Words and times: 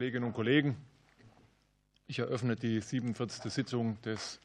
Kolleginnen 0.00 0.24
und 0.24 0.32
Kollegen, 0.32 0.78
ich 2.06 2.20
eröffne 2.20 2.56
die 2.56 2.80
47. 2.80 3.52
Sitzung 3.52 4.00
des 4.00 4.40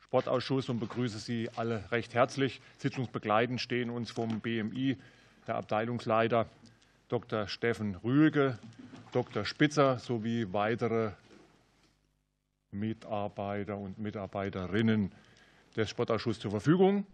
Sportausschusses 0.00 0.68
und 0.68 0.80
begrüße 0.80 1.18
Sie 1.18 1.48
alle 1.56 1.90
recht 1.92 2.12
herzlich. 2.12 2.60
Sitzungsbegleitend 2.76 3.58
stehen 3.58 3.88
uns 3.88 4.10
vom 4.10 4.40
BMI 4.40 4.98
der 5.46 5.54
Abteilungsleiter 5.54 6.46
Dr. 7.08 7.48
Steffen 7.48 7.94
Rühlge, 8.04 8.58
Dr. 9.12 9.46
Spitzer 9.46 9.98
sowie 9.98 10.52
weitere 10.52 11.12
Mitarbeiter 12.70 13.78
und 13.78 13.98
Mitarbeiterinnen 13.98 15.10
des 15.74 15.88
Sportausschusses 15.88 16.42
zur 16.42 16.50
Verfügung. 16.50 17.06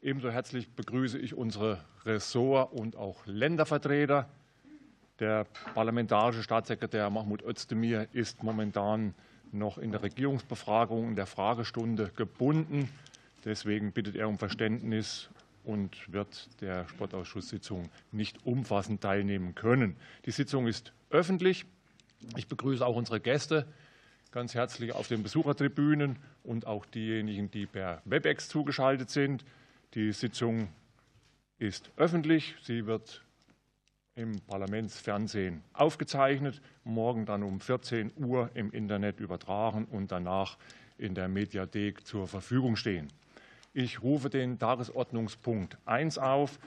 Ebenso 0.00 0.30
herzlich 0.30 0.70
begrüße 0.70 1.18
ich 1.18 1.34
unsere 1.34 1.84
Ressort- 2.04 2.72
und 2.72 2.94
auch 2.94 3.26
Ländervertreter. 3.26 4.28
Der 5.18 5.46
parlamentarische 5.74 6.42
Staatssekretär 6.42 7.08
Mahmoud 7.08 7.42
Özdemir 7.42 8.06
ist 8.12 8.42
momentan 8.42 9.14
noch 9.50 9.78
in 9.78 9.90
der 9.90 10.02
Regierungsbefragung 10.02 11.08
in 11.08 11.16
der 11.16 11.26
Fragestunde 11.26 12.10
gebunden. 12.14 12.90
Deswegen 13.44 13.92
bittet 13.92 14.16
er 14.16 14.28
um 14.28 14.36
Verständnis 14.36 15.30
und 15.64 16.12
wird 16.12 16.48
der 16.60 16.86
Sportausschusssitzung 16.88 17.88
nicht 18.12 18.44
umfassend 18.44 19.00
teilnehmen 19.00 19.54
können. 19.54 19.96
Die 20.26 20.32
Sitzung 20.32 20.66
ist 20.66 20.92
öffentlich. 21.10 21.64
Ich 22.36 22.46
begrüße 22.48 22.84
auch 22.84 22.96
unsere 22.96 23.20
Gäste 23.20 23.66
ganz 24.32 24.54
herzlich 24.54 24.92
auf 24.92 25.08
den 25.08 25.22
Besuchertribünen 25.22 26.18
und 26.44 26.66
auch 26.66 26.84
diejenigen, 26.84 27.50
die 27.50 27.64
per 27.64 28.02
Webex 28.04 28.48
zugeschaltet 28.48 29.08
sind. 29.08 29.46
Die 29.94 30.12
Sitzung 30.12 30.68
ist 31.58 31.90
öffentlich. 31.96 32.54
Sie 32.60 32.84
wird 32.84 33.25
im 34.16 34.40
Parlamentsfernsehen 34.40 35.62
aufgezeichnet, 35.74 36.62
morgen 36.84 37.26
dann 37.26 37.42
um 37.42 37.60
14 37.60 38.12
Uhr 38.16 38.50
im 38.54 38.70
Internet 38.70 39.20
übertragen 39.20 39.84
und 39.90 40.10
danach 40.10 40.56
in 40.96 41.14
der 41.14 41.28
Mediathek 41.28 42.06
zur 42.06 42.26
Verfügung 42.26 42.76
stehen. 42.76 43.08
Ich 43.74 44.02
rufe 44.02 44.30
den 44.30 44.58
Tagesordnungspunkt 44.58 45.76
1 45.84 46.16
auf. 46.16 46.58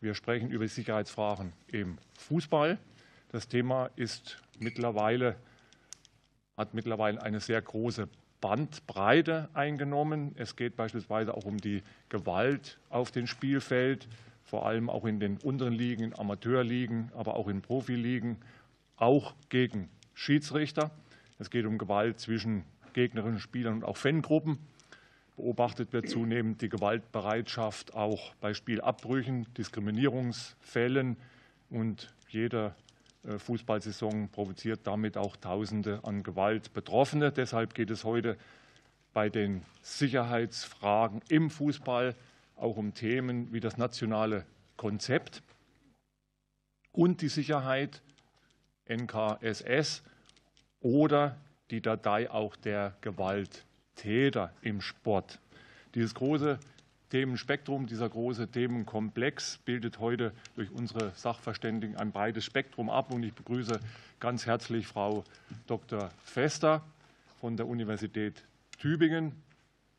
Wir 0.00 0.14
sprechen 0.14 0.50
über 0.50 0.66
Sicherheitsfragen 0.66 1.52
im 1.66 1.98
Fußball. 2.18 2.78
Das 3.28 3.48
Thema 3.48 3.90
ist 3.96 4.42
mittlerweile, 4.58 5.36
hat 6.56 6.72
mittlerweile 6.72 7.20
eine 7.20 7.40
sehr 7.40 7.60
große 7.60 8.08
Bandbreite 8.40 9.50
eingenommen. 9.52 10.32
Es 10.36 10.56
geht 10.56 10.74
beispielsweise 10.74 11.34
auch 11.34 11.44
um 11.44 11.58
die 11.58 11.82
Gewalt 12.08 12.78
auf 12.88 13.10
dem 13.10 13.26
Spielfeld 13.26 14.08
vor 14.44 14.66
allem 14.66 14.90
auch 14.90 15.04
in 15.04 15.20
den 15.20 15.38
unteren 15.38 15.72
Ligen, 15.72 16.04
in 16.04 16.18
Amateurligen, 16.18 17.10
aber 17.14 17.34
auch 17.36 17.48
in 17.48 17.62
Profiligen, 17.62 18.36
auch 18.96 19.34
gegen 19.48 19.88
Schiedsrichter. 20.14 20.90
Es 21.38 21.50
geht 21.50 21.66
um 21.66 21.78
Gewalt 21.78 22.20
zwischen 22.20 22.64
gegnerischen 22.92 23.40
Spielern 23.40 23.74
und 23.74 23.84
auch 23.84 23.96
Fangruppen. 23.96 24.58
Beobachtet 25.36 25.92
wird 25.92 26.08
zunehmend 26.08 26.62
die 26.62 26.68
Gewaltbereitschaft 26.68 27.94
auch 27.94 28.34
bei 28.40 28.54
Spielabbrüchen, 28.54 29.46
Diskriminierungsfällen 29.54 31.16
und 31.70 32.14
jede 32.28 32.74
äh, 33.24 33.38
Fußballsaison 33.38 34.28
provoziert 34.28 34.80
damit 34.84 35.16
auch 35.16 35.36
Tausende 35.36 36.00
an 36.04 36.22
Gewaltbetroffene. 36.22 37.32
Deshalb 37.32 37.74
geht 37.74 37.90
es 37.90 38.04
heute 38.04 38.36
bei 39.12 39.28
den 39.28 39.62
Sicherheitsfragen 39.82 41.20
im 41.28 41.50
Fußball 41.50 42.14
auch 42.56 42.76
um 42.76 42.94
Themen 42.94 43.52
wie 43.52 43.60
das 43.60 43.76
nationale 43.76 44.44
Konzept 44.76 45.42
und 46.92 47.20
die 47.20 47.28
Sicherheit 47.28 48.02
NKSS 48.88 50.02
oder 50.80 51.36
die 51.70 51.80
Datei 51.80 52.30
auch 52.30 52.56
der 52.56 52.96
Gewalttäter 53.00 54.52
im 54.62 54.80
Sport. 54.80 55.38
Dieses 55.94 56.14
große 56.14 56.58
Themenspektrum, 57.10 57.86
dieser 57.86 58.08
große 58.08 58.48
Themenkomplex 58.48 59.58
bildet 59.64 60.00
heute 60.00 60.32
durch 60.56 60.70
unsere 60.72 61.12
Sachverständigen 61.14 61.96
ein 61.96 62.10
breites 62.10 62.44
Spektrum 62.44 62.90
ab. 62.90 63.12
Und 63.12 63.22
ich 63.22 63.32
begrüße 63.32 63.78
ganz 64.18 64.46
herzlich 64.46 64.86
Frau 64.86 65.24
Dr. 65.66 66.10
Fester 66.24 66.84
von 67.40 67.56
der 67.56 67.68
Universität 67.68 68.42
Tübingen, 68.78 69.32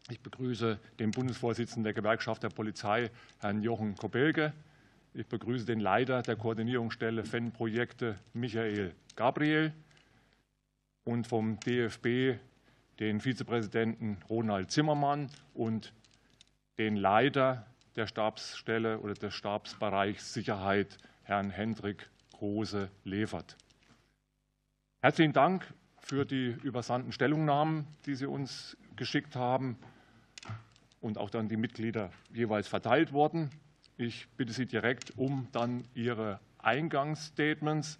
ich 0.09 0.19
begrüße 0.21 0.79
den 0.99 1.11
Bundesvorsitzenden 1.11 1.83
der 1.83 1.93
Gewerkschaft 1.93 2.43
der 2.43 2.49
Polizei, 2.49 3.09
Herrn 3.39 3.63
Jochen 3.63 3.95
Kobelke. 3.95 4.53
Ich 5.13 5.25
begrüße 5.27 5.65
den 5.65 5.79
Leiter 5.79 6.21
der 6.21 6.35
Koordinierungsstelle 6.35 7.23
FEN-Projekte, 7.23 8.19
Michael 8.33 8.93
Gabriel. 9.15 9.73
Und 11.05 11.27
vom 11.27 11.59
DFB 11.59 12.39
den 12.99 13.19
Vizepräsidenten 13.19 14.17
Ronald 14.29 14.71
Zimmermann 14.71 15.29
und 15.53 15.93
den 16.77 16.95
Leiter 16.95 17.65
der 17.95 18.07
Stabsstelle 18.07 18.99
oder 18.99 19.13
des 19.13 19.33
Stabsbereichs 19.33 20.33
Sicherheit, 20.33 20.97
Herrn 21.23 21.49
Hendrik 21.49 22.09
Große-Levert. 22.33 23.55
Herzlichen 25.01 25.33
Dank 25.33 25.71
für 25.99 26.25
die 26.25 26.55
übersandten 26.63 27.11
Stellungnahmen, 27.11 27.87
die 28.05 28.15
Sie 28.15 28.25
uns 28.25 28.77
geschickt 28.95 29.35
haben 29.35 29.77
und 31.01 31.17
auch 31.17 31.29
dann 31.29 31.47
die 31.47 31.57
Mitglieder 31.57 32.11
jeweils 32.33 32.67
verteilt 32.67 33.13
worden. 33.13 33.49
Ich 33.97 34.27
bitte 34.37 34.53
Sie 34.53 34.65
direkt 34.65 35.17
um 35.17 35.47
dann 35.51 35.83
Ihre 35.93 36.39
Eingangsstatements, 36.59 37.99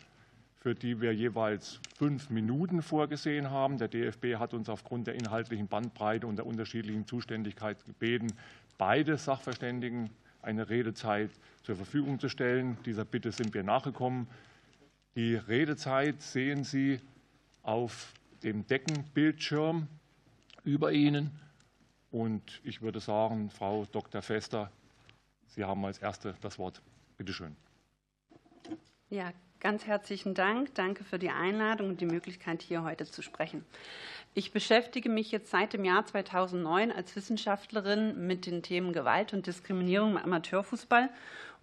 für 0.55 0.73
die 0.73 0.99
wir 0.99 1.13
jeweils 1.13 1.79
fünf 1.95 2.29
Minuten 2.31 2.81
vorgesehen 2.81 3.51
haben. 3.51 3.77
Der 3.77 3.87
DFB 3.87 4.35
hat 4.39 4.53
uns 4.53 4.67
aufgrund 4.67 5.07
der 5.07 5.13
inhaltlichen 5.13 5.67
Bandbreite 5.67 6.25
und 6.25 6.37
der 6.37 6.47
unterschiedlichen 6.47 7.05
Zuständigkeit 7.05 7.85
gebeten, 7.85 8.33
beide 8.77 9.17
Sachverständigen 9.17 10.09
eine 10.41 10.69
Redezeit 10.69 11.29
zur 11.63 11.75
Verfügung 11.75 12.19
zu 12.19 12.29
stellen. 12.29 12.77
Dieser 12.85 13.05
Bitte 13.05 13.31
sind 13.31 13.53
wir 13.53 13.63
nachgekommen. 13.63 14.27
Die 15.15 15.35
Redezeit 15.35 16.21
sehen 16.21 16.63
Sie 16.63 16.99
auf 17.63 18.13
dem 18.43 18.67
Deckenbildschirm 18.67 19.87
über 20.65 20.91
Ihnen. 20.91 21.31
Und 22.11 22.61
ich 22.63 22.81
würde 22.81 22.99
sagen, 22.99 23.49
Frau 23.49 23.85
Dr. 23.91 24.21
Fester, 24.21 24.71
Sie 25.47 25.63
haben 25.63 25.85
als 25.85 25.99
Erste 25.99 26.35
das 26.41 26.59
Wort. 26.59 26.81
Bitte 27.17 27.33
schön. 27.33 27.55
Ja, 29.09 29.31
ganz 29.59 29.85
herzlichen 29.85 30.33
Dank. 30.33 30.73
Danke 30.75 31.03
für 31.03 31.19
die 31.19 31.29
Einladung 31.29 31.89
und 31.89 32.01
die 32.01 32.05
Möglichkeit, 32.05 32.61
hier 32.61 32.83
heute 32.83 33.05
zu 33.05 33.21
sprechen. 33.21 33.63
Ich 34.33 34.51
beschäftige 34.51 35.09
mich 35.09 35.31
jetzt 35.31 35.49
seit 35.49 35.73
dem 35.73 35.85
Jahr 35.85 36.05
2009 36.05 36.91
als 36.91 37.15
Wissenschaftlerin 37.15 38.27
mit 38.27 38.45
den 38.45 38.63
Themen 38.63 38.91
Gewalt 38.91 39.33
und 39.33 39.47
Diskriminierung 39.47 40.11
im 40.11 40.17
Amateurfußball 40.17 41.09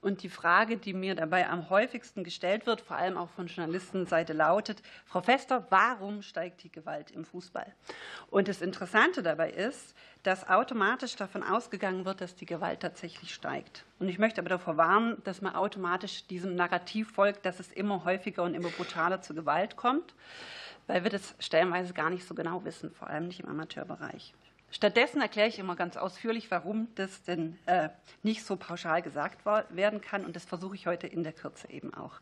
und 0.03 0.25
die 0.25 0.29
Frage, 0.29 0.77
die 0.77 0.93
mir 0.93 1.15
dabei 1.15 1.49
am 1.49 1.71
häufigsten 1.71 2.25
gestellt 2.25 2.67
wird, 2.67 2.81
vor 2.81 2.97
allem 2.97 3.17
auch 3.17 3.31
von 3.31 3.47
Journalistenseite, 3.47 4.33
lautet, 4.33 4.83
Frau 5.07 5.23
Fester, 5.23 5.67
warum 5.71 6.23
steigt 6.23 6.65
die 6.65 6.73
Gewalt 6.73 7.13
im 7.13 7.25
Fußball? 7.25 7.73
Und 8.29 8.49
das 8.49 8.61
Interessante 8.61 9.23
dabei 9.23 9.51
ist, 9.51 9.95
dass 10.25 10.49
automatisch 10.49 11.15
davon 11.15 11.45
ausgegangen 11.45 12.05
wird, 12.05 12.21
dass 12.21 12.35
die 12.35 12.47
Gewalt 12.47 12.81
tatsächlich 12.81 13.33
steigt. 13.33 13.85
Und 14.01 14.09
ich 14.09 14.19
möchte 14.19 14.41
aber 14.41 14.51
davor 14.51 14.77
warnen, 14.77 15.23
dass 15.23 15.41
man 15.41 15.55
automatisch 15.55 16.27
diesem 16.27 16.57
Narrativ 16.57 17.13
folgt, 17.13 17.47
dass 17.47 17.61
es 17.61 17.73
immer 17.73 18.05
häufiger 18.05 18.43
und 18.43 18.55
immer 18.55 18.71
brutaler 18.71 19.23
zu 19.23 19.35
Gewalt 19.35 19.77
kommt, 19.77 20.15
weil 20.89 21.05
wir 21.05 21.11
das 21.11 21.37
stellenweise 21.39 21.95
gar 21.95 22.11
nicht 22.11 22.27
so 22.27 22.35
genau 22.35 22.65
wissen, 22.65 22.93
vor 22.93 23.09
allem 23.09 23.29
nicht 23.29 23.41
im 23.41 23.49
Amateurbereich. 23.49 24.35
Stattdessen 24.73 25.21
erkläre 25.21 25.49
ich 25.49 25.59
immer 25.59 25.77
ganz 25.77 25.99
ausführlich, 25.99 26.51
warum 26.51 26.89
das 26.95 27.23
denn 27.23 27.59
äh, 27.67 27.91
nicht 28.23 28.45
so 28.45 28.57
pauschal 28.57 29.03
gesagt 29.03 29.45
werden 29.45 30.01
kann. 30.01 30.25
Und 30.25 30.35
das 30.35 30.47
versuche 30.47 30.75
ich 30.75 30.87
heute 30.87 31.07
in 31.07 31.23
der 31.23 31.35
Kürze 31.35 31.71
eben 31.71 31.93
auch. 31.93 32.21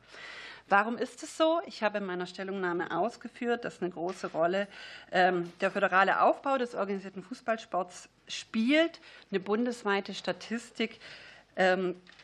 Warum 0.69 0.99
ist 0.99 1.23
es 1.23 1.37
so? 1.37 1.61
Ich 1.67 1.83
habe 1.83 1.99
in 1.99 2.07
meiner 2.07 2.27
Stellungnahme 2.27 2.97
ausgeführt, 2.97 3.65
dass 3.65 3.81
eine 3.81 3.91
große 3.91 4.33
Rolle 4.33 4.67
ähm, 5.13 5.53
der 5.61 5.71
föderale 5.71 6.23
Aufbau 6.23 6.59
des 6.59 6.75
organisierten 6.75 7.23
Fußballsports 7.23 8.09
spielt. 8.27 9.01
Eine 9.31 9.41
bundesweite 9.41 10.13
Statistik 10.13 10.99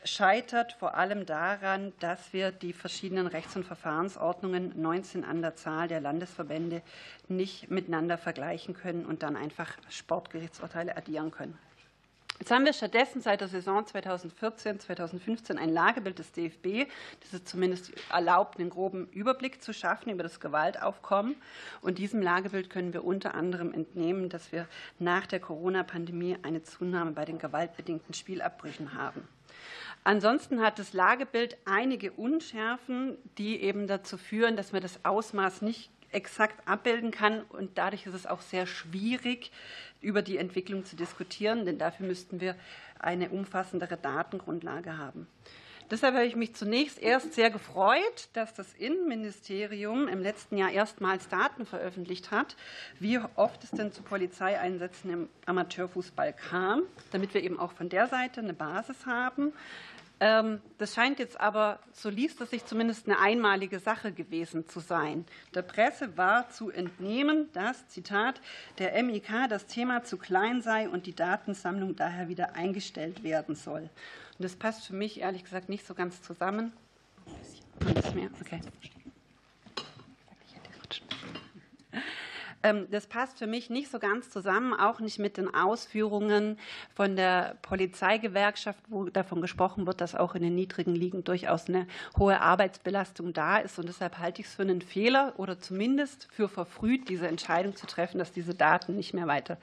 scheitert 0.05 0.73
vor 0.73 0.95
allem 0.95 1.27
daran, 1.27 1.93
dass 2.01 2.33
wir 2.33 2.53
die 2.53 2.73
verschiedenen 2.73 3.27
Rechts- 3.27 3.57
und 3.57 3.65
Verfahrensordnungen, 3.65 4.73
19 4.81 5.25
an 5.25 5.43
der 5.43 5.57
Zahl 5.57 5.89
der 5.89 6.01
Landesverbände, 6.01 6.83
nicht 7.29 7.71
miteinander 7.71 8.17
vergleichen 8.17 8.75
können 8.75 9.05
und 9.05 9.23
dann 9.23 9.37
einfach 9.37 9.77
Sportgerichtsurteile 9.91 10.97
addieren 10.97 11.31
können. 11.31 11.59
Jetzt 12.39 12.51
haben 12.51 12.67
wir 12.67 12.75
stattdessen 12.75 13.23
seit 13.23 13.41
der 13.41 13.49
Saison 13.49 13.87
2014, 13.87 14.81
2015 14.81 15.59
ein 15.59 15.71
Lagebild 15.71 16.19
des 16.19 16.33
DFB, 16.33 16.89
das 17.21 17.33
es 17.33 17.45
zumindest 17.45 17.93
erlaubt, 18.11 18.59
einen 18.59 18.69
groben 18.69 19.09
Überblick 19.09 19.63
zu 19.63 19.73
schaffen 19.73 20.11
über 20.11 20.23
das 20.23 20.39
Gewaltaufkommen. 20.39 21.37
Und 21.81 21.99
diesem 21.99 22.21
Lagebild 22.21 22.69
können 22.69 22.93
wir 22.93 23.05
unter 23.05 23.35
anderem 23.35 23.73
entnehmen, 23.73 24.29
dass 24.29 24.53
wir 24.53 24.69
nach 24.99 25.27
der 25.27 25.41
Corona-Pandemie 25.41 26.37
eine 26.43 26.63
Zunahme 26.63 27.13
bei 27.13 27.25
den 27.25 27.39
gewaltbedingten 27.39 28.13
Spielabbrüchen 28.13 28.93
haben. 28.95 29.27
Ansonsten 30.05 30.61
hat 30.61 30.79
das 30.79 30.93
Lagebild 30.93 31.57
einige 31.65 32.13
Unschärfen, 32.13 33.17
die 33.39 33.63
eben 33.63 33.87
dazu 33.87 34.19
führen, 34.19 34.57
dass 34.57 34.73
wir 34.73 34.81
das 34.81 35.05
Ausmaß 35.05 35.63
nicht 35.63 35.91
exakt 36.13 36.67
abbilden 36.69 37.11
kann. 37.11 37.43
Und 37.43 37.79
dadurch 37.79 38.07
ist 38.07 38.15
es 38.15 38.27
auch 38.27 38.41
sehr 38.41 38.67
schwierig, 38.67 39.51
über 40.01 40.23
die 40.23 40.39
Entwicklung 40.39 40.85
zu 40.85 40.97
diskutieren, 40.97 41.65
denn 41.65 41.79
dafür 41.79 42.07
müssten 42.07 42.41
wir 42.41 42.55
eine 42.99 43.31
umfassendere 43.31 43.97
Datengrundlage 43.97 44.99
haben. 44.99 45.27
Deshalb 45.89 46.15
habe 46.15 46.27
ich 46.27 46.35
mich 46.35 46.53
zunächst 46.57 47.01
erst 47.01 47.35
sehr 47.35 47.49
gefreut, 47.49 48.29
dass 48.33 48.53
das 48.55 48.73
Innenministerium 48.75 50.09
im 50.09 50.21
letzten 50.21 50.57
Jahr 50.57 50.73
erstmals 50.73 51.29
Daten 51.29 51.65
veröffentlicht 51.65 52.33
hat, 52.33 52.57
wie 52.99 53.21
oft 53.37 53.63
es 53.63 53.71
denn 53.71 53.93
zu 53.93 54.03
Polizeieinsätzen 54.03 55.11
im 55.13 55.29
Amateurfußball 55.47 56.33
kam, 56.33 56.83
damit 57.13 57.35
wir 57.35 57.45
eben 57.45 57.61
auch 57.61 57.71
von 57.71 57.89
der 57.89 58.09
Seite 58.09 58.41
eine 58.41 58.53
Basis 58.53 59.07
haben. 59.07 59.53
Ähm, 60.19 60.61
das 60.79 60.95
scheint 60.95 61.19
jetzt 61.19 61.39
aber, 61.41 61.79
so 61.93 62.09
liest 62.09 62.41
es 62.41 62.51
sich 62.51 62.65
zumindest, 62.65 63.07
eine 63.07 63.19
einmalige 63.19 63.81
Sache 63.81 64.13
gewesen 64.13 64.67
zu 64.67 64.81
sein. 64.81 65.27
Der 65.55 65.63
Presse 65.63 66.17
war 66.17 66.49
zu 66.49 66.71
entnehmen, 66.71 67.51
dass, 67.53 67.87
Zitat, 67.89 68.41
der 68.79 69.03
MIK 69.03 69.49
das 69.49 69.67
Thema 69.67 70.05
zu 70.05 70.17
klein 70.17 70.63
sei 70.63 70.89
und 70.89 71.07
die 71.07 71.15
Datensammlung 71.15 71.97
daher 71.97 72.29
wieder 72.29 72.55
eingestellt 72.55 73.23
werden 73.23 73.55
soll. 73.55 73.91
Und 74.39 74.45
das 74.45 74.57
passt 74.57 74.87
für 74.87 74.95
mich 74.95 75.21
ehrlich 75.21 75.45
gesagt 75.45 75.69
nicht 75.69 75.87
so 75.87 75.95
ganz 75.95 76.23
zusammen. 76.23 76.73
Ein 77.81 77.95
bisschen 77.95 78.15
mehr, 78.15 78.31
okay. 78.41 78.61
Ähm, 82.67 82.89
das 82.91 83.07
passt 83.07 83.39
für 83.39 83.47
mich 83.47 83.71
nicht 83.71 83.91
so 83.91 84.01
ganz 84.01 84.29
zusammen, 84.31 84.75
auch 84.75 84.99
nicht 84.99 85.21
mit 85.21 85.37
den 85.37 85.55
Ausführungen 85.55 86.59
von 86.95 87.15
der 87.15 87.57
Polizeigewerkschaft, 87.63 88.81
wo 88.89 89.05
davon 89.05 89.41
gesprochen 89.41 89.87
wird, 89.87 90.01
dass 90.01 90.17
auch 90.17 90.35
in 90.35 90.43
den 90.43 90.57
niedrigen 90.57 90.95
Ligen 90.95 91.23
durchaus 91.23 91.69
eine 91.69 91.87
hohe 92.19 92.41
Arbeitsbelastung 92.41 93.33
da 93.33 93.59
ist. 93.59 93.79
Und 93.79 93.89
deshalb 93.89 94.19
halte 94.19 94.41
ich 94.41 94.49
es 94.49 94.55
für 94.55 94.63
einen 94.63 94.83
Fehler 94.83 95.35
oder 95.37 95.61
zumindest 95.61 96.27
für 96.33 96.49
verfrüht, 96.49 97.09
diese 97.09 97.29
Entscheidung 97.29 97.77
zu 97.77 97.87
treffen, 97.87 98.19
dass 98.19 98.33
diese 98.33 98.55
Daten 98.55 98.97
nicht 98.97 99.15
mehr 99.15 99.29
weiter 99.29 99.59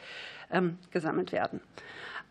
ähm, 0.49 0.77
gesammelt 0.91 1.33
werden. 1.33 1.59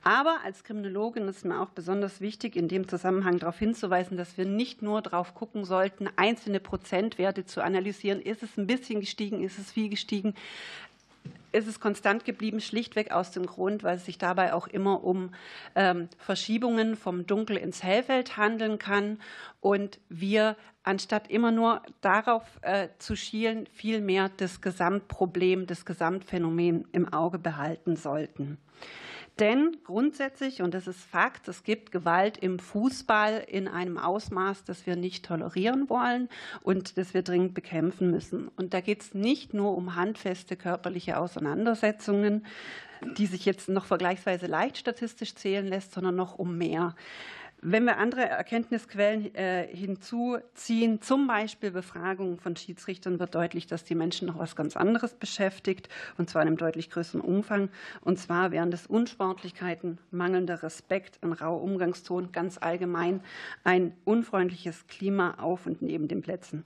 Aber 0.05 0.41
als 0.45 0.65
Kriminologin 0.65 1.29
ist 1.29 1.45
mir 1.45 1.61
auch 1.61 1.71
besonders 1.71 2.21
wichtig, 2.21 2.57
in 2.57 2.67
dem 2.67 2.89
Zusammenhang 2.89 3.39
darauf 3.39 3.59
hinzuweisen, 3.59 4.17
dass 4.17 4.37
wir 4.37 4.45
nicht 4.45 4.83
nur 4.83 5.01
darauf 5.01 5.35
gucken 5.35 5.65
sollten, 5.65 6.09
einzelne 6.17 6.59
Prozentwerte 6.59 7.45
zu 7.45 7.63
analysieren. 7.63 8.21
Ist 8.21 8.43
es 8.43 8.57
ein 8.57 8.67
bisschen 8.67 9.01
gestiegen? 9.01 9.45
Ist 9.45 9.59
es 9.59 9.71
viel 9.71 9.89
gestiegen? 9.89 10.35
ist 11.53 11.69
es 11.69 11.81
konstant 11.81 12.25
geblieben, 12.25 12.61
schlichtweg 12.61 13.13
aus 13.13 13.31
dem 13.31 13.47
Grund, 13.47 13.83
weil 13.83 13.97
es 13.97 14.07
sich 14.07 14.19
dabei 14.19 14.55
auch 14.55 14.67
immer 14.67 15.05
um 15.05 15.35
ähm, 15.75 16.09
Verschiebungen 16.19 16.97
vom 16.97 17.27
Dunkel 17.27 17.57
ins 17.57 17.83
Hellfeld 17.83 18.37
handeln 18.37 18.79
kann 18.79 19.21
und 19.61 20.01
wir 20.09 20.57
anstatt 20.83 21.31
immer 21.31 21.53
nur 21.53 21.83
darauf 22.01 22.43
äh, 22.63 22.89
zu 22.99 23.17
schielen, 23.17 23.67
vielmehr 23.73 24.31
das 24.37 24.61
Gesamtproblem, 24.61 25.67
das 25.67 25.85
Gesamtphänomen 25.85 26.89
im 26.93 27.13
Auge 27.13 27.39
behalten 27.39 27.97
sollten. 27.97 28.59
Denn 29.39 29.79
grundsätzlich, 29.85 30.61
und 30.61 30.75
das 30.75 30.87
ist 30.87 31.01
Fakt, 31.01 31.49
es 31.49 31.65
gibt 31.65 31.91
Gewalt 31.91 32.37
im 32.37 32.59
Fußball 32.59 33.43
in 33.49 33.67
einem 33.67 33.97
Ausmaß, 33.97 34.65
das 34.65 34.87
wir 34.87 34.95
nicht 34.95 35.25
tolerieren 35.25 35.89
wollen 35.89 36.29
und 36.63 36.99
das 36.99 37.15
wir 37.15 37.23
dringend 37.23 37.55
bekämpfen 37.55 38.11
müssen. 38.11 38.49
Und 38.57 38.75
da 38.75 38.81
geht 38.81 39.01
es 39.01 39.15
nicht 39.15 39.55
nur 39.55 39.75
um 39.75 39.97
handfeste 39.97 40.55
körperliche 40.57 41.17
Auseinandersetzungen, 41.17 42.45
die 43.17 43.27
sich 43.27 43.47
jetzt 43.47 43.69
noch 43.69 43.87
vergleichsweise 43.87 44.47
leicht 44.47 44.79
statistisch 44.79 45.35
zählen 45.35 45.67
lässt, 45.67 45.93
sondern 45.93 46.15
noch 46.15 46.39
um 46.39 46.59
mehr. 46.59 46.95
Wenn 47.65 47.85
wir 47.85 47.99
andere 47.99 48.23
Erkenntnisquellen 48.23 49.33
äh, 49.37 49.69
hinzuziehen, 49.69 51.01
zum 51.01 51.29
Beispiel 51.29 51.71
Befragungen 51.71 52.41
von 52.41 52.57
Schiedsrichtern, 52.57 53.21
wird 53.21 53.37
deutlich, 53.37 53.69
dass 53.69 53.85
die 53.85 53.95
Menschen 53.95 54.27
noch 54.27 54.37
was 54.37 54.57
ganz 54.57 54.77
anderes 54.77 55.15
beschäftigt, 55.15 55.89
und 56.19 56.29
zwar 56.29 56.43
in 56.43 56.49
einem 56.49 56.57
deutlich 56.57 56.91
größeren 56.91 57.21
Umfang. 57.21 57.69
Und 58.01 58.19
zwar 58.19 58.51
wären 58.51 58.73
das 58.73 58.89
Unsportlichkeiten, 58.89 59.99
mangelnder 60.11 60.65
Respekt, 60.65 61.21
ein 61.23 61.31
rauer 61.31 61.63
Umgangston, 61.63 62.33
ganz 62.33 62.59
allgemein 62.59 63.21
ein 63.63 63.93
unfreundliches 64.05 64.89
Klima 64.89 65.35
auf 65.35 65.65
und 65.67 65.83
neben 65.83 66.09
den 66.09 66.21
Plätzen. 66.21 66.65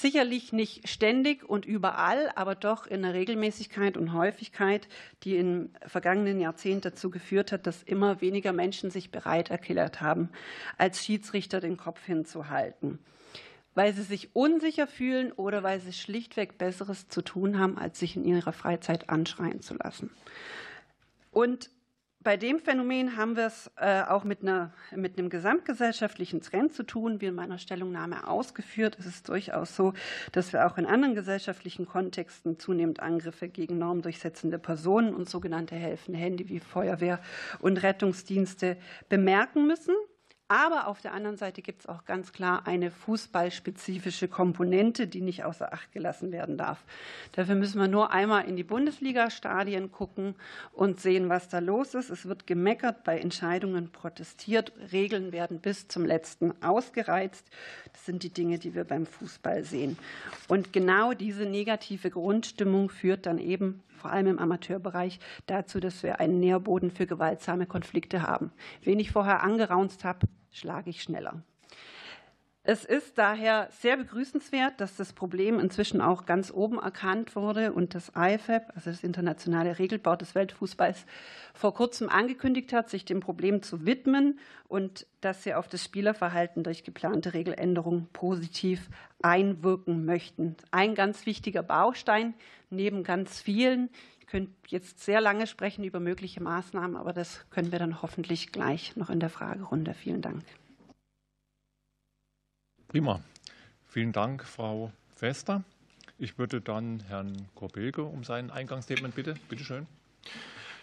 Sicherlich 0.00 0.52
nicht 0.52 0.88
ständig 0.88 1.42
und 1.42 1.66
überall, 1.66 2.30
aber 2.36 2.54
doch 2.54 2.86
in 2.86 3.02
der 3.02 3.14
Regelmäßigkeit 3.14 3.96
und 3.96 4.12
Häufigkeit, 4.12 4.86
die 5.24 5.36
im 5.36 5.70
vergangenen 5.88 6.38
Jahrzehnt 6.38 6.84
dazu 6.84 7.10
geführt 7.10 7.50
hat, 7.50 7.66
dass 7.66 7.82
immer 7.82 8.20
weniger 8.20 8.52
Menschen 8.52 8.92
sich 8.92 9.10
bereit 9.10 9.50
erklärt 9.50 10.00
haben, 10.00 10.28
als 10.76 11.04
Schiedsrichter 11.04 11.58
den 11.58 11.76
Kopf 11.76 12.04
hinzuhalten 12.04 13.00
weil 13.74 13.94
sie 13.94 14.02
sich 14.02 14.34
unsicher 14.34 14.88
fühlen 14.88 15.30
oder 15.30 15.62
weil 15.62 15.78
sie 15.78 15.92
schlichtweg 15.92 16.58
Besseres 16.58 17.06
zu 17.06 17.22
tun 17.22 17.60
haben, 17.60 17.78
als 17.78 18.00
sich 18.00 18.16
in 18.16 18.24
ihrer 18.24 18.52
Freizeit 18.52 19.08
anschreien 19.08 19.60
zu 19.60 19.74
lassen. 19.74 20.10
Und 21.30 21.70
bei 22.28 22.36
dem 22.36 22.58
Phänomen 22.58 23.16
haben 23.16 23.36
wir 23.36 23.46
es 23.46 23.70
äh, 23.76 24.02
auch 24.02 24.22
mit, 24.22 24.42
einer, 24.42 24.70
mit 24.94 25.18
einem 25.18 25.30
gesamtgesellschaftlichen 25.30 26.42
Trend 26.42 26.74
zu 26.74 26.82
tun, 26.82 27.22
wie 27.22 27.24
in 27.24 27.34
meiner 27.34 27.56
Stellungnahme 27.56 28.28
ausgeführt. 28.28 28.98
Es 29.00 29.06
ist 29.06 29.30
durchaus 29.30 29.74
so, 29.74 29.94
dass 30.32 30.52
wir 30.52 30.66
auch 30.66 30.76
in 30.76 30.84
anderen 30.84 31.14
gesellschaftlichen 31.14 31.86
Kontexten 31.86 32.58
zunehmend 32.58 33.00
Angriffe 33.00 33.48
gegen 33.48 33.78
normdurchsetzende 33.78 34.58
Personen 34.58 35.14
und 35.14 35.26
sogenannte 35.26 35.74
helfende 35.74 36.18
Hände 36.18 36.50
wie 36.50 36.60
Feuerwehr 36.60 37.18
und 37.60 37.82
Rettungsdienste 37.82 38.76
bemerken 39.08 39.66
müssen. 39.66 39.94
Aber 40.50 40.86
auf 40.86 41.02
der 41.02 41.12
anderen 41.12 41.36
Seite 41.36 41.60
gibt 41.60 41.82
es 41.82 41.86
auch 41.86 42.06
ganz 42.06 42.32
klar 42.32 42.66
eine 42.66 42.90
fußballspezifische 42.90 44.28
Komponente, 44.28 45.06
die 45.06 45.20
nicht 45.20 45.44
außer 45.44 45.74
Acht 45.74 45.92
gelassen 45.92 46.32
werden 46.32 46.56
darf. 46.56 46.82
Dafür 47.32 47.54
müssen 47.54 47.78
wir 47.78 47.86
nur 47.86 48.12
einmal 48.12 48.46
in 48.46 48.56
die 48.56 48.64
Bundesliga-Stadien 48.64 49.92
gucken 49.92 50.34
und 50.72 51.00
sehen, 51.00 51.28
was 51.28 51.50
da 51.50 51.58
los 51.58 51.92
ist. 51.92 52.08
Es 52.08 52.26
wird 52.26 52.46
gemeckert, 52.46 53.04
bei 53.04 53.18
Entscheidungen 53.18 53.92
protestiert, 53.92 54.72
Regeln 54.90 55.32
werden 55.32 55.60
bis 55.60 55.86
zum 55.86 56.06
letzten 56.06 56.54
ausgereizt. 56.62 57.46
Das 57.92 58.06
sind 58.06 58.22
die 58.22 58.30
Dinge, 58.30 58.58
die 58.58 58.74
wir 58.74 58.84
beim 58.84 59.04
Fußball 59.04 59.64
sehen. 59.64 59.98
Und 60.48 60.72
genau 60.72 61.12
diese 61.12 61.44
negative 61.44 62.08
Grundstimmung 62.08 62.88
führt 62.88 63.26
dann 63.26 63.36
eben 63.36 63.82
vor 63.98 64.10
allem 64.10 64.28
im 64.28 64.38
Amateurbereich, 64.38 65.20
dazu, 65.46 65.80
dass 65.80 66.02
wir 66.02 66.20
einen 66.20 66.40
Nährboden 66.40 66.90
für 66.90 67.06
gewaltsame 67.06 67.66
Konflikte 67.66 68.22
haben. 68.22 68.52
Wen 68.82 68.98
ich 68.98 69.10
vorher 69.10 69.42
angeraunzt 69.42 70.04
habe, 70.04 70.26
schlage 70.50 70.90
ich 70.90 71.02
schneller. 71.02 71.42
Es 72.70 72.84
ist 72.84 73.16
daher 73.16 73.68
sehr 73.70 73.96
begrüßenswert, 73.96 74.78
dass 74.78 74.94
das 74.94 75.14
Problem 75.14 75.58
inzwischen 75.58 76.02
auch 76.02 76.26
ganz 76.26 76.50
oben 76.50 76.78
erkannt 76.78 77.34
wurde 77.34 77.72
und 77.72 77.94
das 77.94 78.12
IFAB, 78.14 78.72
also 78.74 78.90
das 78.90 79.02
Internationale 79.02 79.78
Regelbau 79.78 80.16
des 80.16 80.34
Weltfußballs, 80.34 81.06
vor 81.54 81.72
kurzem 81.72 82.10
angekündigt 82.10 82.74
hat, 82.74 82.90
sich 82.90 83.06
dem 83.06 83.20
Problem 83.20 83.62
zu 83.62 83.86
widmen 83.86 84.38
und 84.68 85.06
dass 85.22 85.44
sie 85.44 85.54
auf 85.54 85.66
das 85.66 85.82
Spielerverhalten 85.82 86.62
durch 86.62 86.84
geplante 86.84 87.32
Regeländerungen 87.32 88.06
positiv 88.12 88.90
einwirken 89.22 90.04
möchten. 90.04 90.54
Ein 90.70 90.94
ganz 90.94 91.24
wichtiger 91.24 91.62
Baustein 91.62 92.34
neben 92.70 93.04
ganz 93.04 93.40
vielen. 93.40 93.90
Ich 94.20 94.26
könnte 94.26 94.52
jetzt 94.66 95.00
sehr 95.00 95.20
lange 95.20 95.46
sprechen 95.46 95.84
über 95.84 96.00
mögliche 96.00 96.42
Maßnahmen, 96.42 96.96
aber 96.96 97.12
das 97.12 97.48
können 97.50 97.72
wir 97.72 97.78
dann 97.78 98.02
hoffentlich 98.02 98.52
gleich 98.52 98.96
noch 98.96 99.10
in 99.10 99.20
der 99.20 99.30
Fragerunde. 99.30 99.94
Vielen 99.94 100.22
Dank. 100.22 100.44
Prima. 102.88 103.20
Vielen 103.86 104.12
Dank, 104.12 104.44
Frau 104.44 104.92
Wester. 105.18 105.64
Ich 106.18 106.36
würde 106.38 106.60
dann 106.60 107.00
Herrn 107.08 107.48
Korbelke 107.54 108.02
um 108.02 108.24
sein 108.24 108.50
Eingangsstatement 108.50 109.14
bitte. 109.14 109.34
Bitte 109.48 109.64
schön. 109.64 109.86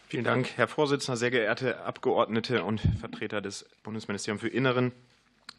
Vielen 0.08 0.24
Dank, 0.24 0.50
Herr 0.56 0.68
Vorsitzender, 0.68 1.18
sehr 1.18 1.32
geehrte 1.32 1.82
Abgeordnete 1.82 2.64
und 2.64 2.80
Vertreter 3.00 3.42
des 3.42 3.66
Bundesministeriums 3.84 4.42
für 4.42 4.48
Inneren. 4.48 4.92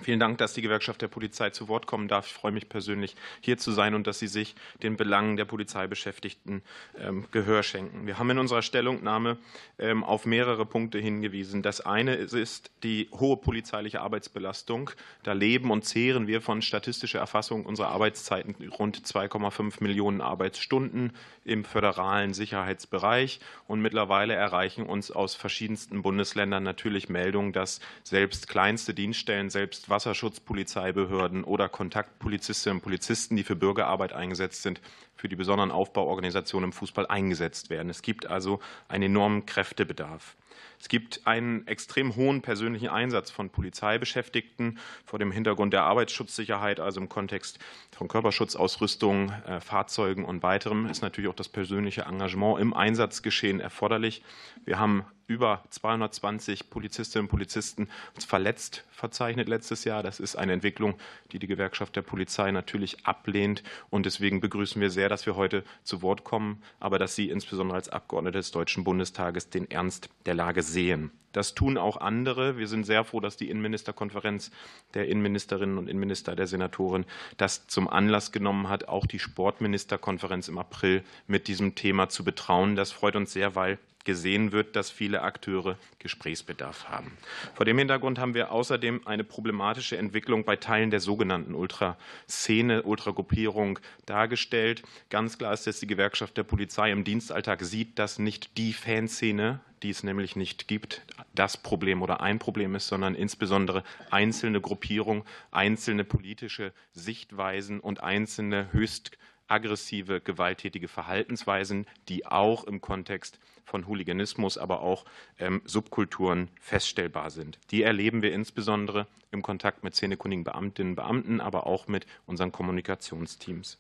Vielen 0.03 0.21
Dank, 0.21 0.37
dass 0.38 0.53
die 0.53 0.61
Gewerkschaft 0.61 1.00
der 1.00 1.09
Polizei 1.09 1.50
zu 1.50 1.69
Wort 1.69 1.87
kommen 1.87 2.07
darf. 2.07 2.26
Ich 2.26 2.35
freue 2.35 2.53
mich 2.53 2.69
persönlich, 2.69 3.17
hier 3.41 3.57
zu 3.57 3.73
sein 3.73 3.95
und 3.95 4.07
dass 4.07 4.19
Sie 4.19 4.26
sich 4.26 4.55
den 4.83 4.99
Belangen 4.99 5.38
der 5.38 5.47
Polizeibeschäftigten 5.47 6.62
ähm, 6.99 7.26
Gehör 7.31 7.62
schenken. 7.62 8.07
Wir 8.07 8.19
haben 8.19 8.29
in 8.29 8.38
unserer 8.38 8.61
Stellungnahme 8.61 9.38
ähm, 9.79 10.05
auf 10.05 10.26
mehrere 10.26 10.67
Punkte 10.67 10.99
hingewiesen. 10.99 11.62
Das 11.62 11.81
eine 11.81 12.15
ist 12.15 12.71
die 12.83 13.09
hohe 13.12 13.38
polizeiliche 13.38 14.03
Arbeitsbelastung. 14.03 14.91
Da 15.23 15.33
leben 15.33 15.71
und 15.71 15.87
zehren 15.87 16.26
wir 16.26 16.43
von 16.43 16.61
statistischer 16.61 17.19
Erfassung 17.19 17.65
unserer 17.65 17.88
Arbeitszeiten 17.88 18.55
rund 18.69 18.99
2,5 18.99 19.83
Millionen 19.83 20.21
Arbeitsstunden 20.21 21.12
im 21.45 21.65
föderalen 21.65 22.35
Sicherheitsbereich. 22.35 23.41
Und 23.67 23.81
mittlerweile 23.81 24.35
erreichen 24.35 24.85
uns 24.85 25.11
aus 25.11 25.35
verschiedensten 25.35 26.03
Bundesländern 26.03 26.65
natürlich 26.65 27.09
Meldungen, 27.09 27.53
dass 27.53 27.81
selbst 28.03 28.47
kleinste 28.47 28.93
Dienststellen, 28.93 29.49
selbst 29.49 29.86
Wasserschutzpolizeibehörden 29.88 31.45
oder 31.45 31.69
Kontaktpolizistinnen 31.69 32.78
und 32.78 32.83
Polizisten, 32.83 33.37
die 33.37 33.45
für 33.45 33.57
Bürgerarbeit 33.57 34.12
eingesetzt 34.12 34.62
sind, 34.62 34.81
für 35.14 35.28
die 35.28 35.37
besonderen 35.37 35.71
Aufbauorganisationen 35.71 36.69
im 36.69 36.73
Fußball 36.73 37.07
eingesetzt 37.07 37.71
werden. 37.71 37.90
Es 37.90 38.02
gibt 38.02 38.26
also 38.26 38.61
einen 38.88 39.05
enormen 39.05 39.47
Kräftebedarf. 39.47 40.37
Es 40.78 40.88
gibt 40.88 41.26
einen 41.26 41.66
extrem 41.66 42.16
hohen 42.16 42.43
persönlichen 42.43 42.88
Einsatz 42.88 43.31
von 43.31 43.50
Polizeibeschäftigten 43.50 44.78
vor 45.05 45.19
dem 45.19 45.33
Hintergrund 45.33 45.73
der 45.73 45.85
Arbeitsschutzsicherheit, 45.85 46.81
also 46.81 47.00
im 47.00 47.09
Kontext 47.09 47.59
von 47.97 48.09
Körperschutzausrüstung, 48.09 49.31
äh, 49.47 49.61
Fahrzeugen 49.61 50.25
und 50.25 50.43
weiterem, 50.43 50.87
ist 50.87 51.02
natürlich 51.02 51.31
auch 51.31 51.35
das 51.35 51.49
persönliche 51.49 52.02
Engagement 52.02 52.61
im 52.61 52.75
Einsatzgeschehen 52.75 53.61
erforderlich. 53.61 54.23
Wir 54.64 54.78
haben 54.78 55.05
über 55.26 55.64
220 55.71 56.71
Polizistinnen 56.71 57.25
und 57.25 57.30
Polizisten 57.30 57.88
verletzt 58.18 58.85
verzeichnet 58.90 59.49
letztes 59.49 59.85
Jahr. 59.85 60.02
Das 60.02 60.21
ist 60.21 60.37
eine 60.37 60.52
Entwicklung, 60.52 60.95
die 61.33 61.38
die 61.38 61.47
Gewerkschaft 61.47 61.97
der 61.97 62.02
Polizei 62.02 62.50
natürlich 62.50 63.06
ablehnt. 63.06 63.62
Und 63.90 64.06
deswegen 64.06 64.40
begrüßen 64.40 64.80
wir 64.80 64.90
sehr, 64.90 65.09
dass 65.09 65.26
wir 65.26 65.37
heute 65.37 65.64
zu 65.85 66.02
Wort 66.02 66.25
kommen, 66.25 66.62
aber 66.80 66.99
dass 66.99 67.14
Sie 67.14 67.28
insbesondere 67.28 67.76
als 67.76 67.88
Abgeordnete 67.88 68.38
des 68.38 68.50
Deutschen 68.50 68.85
Bundestages 68.85 69.50
den 69.50 69.71
Ernst 69.71 70.09
der 70.25 70.35
Lage 70.35 70.62
sehen. 70.62 71.11
Das 71.33 71.54
tun 71.54 71.76
auch 71.76 71.99
andere. 71.99 72.56
Wir 72.56 72.66
sind 72.66 72.87
sehr 72.87 73.04
froh, 73.04 73.21
dass 73.21 73.37
die 73.37 73.50
Innenministerkonferenz 73.50 74.50
der 74.95 75.06
Innenministerinnen 75.09 75.76
und 75.76 75.87
Innenminister 75.87 76.35
der 76.35 76.47
Senatoren 76.47 77.04
das 77.37 77.66
zum 77.66 77.88
Anlass 77.88 78.33
genommen 78.33 78.71
hat, 78.71 78.88
auch 78.88 79.04
die 79.04 79.18
Sportministerkonferenz 79.18 80.49
im 80.49 80.56
April 80.56 81.04
mit 81.26 81.47
diesem 81.47 81.75
Thema 81.75 82.09
zu 82.09 82.25
betrauen. 82.25 82.75
Das 82.75 82.90
freut 82.90 83.16
uns 83.16 83.35
sehr, 83.35 83.54
weil 83.54 83.78
gesehen 84.07 84.53
wird, 84.53 84.77
dass 84.77 84.89
viele 84.89 85.21
Akteure 85.21 85.77
Gesprächsbedarf 85.99 86.89
haben. 86.89 87.13
Vor 87.55 87.67
dem 87.67 87.77
Hintergrund 87.77 88.19
haben 88.19 88.35
wir 88.35 88.53
außerdem 88.53 89.03
eine 89.05 89.25
problematische 89.25 89.99
Entwicklung 89.99 90.45
bei 90.45 90.57
Teilen 90.57 90.91
der 90.91 91.01
sogenannten 91.01 91.55
Ultraszene, 91.55 92.85
Ultragruppierung 92.85 93.79
dargestellt. 94.07 94.83
Ganz 95.11 95.37
klar 95.37 95.53
ist, 95.53 95.67
dass 95.67 95.81
die 95.81 95.89
Gewerkschaft 95.89 96.37
der 96.37 96.45
Polizei 96.45 96.91
im 96.91 97.05
Dienstalltag 97.05 97.63
sieht, 97.63 97.99
dass 97.99 98.19
nicht 98.19 98.57
die 98.57 98.73
Fanszene, 98.73 99.61
die 99.83 99.91
es 99.91 100.05
nämlich 100.05 100.37
nicht 100.37 100.69
gibt, 100.69 101.03
das 101.35 101.57
Problem 101.57 102.01
oder 102.01 102.21
ein 102.21 102.39
Problem 102.39 102.77
ist, 102.77 102.87
sondern 102.87 103.17
insbesondere 103.17 103.83
einzelne 104.11 104.61
Gruppierungen, 104.61 105.25
einzelne 105.51 106.05
politische 106.05 106.73
Sichtweisen 106.93 107.81
und 107.81 108.03
einzelne 108.03 108.73
höchst 108.73 109.19
aggressive, 109.49 110.21
gewalttätige 110.21 110.89
Verhaltensweisen, 110.89 111.87
die 112.09 112.27
auch 112.27 112.65
im 112.65 112.81
Kontext 112.81 113.39
von 113.67 113.87
Hooliganismus, 113.87 114.57
aber 114.57 114.81
auch 114.81 115.05
ähm, 115.39 115.61
Subkulturen 115.65 116.49
feststellbar 116.61 117.31
sind. 117.31 117.59
Die 117.71 117.83
erleben 117.83 118.23
wir 118.23 118.33
insbesondere 118.33 119.07
im 119.33 119.43
Kontakt 119.43 119.85
mit 119.85 119.95
szenekundigen 119.95 120.45
Beamtinnen 120.45 120.93
und 120.93 120.97
Beamten, 120.97 121.41
aber 121.41 121.67
auch 121.67 121.89
mit 121.89 122.07
unseren 122.27 122.53
Kommunikationsteams. 122.53 123.79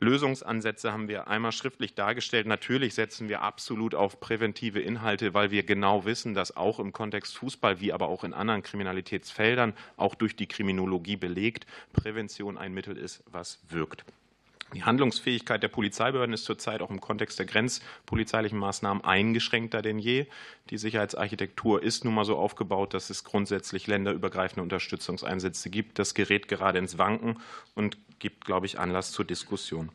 Lösungsansätze 0.00 0.92
haben 0.92 1.08
wir 1.08 1.28
einmal 1.28 1.52
schriftlich 1.52 1.94
dargestellt. 1.94 2.46
Natürlich 2.46 2.94
setzen 2.94 3.28
wir 3.28 3.42
absolut 3.42 3.94
auf 3.94 4.20
präventive 4.20 4.80
Inhalte, 4.80 5.34
weil 5.34 5.50
wir 5.50 5.62
genau 5.62 6.04
wissen, 6.04 6.34
dass 6.34 6.56
auch 6.56 6.78
im 6.78 6.92
Kontext 6.92 7.36
Fußball 7.38 7.80
wie 7.80 7.92
aber 7.92 8.08
auch 8.08 8.24
in 8.24 8.34
anderen 8.34 8.62
Kriminalitätsfeldern, 8.62 9.72
auch 9.96 10.14
durch 10.14 10.36
die 10.36 10.46
Kriminologie 10.46 11.16
belegt, 11.16 11.66
Prävention 11.92 12.58
ein 12.58 12.74
Mittel 12.74 12.96
ist, 12.96 13.24
was 13.26 13.60
wirkt. 13.68 14.04
Die 14.74 14.84
Handlungsfähigkeit 14.84 15.62
der 15.62 15.68
Polizeibehörden 15.68 16.32
ist 16.32 16.44
zurzeit 16.44 16.80
auch 16.80 16.90
im 16.90 17.00
Kontext 17.00 17.38
der 17.38 17.46
grenzpolizeilichen 17.46 18.58
Maßnahmen 18.58 19.04
eingeschränkter 19.04 19.82
denn 19.82 19.98
je. 19.98 20.26
Die 20.70 20.78
Sicherheitsarchitektur 20.78 21.82
ist 21.82 22.04
nun 22.04 22.14
mal 22.14 22.24
so 22.24 22.36
aufgebaut, 22.36 22.94
dass 22.94 23.10
es 23.10 23.24
grundsätzlich 23.24 23.86
länderübergreifende 23.86 24.62
Unterstützungseinsätze 24.62 25.68
gibt. 25.68 25.98
Das 25.98 26.14
gerät 26.14 26.48
gerade 26.48 26.78
ins 26.78 26.96
Wanken 26.96 27.38
und 27.74 27.98
gibt, 28.22 28.44
glaube 28.44 28.66
ich, 28.66 28.78
Anlass 28.78 29.10
zur 29.10 29.24
Diskussion. 29.24 29.90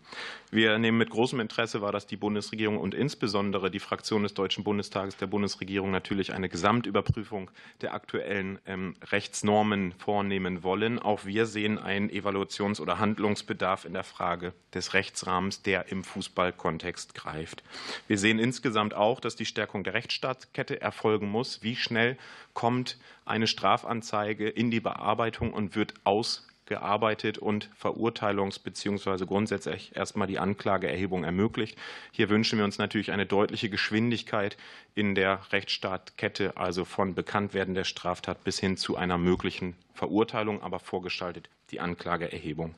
Wir 0.51 0.77
nehmen 0.77 0.97
mit 0.97 1.09
großem 1.09 1.39
Interesse 1.39 1.81
wahr, 1.81 1.93
dass 1.93 2.07
die 2.07 2.17
Bundesregierung 2.17 2.77
und 2.77 2.93
insbesondere 2.93 3.71
die 3.71 3.79
Fraktion 3.79 4.23
des 4.23 4.33
Deutschen 4.33 4.65
Bundestages 4.65 5.15
der 5.15 5.27
Bundesregierung 5.27 5.91
natürlich 5.91 6.33
eine 6.33 6.49
Gesamtüberprüfung 6.49 7.49
der 7.81 7.93
aktuellen 7.93 8.59
ähm, 8.65 8.95
Rechtsnormen 9.11 9.93
vornehmen 9.93 10.61
wollen. 10.61 10.99
Auch 10.99 11.25
wir 11.25 11.45
sehen 11.45 11.79
einen 11.79 12.09
Evaluations- 12.09 12.81
oder 12.81 12.99
Handlungsbedarf 12.99 13.85
in 13.85 13.93
der 13.93 14.03
Frage 14.03 14.53
des 14.73 14.93
Rechtsrahmens, 14.93 15.61
der 15.61 15.91
im 15.91 16.03
Fußballkontext 16.03 17.13
greift. 17.15 17.63
Wir 18.07 18.17
sehen 18.17 18.39
insgesamt 18.39 18.93
auch, 18.93 19.19
dass 19.19 19.35
die 19.35 19.45
Stärkung 19.45 19.83
der 19.83 19.93
Rechtsstaatskette 19.93 20.81
erfolgen 20.81 21.29
muss. 21.29 21.63
Wie 21.63 21.75
schnell 21.75 22.17
kommt 22.53 22.97
eine 23.25 23.47
Strafanzeige 23.47 24.49
in 24.49 24.71
die 24.71 24.79
Bearbeitung 24.79 25.53
und 25.53 25.75
wird 25.75 25.93
ausgearbeitet 26.03 27.37
und 27.37 27.69
Verurteilungs- 27.81 28.61
bzw. 28.61 29.25
grundsätzlich 29.25 29.95
erstmal 29.95 30.27
die 30.27 30.39
Anklageerhebung 30.39 31.23
ermöglicht. 31.23 31.77
Hier 32.11 32.29
wünschen 32.29 32.57
wir 32.57 32.65
uns 32.65 32.77
natürlich 32.77 33.11
eine 33.11 33.25
deutliche 33.25 33.69
Geschwindigkeit 33.69 34.57
in 34.95 35.15
der 35.15 35.41
Rechtsstaatkette, 35.51 36.57
also 36.57 36.83
von 36.83 37.15
Bekanntwerden 37.15 37.73
der 37.73 37.85
Straftat 37.85 38.43
bis 38.43 38.59
hin 38.59 38.75
zu 38.75 38.97
einer 38.97 39.17
möglichen 39.17 39.75
Verurteilung, 39.93 40.61
aber 40.61 40.79
vorgestaltet 40.79 41.49
die 41.71 41.79
Anklageerhebung. 41.79 42.75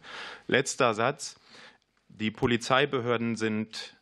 Letzter 0.47 0.93
Satz. 0.93 1.39
Die 2.19 2.31
Polizeibehörden 2.31 3.37
sind 3.37 3.95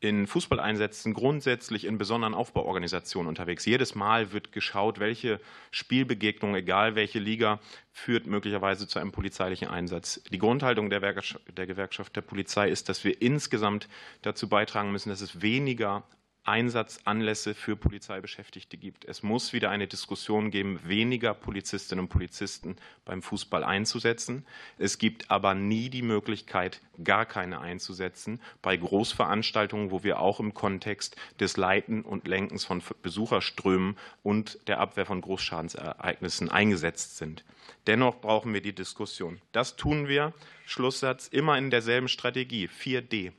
in 0.00 0.26
Fußballeinsätzen 0.26 1.14
grundsätzlich 1.14 1.84
in 1.84 1.96
besonderen 1.96 2.34
Aufbauorganisationen 2.34 3.28
unterwegs. 3.28 3.64
Jedes 3.66 3.94
Mal 3.94 4.32
wird 4.32 4.50
geschaut, 4.50 4.98
welche 4.98 5.40
Spielbegegnung, 5.70 6.56
egal 6.56 6.96
welche 6.96 7.20
Liga, 7.20 7.60
führt 7.92 8.26
möglicherweise 8.26 8.88
zu 8.88 8.98
einem 8.98 9.12
polizeilichen 9.12 9.68
Einsatz. 9.68 10.20
Die 10.32 10.38
Grundhaltung 10.38 10.90
der, 10.90 11.00
Gewerkschaft 11.00 12.16
der 12.16 12.22
Polizei 12.22 12.68
ist, 12.68 12.88
dass 12.88 13.04
wir 13.04 13.22
insgesamt 13.22 13.88
dazu 14.22 14.48
beitragen 14.48 14.90
müssen, 14.90 15.10
dass 15.10 15.20
es 15.20 15.40
weniger 15.40 16.02
Einsatzanlässe 16.44 17.54
für 17.54 17.76
Polizeibeschäftigte 17.76 18.76
gibt. 18.76 19.04
Es 19.04 19.22
muss 19.22 19.52
wieder 19.52 19.70
eine 19.70 19.86
Diskussion 19.86 20.50
geben, 20.50 20.80
weniger 20.84 21.34
Polizistinnen 21.34 22.06
und 22.06 22.08
Polizisten 22.08 22.76
beim 23.04 23.22
Fußball 23.22 23.62
einzusetzen. 23.62 24.44
Es 24.76 24.98
gibt 24.98 25.30
aber 25.30 25.54
nie 25.54 25.88
die 25.88 26.02
Möglichkeit, 26.02 26.80
gar 27.04 27.26
keine 27.26 27.60
einzusetzen 27.60 28.40
bei 28.60 28.76
Großveranstaltungen, 28.76 29.92
wo 29.92 30.02
wir 30.02 30.18
auch 30.18 30.40
im 30.40 30.52
Kontext 30.52 31.14
des 31.38 31.56
Leiten 31.56 32.02
und 32.02 32.26
Lenkens 32.26 32.64
von 32.64 32.82
Besucherströmen 33.02 33.96
und 34.24 34.58
der 34.66 34.80
Abwehr 34.80 35.06
von 35.06 35.20
Großschadensereignissen 35.20 36.48
eingesetzt 36.48 37.18
sind. 37.18 37.44
Dennoch 37.86 38.20
brauchen 38.20 38.52
wir 38.52 38.60
die 38.60 38.74
Diskussion. 38.74 39.40
Das 39.52 39.76
tun 39.76 40.08
wir, 40.08 40.32
Schlusssatz, 40.66 41.28
immer 41.28 41.56
in 41.56 41.70
derselben 41.70 42.08
Strategie, 42.08 42.68
4D. 42.68 43.32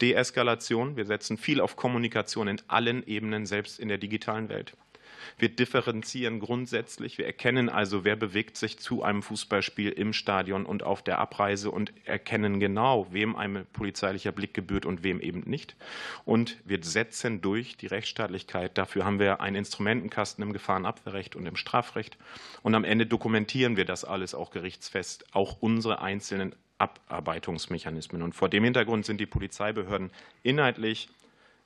Deeskalation. 0.00 0.96
Wir 0.96 1.06
setzen 1.06 1.36
viel 1.36 1.60
auf 1.60 1.76
Kommunikation 1.76 2.48
in 2.48 2.60
allen 2.68 3.06
Ebenen, 3.06 3.46
selbst 3.46 3.78
in 3.78 3.88
der 3.88 3.98
digitalen 3.98 4.48
Welt. 4.48 4.74
Wir 5.36 5.48
differenzieren 5.48 6.40
grundsätzlich. 6.40 7.18
Wir 7.18 7.26
erkennen 7.26 7.68
also, 7.68 8.04
wer 8.04 8.16
bewegt 8.16 8.56
sich 8.56 8.78
zu 8.78 9.02
einem 9.02 9.22
Fußballspiel 9.22 9.90
im 9.90 10.12
Stadion 10.12 10.64
und 10.64 10.82
auf 10.82 11.02
der 11.02 11.18
Abreise 11.18 11.70
und 11.70 11.92
erkennen 12.04 12.60
genau, 12.60 13.06
wem 13.10 13.36
ein 13.36 13.66
polizeilicher 13.72 14.32
Blick 14.32 14.54
gebührt 14.54 14.86
und 14.86 15.02
wem 15.02 15.20
eben 15.20 15.40
nicht. 15.40 15.76
Und 16.24 16.58
wir 16.64 16.82
setzen 16.82 17.40
durch 17.40 17.76
die 17.76 17.86
Rechtsstaatlichkeit. 17.86 18.76
Dafür 18.78 19.04
haben 19.04 19.18
wir 19.18 19.40
einen 19.40 19.56
Instrumentenkasten 19.56 20.42
im 20.42 20.52
Gefahrenabwehrrecht 20.52 21.36
und 21.36 21.46
im 21.46 21.56
Strafrecht. 21.56 22.16
Und 22.62 22.74
am 22.74 22.84
Ende 22.84 23.06
dokumentieren 23.06 23.76
wir 23.76 23.84
das 23.84 24.04
alles 24.04 24.34
auch 24.34 24.50
gerichtsfest, 24.50 25.26
auch 25.34 25.58
unsere 25.60 26.00
einzelnen 26.00 26.54
Abarbeitungsmechanismen. 26.78 28.22
Und 28.22 28.34
vor 28.34 28.48
dem 28.48 28.64
Hintergrund 28.64 29.04
sind 29.04 29.20
die 29.20 29.26
Polizeibehörden 29.26 30.10
inhaltlich, 30.42 31.08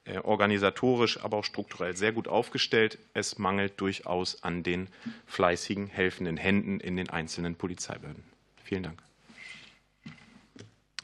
äh, 0.05 0.19
organisatorisch, 0.19 1.23
aber 1.23 1.37
auch 1.39 1.45
strukturell 1.45 1.97
sehr 1.97 2.13
gut 2.13 2.27
aufgestellt. 2.27 2.99
Es 3.15 3.39
mangelt 3.39 3.81
durchaus 3.81 4.43
an 4.43 4.63
den 4.63 4.89
fleißigen, 5.27 5.87
helfenden 5.87 6.37
Händen 6.37 6.81
in 6.81 6.97
den 6.97 7.11
einzelnen 7.11 7.55
Polizeibehörden. 7.55 8.25
Vielen 8.65 8.83
Dank. 8.83 9.03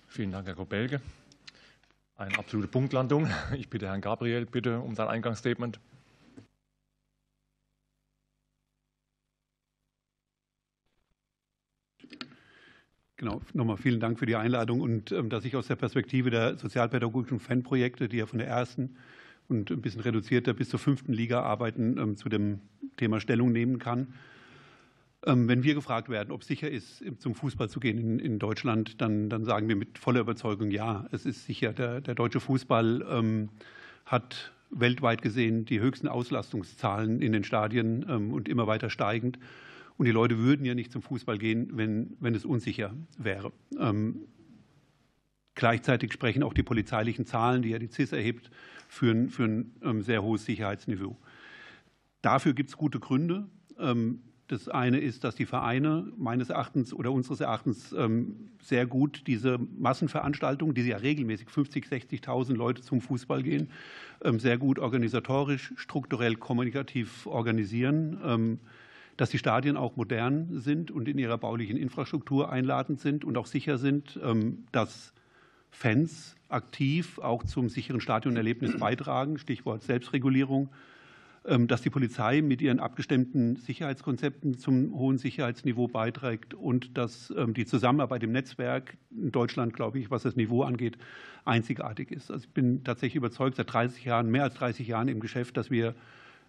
Vielen 0.08 0.32
Dank, 0.32 0.46
Herr 0.48 0.54
Kobelge. 0.54 1.00
Eine 2.16 2.36
absolute 2.36 2.68
Punktlandung. 2.68 3.30
Ich 3.56 3.68
bitte 3.68 3.86
Herrn 3.86 4.00
Gabriel 4.00 4.46
bitte 4.46 4.80
um 4.80 4.96
sein 4.96 5.06
Eingangsstatement. 5.06 5.78
Genau, 13.18 13.42
nochmal 13.52 13.76
vielen 13.76 13.98
Dank 13.98 14.20
für 14.20 14.26
die 14.26 14.36
Einladung 14.36 14.80
und 14.80 15.10
ähm, 15.10 15.28
dass 15.28 15.44
ich 15.44 15.56
aus 15.56 15.66
der 15.66 15.74
Perspektive 15.74 16.30
der 16.30 16.56
sozialpädagogischen 16.56 17.40
Fanprojekte, 17.40 18.08
die 18.08 18.18
ja 18.18 18.26
von 18.26 18.38
der 18.38 18.46
ersten 18.46 18.94
und 19.48 19.72
ein 19.72 19.82
bisschen 19.82 20.02
reduzierter 20.02 20.54
bis 20.54 20.68
zur 20.68 20.78
fünften 20.78 21.12
Liga 21.12 21.42
arbeiten, 21.42 21.98
ähm, 21.98 22.16
zu 22.16 22.28
dem 22.28 22.60
Thema 22.96 23.18
Stellung 23.18 23.50
nehmen 23.50 23.80
kann. 23.80 24.14
Ähm, 25.26 25.48
wenn 25.48 25.64
wir 25.64 25.74
gefragt 25.74 26.08
werden, 26.08 26.30
ob 26.30 26.42
es 26.42 26.46
sicher 26.46 26.70
ist, 26.70 27.02
zum 27.18 27.34
Fußball 27.34 27.68
zu 27.68 27.80
gehen 27.80 28.20
in, 28.20 28.38
Deutschland, 28.38 29.00
dann, 29.00 29.28
dann, 29.28 29.44
sagen 29.44 29.66
wir 29.66 29.74
mit 29.74 29.98
voller 29.98 30.20
Überzeugung, 30.20 30.70
ja, 30.70 31.08
es 31.10 31.26
ist 31.26 31.44
sicher. 31.44 31.72
Der, 31.72 32.00
der 32.00 32.14
deutsche 32.14 32.38
Fußball 32.38 33.48
hat 34.06 34.52
weltweit 34.70 35.22
gesehen 35.22 35.64
die 35.64 35.80
höchsten 35.80 36.06
Auslastungszahlen 36.06 37.20
in 37.20 37.32
den 37.32 37.42
Stadien 37.42 38.04
und 38.04 38.48
immer 38.48 38.68
weiter 38.68 38.90
steigend. 38.90 39.40
Und 39.98 40.06
die 40.06 40.12
Leute 40.12 40.38
würden 40.38 40.64
ja 40.64 40.74
nicht 40.74 40.92
zum 40.92 41.02
Fußball 41.02 41.38
gehen, 41.38 41.70
wenn, 41.72 42.16
wenn 42.20 42.34
es 42.34 42.44
unsicher 42.44 42.94
wäre. 43.18 43.52
Ähm, 43.78 44.28
gleichzeitig 45.56 46.12
sprechen 46.12 46.44
auch 46.44 46.54
die 46.54 46.62
polizeilichen 46.62 47.26
Zahlen, 47.26 47.62
die 47.62 47.70
ja 47.70 47.80
die 47.80 47.88
CIS 47.88 48.12
erhebt, 48.12 48.50
für 48.86 49.10
ein, 49.10 49.28
für 49.28 49.44
ein 49.44 49.72
ähm, 49.82 50.02
sehr 50.02 50.22
hohes 50.22 50.44
Sicherheitsniveau. 50.44 51.18
Dafür 52.22 52.54
gibt 52.54 52.70
es 52.70 52.76
gute 52.76 53.00
Gründe. 53.00 53.48
Ähm, 53.76 54.20
das 54.46 54.68
eine 54.68 54.98
ist, 54.98 55.24
dass 55.24 55.34
die 55.34 55.46
Vereine 55.46 56.10
meines 56.16 56.48
Erachtens 56.48 56.94
oder 56.94 57.12
unseres 57.12 57.40
Erachtens 57.40 57.92
ähm, 57.92 58.48
sehr 58.62 58.86
gut 58.86 59.24
diese 59.26 59.58
Massenveranstaltungen, 59.58 60.74
die 60.74 60.82
ja 60.82 60.96
regelmäßig 60.96 61.50
50, 61.50 61.86
60.000 61.86 62.54
Leute 62.54 62.82
zum 62.82 63.00
Fußball 63.00 63.42
gehen, 63.42 63.68
ähm, 64.22 64.38
sehr 64.38 64.58
gut 64.58 64.78
organisatorisch, 64.78 65.74
strukturell, 65.76 66.36
kommunikativ 66.36 67.26
organisieren, 67.26 68.60
dass 69.18 69.28
die 69.30 69.38
Stadien 69.38 69.76
auch 69.76 69.96
modern 69.96 70.60
sind 70.60 70.90
und 70.90 71.08
in 71.08 71.18
ihrer 71.18 71.36
baulichen 71.36 71.76
Infrastruktur 71.76 72.50
einladend 72.50 73.00
sind 73.00 73.24
und 73.24 73.36
auch 73.36 73.46
sicher 73.46 73.76
sind, 73.76 74.18
dass 74.72 75.12
Fans 75.70 76.36
aktiv 76.48 77.18
auch 77.18 77.44
zum 77.44 77.68
sicheren 77.68 78.00
Stadionerlebnis 78.00 78.76
beitragen, 78.78 79.36
Stichwort 79.38 79.82
Selbstregulierung 79.82 80.70
ähm, 81.48 81.66
dass 81.66 81.80
die 81.80 81.88
Polizei 81.88 82.42
mit 82.42 82.60
ihren 82.60 82.78
abgestimmten 82.78 83.56
Sicherheitskonzepten 83.56 84.58
zum 84.58 84.94
hohen 84.94 85.16
Sicherheitsniveau 85.16 85.88
beiträgt 85.88 86.52
und 86.52 86.98
dass 86.98 87.32
ähm, 87.36 87.54
die 87.54 87.64
Zusammenarbeit 87.64 88.22
im 88.22 88.32
Netzwerk 88.32 88.98
in 89.10 89.32
Deutschland, 89.32 89.72
glaube 89.72 89.98
ich, 89.98 90.10
was 90.10 90.24
das 90.24 90.36
Niveau 90.36 90.62
angeht, 90.62 90.98
einzigartig 91.46 92.10
ist. 92.10 92.30
Also 92.30 92.44
ich 92.44 92.52
bin 92.52 92.84
tatsächlich 92.84 93.16
überzeugt, 93.16 93.56
seit 93.56 93.72
30 93.72 94.04
Jahren, 94.04 94.30
mehr 94.30 94.42
als 94.42 94.54
30 94.54 94.86
Jahren 94.86 95.08
im 95.08 95.20
Geschäft, 95.20 95.56
dass 95.56 95.70
wir, 95.70 95.94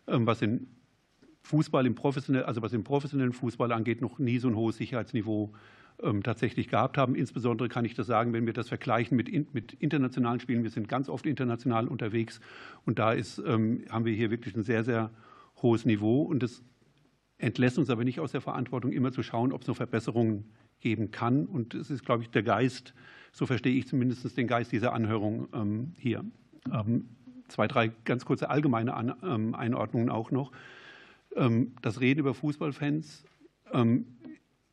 ähm, 0.07 0.25
was 0.25 0.39
den 0.39 0.67
Fußball 1.43 1.86
im 1.86 1.96
professionellen, 1.96 2.48
also 2.48 2.62
was 2.62 2.72
den 2.72 2.84
professionellen 2.84 3.34
Fußball 3.34 3.72
angeht, 3.72 4.01
noch 4.01 4.19
nie 4.19 4.39
so 4.39 4.48
ein 4.48 4.55
hohes 4.55 4.77
Sicherheitsniveau 4.77 5.53
ähm, 6.01 6.24
tatsächlich 6.24 6.67
gehabt 6.67 6.98
haben. 6.98 7.15
Insbesondere 7.15 7.69
kann 7.69 7.86
ich 7.86 7.93
das 7.93 8.08
sagen, 8.08 8.34
wenn 8.34 8.46
wir 8.46 8.53
das 8.53 8.69
vergleichen 8.69 9.17
mit, 9.17 9.53
mit 9.53 9.74
internationalen 9.74 10.39
Spielen. 10.39 10.63
Wir 10.63 10.69
sind 10.69 10.88
ganz 10.88 11.10
oft 11.10 11.25
international 11.25 11.88
unterwegs 11.88 12.39
und 12.86 13.00
da 13.00 13.12
ist, 13.12 13.41
ähm, 13.46 13.84
haben 13.89 14.05
wir 14.05 14.13
hier 14.13 14.31
wirklich 14.31 14.55
ein 14.55 14.63
sehr, 14.63 14.84
sehr 14.84 15.12
hohes 15.62 15.86
Niveau. 15.86 16.22
Und 16.22 16.43
das 16.43 16.63
entlässt 17.38 17.77
uns 17.77 17.89
aber 17.89 18.03
nicht 18.03 18.19
aus 18.19 18.31
der 18.31 18.41
Verantwortung, 18.41 18.91
immer 18.91 19.12
zu 19.12 19.24
schauen, 19.24 19.51
ob 19.51 19.62
es 19.62 19.67
noch 19.67 19.75
Verbesserungen 19.75 20.46
geben 20.79 21.12
kann. 21.12 21.46
Und 21.46 21.74
es 21.74 21.89
ist, 21.89 22.05
glaube 22.05 22.24
ich, 22.24 22.29
der 22.29 22.43
Geist, 22.43 22.93
so 23.31 23.46
verstehe 23.46 23.75
ich 23.75 23.88
zumindest 23.88 24.38
den 24.38 24.48
Geist 24.48 24.72
dieser 24.72 24.93
Anhörung 24.93 25.48
ähm, 25.53 25.93
hier. 25.98 26.24
Zwei, 27.48 27.67
drei 27.67 27.91
ganz 28.05 28.25
kurze 28.25 28.50
allgemeine 28.50 28.96
Einordnungen 28.96 30.10
auch 30.10 30.29
noch. 30.31 30.51
Das 31.36 32.01
Reden 32.01 32.19
über 32.19 32.33
Fußballfans 32.33 33.24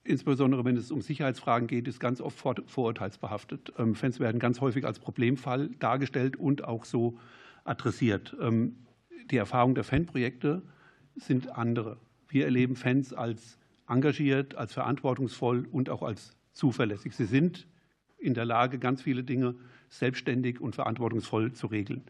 insbesondere 0.06 0.64
wenn 0.64 0.76
es 0.76 0.90
um 0.90 1.00
Sicherheitsfragen 1.00 1.68
geht, 1.68 1.88
ist 1.88 2.00
ganz 2.00 2.20
oft 2.20 2.38
vorurteilsbehaftet. 2.66 3.72
Ähm, 3.78 3.94
Fans 3.94 4.20
werden 4.20 4.38
ganz 4.38 4.60
häufig 4.60 4.84
als 4.84 4.98
Problemfall 4.98 5.68
dargestellt 5.78 6.36
und 6.36 6.64
auch 6.64 6.84
so 6.84 7.18
adressiert. 7.64 8.36
Ähm, 8.40 8.76
die 9.30 9.36
Erfahrungen 9.36 9.74
der 9.74 9.84
Fanprojekte 9.84 10.62
sind 11.16 11.48
andere. 11.56 11.98
Wir 12.28 12.44
erleben 12.44 12.76
Fans 12.76 13.12
als 13.12 13.58
engagiert, 13.88 14.54
als 14.56 14.72
verantwortungsvoll 14.72 15.66
und 15.70 15.90
auch 15.90 16.02
als 16.02 16.36
zuverlässig. 16.52 17.14
Sie 17.14 17.24
sind 17.24 17.66
in 18.18 18.34
der 18.34 18.44
Lage, 18.44 18.78
ganz 18.78 19.02
viele 19.02 19.22
Dinge 19.22 19.54
selbstständig 19.88 20.60
und 20.60 20.74
verantwortungsvoll 20.74 21.52
zu 21.52 21.66
regeln. 21.66 22.02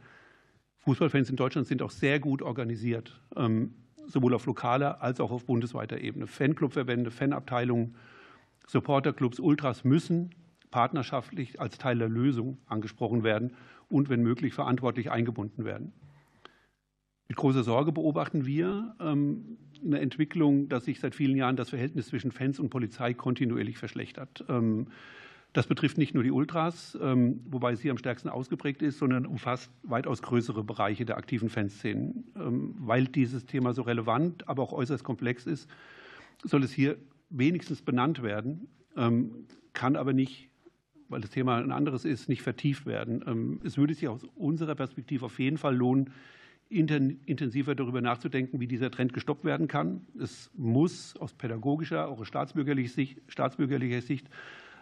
Fußballfans 0.79 1.31
in 1.31 1.37
Deutschland 1.37 1.67
sind 1.67 1.83
auch 1.83 1.91
sehr 1.91 2.21
gut 2.21 2.43
organisiert. 2.43 3.21
Ähm, 4.07 4.11
sowohl 4.11 4.35
auf 4.35 4.47
lokaler 4.47 5.03
als 5.03 5.21
auch 5.21 5.31
auf 5.31 5.45
bundesweiter 5.45 5.99
Ebene. 5.99 6.27
Fanclubverbände, 6.27 7.11
Fanabteilungen, 7.11 7.95
Supporterclubs, 8.67 9.39
Ultras 9.41 9.85
müssen 9.85 10.35
partnerschaftlich 10.71 11.61
als 11.61 11.79
Teil 11.79 11.99
der 11.99 12.09
Lösung 12.09 12.59
angesprochen 12.67 13.23
werden 13.23 13.55
und 13.89 14.09
wenn 14.09 14.23
möglich 14.23 14.53
verantwortlich 14.53 15.11
eingebunden 15.11 15.65
werden. 15.65 15.93
Mit 17.29 17.37
großer 17.37 17.65
Sorge 17.65 17.93
beobachten 17.93 18.47
wir 18.47 18.95
ähm, 19.01 19.59
eine 19.85 20.01
Entwicklung, 20.01 20.69
dass 20.69 20.85
sich 20.85 21.01
seit 21.01 21.15
vielen 21.15 21.37
Jahren 21.37 21.57
das 21.57 21.71
Verhältnis 21.71 22.09
zwischen 22.09 22.31
Fans 22.31 22.61
und 22.61 22.71
Polizei 22.71 23.15
kontinuierlich 23.15 23.79
verschlechtert. 23.79 24.45
Das 25.57 25.67
betrifft 25.67 25.97
nicht 25.97 26.13
nur 26.13 26.23
die 26.23 26.31
Ultras, 26.31 26.99
ähm, 27.01 27.41
wobei 27.49 27.77
sie 27.77 27.91
am 27.91 27.97
stärksten 27.97 28.29
ausgeprägt 28.29 28.83
ist, 28.83 28.99
sondern 28.99 29.25
umfasst 29.25 29.73
weitaus 29.85 30.21
größere 30.21 30.63
Bereiche 30.63 31.07
der 31.07 31.17
aktiven 31.17 31.49
Fanszenen. 31.49 32.25
Ähm, 32.37 32.75
weil 32.79 33.07
dieses 33.07 33.47
Thema 33.47 33.73
so 33.73 33.81
relevant, 33.81 34.47
aber 34.51 34.63
auch 34.63 34.75
äußerst 34.75 35.03
komplex 35.03 35.47
ist, 35.47 35.67
soll 36.45 36.63
es 36.63 36.73
hier 36.73 36.99
wenigstens 37.31 37.81
benannt 37.81 38.23
werden, 38.23 38.69
ähm, 38.99 39.47
kann 39.73 39.97
aber 39.97 40.13
nicht, 40.13 40.51
weil 41.09 41.23
das 41.23 41.31
Thema 41.31 41.57
ein 41.57 41.73
anderes 41.73 42.05
ist, 42.05 42.29
nicht 42.29 42.43
vertieft 42.43 42.85
werden. 42.85 43.61
Es 43.65 43.79
würde 43.79 43.95
sich 43.95 44.09
aus 44.09 44.25
unserer 44.35 44.75
Perspektive 44.75 45.25
auf 45.25 45.39
jeden 45.39 45.57
Fall 45.57 45.75
lohnen, 45.75 46.11
intensiver 46.69 47.75
darüber 47.75 48.03
nachzudenken, 48.03 48.61
wie 48.61 48.67
dieser 48.67 48.91
Trend 48.91 49.15
gestoppt 49.15 49.45
werden 49.45 49.69
kann. 49.69 50.05
Es 50.21 50.51
muss 50.55 51.17
aus 51.17 51.33
pädagogischer, 51.33 52.09
auch 52.09 52.21
aus 52.21 52.27
staatsbürgerlicher 52.27 52.93
Sicht, 52.93 53.23
staatsbürgerlicher 53.29 54.03
Sicht 54.03 54.29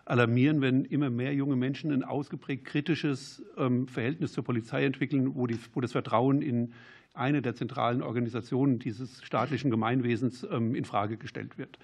alarmieren, 0.04 0.60
wenn 0.60 0.84
immer 0.84 1.10
mehr 1.10 1.34
junge 1.34 1.56
Menschen 1.56 1.90
ein 1.90 2.04
ausgeprägt 2.04 2.64
kritisches 2.64 3.42
ähm, 3.56 3.88
Verhältnis 3.88 4.32
zur 4.32 4.44
Polizei 4.44 4.84
entwickeln, 4.84 5.34
wo, 5.34 5.46
die, 5.46 5.58
wo 5.72 5.80
das 5.80 5.92
Vertrauen 5.92 6.42
in 6.42 6.72
eine 7.14 7.42
der 7.42 7.54
zentralen 7.54 8.02
Organisationen 8.02 8.78
dieses 8.78 9.22
staatlichen 9.24 9.70
Gemeinwesens 9.70 10.46
ähm, 10.50 10.74
in 10.74 10.84
Frage 10.84 11.16
gestellt 11.16 11.56
wird. 11.58 11.78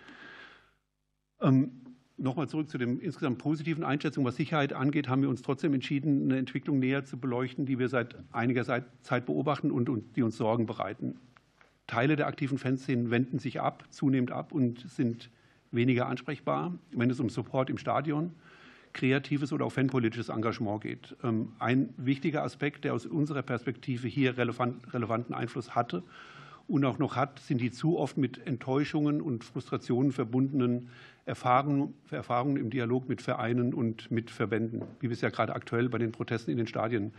Ähm, 1.41 1.81
nochmal 2.17 2.49
zurück 2.49 2.69
zu 2.69 2.79
dem 2.79 3.01
insgesamt 3.01 3.39
positiven 3.39 3.85
Einschätzung, 3.85 4.25
was 4.25 4.37
Sicherheit 4.37 4.73
angeht, 4.73 5.09
haben 5.09 5.23
wir 5.23 5.31
uns 5.31 5.43
trotzdem 5.43 5.73
entschieden, 5.73 6.25
eine 6.25 6.39
Entwicklung 6.39 6.79
näher 6.79 7.05
zu 7.05 7.19
beleuchten, 7.19 7.65
die 7.65 7.79
wir 7.79 7.89
seit 7.89 8.17
einiger 8.33 8.65
Zeit 9.03 9.27
beobachten 9.27 9.71
und, 9.71 9.89
und 9.89 10.17
die 10.17 10.23
uns 10.23 10.37
Sorgen 10.37 10.67
bereiten. 10.67 11.19
Teile 11.87 12.17
der 12.17 12.27
aktiven 12.27 12.59
Fanszenen 12.59 13.11
wenden 13.11 13.39
sich 13.39 13.61
ab, 13.61 13.85
zunehmend 13.91 14.31
ab 14.31 14.53
und 14.53 14.89
sind 14.91 15.31
weniger 15.73 16.07
ansprechbar, 16.07 16.73
wenn 16.93 17.11
es 17.11 17.21
um 17.21 17.31
Support 17.31 17.71
im 17.71 17.79
Stadion, 17.79 18.33
kreatives 18.93 19.53
oder 19.53 19.67
auch 19.67 19.73
fanpolitisches 19.73 20.29
Engagement 20.29 20.81
geht. 20.81 21.17
Ähm, 21.23 21.53
ein 21.59 21.95
wichtiger 21.97 22.43
Aspekt, 22.43 22.85
der 22.85 22.95
aus 22.95 23.07
unserer 23.07 23.43
Perspektive 23.43 24.09
hier 24.09 24.37
relevant, 24.37 24.93
relevanten 24.93 25.35
Einfluss 25.35 25.75
hatte 25.75 26.03
und 26.67 26.85
auch 26.85 26.99
noch 26.99 27.17
hat, 27.17 27.39
sind 27.41 27.61
die 27.61 27.71
zu 27.71 27.99
oft 27.99 28.17
mit 28.17 28.47
Enttäuschungen 28.47 29.21
und 29.21 29.45
Frustrationen 29.45 30.13
verbundenen 30.13 30.89
Erfahrungen, 31.25 31.95
Erfahrungen 32.11 32.57
im 32.57 32.71
Dialog 32.71 33.09
mit 33.09 33.23
Vereinen 33.23 33.75
und 33.75 34.11
mit 34.11 34.31
Verbänden, 34.31 34.83
wie 34.99 35.09
wir 35.09 35.15
es 35.15 35.21
ja 35.21 35.31
gerade 35.31 35.55
aktuell 35.55 35.89
bei 35.89 35.99
den 35.99 36.13
Protesten 36.13 36.51
in 36.51 36.57
den 36.57 36.67
Stadien 36.67 37.13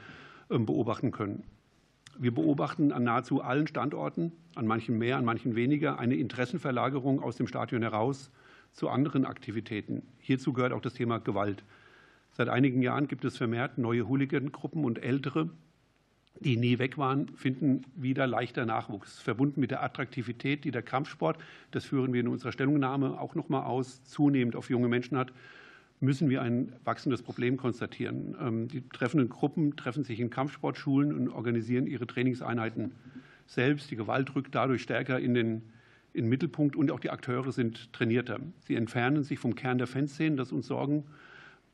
ähm, 0.49 0.65
beobachten 0.65 1.11
können. 1.11 1.43
Wir 2.19 2.33
beobachten 2.33 2.91
an 2.91 3.05
nahezu 3.05 3.41
allen 3.41 3.67
Standorten, 3.67 4.33
an 4.55 4.67
manchen 4.67 4.97
mehr, 4.97 5.17
an 5.17 5.23
manchen 5.23 5.55
weniger, 5.55 5.97
eine 5.97 6.15
Interessenverlagerung 6.15 7.23
aus 7.23 7.37
dem 7.37 7.47
Stadion 7.47 7.81
heraus 7.81 8.31
zu 8.73 8.89
anderen 8.89 9.25
Aktivitäten. 9.25 10.03
Hierzu 10.19 10.53
gehört 10.53 10.73
auch 10.73 10.81
das 10.81 10.93
Thema 10.93 11.19
Gewalt. 11.19 11.63
Seit 12.31 12.49
einigen 12.49 12.81
Jahren 12.81 13.07
gibt 13.07 13.25
es 13.25 13.37
vermehrt 13.37 13.77
neue 13.77 14.07
Hooligan-Gruppen 14.07 14.85
und 14.85 15.03
ältere, 15.03 15.49
die 16.39 16.57
nie 16.57 16.79
weg 16.79 16.97
waren, 16.97 17.27
finden 17.35 17.83
wieder 17.95 18.25
leichter 18.25 18.65
Nachwuchs. 18.65 19.19
Verbunden 19.19 19.59
mit 19.59 19.71
der 19.71 19.83
Attraktivität, 19.83 20.63
die 20.63 20.71
der 20.71 20.81
Kampfsport, 20.81 21.37
das 21.71 21.85
führen 21.85 22.13
wir 22.13 22.21
in 22.21 22.27
unserer 22.27 22.51
Stellungnahme 22.51 23.19
auch 23.19 23.35
noch 23.35 23.49
mal 23.49 23.63
aus, 23.63 24.03
zunehmend 24.05 24.55
auf 24.55 24.69
junge 24.69 24.87
Menschen 24.87 25.17
hat, 25.17 25.33
müssen 25.99 26.29
wir 26.29 26.41
ein 26.41 26.73
wachsendes 26.83 27.21
Problem 27.21 27.57
konstatieren. 27.57 28.35
Ähm, 28.41 28.67
die 28.67 28.81
treffenden 28.89 29.29
Gruppen 29.29 29.75
treffen 29.75 30.03
sich 30.03 30.19
in 30.19 30.29
Kampfsportschulen 30.29 31.13
und 31.13 31.29
organisieren 31.29 31.85
ihre 31.85 32.07
Trainingseinheiten 32.07 32.91
selbst. 33.45 33.91
Die 33.91 33.95
Gewalt 33.95 34.33
rückt 34.35 34.55
dadurch 34.55 34.81
stärker 34.81 35.19
in 35.19 35.33
den 35.33 35.61
in 36.13 36.27
Mittelpunkt 36.27 36.75
und 36.75 36.91
auch 36.91 36.99
die 36.99 37.09
Akteure 37.09 37.51
sind 37.51 37.93
trainierter. 37.93 38.39
Sie 38.59 38.75
entfernen 38.75 39.23
sich 39.23 39.39
vom 39.39 39.55
Kern 39.55 39.77
der 39.77 39.87
Fanszenen, 39.87 40.37
das 40.37 40.51
uns 40.51 40.67
Sorgen 40.67 41.05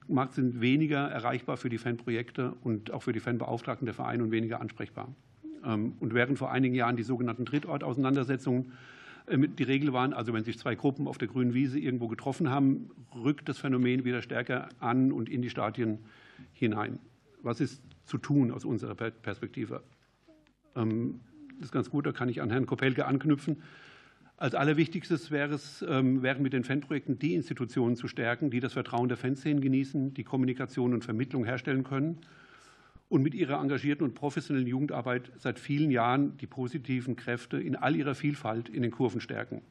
macht, 0.07 0.33
sind 0.33 0.61
weniger 0.61 1.07
erreichbar 1.07 1.57
für 1.57 1.69
die 1.69 1.77
Fanprojekte 1.77 2.53
und 2.63 2.91
auch 2.91 3.03
für 3.03 3.13
die 3.13 3.19
Fanbeauftragten 3.19 3.85
der 3.85 3.93
Vereine 3.93 4.23
und 4.23 4.31
weniger 4.31 4.61
ansprechbar. 4.61 5.13
Ähm, 5.65 5.93
und 5.99 6.13
während 6.13 6.37
vor 6.37 6.51
einigen 6.51 6.75
Jahren 6.75 6.95
die 6.95 7.03
sogenannten 7.03 7.45
Drittortauseinandersetzungen 7.45 8.73
äh, 9.25 9.37
die 9.37 9.63
Regel 9.63 9.93
waren, 9.93 10.13
also 10.13 10.33
wenn 10.33 10.43
sich 10.43 10.57
zwei 10.57 10.75
Gruppen 10.75 11.07
auf 11.07 11.17
der 11.17 11.27
grünen 11.27 11.53
Wiese 11.53 11.79
irgendwo 11.79 12.07
getroffen 12.07 12.49
haben, 12.49 12.89
rückt 13.15 13.49
das 13.49 13.57
Phänomen 13.57 14.05
wieder 14.05 14.21
stärker 14.21 14.69
an 14.79 15.11
und 15.11 15.29
in 15.29 15.41
die 15.41 15.49
Stadien 15.49 15.99
hinein. 16.53 16.99
Was 17.41 17.59
ist 17.59 17.81
zu 18.05 18.17
tun 18.17 18.51
aus 18.51 18.65
unserer 18.65 18.95
Perspektive? 18.95 19.83
Ähm, 20.75 21.19
das 21.57 21.67
ist 21.67 21.71
ganz 21.71 21.89
gut, 21.89 22.05
da 22.05 22.11
kann 22.11 22.29
ich 22.29 22.41
an 22.41 22.51
Herrn 22.51 22.65
Kopelke 22.65 23.05
anknüpfen. 23.05 23.57
Als 24.39 24.53
allerwichtigstes 24.53 25.31
wäre 25.31 25.55
es, 25.55 25.83
ähm, 25.87 26.21
wären 26.21 26.43
mit 26.43 26.53
den 26.53 26.63
Fanprojekten 26.63 27.17
die 27.17 27.33
Institutionen 27.33 27.95
zu 27.95 28.07
stärken, 28.07 28.51
die 28.51 28.59
das 28.59 28.73
Vertrauen 28.73 29.09
der 29.09 29.17
Fanszenen 29.17 29.61
genießen, 29.61 30.13
die 30.13 30.23
Kommunikation 30.23 30.93
und 30.93 31.03
Vermittlung 31.03 31.43
herstellen 31.43 31.83
können 31.83 32.19
und 33.09 33.23
mit 33.23 33.33
ihrer 33.33 33.59
engagierten 33.59 34.03
und 34.03 34.13
professionellen 34.13 34.67
Jugendarbeit 34.67 35.31
seit 35.37 35.57
vielen 35.57 35.89
Jahren 35.89 36.37
die 36.37 36.45
positiven 36.45 37.15
Kräfte 37.15 37.59
in 37.59 37.75
all 37.75 37.95
ihrer 37.95 38.13
Vielfalt 38.13 38.69
in 38.69 38.83
den 38.83 38.91
Kurven 38.91 39.21
stärken. 39.21 39.63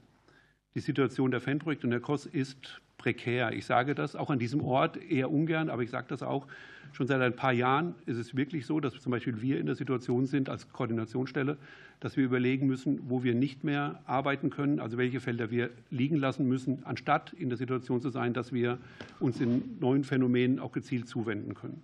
Die 0.77 0.81
Situation 0.81 1.31
der 1.31 1.41
Fanprojekte 1.41 1.87
in 1.87 1.91
der 1.91 2.01
KOS 2.01 2.27
ist 2.27 2.83
prekär. 2.99 3.51
Ich 3.55 3.65
sage 3.65 3.95
das 3.95 4.15
auch 4.15 4.29
an 4.29 4.39
diesem 4.39 4.61
Ort 4.61 4.99
eher 4.99 5.31
ungern, 5.31 5.71
aber 5.71 5.83
ich 5.83 5.89
sage 5.89 6.05
das 6.11 6.23
auch 6.23 6.47
schon 6.93 7.07
seit 7.07 7.23
ein 7.23 7.35
paar 7.35 7.55
Jahren. 7.55 7.95
Ist 8.05 8.19
es 8.19 8.37
wirklich 8.37 8.67
so, 8.67 8.79
dass 8.79 8.93
zum 9.01 9.11
Beispiel 9.11 9.41
wir 9.41 9.59
in 9.59 9.65
der 9.65 9.75
Situation 9.75 10.27
sind 10.27 10.51
als 10.51 10.71
Koordinationsstelle, 10.71 11.57
dass 12.01 12.19
wir 12.19 12.25
überlegen 12.27 12.67
müssen, 12.67 13.01
wo 13.09 13.25
wir 13.25 13.35
nicht 13.35 13.65
mehr 13.65 14.03
arbeiten 14.05 14.51
können, 14.51 14.79
also 14.79 14.99
welche 14.99 15.19
Felder 15.19 15.51
wir 15.51 15.71
liegen 15.89 16.17
lassen 16.17 16.47
müssen, 16.47 16.85
anstatt 16.85 17.33
in 17.33 17.49
der 17.49 17.57
Situation 17.57 18.03
zu 18.03 18.11
sein, 18.11 18.35
dass 18.35 18.53
wir 18.53 18.77
uns 19.19 19.41
in 19.41 19.79
neuen 19.81 20.05
Phänomenen 20.05 20.59
auch 20.59 20.73
gezielt 20.73 21.09
zuwenden 21.09 21.55
können. 21.55 21.83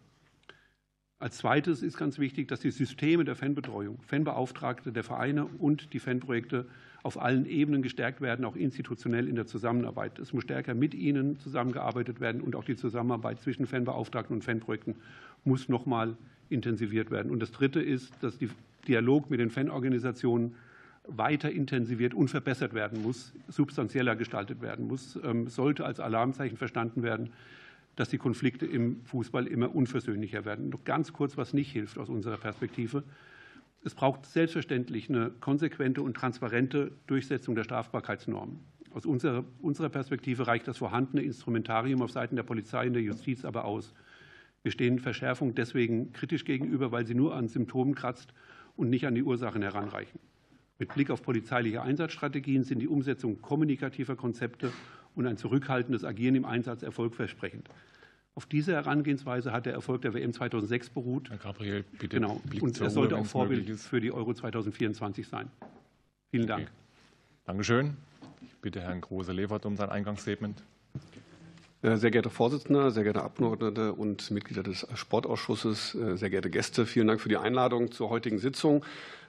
Als 1.22 1.36
zweites 1.36 1.84
ist 1.84 1.96
ganz 1.96 2.18
wichtig, 2.18 2.48
dass 2.48 2.58
die 2.58 2.72
Systeme 2.72 3.24
der 3.24 3.36
Fanbetreuung, 3.36 4.00
Fanbeauftragte 4.08 4.90
der 4.90 5.04
Vereine 5.04 5.46
und 5.46 5.92
die 5.92 6.00
Fanprojekte 6.00 6.66
auf 7.04 7.16
allen 7.16 7.46
Ebenen 7.46 7.80
gestärkt 7.80 8.20
werden, 8.20 8.44
auch 8.44 8.56
institutionell 8.56 9.28
in 9.28 9.36
der 9.36 9.46
Zusammenarbeit. 9.46 10.18
Es 10.18 10.32
muss 10.32 10.42
stärker 10.42 10.74
mit 10.74 10.94
ihnen 10.94 11.38
zusammengearbeitet 11.38 12.18
werden 12.18 12.42
und 12.42 12.56
auch 12.56 12.64
die 12.64 12.74
Zusammenarbeit 12.74 13.40
zwischen 13.40 13.68
Fanbeauftragten 13.68 14.34
und 14.34 14.42
Fanprojekten 14.42 14.96
muss 15.44 15.68
noch 15.68 15.86
mal 15.86 16.16
intensiviert 16.50 17.12
werden. 17.12 17.30
Und 17.30 17.38
das 17.38 17.52
Dritte 17.52 17.80
ist, 17.80 18.12
dass 18.20 18.38
der 18.38 18.48
Dialog 18.88 19.30
mit 19.30 19.38
den 19.38 19.50
Fanorganisationen 19.50 20.56
weiter 21.06 21.52
intensiviert 21.52 22.14
und 22.14 22.30
verbessert 22.30 22.74
werden 22.74 23.00
muss, 23.00 23.32
substanzieller 23.46 24.16
gestaltet 24.16 24.60
werden 24.60 24.88
muss, 24.88 25.16
ähm, 25.22 25.46
sollte 25.46 25.84
als 25.84 26.00
Alarmzeichen 26.00 26.56
verstanden 26.56 27.04
werden, 27.04 27.30
dass 27.96 28.08
die 28.08 28.18
Konflikte 28.18 28.66
im 28.66 29.04
Fußball 29.04 29.46
immer 29.46 29.74
unversöhnlicher 29.74 30.44
werden. 30.44 30.70
Noch 30.70 30.84
ganz 30.84 31.12
kurz, 31.12 31.36
was 31.36 31.52
nicht 31.52 31.70
hilft 31.72 31.98
aus 31.98 32.08
unserer 32.08 32.38
Perspektive. 32.38 33.04
Es 33.84 33.94
braucht 33.94 34.26
selbstverständlich 34.26 35.08
eine 35.08 35.30
konsequente 35.40 36.02
und 36.02 36.14
transparente 36.14 36.92
Durchsetzung 37.06 37.54
der 37.54 37.64
Strafbarkeitsnormen. 37.64 38.60
Aus 38.94 39.06
unserer, 39.06 39.88
Perspektive 39.88 40.46
reicht 40.46 40.68
das 40.68 40.78
vorhandene 40.78 41.22
Instrumentarium 41.22 42.02
auf 42.02 42.10
Seiten 42.10 42.36
der 42.36 42.42
Polizei 42.42 42.86
und 42.86 42.92
der 42.92 43.02
Justiz 43.02 43.44
aber 43.44 43.64
aus. 43.64 43.94
Wir 44.62 44.70
stehen 44.70 44.98
Verschärfung 44.98 45.54
deswegen 45.54 46.12
kritisch 46.12 46.44
gegenüber, 46.44 46.92
weil 46.92 47.06
sie 47.06 47.14
nur 47.14 47.34
an 47.34 47.48
Symptomen 47.48 47.94
kratzt 47.94 48.32
und 48.76 48.90
nicht 48.90 49.06
an 49.06 49.14
die 49.14 49.22
Ursachen 49.22 49.62
heranreichen. 49.62 50.20
Mit 50.78 50.94
Blick 50.94 51.10
auf 51.10 51.22
polizeiliche 51.22 51.82
Einsatzstrategien 51.82 52.64
sind 52.64 52.80
die 52.80 52.88
Umsetzung 52.88 53.40
kommunikativer 53.40 54.16
Konzepte 54.16 54.72
und 55.14 55.26
ein 55.26 55.36
zurückhaltendes 55.36 56.04
Agieren 56.04 56.34
im 56.34 56.44
Einsatz 56.44 56.82
erfolgversprechend. 56.82 57.68
Auf 58.34 58.46
diese 58.46 58.72
Herangehensweise 58.72 59.52
hat 59.52 59.66
der 59.66 59.74
Erfolg 59.74 60.02
der 60.02 60.14
WM 60.14 60.32
2006 60.32 60.90
beruht. 60.90 61.28
Herr 61.28 61.36
Gabriel, 61.36 61.84
bitte. 61.98 62.16
Genau. 62.16 62.40
Und 62.60 62.80
er 62.80 62.88
sollte 62.88 63.16
auch 63.16 63.26
Vorbild 63.26 63.68
für 63.78 64.00
die 64.00 64.10
Euro 64.10 64.32
2024 64.32 65.28
sein. 65.28 65.50
Vielen 66.30 66.46
Dank. 66.46 66.62
Okay. 66.62 66.72
Dankeschön. 67.44 67.96
Ich 68.40 68.56
bitte 68.56 68.80
Herrn 68.80 69.02
Große-Levert 69.02 69.66
um 69.66 69.76
sein 69.76 69.90
Eingangsstatement. 69.90 70.62
Sehr 71.84 72.12
geehrter 72.12 72.30
Vorsitzender, 72.30 72.92
sehr 72.92 73.02
geehrte 73.02 73.24
Abgeordnete 73.24 73.92
und 73.92 74.30
Mitglieder 74.30 74.62
des 74.62 74.86
Sportausschusses, 74.94 75.98
sehr 76.14 76.30
geehrte 76.30 76.48
Gäste, 76.48 76.86
vielen 76.86 77.08
Dank 77.08 77.20
für 77.20 77.28
die 77.28 77.38
Einladung 77.38 77.90
zur 77.90 78.08
heutigen 78.08 78.38
Sitzung. 78.38 78.84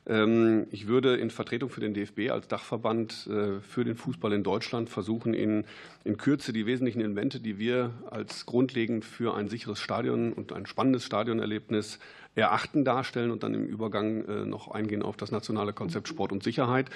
Ähm, 0.05 0.67
ich 0.71 0.87
würde 0.87 1.15
in 1.15 1.31
Vertretung 1.31 1.69
für 1.69 1.79
den 1.79 1.93
DFB 1.93 2.29
als 2.29 2.47
Dachverband 2.47 3.27
äh, 3.27 3.61
für 3.61 3.83
den 3.83 3.95
Fußball 3.95 4.33
in 4.33 4.43
Deutschland 4.43 4.89
versuchen, 4.89 5.33
in, 5.33 5.65
in 6.03 6.17
Kürze 6.17 6.51
die 6.51 6.65
wesentlichen 6.65 7.01
Elemente, 7.01 7.39
die 7.39 7.57
wir 7.57 7.91
als 8.11 8.45
grundlegend 8.45 9.05
für 9.05 9.33
ein 9.33 9.47
sicheres 9.47 9.79
Stadion 9.79 10.33
und 10.33 10.51
ein 10.51 10.65
spannendes 10.65 11.05
Stadionerlebnis 11.05 11.99
erachten, 12.35 12.83
darstellen 12.83 13.31
und 13.31 13.43
dann 13.43 13.53
im 13.53 13.65
Übergang 13.65 14.25
äh, 14.25 14.45
noch 14.45 14.69
eingehen 14.69 15.03
auf 15.03 15.17
das 15.17 15.31
nationale 15.31 15.73
Konzept 15.73 16.07
Sport 16.07 16.31
und 16.31 16.43
Sicherheit. 16.43 16.89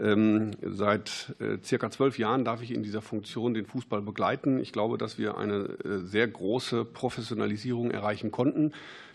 Ähm, 0.00 0.52
seit 0.62 1.34
äh, 1.40 1.58
circa 1.62 1.90
zwölf 1.90 2.18
Jahren 2.18 2.44
darf 2.44 2.62
ich 2.62 2.72
in 2.72 2.82
dieser 2.82 3.02
Funktion 3.02 3.54
den 3.54 3.66
Fußball 3.66 4.02
begleiten. 4.02 4.60
Ich 4.60 4.72
glaube, 4.72 4.98
dass 4.98 5.18
wir 5.18 5.36
eine 5.36 5.76
sehr 6.04 6.28
große 6.28 6.84
Professionalisierung 6.84 7.90
erreichen 7.90 8.30
konnten. 8.30 8.72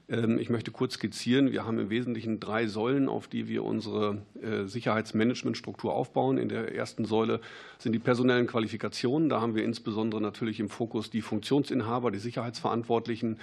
Ähm, 0.09 0.39
ich 0.39 0.49
möchte 0.49 0.71
kurz 0.71 0.95
skizzieren. 0.95 1.51
Wir 1.51 1.65
haben 1.65 1.79
im 1.79 1.89
Wesentlichen 1.89 2.39
drei 2.39 2.67
Säulen, 2.67 3.09
auf 3.09 3.27
die 3.27 3.47
wir 3.47 3.63
unsere 3.63 4.21
äh, 4.41 4.65
Sicherheitsmanagementstruktur 4.65 5.93
aufbauen. 5.93 6.37
In 6.37 6.49
der 6.49 6.73
ersten 6.73 7.05
Säule 7.05 7.41
sind 7.77 7.91
die 7.93 7.99
personellen 7.99 8.47
Qualifikationen. 8.47 9.29
Da 9.29 9.41
haben 9.41 9.55
wir 9.55 9.63
insbesondere 9.63 10.21
natürlich 10.21 10.59
im 10.59 10.69
Fokus 10.69 11.09
die 11.09 11.21
Funktionsinhaber, 11.21 12.11
die 12.11 12.19
Sicherheitsverantwortlichen 12.19 13.35
äh, 13.35 13.37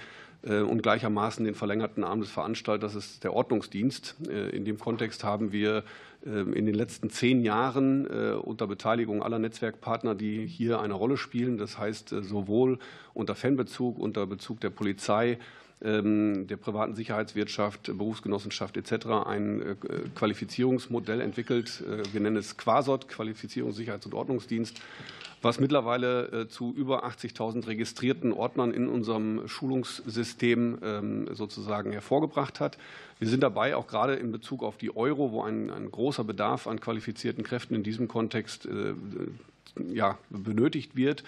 und 0.51 0.83
gleichermaßen 0.83 1.43
den 1.43 1.55
verlängerten 1.55 2.03
Arm 2.03 2.21
des 2.21 2.29
Veranstalters, 2.29 2.93
das 2.93 3.05
ist 3.05 3.23
der 3.23 3.33
Ordnungsdienst. 3.33 4.15
Äh, 4.29 4.49
in 4.49 4.65
dem 4.65 4.79
Kontext 4.79 5.23
haben 5.23 5.51
wir 5.51 5.83
ähm, 6.25 6.53
in 6.53 6.65
den 6.65 6.75
letzten 6.75 7.09
zehn 7.09 7.41
Jahren 7.43 8.07
unter 8.37 8.67
Beteiligung 8.67 9.23
aller 9.23 9.39
Netzwerkpartner, 9.39 10.15
die 10.15 10.45
hier 10.45 10.79
eine 10.79 10.93
Rolle 10.93 11.17
spielen, 11.17 11.57
das 11.57 11.77
heißt 11.77 12.09
sowohl 12.09 12.79
unter 13.13 13.35
Fanbezug, 13.35 13.97
unter 13.97 14.25
Bezug 14.27 14.59
der 14.61 14.69
Polizei, 14.69 15.37
der 15.81 16.57
privaten 16.57 16.95
Sicherheitswirtschaft, 16.95 17.97
Berufsgenossenschaft 17.97 18.77
etc. 18.77 19.07
ein 19.25 19.61
äh, 19.61 19.75
Qualifizierungsmodell 20.15 21.19
entwickelt. 21.19 21.83
Äh, 21.85 22.13
wir 22.13 22.21
nennen 22.21 22.37
es 22.37 22.55
Quasot, 22.57 23.07
Qualifizierungs-, 23.09 23.73
Sicherheits- 23.73 24.05
und 24.05 24.13
Ordnungsdienst, 24.13 24.79
was 25.41 25.59
mittlerweile 25.59 26.27
äh, 26.27 26.47
zu 26.47 26.73
über 26.73 27.05
80.000 27.05 27.67
registrierten 27.67 28.31
Ordnern 28.31 28.73
in 28.73 28.87
unserem 28.87 29.47
Schulungssystem 29.47 30.77
ähm, 30.81 31.27
sozusagen 31.35 31.91
hervorgebracht 31.91 32.61
hat. 32.61 32.77
Wir 33.19 33.27
sind 33.27 33.43
dabei, 33.43 33.75
auch 33.75 33.87
gerade 33.87 34.15
in 34.15 34.31
Bezug 34.31 34.63
auf 34.63 34.77
die 34.77 34.95
Euro, 34.95 35.31
wo 35.31 35.43
ein, 35.43 35.69
ein 35.69 35.91
großer 35.91 36.23
Bedarf 36.23 36.67
an 36.67 36.79
qualifizierten 36.79 37.43
Kräften 37.43 37.75
in 37.75 37.83
diesem 37.83 38.07
Kontext 38.07 38.67
ja, 39.93 40.17
benötigt 40.29 40.95
wird, 40.95 41.23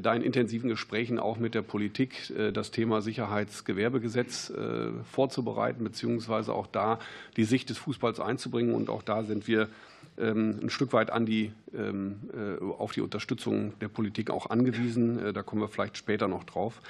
da 0.00 0.14
in 0.14 0.22
intensiven 0.22 0.68
Gesprächen 0.68 1.18
auch 1.18 1.38
mit 1.38 1.54
der 1.54 1.62
Politik 1.62 2.30
äh, 2.30 2.52
das 2.52 2.70
Thema 2.70 3.02
Sicherheitsgewerbegesetz 3.02 4.50
äh, 4.50 4.88
vorzubereiten, 5.10 5.84
beziehungsweise 5.84 6.52
auch 6.52 6.66
da 6.66 6.98
die 7.36 7.44
Sicht 7.44 7.70
des 7.70 7.78
Fußballs 7.78 8.20
einzubringen. 8.20 8.74
Und 8.74 8.88
auch 8.88 9.02
da 9.02 9.24
sind 9.24 9.48
wir 9.48 9.68
ähm, 10.18 10.58
ein 10.62 10.70
Stück 10.70 10.92
weit 10.92 11.10
an 11.10 11.26
die, 11.26 11.52
ähm, 11.76 12.20
äh, 12.32 12.62
auf 12.64 12.92
die 12.92 13.00
Unterstützung 13.00 13.78
der 13.80 13.88
Politik 13.88 14.30
auch 14.30 14.50
angewiesen. 14.50 15.32
Da 15.32 15.42
kommen 15.42 15.62
wir 15.62 15.68
vielleicht 15.68 15.96
später 15.96 16.28
noch 16.28 16.44
drauf. 16.44 16.80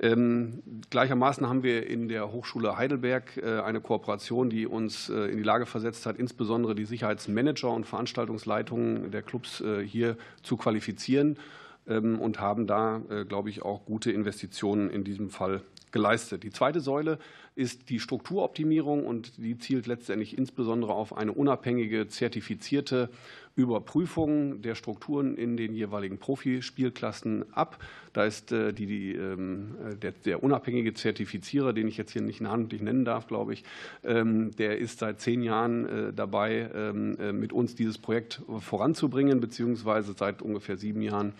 Ähm, 0.00 0.62
gleichermaßen 0.90 1.48
haben 1.48 1.62
wir 1.62 1.86
in 1.86 2.08
der 2.08 2.32
Hochschule 2.32 2.76
Heidelberg 2.76 3.40
eine 3.44 3.80
Kooperation, 3.80 4.50
die 4.50 4.66
uns 4.66 5.08
in 5.08 5.36
die 5.36 5.44
Lage 5.44 5.66
versetzt 5.66 6.04
hat, 6.04 6.18
insbesondere 6.18 6.74
die 6.74 6.84
Sicherheitsmanager 6.84 7.70
und 7.70 7.86
Veranstaltungsleitungen 7.86 9.12
der 9.12 9.22
Clubs 9.22 9.62
hier 9.86 10.16
zu 10.42 10.56
qualifizieren 10.56 11.38
und 11.86 12.40
haben 12.40 12.66
da, 12.66 13.02
äh, 13.10 13.24
glaube 13.24 13.50
ich, 13.50 13.62
auch 13.62 13.84
gute 13.84 14.10
Investitionen 14.10 14.90
in 14.90 15.04
diesem 15.04 15.30
Fall 15.30 15.62
geleistet. 15.92 16.42
Die 16.42 16.50
zweite 16.50 16.80
Säule 16.80 17.18
ist 17.54 17.88
die 17.88 18.00
Strukturoptimierung 18.00 19.06
und 19.06 19.38
die 19.38 19.56
zielt 19.58 19.86
letztendlich 19.86 20.36
insbesondere 20.36 20.92
auf 20.92 21.16
eine 21.16 21.32
unabhängige, 21.32 22.08
zertifizierte 22.08 23.08
Überprüfung 23.56 24.62
der 24.62 24.74
Strukturen 24.74 25.36
in 25.36 25.56
den 25.56 25.74
jeweiligen 25.74 26.18
Profispielklassen 26.18 27.52
ab. 27.52 27.78
Da 28.12 28.24
ist 28.24 28.50
äh, 28.50 28.72
die, 28.72 28.86
die, 28.86 29.12
ähm, 29.12 29.76
der, 30.02 30.12
der, 30.12 30.42
unabhängige 30.42 30.92
Zertifizierer, 30.94 31.72
den 31.72 31.86
ich 31.86 31.96
jetzt 31.96 32.12
hier 32.12 32.22
nicht 32.22 32.40
namentlich 32.40 32.82
nennen 32.82 33.04
darf, 33.04 33.28
glaube 33.28 33.52
ich, 33.52 33.64
ähm, 34.02 34.50
der 34.56 34.78
ist 34.78 34.98
seit 34.98 35.20
zehn 35.20 35.42
Jahren 35.42 35.86
äh, 35.86 36.12
dabei, 36.12 36.68
ähm, 36.74 37.16
äh, 37.20 37.32
mit 37.32 37.52
uns 37.52 37.76
dieses 37.76 37.98
Projekt 37.98 38.42
voranzubringen, 38.58 39.40
beziehungsweise 39.40 40.14
seit 40.16 40.42
ungefähr 40.42 40.76
sieben 40.76 41.02
Jahren 41.02 41.32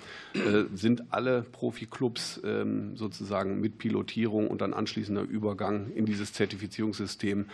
sind 0.75 1.05
alle 1.13 1.43
Profiklubs 1.43 2.41
sozusagen 2.95 3.61
mit 3.61 3.79
Pilotierung 3.79 4.49
und 4.49 4.61
dann 4.61 4.75
anschließender 4.75 5.23
Übergang 5.23 5.93
in 5.95 6.07
dieses 6.07 6.33
Zertifizierungssystem 6.33 7.47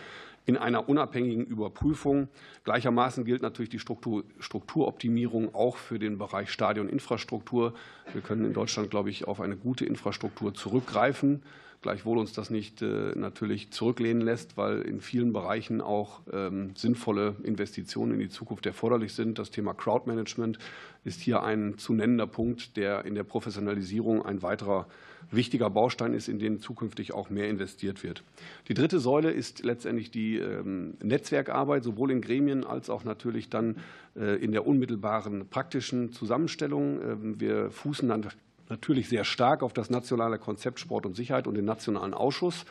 in 0.45 0.57
einer 0.57 0.89
unabhängigen 0.89 1.45
Überprüfung. 1.45 2.27
Gleichermaßen 2.63 3.25
gilt 3.25 3.41
natürlich 3.41 3.69
die 3.69 3.79
Struktur, 3.79 4.23
Strukturoptimierung 4.39 5.53
auch 5.53 5.77
für 5.77 5.99
den 5.99 6.17
Bereich 6.17 6.49
Stadioninfrastruktur. 6.49 7.73
Wir 8.13 8.21
können 8.21 8.45
in 8.45 8.53
Deutschland, 8.53 8.89
glaube 8.89 9.09
ich, 9.09 9.27
auf 9.27 9.39
eine 9.39 9.55
gute 9.55 9.85
Infrastruktur 9.85 10.53
zurückgreifen 10.53 11.41
gleichwohl 11.81 12.19
uns 12.19 12.33
das 12.33 12.49
nicht 12.49 12.81
äh, 12.81 13.13
natürlich 13.15 13.71
zurücklehnen 13.71 14.21
lässt, 14.21 14.55
weil 14.55 14.81
in 14.81 15.01
vielen 15.01 15.33
Bereichen 15.33 15.81
auch 15.81 16.21
ähm, 16.31 16.75
sinnvolle 16.75 17.35
Investitionen 17.43 18.13
in 18.13 18.19
die 18.19 18.29
Zukunft 18.29 18.65
erforderlich 18.65 19.13
sind. 19.13 19.39
Das 19.39 19.49
Thema 19.49 19.73
Crowdmanagement 19.73 20.59
ist 21.03 21.21
hier 21.21 21.41
ein 21.43 21.77
zu 21.77 21.93
nennender 21.93 22.27
Punkt, 22.27 22.77
der 22.77 23.05
in 23.05 23.15
der 23.15 23.23
Professionalisierung 23.23 24.23
ein 24.23 24.43
weiterer 24.43 24.87
wichtiger 25.31 25.69
Baustein 25.69 26.13
ist, 26.13 26.27
in 26.27 26.39
den 26.39 26.59
zukünftig 26.59 27.13
auch 27.13 27.29
mehr 27.29 27.49
investiert 27.49 28.03
wird. 28.03 28.23
Die 28.67 28.73
dritte 28.73 28.99
Säule 28.99 29.31
ist 29.31 29.63
letztendlich 29.63 30.11
die 30.11 30.37
ähm, 30.37 30.95
Netzwerkarbeit, 31.01 31.83
sowohl 31.83 32.11
in 32.11 32.21
Gremien 32.21 32.63
als 32.63 32.89
auch 32.89 33.03
natürlich 33.03 33.49
dann 33.49 33.77
äh, 34.15 34.35
in 34.43 34.51
der 34.51 34.67
unmittelbaren 34.67 35.47
praktischen 35.47 36.11
Zusammenstellung. 36.11 37.01
Ähm, 37.01 37.39
wir 37.39 37.71
fußen 37.71 38.07
dann 38.07 38.27
natürlich 38.69 39.09
sehr 39.09 39.23
stark 39.23 39.63
auf 39.63 39.73
das 39.73 39.89
nationale 39.89 40.37
Konzept 40.37 40.79
Sport 40.79 41.05
und 41.05 41.15
Sicherheit 41.15 41.47
und 41.47 41.55
den 41.55 41.65
nationalen 41.65 42.13
Ausschuss, 42.13 42.65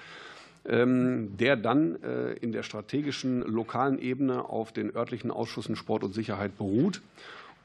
ähm, 0.67 1.37
der 1.39 1.57
dann 1.57 2.03
äh, 2.03 2.33
in 2.35 2.53
der 2.53 2.63
strategischen 2.63 3.43
lokalen 3.43 3.99
Ebene 3.99 4.49
auf 4.49 4.73
den 4.73 4.95
örtlichen 4.95 5.31
Ausschüssen 5.31 5.77
Sport 5.77 6.05
und 6.05 6.15
Sicherheit 6.15 6.59
beruht. 6.59 7.01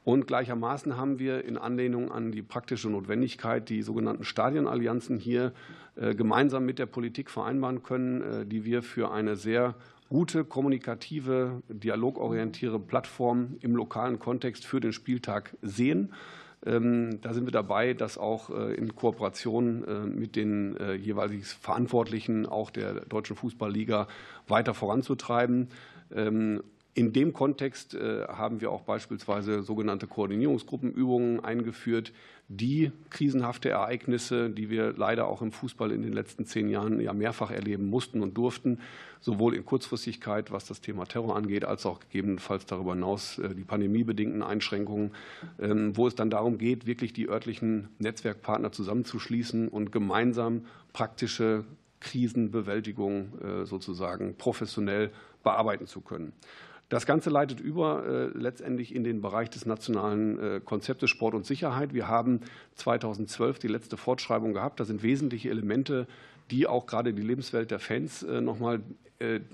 Und 0.06 0.28
gleichermaßen 0.28 0.98
haben 0.98 1.18
wir 1.18 1.44
in 1.46 1.58
Anlehnung 1.58 2.12
an 2.12 2.32
die 2.32 2.44
praktische 2.44 2.92
Notwendigkeit 2.92 3.70
die 3.70 3.82
sogenannten 3.82 4.24
Stadienallianzen 4.24 5.18
hier 5.18 5.52
äh, 5.96 6.14
gemeinsam 6.14 6.64
mit 6.64 6.78
der 6.78 6.86
Politik 6.86 7.32
vereinbaren 7.32 7.82
können, 7.82 8.22
äh, 8.22 8.46
die 8.46 8.66
wir 8.66 8.84
für 8.84 9.12
eine 9.12 9.36
sehr 9.36 9.74
gute, 10.08 10.46
kommunikative, 10.46 11.64
dialogorientierte 11.70 12.78
Plattform 12.78 13.58
im 13.62 13.76
lokalen 13.76 14.20
Kontext 14.20 14.64
für 14.64 14.80
den 14.80 14.94
Spieltag 14.94 15.58
sehen. 15.64 16.14
Ähm, 16.64 17.20
da 17.22 17.34
sind 17.34 17.46
wir 17.46 17.52
dabei, 17.52 17.96
das 17.96 18.20
auch 18.20 18.52
äh, 18.52 18.76
in 18.76 18.96
Kooperation 18.96 20.14
mit 20.16 20.36
den 20.36 20.78
jeweils 21.02 21.52
Verantwortlichen 21.54 22.46
auch 22.46 22.70
der 22.70 23.06
Deutschen 23.06 23.36
Fußballliga 23.36 24.08
weiter 24.48 24.76
voranzutreiben. 24.76 25.70
In 26.98 27.12
dem 27.12 27.34
Kontext 27.34 27.94
äh, 27.94 28.24
haben 28.26 28.62
wir 28.62 28.72
auch 28.72 28.84
beispielsweise 28.84 29.64
sogenannte 29.64 30.08
Koordinierungsgruppenübungen 30.08 31.44
eingeführt, 31.44 32.14
die 32.48 32.94
krisenhafte 33.10 33.68
Ereignisse, 33.68 34.50
die 34.50 34.70
wir 34.70 34.94
leider 34.94 35.28
auch 35.28 35.42
im 35.42 35.52
Fußball 35.52 35.92
in 35.92 36.04
den 36.04 36.14
letzten 36.14 36.46
zehn 36.46 36.70
Jahren 36.70 37.02
ja 37.02 37.12
mehrfach 37.12 37.52
erleben 37.52 37.90
mussten 37.90 38.22
und 38.22 38.38
durften, 38.38 38.80
sowohl 39.20 39.56
in 39.56 39.66
Kurzfristigkeit, 39.66 40.54
was 40.54 40.68
das 40.68 40.80
Thema 40.80 41.04
Terror 41.04 41.36
angeht, 41.36 41.66
als 41.66 41.86
auch 41.86 42.00
gegebenenfalls 42.00 42.66
darüber 42.66 42.94
hinaus 42.94 43.40
äh, 43.40 43.54
die 43.54 43.66
pandemiebedingten 43.66 44.42
Einschränkungen, 44.42 45.12
ähm, 45.60 45.98
wo 45.98 46.08
es 46.08 46.16
dann 46.16 46.30
darum 46.30 46.58
geht, 46.58 46.86
wirklich 46.86 47.12
die 47.12 47.28
örtlichen 47.28 47.90
Netzwerkpartner 48.00 48.72
zusammenzuschließen 48.72 49.68
und 49.68 49.92
gemeinsam 49.92 50.62
praktische 50.94 51.66
Krisenbewältigung 52.00 53.34
äh, 53.42 53.66
sozusagen 53.66 54.38
professionell 54.38 55.12
bearbeiten 55.44 55.88
zu 55.88 56.00
können. 56.00 56.32
Das 56.90 57.06
Ganze 57.06 57.30
leitet 57.30 57.60
über 57.60 58.06
äh, 58.06 58.38
letztendlich 58.38 58.94
in 58.94 59.04
den 59.04 59.22
Bereich 59.22 59.50
des 59.50 59.66
nationalen 59.66 60.40
äh, 60.40 60.62
Konzeptes 60.64 61.10
Sport 61.10 61.34
und 61.34 61.46
Sicherheit. 61.46 61.94
Wir 61.94 62.08
haben 62.08 62.42
2012 62.76 63.60
die 63.60 63.68
letzte 63.68 63.98
Fortschreibung 63.98 64.54
gehabt. 64.54 64.80
Da 64.80 64.86
sind 64.86 65.02
wesentliche 65.02 65.50
Elemente, 65.50 66.08
die 66.52 66.68
auch 66.68 66.86
gerade 66.86 67.14
die 67.14 67.24
Lebenswelt 67.24 67.72
der 67.72 67.80
Fans 67.80 68.24
äh, 68.24 68.42
noch 68.42 68.60
mal, 68.60 68.82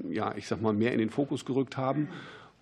ja, 0.10 0.34
ich 0.36 0.48
sag 0.48 0.60
mal, 0.60 0.74
mehr 0.74 0.92
in 0.92 0.98
den 0.98 1.12
Fokus 1.12 1.46
gerückt 1.46 1.78
haben. 1.78 2.08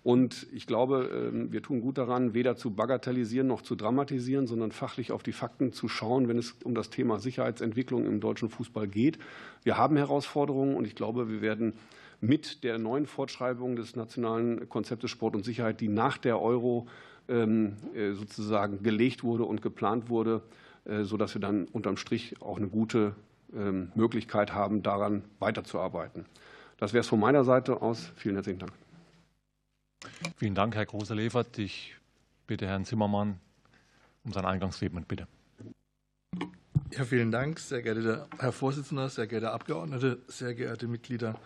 Und 0.02 0.46
ich 0.54 0.66
glaube, 0.66 1.30
ähm, 1.32 1.52
wir 1.52 1.62
tun 1.62 1.82
gut 1.82 1.98
daran, 1.98 2.32
weder 2.32 2.56
zu 2.56 2.70
bagatellisieren 2.70 3.46
noch 3.46 3.60
zu 3.60 3.74
dramatisieren, 3.74 4.46
sondern 4.46 4.72
fachlich 4.72 5.12
auf 5.12 5.22
die 5.22 5.32
Fakten 5.32 5.72
zu 5.72 5.88
schauen, 5.88 6.26
wenn 6.28 6.38
es 6.38 6.56
um 6.64 6.74
das 6.74 6.88
Thema 6.88 7.18
Sicherheitsentwicklung 7.18 8.06
im 8.06 8.20
deutschen 8.20 8.48
Fußball 8.48 8.88
geht. 8.88 9.18
Wir 9.62 9.76
haben 9.76 9.96
Herausforderungen 9.96 10.74
und 10.74 10.86
ich 10.86 10.94
glaube, 10.94 11.28
wir 11.30 11.42
werden 11.42 11.74
mit 12.20 12.64
der 12.64 12.78
neuen 12.78 13.06
Fortschreibung 13.06 13.76
des 13.76 13.96
nationalen 13.96 14.68
Konzeptes 14.68 15.10
Sport 15.10 15.34
und 15.34 15.44
Sicherheit, 15.44 15.80
die 15.80 15.88
nach 15.88 16.18
der 16.18 16.40
Euro 16.40 16.86
ähm, 17.28 17.76
äh, 17.94 18.12
sozusagen 18.12 18.82
gelegt 18.82 19.22
wurde 19.24 19.44
und 19.44 19.62
geplant 19.62 20.08
wurde, 20.10 20.42
äh, 20.84 21.04
sodass 21.04 21.34
wir 21.34 21.40
dann 21.40 21.66
unterm 21.66 21.96
Strich 21.96 22.40
auch 22.42 22.58
eine 22.58 22.68
gute 22.68 23.14
ähm, 23.54 23.90
Möglichkeit 23.94 24.52
haben, 24.52 24.82
daran 24.82 25.24
weiterzuarbeiten. 25.38 26.26
Das 26.78 26.92
wäre 26.92 27.00
es 27.00 27.08
von 27.08 27.20
meiner 27.20 27.44
Seite 27.44 27.82
aus. 27.82 28.12
Vielen 28.16 28.34
herzlichen 28.34 28.60
Dank. 28.60 28.72
Vielen 30.36 30.54
Dank, 30.54 30.74
Herr 30.74 30.86
Große-Levert. 30.86 31.58
Ich 31.58 31.96
bitte 32.46 32.66
Herrn 32.66 32.84
Zimmermann 32.84 33.38
um 34.24 34.32
sein 34.32 34.44
Eingangsstatement, 34.44 35.08
bitte. 35.08 35.26
Ja, 36.92 37.04
vielen 37.04 37.30
Dank, 37.30 37.60
sehr 37.60 37.82
geehrter 37.82 38.28
Herr 38.38 38.52
Vorsitzender, 38.52 39.08
sehr 39.08 39.26
geehrte 39.26 39.52
Abgeordnete, 39.52 40.18
sehr 40.26 40.54
geehrte 40.54 40.88
Mitglieder 40.88 41.38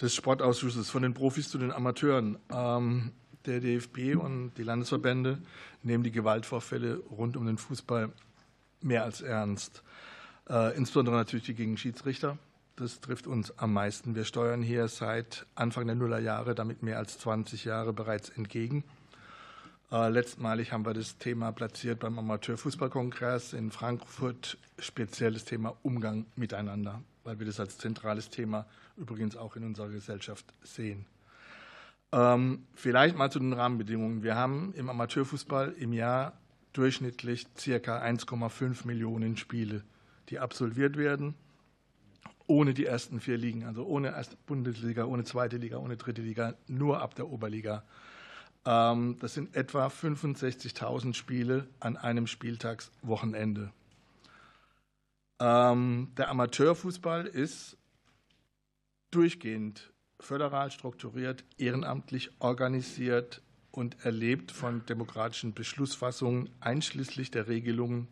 des 0.00 0.14
Sportausschusses, 0.14 0.90
von 0.90 1.02
den 1.02 1.14
Profis 1.14 1.48
zu 1.48 1.58
den 1.58 1.72
Amateuren. 1.72 2.38
Ähm, 2.52 3.12
der 3.46 3.60
DFB 3.60 4.16
und 4.16 4.52
die 4.58 4.62
Landesverbände 4.62 5.38
nehmen 5.82 6.04
die 6.04 6.10
Gewaltvorfälle 6.10 6.98
rund 7.10 7.36
um 7.36 7.46
den 7.46 7.56
Fußball 7.56 8.12
mehr 8.80 9.04
als 9.04 9.20
ernst. 9.22 9.82
Äh, 10.48 10.76
insbesondere 10.76 11.16
natürlich 11.16 11.46
die 11.46 11.54
gegen 11.54 11.76
Schiedsrichter. 11.76 12.38
Das 12.76 13.00
trifft 13.00 13.26
uns 13.26 13.56
am 13.58 13.72
meisten. 13.72 14.14
Wir 14.14 14.24
steuern 14.24 14.62
hier 14.62 14.86
seit 14.88 15.46
Anfang 15.54 15.86
der 15.86 15.96
Nullerjahre 15.96 16.54
damit 16.54 16.82
mehr 16.82 16.98
als 16.98 17.18
20 17.18 17.64
Jahre 17.64 17.92
bereits 17.92 18.28
entgegen. 18.28 18.84
Äh, 19.90 20.10
letztmalig 20.10 20.72
haben 20.72 20.84
wir 20.84 20.94
das 20.94 21.18
Thema 21.18 21.50
platziert 21.50 22.00
beim 22.00 22.18
Amateurfußballkongress 22.18 23.54
in 23.54 23.70
Frankfurt, 23.70 24.58
spezielles 24.78 25.44
Thema 25.44 25.76
Umgang 25.82 26.26
miteinander, 26.36 27.02
weil 27.24 27.38
wir 27.38 27.46
das 27.46 27.58
als 27.58 27.78
zentrales 27.78 28.28
Thema 28.28 28.66
übrigens 28.98 29.36
auch 29.36 29.56
in 29.56 29.64
unserer 29.64 29.88
Gesellschaft 29.88 30.44
sehen. 30.62 31.06
Ähm, 32.12 32.66
vielleicht 32.74 33.16
mal 33.16 33.30
zu 33.30 33.38
den 33.38 33.52
Rahmenbedingungen. 33.52 34.22
Wir 34.22 34.34
haben 34.34 34.72
im 34.74 34.88
Amateurfußball 34.88 35.72
im 35.78 35.92
Jahr 35.92 36.32
durchschnittlich 36.72 37.46
circa 37.56 38.00
1,5 38.02 38.86
Millionen 38.86 39.36
Spiele, 39.36 39.82
die 40.28 40.38
absolviert 40.38 40.96
werden, 40.96 41.34
ohne 42.46 42.72
die 42.72 42.86
ersten 42.86 43.20
vier 43.20 43.36
Ligen, 43.36 43.64
also 43.64 43.84
ohne 43.84 44.08
erste 44.08 44.36
Bundesliga, 44.46 45.04
ohne 45.04 45.24
zweite 45.24 45.58
Liga, 45.58 45.78
ohne 45.78 45.96
dritte 45.96 46.22
Liga, 46.22 46.54
nur 46.66 47.02
ab 47.02 47.14
der 47.14 47.28
Oberliga. 47.28 47.84
Ähm, 48.64 49.16
das 49.20 49.34
sind 49.34 49.54
etwa 49.54 49.86
65.000 49.88 51.14
Spiele 51.14 51.66
an 51.80 51.96
einem 51.96 52.26
Spieltagswochenende. 52.26 53.70
Ähm, 55.40 56.08
der 56.16 56.30
Amateurfußball 56.30 57.26
ist 57.26 57.76
durchgehend 59.10 59.92
föderal 60.20 60.70
strukturiert, 60.70 61.44
ehrenamtlich 61.56 62.30
organisiert 62.40 63.42
und 63.70 64.04
erlebt 64.04 64.50
von 64.50 64.84
demokratischen 64.86 65.54
Beschlussfassungen 65.54 66.50
einschließlich 66.60 67.30
der 67.30 67.48
Regelungen, 67.48 68.08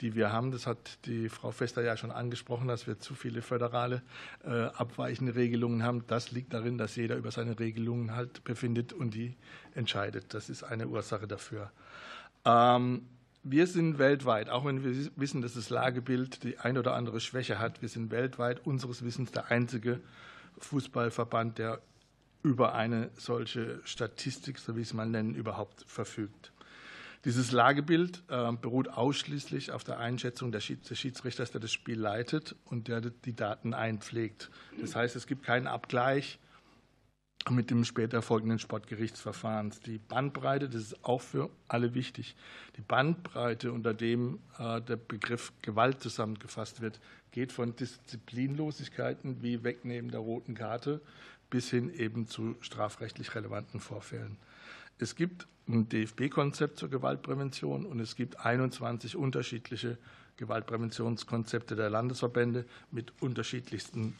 die 0.00 0.16
wir 0.16 0.32
haben. 0.32 0.50
Das 0.50 0.66
hat 0.66 1.06
die 1.06 1.28
Frau 1.28 1.52
Fester 1.52 1.82
ja 1.82 1.96
schon 1.96 2.10
angesprochen, 2.10 2.66
dass 2.66 2.86
wir 2.86 2.98
zu 2.98 3.14
viele 3.14 3.42
föderale 3.42 4.02
äh, 4.44 4.50
abweichende 4.50 5.36
Regelungen 5.36 5.84
haben. 5.84 6.04
Das 6.08 6.32
liegt 6.32 6.52
darin, 6.52 6.78
dass 6.78 6.96
jeder 6.96 7.16
über 7.16 7.30
seine 7.30 7.58
Regelungen 7.58 8.16
halt 8.16 8.42
befindet 8.42 8.92
und 8.92 9.14
die 9.14 9.36
entscheidet. 9.74 10.34
Das 10.34 10.50
ist 10.50 10.64
eine 10.64 10.88
Ursache 10.88 11.28
dafür. 11.28 11.70
Ähm, 12.44 13.06
wir 13.44 13.66
sind 13.66 13.98
weltweit, 13.98 14.48
auch 14.48 14.64
wenn 14.64 14.82
wir 14.82 15.10
wissen, 15.16 15.42
dass 15.42 15.54
das 15.54 15.68
Lagebild 15.70 16.42
die 16.42 16.58
ein 16.58 16.78
oder 16.78 16.94
andere 16.94 17.20
Schwäche 17.20 17.58
hat, 17.58 17.82
wir 17.82 17.90
sind 17.90 18.10
weltweit 18.10 18.66
unseres 18.66 19.04
Wissens 19.04 19.32
der 19.32 19.50
einzige 19.50 20.00
Fußballverband, 20.58 21.58
der 21.58 21.80
über 22.42 22.74
eine 22.74 23.10
solche 23.16 23.80
Statistik, 23.84 24.58
so 24.58 24.76
wie 24.76 24.82
es 24.82 24.92
mal 24.92 25.06
nennen, 25.06 25.34
überhaupt 25.34 25.84
verfügt. 25.86 26.52
Dieses 27.24 27.52
Lagebild 27.52 28.22
äh, 28.28 28.52
beruht 28.52 28.88
ausschließlich 28.88 29.72
auf 29.72 29.82
der 29.82 29.98
Einschätzung 29.98 30.52
des 30.52 30.62
Schiedsrichters, 30.64 31.50
der 31.50 31.60
das 31.60 31.72
Spiel 31.72 31.98
leitet 31.98 32.54
und 32.66 32.88
der 32.88 33.00
die 33.00 33.34
Daten 33.34 33.72
einpflegt. 33.72 34.50
Das 34.78 34.94
heißt, 34.94 35.16
es 35.16 35.26
gibt 35.26 35.42
keinen 35.42 35.66
Abgleich 35.66 36.38
mit 37.50 37.70
dem 37.70 37.84
später 37.84 38.22
folgenden 38.22 38.58
Sportgerichtsverfahren. 38.58 39.72
Die 39.86 39.98
Bandbreite, 39.98 40.68
das 40.68 40.82
ist 40.82 41.04
auch 41.04 41.20
für 41.20 41.50
alle 41.68 41.94
wichtig, 41.94 42.36
die 42.76 42.80
Bandbreite, 42.80 43.72
unter 43.72 43.92
dem 43.92 44.38
äh, 44.58 44.80
der 44.80 44.96
Begriff 44.96 45.52
Gewalt 45.60 46.00
zusammengefasst 46.00 46.80
wird, 46.80 47.00
geht 47.32 47.52
von 47.52 47.76
Disziplinlosigkeiten 47.76 49.42
wie 49.42 49.62
Wegnehmen 49.62 50.10
der 50.10 50.20
roten 50.20 50.54
Karte 50.54 51.00
bis 51.50 51.70
hin 51.70 51.92
eben 51.94 52.26
zu 52.26 52.56
strafrechtlich 52.60 53.34
relevanten 53.34 53.78
Vorfällen. 53.78 54.38
Es 54.98 55.14
gibt 55.14 55.46
ein 55.68 55.88
DFB-Konzept 55.88 56.78
zur 56.78 56.90
Gewaltprävention 56.90 57.86
und 57.86 58.00
es 58.00 58.16
gibt 58.16 58.40
21 58.40 59.16
unterschiedliche 59.16 59.98
Gewaltpräventionskonzepte 60.36 61.76
der 61.76 61.90
Landesverbände 61.90 62.64
mit 62.90 63.12
unterschiedlichsten 63.20 64.14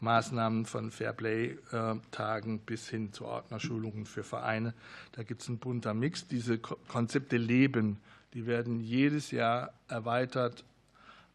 Maßnahmen 0.00 0.66
von 0.66 0.90
Fairplay-Tagen 0.90 2.60
bis 2.60 2.88
hin 2.88 3.12
zu 3.12 3.26
Ordnerschulungen 3.26 4.06
für 4.06 4.22
Vereine. 4.22 4.74
Da 5.12 5.22
gibt 5.22 5.42
es 5.42 5.48
einen 5.48 5.58
bunter 5.58 5.94
Mix. 5.94 6.26
Diese 6.26 6.58
Konzepte 6.58 7.36
leben, 7.36 7.98
die 8.34 8.46
werden 8.46 8.80
jedes 8.80 9.30
Jahr 9.30 9.72
erweitert, 9.88 10.64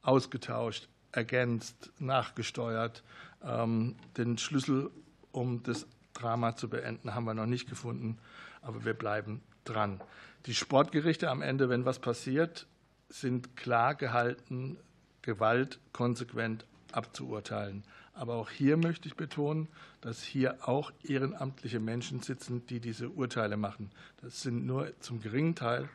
ausgetauscht, 0.01 0.88
ergänzt, 1.12 1.91
nachgesteuert. 1.99 3.04
Ähm, 3.43 3.95
den 4.17 4.38
Schlüssel, 4.38 4.89
um 5.32 5.63
das 5.63 5.86
Drama 6.13 6.56
zu 6.56 6.69
beenden, 6.69 7.13
haben 7.13 7.25
wir 7.25 7.34
noch 7.34 7.45
nicht 7.45 7.69
gefunden, 7.69 8.17
aber 8.62 8.86
wir 8.86 8.93
bleiben 8.93 9.41
dran. 9.63 10.01
Die 10.45 10.56
Sportgerichte 10.56 11.30
am 11.30 11.41
Ende, 11.41 11.69
wenn 11.69 11.86
was 11.86 11.99
passiert, 11.99 12.67
sind 13.10 13.56
klar 13.56 13.95
gehalten, 13.95 14.78
Gewalt 15.21 15.80
konsequent 15.91 16.65
abzuurteilen. 16.91 17.84
Aber 18.15 18.36
auch 18.36 18.49
hier 18.49 18.78
möchte 18.78 19.10
ich 19.10 19.15
betonen, 19.15 19.67
dass 19.99 20.23
hier 20.23 20.67
auch 20.67 20.91
ehrenamtliche 21.04 21.82
Menschen 21.82 22.21
sitzen, 22.21 22.65
die 22.67 22.80
diese 22.80 23.10
Urteile 23.10 23.58
machen. 23.58 23.91
Das 24.21 24.41
sind 24.41 24.65
nur 24.65 24.91
zum 25.01 25.21
geringen 25.21 25.54
Teil 25.54 25.89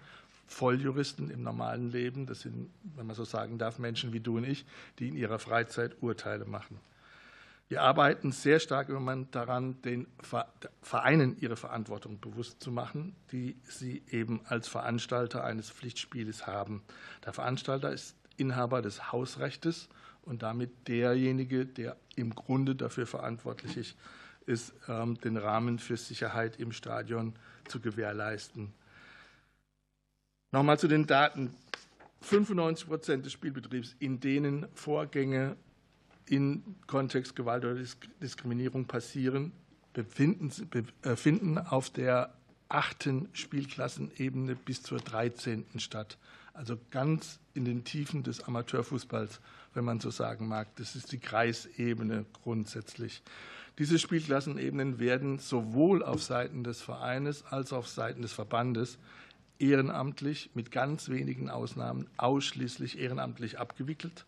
Volljuristen 0.47 1.31
im 1.31 1.43
normalen 1.43 1.91
Leben. 1.91 2.27
Das 2.27 2.41
sind, 2.41 2.71
wenn 2.95 3.07
man 3.07 3.17
so 3.17 3.25
sagen 3.25 3.57
darf, 3.57 3.79
Menschen 3.79 4.13
wie 4.13 4.21
du 4.21 4.37
und 4.37 4.45
ich, 4.45 4.67
die 4.99 5.09
in 5.09 5.17
ihrer 5.17 5.39
Freizeit 5.39 5.97
Urteile 6.03 6.45
machen. 6.45 6.79
Wir 7.69 7.83
arbeiten 7.83 8.33
sehr 8.33 8.59
stark 8.59 8.89
im 8.89 8.97
Moment 8.97 9.35
daran, 9.35 9.81
den 9.83 10.09
Vereinen 10.83 11.37
ihre 11.41 11.57
Verantwortung 11.57 12.21
bewusst 12.21 12.61
zu 12.61 12.73
machen, 12.73 13.15
die 13.31 13.57
sie 13.63 14.03
eben 14.11 14.41
als 14.45 14.67
Veranstalter 14.67 15.45
eines 15.45 15.71
Pflichtspieles 15.71 16.49
haben. 16.49 16.83
Der 17.25 17.33
Veranstalter 17.33 17.93
ist 17.93 18.17
Inhaber 18.37 18.83
des 18.83 19.13
Hausrechtes 19.13 19.89
und 20.31 20.43
damit 20.43 20.87
derjenige, 20.87 21.67
der 21.67 21.97
im 22.15 22.35
Grunde 22.37 22.77
dafür 22.77 23.05
verantwortlich 23.05 23.97
ist, 24.47 24.73
ähm, 24.89 25.21
den 25.21 25.37
Rahmen 25.37 25.81
für 25.81 25.97
Sicherheit 25.97 26.61
im 26.61 26.71
Stadion 26.71 27.35
zu 27.67 27.81
gewährleisten. 27.81 28.73
Nochmal 30.53 30.79
zu 30.79 30.87
den 30.87 31.07
Daten. 31.07 31.53
95 32.23 32.87
Prozent 32.87 33.27
des 33.27 33.33
Spielbetriebs, 33.33 33.97
in 33.99 34.21
denen 34.21 34.67
Vorgänge 34.75 35.57
in 36.27 36.77
Kontext 36.87 37.35
Gewalt 37.35 37.65
oder 37.65 37.83
Diskriminierung 38.23 38.85
passieren, 38.85 39.51
äh, 39.95 41.61
auf 41.69 41.91
der 41.91 42.35
achten 42.69 43.29
Spielklassenebene 43.33 44.55
bis 44.55 44.85
zur 44.85 44.99
13. 44.99 45.65
statt. 45.79 46.19
Also 46.53 46.79
ganz 46.93 47.41
in 47.55 47.65
den 47.65 47.83
Tiefen 47.83 48.23
des 48.23 48.45
Amateurfußballs, 48.45 49.41
wenn 49.75 49.85
man 49.85 50.01
so 50.01 50.11
sagen 50.11 50.49
mag. 50.49 50.69
Das 50.77 50.97
ist 50.97 51.13
die 51.13 51.19
Kreisebene 51.19 52.27
grundsätzlich. 52.43 53.23
Diese 53.79 53.99
Spielklassenebenen 53.99 54.99
werden 54.99 55.39
sowohl 55.39 56.03
auf 56.03 56.23
Seiten 56.23 56.65
des 56.65 56.83
Vereines 56.83 57.45
als 57.45 57.73
auch 57.73 57.79
auf 57.79 57.89
Seiten 57.89 58.23
des 58.23 58.33
Verbandes 58.33 58.99
ehrenamtlich, 59.59 60.51
mit 60.55 60.71
ganz 60.71 61.09
wenigen 61.09 61.51
Ausnahmen 61.51 62.07
ausschließlich 62.17 62.99
ehrenamtlich 62.99 63.59
abgewickelt. 63.59 64.27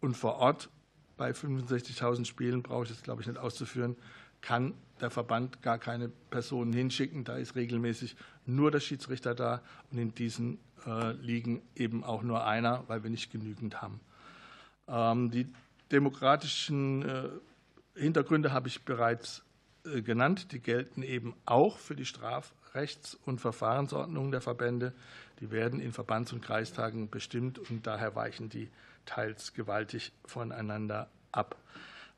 Und 0.00 0.16
vor 0.16 0.36
Ort 0.36 0.68
bei 1.16 1.30
65.000 1.30 2.24
Spielen, 2.24 2.62
brauche 2.62 2.84
ich 2.84 2.90
das, 2.90 3.02
glaube 3.02 3.22
ich, 3.22 3.28
nicht 3.28 3.38
auszuführen, 3.38 3.96
kann 4.40 4.74
der 5.00 5.10
Verband 5.10 5.62
gar 5.62 5.78
keine 5.78 6.08
Personen 6.30 6.72
hinschicken. 6.72 7.24
Da 7.24 7.36
ist 7.36 7.54
regelmäßig 7.54 8.16
nur 8.46 8.70
der 8.70 8.80
Schiedsrichter 8.80 9.34
da 9.34 9.62
und 9.90 9.98
in 9.98 10.14
diesen 10.14 10.58
äh, 10.86 11.12
liegen 11.12 11.62
eben 11.74 12.04
auch 12.04 12.22
nur 12.22 12.46
einer, 12.46 12.84
weil 12.88 13.02
wir 13.02 13.10
nicht 13.10 13.30
genügend 13.30 13.80
haben. 13.80 14.00
Ähm, 14.88 15.30
die 15.30 15.46
demokratischen 15.90 17.02
äh, 17.02 17.28
Hintergründe 17.94 18.52
habe 18.52 18.68
ich 18.68 18.84
bereits 18.84 19.42
äh, 19.84 20.02
genannt. 20.02 20.52
Die 20.52 20.60
gelten 20.60 21.02
eben 21.02 21.34
auch 21.46 21.78
für 21.78 21.94
die 21.94 22.06
Strafrechts- 22.06 23.16
und 23.24 23.40
Verfahrensordnungen 23.40 24.30
der 24.30 24.40
Verbände. 24.40 24.92
Die 25.40 25.50
werden 25.50 25.80
in 25.80 25.92
Verbands- 25.92 26.32
und 26.32 26.42
Kreistagen 26.42 27.10
bestimmt 27.10 27.58
und 27.58 27.86
daher 27.86 28.14
weichen 28.14 28.48
die 28.48 28.68
teils 29.04 29.52
gewaltig 29.52 30.12
voneinander 30.24 31.08
ab. 31.32 31.56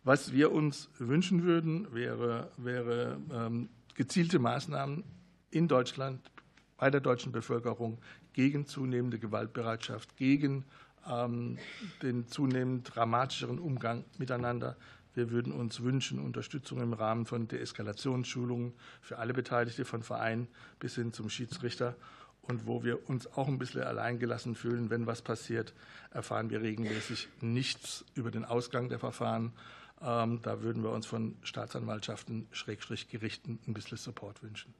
Was 0.04 0.32
wir 0.32 0.52
uns 0.52 0.88
wünschen 0.98 1.42
würden, 1.42 1.92
wäre, 1.92 2.50
wäre 2.56 3.18
ähm, 3.32 3.68
gezielte 3.94 4.38
Maßnahmen 4.38 5.02
in 5.50 5.66
Deutschland 5.66 6.30
bei 6.76 6.90
der 6.90 7.00
deutschen 7.00 7.32
Bevölkerung 7.32 7.98
gegen 8.32 8.66
zunehmende 8.66 9.18
Gewaltbereitschaft, 9.18 10.16
gegen 10.16 10.64
den 11.06 12.28
zunehmend 12.28 12.94
dramatischeren 12.94 13.58
Umgang 13.58 14.04
miteinander. 14.18 14.76
Wir 15.14 15.30
würden 15.30 15.52
uns 15.52 15.80
wünschen 15.80 16.18
Unterstützung 16.18 16.80
im 16.80 16.92
Rahmen 16.92 17.24
von 17.24 17.48
Deeskalationsschulungen 17.48 18.74
für 19.00 19.18
alle 19.18 19.32
Beteiligte, 19.32 19.84
von 19.84 20.02
Verein 20.02 20.46
bis 20.78 20.96
hin 20.96 21.12
zum 21.12 21.30
Schiedsrichter 21.30 21.96
und 22.42 22.66
wo 22.66 22.84
wir 22.84 23.08
uns 23.08 23.26
auch 23.26 23.48
ein 23.48 23.58
bisschen 23.58 23.82
alleingelassen 23.82 24.54
fühlen, 24.54 24.90
wenn 24.90 25.06
was 25.06 25.22
passiert, 25.22 25.74
erfahren 26.10 26.50
wir 26.50 26.60
regelmäßig 26.60 27.28
nichts 27.40 28.04
über 28.14 28.30
den 28.30 28.44
Ausgang 28.44 28.88
der 28.88 28.98
Verfahren. 28.98 29.52
Ähm, 30.00 30.40
da 30.42 30.62
würden 30.62 30.82
wir 30.82 30.90
uns 30.90 31.06
von 31.06 31.36
Staatsanwaltschaften, 31.42 32.46
Schrägstrich 32.52 33.08
Gerichten 33.08 33.58
ein 33.66 33.74
bisschen 33.74 33.98
Support 33.98 34.42
wünschen. 34.42 34.74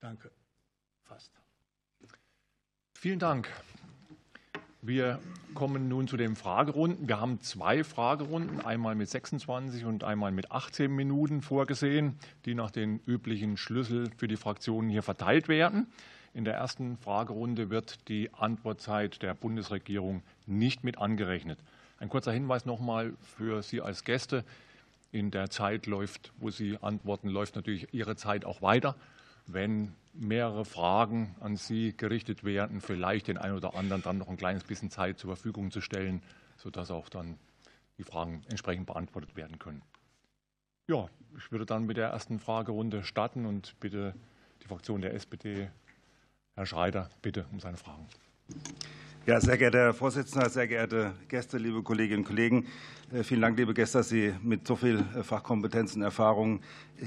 Danke. 0.00 0.30
Fast. 1.04 1.32
Vielen 2.94 3.18
Dank. 3.18 3.48
Wir 4.86 5.18
kommen 5.54 5.88
nun 5.88 6.06
zu 6.06 6.16
den 6.16 6.36
Fragerunden. 6.36 7.08
Wir 7.08 7.20
haben 7.20 7.40
zwei 7.40 7.82
Fragerunden, 7.82 8.60
einmal 8.60 8.94
mit 8.94 9.08
26 9.08 9.84
und 9.84 10.04
einmal 10.04 10.30
mit 10.30 10.52
18 10.52 10.94
Minuten 10.94 11.42
vorgesehen, 11.42 12.14
die 12.44 12.54
nach 12.54 12.70
den 12.70 13.00
üblichen 13.04 13.56
Schlüssel 13.56 14.08
für 14.16 14.28
die 14.28 14.36
Fraktionen 14.36 14.88
hier 14.88 15.02
verteilt 15.02 15.48
werden. 15.48 15.88
In 16.34 16.44
der 16.44 16.54
ersten 16.54 16.98
Fragerunde 16.98 17.68
wird 17.68 18.06
die 18.06 18.32
Antwortzeit 18.32 19.22
der 19.22 19.34
Bundesregierung 19.34 20.22
nicht 20.46 20.84
mit 20.84 20.98
angerechnet. 20.98 21.58
Ein 21.98 22.08
kurzer 22.08 22.30
Hinweis 22.30 22.64
nochmal 22.64 23.14
für 23.20 23.64
Sie 23.64 23.80
als 23.80 24.04
Gäste. 24.04 24.44
In 25.10 25.32
der 25.32 25.50
Zeit 25.50 25.86
läuft, 25.86 26.30
wo 26.38 26.50
Sie 26.50 26.78
antworten, 26.80 27.28
läuft 27.28 27.56
natürlich 27.56 27.92
Ihre 27.92 28.14
Zeit 28.14 28.44
auch 28.44 28.62
weiter. 28.62 28.94
Wenn 29.46 29.94
mehrere 30.12 30.64
Fragen 30.64 31.34
an 31.40 31.56
Sie 31.56 31.96
gerichtet 31.96 32.44
werden, 32.44 32.80
vielleicht 32.80 33.28
den 33.28 33.38
einen 33.38 33.56
oder 33.56 33.74
anderen 33.74 34.02
dann 34.02 34.18
noch 34.18 34.28
ein 34.28 34.36
kleines 34.36 34.64
bisschen 34.64 34.90
Zeit 34.90 35.18
zur 35.18 35.34
Verfügung 35.34 35.70
zu 35.70 35.80
stellen, 35.80 36.22
sodass 36.56 36.90
auch 36.90 37.08
dann 37.08 37.38
die 37.98 38.04
Fragen 38.04 38.42
entsprechend 38.48 38.86
beantwortet 38.86 39.36
werden 39.36 39.58
können. 39.58 39.82
Ja, 40.88 41.08
ich 41.36 41.50
würde 41.50 41.66
dann 41.66 41.86
mit 41.86 41.96
der 41.96 42.08
ersten 42.08 42.38
Fragerunde 42.38 43.04
starten 43.04 43.46
und 43.46 43.78
bitte 43.80 44.14
die 44.62 44.68
Fraktion 44.68 45.00
der 45.00 45.14
SPD 45.14 45.68
Herr 46.54 46.66
Schreider, 46.66 47.10
bitte 47.22 47.46
um 47.52 47.60
seine 47.60 47.76
Fragen. 47.76 48.06
Ja, 49.26 49.40
sehr 49.40 49.58
geehrter 49.58 49.78
Herr 49.78 49.94
Vorsitzender, 49.94 50.48
sehr 50.48 50.68
geehrte 50.68 51.12
Gäste, 51.26 51.58
liebe 51.58 51.82
Kolleginnen 51.82 52.20
und 52.20 52.26
Kollegen. 52.26 52.66
Äh, 53.12 53.24
vielen 53.24 53.40
Dank, 53.40 53.58
liebe 53.58 53.74
Gäste, 53.74 53.98
dass 53.98 54.08
Sie 54.08 54.32
mit 54.42 54.66
so 54.68 54.76
viel 54.76 55.04
äh, 55.16 55.24
Fachkompetenz 55.24 55.96
und 55.96 56.02
Erfahrung 56.02 56.60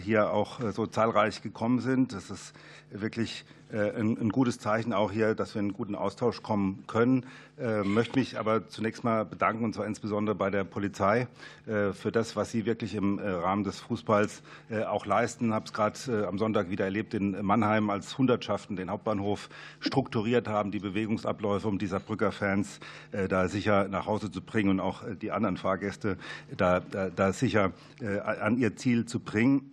hier 0.03 0.31
auch 0.31 0.59
äh, 0.59 0.71
so 0.71 0.85
zahlreich 0.87 1.41
gekommen 1.41 1.79
sind. 1.79 2.13
Das 2.13 2.29
ist 2.29 2.53
wirklich 2.91 3.45
ein 3.71 4.29
gutes 4.29 4.57
Zeichen 4.57 4.93
auch 4.93 5.11
hier, 5.11 5.35
dass 5.35 5.53
wir 5.53 5.59
in 5.59 5.67
einen 5.67 5.77
guten 5.77 5.93
Austausch 5.93 6.41
kommen 6.41 6.85
können. 6.87 7.23
Ich 7.59 7.87
möchte 7.87 8.17
mich 8.17 8.39
aber 8.39 8.67
zunächst 8.67 9.03
mal 9.03 9.25
bedanken, 9.25 9.63
und 9.63 9.75
zwar 9.75 9.85
insbesondere 9.85 10.35
bei 10.35 10.49
der 10.49 10.63
Polizei, 10.63 11.27
für 11.65 12.11
das, 12.11 12.35
was 12.35 12.49
sie 12.49 12.65
wirklich 12.65 12.95
im 12.95 13.19
Rahmen 13.19 13.63
des 13.63 13.79
Fußballs 13.81 14.41
auch 14.87 15.05
leisten. 15.05 15.49
Ich 15.49 15.53
habe 15.53 15.65
es 15.65 15.73
gerade 15.73 16.27
am 16.27 16.39
Sonntag 16.39 16.71
wieder 16.71 16.85
erlebt 16.85 17.13
in 17.13 17.45
Mannheim, 17.45 17.91
als 17.91 18.17
Hundertschaften 18.17 18.75
den 18.75 18.89
Hauptbahnhof 18.89 19.49
strukturiert 19.81 20.47
haben, 20.47 20.71
die 20.71 20.79
Bewegungsabläufe, 20.79 21.67
um 21.67 21.77
dieser 21.77 21.99
Brücker 21.99 22.31
Fans 22.31 22.79
da 23.11 23.47
sicher 23.49 23.87
nach 23.87 24.07
Hause 24.07 24.31
zu 24.31 24.41
bringen 24.41 24.69
und 24.69 24.79
auch 24.79 25.03
die 25.21 25.31
anderen 25.31 25.57
Fahrgäste 25.57 25.89
Gäste 25.89 26.17
da, 26.55 26.79
da, 26.79 27.09
da 27.09 27.33
sicher 27.33 27.71
äh, 28.01 28.19
an 28.19 28.57
ihr 28.57 28.75
Ziel 28.75 29.05
zu 29.05 29.19
bringen 29.19 29.71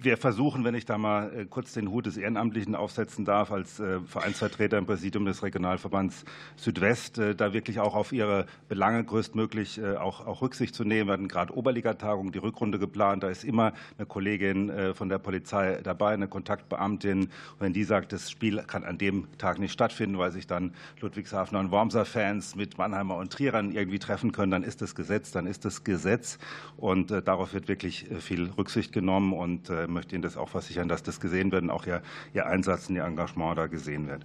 wir 0.00 0.16
versuchen, 0.16 0.64
wenn 0.64 0.74
ich 0.74 0.84
da 0.84 0.98
mal 0.98 1.32
äh, 1.34 1.44
kurz 1.44 1.72
den 1.72 1.90
Hut 1.90 2.06
des 2.06 2.16
Ehrenamtlichen 2.16 2.74
aufsetzen 2.74 3.24
darf, 3.24 3.50
als 3.50 3.80
äh, 3.80 4.00
Vereinsvertreter 4.00 4.78
im 4.78 4.86
Präsidium 4.86 5.24
des 5.24 5.42
Regionalverbands 5.42 6.24
Südwest, 6.56 7.18
äh, 7.18 7.34
da 7.34 7.52
wirklich 7.52 7.80
auch 7.80 7.94
auf 7.94 8.12
Ihre 8.12 8.46
Belange 8.68 9.02
größtmöglich 9.04 9.80
auch, 9.82 10.26
auch 10.26 10.42
Rücksicht 10.42 10.74
zu 10.74 10.84
nehmen. 10.84 11.08
Wir 11.08 11.14
hatten 11.14 11.28
gerade 11.28 11.56
Oberligatagung, 11.56 12.32
die 12.32 12.38
Rückrunde 12.38 12.78
geplant. 12.78 13.22
Da 13.22 13.28
ist 13.28 13.44
immer 13.44 13.72
eine 13.96 14.06
Kollegin 14.06 14.70
von 14.94 15.08
der 15.08 15.18
Polizei 15.18 15.80
dabei, 15.82 16.12
eine 16.12 16.28
Kontaktbeamtin. 16.28 17.22
Und 17.22 17.30
wenn 17.58 17.72
die 17.72 17.84
sagt, 17.84 18.12
das 18.12 18.30
Spiel 18.30 18.62
kann 18.66 18.84
an 18.84 18.98
dem 18.98 19.26
Tag 19.38 19.58
nicht 19.58 19.72
stattfinden, 19.72 20.18
weil 20.18 20.32
sich 20.32 20.46
dann 20.46 20.74
Ludwigshafener 21.00 21.60
und 21.60 21.70
Wormser-Fans 21.70 22.56
mit 22.56 22.78
Mannheimer 22.78 23.16
und 23.16 23.32
Trierern 23.32 23.72
irgendwie 23.72 23.98
treffen 23.98 24.32
können, 24.32 24.50
dann 24.50 24.62
ist 24.62 24.82
das 24.82 24.94
Gesetz, 24.94 25.30
dann 25.30 25.46
ist 25.46 25.64
das 25.64 25.84
Gesetz. 25.84 26.38
Und 26.76 27.10
darauf 27.10 27.54
wird 27.54 27.68
wirklich 27.68 28.06
viel 28.20 28.50
Rücksicht 28.56 28.92
genommen. 28.92 29.32
Und 29.32 29.70
möchte 29.88 30.14
Ihnen 30.14 30.22
das 30.22 30.36
auch 30.36 30.48
versichern, 30.48 30.88
dass 30.88 31.02
das 31.02 31.20
gesehen 31.20 31.52
wird 31.52 31.62
und 31.62 31.70
auch 31.70 31.86
Ihr, 31.86 32.02
Ihr 32.34 32.46
Einsatz 32.46 32.88
und 32.88 32.96
Ihr 32.96 33.04
Engagement 33.04 33.58
da 33.58 33.66
gesehen 33.66 34.08
wird. 34.08 34.24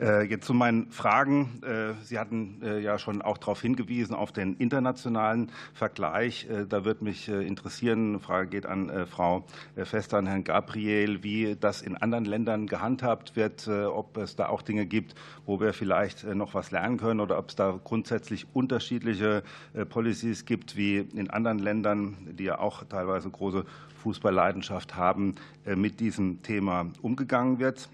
Äh, 0.00 0.24
jetzt 0.24 0.46
zu 0.46 0.54
meinen 0.54 0.90
Fragen. 0.90 1.62
Äh, 1.62 1.94
Sie 2.04 2.18
hatten 2.18 2.60
äh, 2.62 2.80
ja 2.80 2.98
schon 2.98 3.22
auch 3.22 3.38
darauf 3.38 3.62
hingewiesen, 3.62 4.14
auf 4.14 4.32
den 4.32 4.54
internationalen 4.56 5.50
Vergleich. 5.72 6.46
Da 6.68 6.84
würde 6.84 7.04
mich 7.04 7.28
interessieren, 7.28 8.10
eine 8.10 8.20
Frage 8.20 8.48
geht 8.48 8.66
an 8.66 9.06
Frau 9.06 9.44
Fester, 9.76 10.18
an 10.18 10.26
Herrn 10.26 10.44
Gabriel, 10.44 11.22
wie 11.22 11.56
das 11.58 11.82
in 11.82 11.96
anderen 11.96 12.24
Ländern 12.24 12.66
gehandhabt 12.66 13.36
wird, 13.36 13.68
ob 13.68 14.16
es 14.16 14.36
da 14.36 14.48
auch 14.48 14.62
Dinge 14.62 14.86
gibt, 14.86 15.14
wo 15.44 15.60
wir 15.60 15.72
vielleicht 15.72 16.24
noch 16.24 16.54
was 16.54 16.70
lernen 16.70 16.98
können 16.98 17.20
oder 17.20 17.38
ob 17.38 17.50
es 17.50 17.56
da 17.56 17.78
grundsätzlich 17.82 18.46
unterschiedliche 18.54 19.42
Policies 19.88 20.44
gibt, 20.44 20.76
wie 20.76 20.98
in 20.98 21.30
anderen 21.30 21.58
Ländern, 21.58 22.16
die 22.32 22.44
ja 22.44 22.58
auch 22.58 22.84
teilweise 22.84 23.30
große 23.30 23.64
Fußballleidenschaft 24.06 24.94
haben, 24.94 25.34
mit 25.64 25.98
diesem 25.98 26.40
Thema 26.42 26.86
umgegangen 27.02 27.58
wird. 27.58 27.88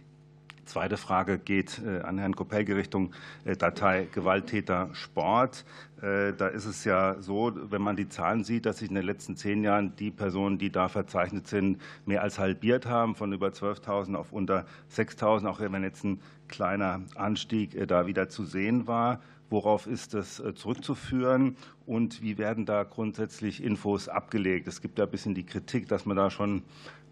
Zweite 0.64 0.96
Frage 0.96 1.38
geht 1.38 1.80
äh, 1.84 2.00
an 2.02 2.18
Herrn 2.18 2.36
Kopelke 2.36 2.76
Richtung 2.76 3.12
äh, 3.44 3.56
Datei 3.56 4.06
Gewalttäter 4.12 4.90
Sport. 4.92 5.64
Äh, 6.00 6.32
da 6.34 6.46
ist 6.46 6.66
es 6.66 6.84
ja 6.84 7.16
so, 7.20 7.52
wenn 7.54 7.82
man 7.82 7.96
die 7.96 8.08
Zahlen 8.08 8.44
sieht, 8.44 8.64
dass 8.64 8.78
sich 8.78 8.88
in 8.88 8.94
den 8.94 9.04
letzten 9.04 9.36
zehn 9.36 9.64
Jahren 9.64 9.96
die 9.96 10.10
Personen, 10.10 10.58
die 10.58 10.70
da 10.70 10.88
verzeichnet 10.88 11.48
sind, 11.48 11.80
mehr 12.06 12.22
als 12.22 12.38
halbiert 12.38 12.86
haben, 12.86 13.16
von 13.16 13.32
über 13.32 13.48
12.000 13.48 14.14
auf 14.14 14.32
unter 14.32 14.64
6.000, 14.94 15.46
auch 15.46 15.60
wenn 15.60 15.82
jetzt 15.82 16.04
ein 16.04 16.20
kleiner 16.46 17.00
Anstieg 17.16 17.76
da 17.88 18.06
wieder 18.06 18.28
zu 18.28 18.44
sehen 18.44 18.86
war. 18.86 19.20
Worauf 19.52 19.86
ist 19.86 20.14
das 20.14 20.42
zurückzuführen? 20.54 21.56
und 21.86 22.22
wie 22.22 22.38
werden 22.38 22.66
da 22.66 22.84
grundsätzlich 22.84 23.62
Infos 23.62 24.08
abgelegt? 24.08 24.68
Es 24.68 24.80
gibt 24.80 24.98
da 24.98 25.04
ein 25.04 25.10
bisschen 25.10 25.34
die 25.34 25.44
Kritik, 25.44 25.88
dass 25.88 26.06
man 26.06 26.16
da 26.16 26.30
schon 26.30 26.62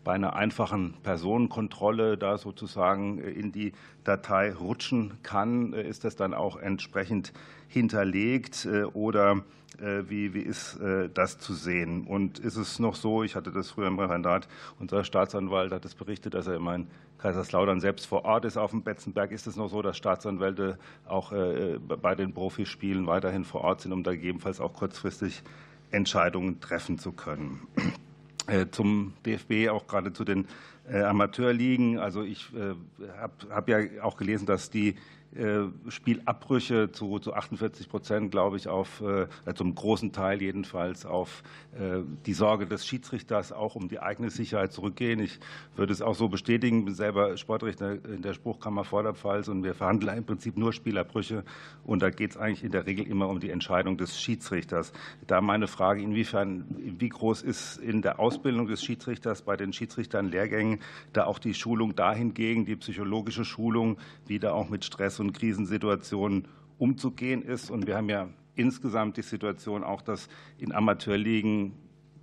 bei 0.04 0.12
einer 0.14 0.34
einfachen 0.34 0.94
Personenkontrolle 1.02 2.16
da 2.16 2.38
sozusagen 2.38 3.18
in 3.18 3.52
die 3.52 3.72
Datei 4.04 4.54
rutschen 4.54 5.18
kann. 5.22 5.74
Ist 5.74 6.04
das 6.04 6.16
dann 6.16 6.32
auch 6.32 6.56
entsprechend 6.56 7.32
hinterlegt 7.68 8.66
oder 8.94 9.42
äh, 9.78 10.04
wie, 10.08 10.32
wie 10.32 10.40
ist 10.40 10.76
äh, 10.80 11.10
das 11.12 11.38
zu 11.38 11.52
sehen? 11.52 12.06
Und 12.06 12.38
ist 12.38 12.56
es 12.56 12.78
noch 12.78 12.94
so, 12.94 13.22
ich 13.22 13.36
hatte 13.36 13.52
das 13.52 13.70
früher 13.70 13.88
im 13.88 13.98
Referendat, 13.98 14.48
unser 14.78 15.04
Staatsanwalt 15.04 15.72
hat 15.72 15.84
es 15.84 15.94
berichtet, 15.94 16.32
dass 16.32 16.46
er 16.46 16.54
immer 16.54 16.76
in 16.76 16.86
Kaiserslautern 17.20 17.80
selbst 17.80 18.06
vor 18.06 18.24
Ort 18.24 18.44
ist 18.44 18.56
auf 18.56 18.70
dem 18.70 18.82
Betzenberg. 18.82 19.32
Ist 19.32 19.46
es 19.46 19.56
noch 19.56 19.68
so, 19.68 19.82
dass 19.82 19.96
Staatsanwälte 19.96 20.78
auch 21.06 21.32
äh, 21.32 21.78
bei 21.78 22.14
den 22.14 22.32
Profispielen 22.32 23.06
weiterhin 23.06 23.44
vor 23.44 23.62
Ort 23.62 23.82
sind, 23.82 23.92
um 23.92 24.02
da 24.02 24.12
gegebenenfalls 24.12 24.60
auch 24.60 24.72
kurzfristig 24.72 25.42
Entscheidungen 25.90 26.60
treffen 26.60 26.98
zu 26.98 27.12
können? 27.12 27.66
Zum 28.72 29.12
DFB, 29.26 29.68
auch 29.68 29.86
gerade 29.86 30.12
zu 30.12 30.24
den 30.24 30.48
Amateurligen. 30.90 31.98
Also 31.98 32.24
ich 32.24 32.48
habe 33.20 33.32
hab 33.50 33.68
ja 33.68 33.78
auch 34.02 34.16
gelesen, 34.16 34.46
dass 34.46 34.70
die 34.70 34.88
äh, 34.88 34.94
Spielabbrüche 35.88 36.90
zu, 36.90 37.20
zu 37.20 37.34
48 37.34 37.88
Prozent, 37.88 38.32
glaube 38.32 38.56
ich, 38.56 38.66
auf, 38.66 39.00
äh, 39.00 39.28
zum 39.54 39.76
großen 39.76 40.10
Teil 40.10 40.42
jedenfalls 40.42 41.06
auf 41.06 41.44
äh, 41.72 42.00
die 42.26 42.32
Sorge 42.32 42.66
des 42.66 42.84
Schiedsrichters 42.84 43.52
auch 43.52 43.76
um 43.76 43.88
die 43.88 44.00
eigene 44.00 44.30
Sicherheit 44.30 44.72
zurückgehen. 44.72 45.20
Ich 45.20 45.38
würde 45.76 45.92
es 45.92 46.02
auch 46.02 46.16
so 46.16 46.28
bestätigen, 46.28 46.84
bin 46.84 46.94
selber 46.94 47.36
Sportrichter 47.36 48.04
in 48.04 48.22
der 48.22 48.34
Spruchkammer 48.34 48.82
Vorderpfalz 48.82 49.46
und 49.46 49.62
wir 49.62 49.74
verhandeln 49.74 50.18
im 50.18 50.24
Prinzip 50.24 50.56
nur 50.56 50.72
Spielabbrüche 50.72 51.44
und 51.84 52.02
da 52.02 52.10
geht 52.10 52.32
es 52.32 52.36
eigentlich 52.36 52.64
in 52.64 52.72
der 52.72 52.86
Regel 52.86 53.06
immer 53.06 53.28
um 53.28 53.38
die 53.38 53.50
Entscheidung 53.50 53.96
des 53.96 54.20
Schiedsrichters. 54.20 54.92
Da 55.28 55.40
meine 55.40 55.68
Frage, 55.68 56.02
inwiefern, 56.02 56.64
wie 56.76 57.08
groß 57.08 57.42
ist 57.42 57.76
in 57.76 58.02
der 58.02 58.18
Ausbildung 58.18 58.66
des 58.66 58.82
Schiedsrichters 58.82 59.42
bei 59.42 59.56
den 59.56 59.72
Schiedsrichtern 59.72 60.28
Lehrgängen 60.28 60.80
da 61.12 61.26
auch 61.26 61.38
die 61.38 61.54
Schulung 61.54 61.94
dahingegen, 61.94 62.64
die 62.64 62.74
psychologische 62.74 63.44
Schulung, 63.44 63.98
wie 64.26 64.40
da 64.40 64.50
auch 64.52 64.68
mit 64.68 64.84
Stress 64.84 65.19
und 65.20 65.32
Krisensituationen 65.32 66.48
umzugehen 66.78 67.42
ist. 67.42 67.70
Und 67.70 67.86
wir 67.86 67.96
haben 67.96 68.08
ja 68.08 68.28
insgesamt 68.54 69.16
die 69.16 69.22
Situation 69.22 69.84
auch, 69.84 70.02
dass 70.02 70.28
in 70.58 70.72
Amateurligen 70.72 71.72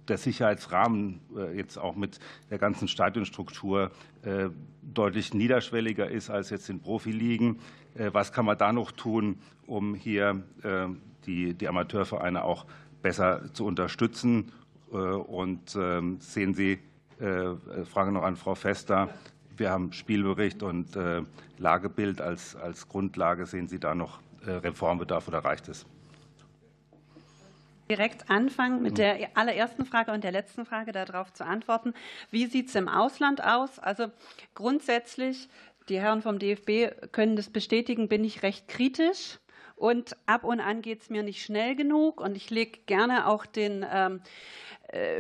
der 0.08 0.18
Sicherheitsrahmen 0.18 1.20
äh, 1.36 1.58
jetzt 1.58 1.78
auch 1.78 1.95
mit 1.95 2.20
der 2.50 2.58
ganzen 2.58 2.88
Stadionstruktur 2.88 3.91
äh, 4.24 4.50
deutlich 4.82 5.34
niederschwelliger 5.34 6.10
ist 6.10 6.30
als 6.30 6.50
jetzt 6.50 6.70
in 6.70 6.80
Profiligen. 6.80 7.60
Äh, 7.95 8.12
was 8.14 8.32
kann 8.32 8.45
man 8.45 8.58
da 8.58 8.72
noch 8.72 8.91
tun, 8.91 9.39
um 9.66 9.95
hier 9.95 10.43
die, 11.26 11.54
die 11.54 11.68
Amateurvereine 11.68 12.45
auch 12.45 12.66
besser 13.02 13.54
zu 13.54 13.66
unterstützen? 13.66 14.54
Und 14.89 15.76
ähm, 15.78 16.22
sehen 16.22 16.54
Sie, 16.54 16.80
Frage 17.18 18.14
noch 18.14 18.24
an 18.24 18.38
Frau 18.38 18.56
Fester, 18.56 19.10
wir 19.58 19.72
haben 19.72 19.93
Spielbericht 19.93 20.64
und 20.64 20.95
äh, 20.95 21.22
Lagebild 21.58 22.22
als, 22.22 22.55
als 22.55 22.88
Grundlage. 22.88 23.45
Sehen 23.45 23.68
Sie 23.68 23.80
da 23.80 23.95
noch 23.95 24.20
äh, 24.45 24.51
Reformbedarf 24.51 25.28
oder 25.28 25.39
reicht 25.39 25.68
es? 25.68 25.86
direkt 27.89 28.30
anfangen 28.30 28.82
mit 28.82 28.97
der 28.97 29.30
allerersten 29.36 29.86
Frage 29.86 30.12
und 30.12 30.24
der 30.24 30.32
letzten 30.32 30.66
Frage 30.66 30.91
darauf 30.91 31.32
zu 31.34 31.45
antworten. 31.45 31.93
Wie 32.32 32.45
sieht 32.47 32.68
es 32.70 32.76
im 32.76 32.89
Ausland 32.89 33.43
aus? 33.43 33.80
Also 33.80 34.08
grundsätzlich, 34.55 35.47
die 35.89 35.99
Herren 35.99 36.22
vom 36.22 36.39
DFB 36.39 37.12
können 37.12 37.36
das 37.36 37.49
bestätigen, 37.49 38.10
bin 38.10 38.24
ich 38.24 38.43
recht 38.43 38.68
kritisch. 38.68 39.39
Und 39.76 40.18
ab 40.26 40.43
und 40.43 40.60
an 40.60 40.82
geht 40.82 41.03
es 41.03 41.10
mir 41.12 41.22
nicht 41.22 41.43
schnell 41.43 41.76
genug. 41.76 42.20
Und 42.20 42.36
ich 42.36 42.49
lege 42.49 42.80
gerne 42.88 43.28
auch 43.28 43.45
den 43.45 43.86
ähm, 43.89 44.16
äh, 44.16 44.22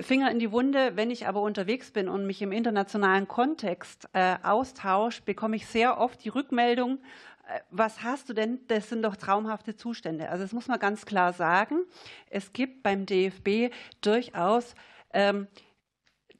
Finger 0.01 0.31
in 0.31 0.39
die 0.39 0.51
Wunde. 0.51 0.95
Wenn 0.95 1.11
ich 1.11 1.27
aber 1.27 1.41
unterwegs 1.41 1.91
bin 1.91 2.07
und 2.07 2.25
mich 2.25 2.41
im 2.41 2.51
internationalen 2.51 3.27
Kontext 3.27 4.07
äh, 4.13 4.35
austausche, 4.43 5.21
bekomme 5.23 5.55
ich 5.57 5.67
sehr 5.67 5.99
oft 5.99 6.23
die 6.23 6.29
Rückmeldung, 6.29 6.99
äh, 7.47 7.59
was 7.69 8.03
hast 8.03 8.29
du 8.29 8.33
denn? 8.33 8.59
Das 8.67 8.89
sind 8.89 9.03
doch 9.03 9.15
traumhafte 9.15 9.75
Zustände. 9.75 10.29
Also 10.29 10.43
das 10.43 10.53
muss 10.53 10.67
man 10.67 10.79
ganz 10.79 11.05
klar 11.05 11.33
sagen. 11.33 11.83
Es 12.29 12.53
gibt 12.53 12.83
beim 12.83 13.05
DFB 13.05 13.73
durchaus 14.01 14.75
ähm, 15.13 15.47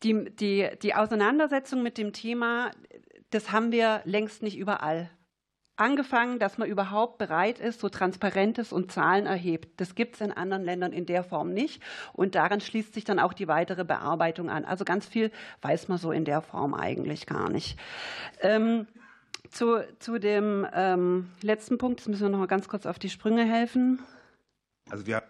die, 0.03 0.30
die, 0.36 0.69
die 0.82 0.93
Auseinandersetzung 0.93 1.84
mit 1.84 1.97
dem 1.97 2.13
Thema, 2.13 2.71
das 3.30 3.51
haben 3.51 3.71
wir 3.71 4.01
längst 4.05 4.43
nicht 4.43 4.57
überall 4.57 5.09
angefangen, 5.78 6.39
dass 6.39 6.57
man 6.57 6.67
überhaupt 6.67 7.17
bereit 7.17 7.59
ist, 7.59 7.80
so 7.80 7.89
Transparentes 7.89 8.73
und 8.73 8.91
Zahlen 8.91 9.25
erhebt. 9.25 9.80
Das 9.80 9.95
gibt 9.95 10.15
es 10.15 10.21
in 10.21 10.32
anderen 10.32 10.63
Ländern 10.63 10.91
in 10.91 11.05
der 11.05 11.23
Form 11.23 11.53
nicht. 11.53 11.82
Und 12.13 12.36
daran 12.36 12.59
schließt 12.59 12.93
sich 12.93 13.03
dann 13.03 13.19
auch 13.19 13.34
die 13.34 13.47
weitere 13.47 13.86
Bearbeitung 13.86 14.49
an. 14.49 14.65
Also 14.65 14.84
ganz 14.84 15.05
viel 15.05 15.32
weiß 15.61 15.88
man 15.88 15.97
so 15.97 16.11
in 16.11 16.25
der 16.25 16.41
Form 16.41 16.73
eigentlich 16.73 17.25
gar 17.25 17.49
nicht. 17.49 17.80
Ähm, 18.41 18.88
zu, 19.49 19.86
zu 19.99 20.19
dem 20.19 20.67
ähm, 20.73 21.30
letzten 21.41 21.78
Punkt, 21.78 22.01
das 22.01 22.07
müssen 22.07 22.23
wir 22.23 22.30
noch 22.30 22.39
mal 22.39 22.47
ganz 22.47 22.67
kurz 22.67 22.86
auf 22.86 22.99
die 22.99 23.09
Sprünge 23.09 23.45
helfen. 23.45 23.99
Also 24.89 25.05
wir 25.05 25.23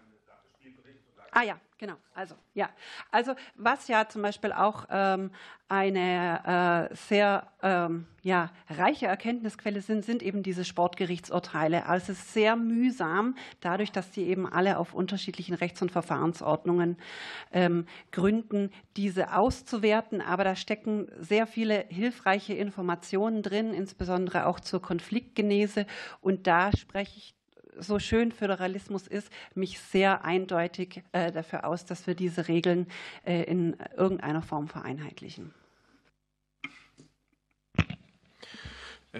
Ah 1.32 1.42
ja, 1.42 1.60
genau. 1.78 1.94
Also 2.14 2.34
ja, 2.54 2.68
also 3.10 3.34
was 3.56 3.88
ja 3.88 4.08
zum 4.08 4.22
Beispiel 4.22 4.52
auch 4.52 4.86
ähm, 4.90 5.30
eine 5.68 6.88
äh, 6.90 6.94
sehr 6.94 7.46
ähm, 7.62 8.06
ja, 8.22 8.50
reiche 8.68 9.06
Erkenntnisquelle 9.06 9.80
sind, 9.82 10.04
sind 10.04 10.22
eben 10.22 10.42
diese 10.42 10.64
Sportgerichtsurteile. 10.64 11.86
Also 11.86 12.12
es 12.12 12.18
ist 12.18 12.32
sehr 12.32 12.56
mühsam, 12.56 13.36
dadurch, 13.60 13.92
dass 13.92 14.12
sie 14.14 14.24
eben 14.24 14.50
alle 14.50 14.78
auf 14.78 14.94
unterschiedlichen 14.94 15.54
Rechts- 15.54 15.82
und 15.82 15.90
Verfahrensordnungen 15.90 16.96
ähm, 17.52 17.86
gründen, 18.12 18.70
diese 18.96 19.34
auszuwerten. 19.34 20.20
Aber 20.20 20.42
da 20.44 20.56
stecken 20.56 21.08
sehr 21.18 21.46
viele 21.46 21.84
hilfreiche 21.88 22.54
Informationen 22.54 23.42
drin, 23.42 23.74
insbesondere 23.74 24.46
auch 24.46 24.60
zur 24.60 24.80
Konfliktgenese. 24.80 25.86
Und 26.20 26.46
da 26.46 26.74
spreche 26.76 27.18
ich 27.18 27.37
so 27.80 27.98
schön 27.98 28.32
Föderalismus 28.32 29.06
ist, 29.06 29.30
mich 29.54 29.78
sehr 29.80 30.24
eindeutig 30.24 31.02
äh, 31.12 31.32
dafür 31.32 31.64
aus, 31.64 31.84
dass 31.84 32.06
wir 32.06 32.14
diese 32.14 32.48
Regeln 32.48 32.86
äh, 33.24 33.42
in 33.42 33.76
irgendeiner 33.96 34.42
Form 34.42 34.68
vereinheitlichen. 34.68 35.52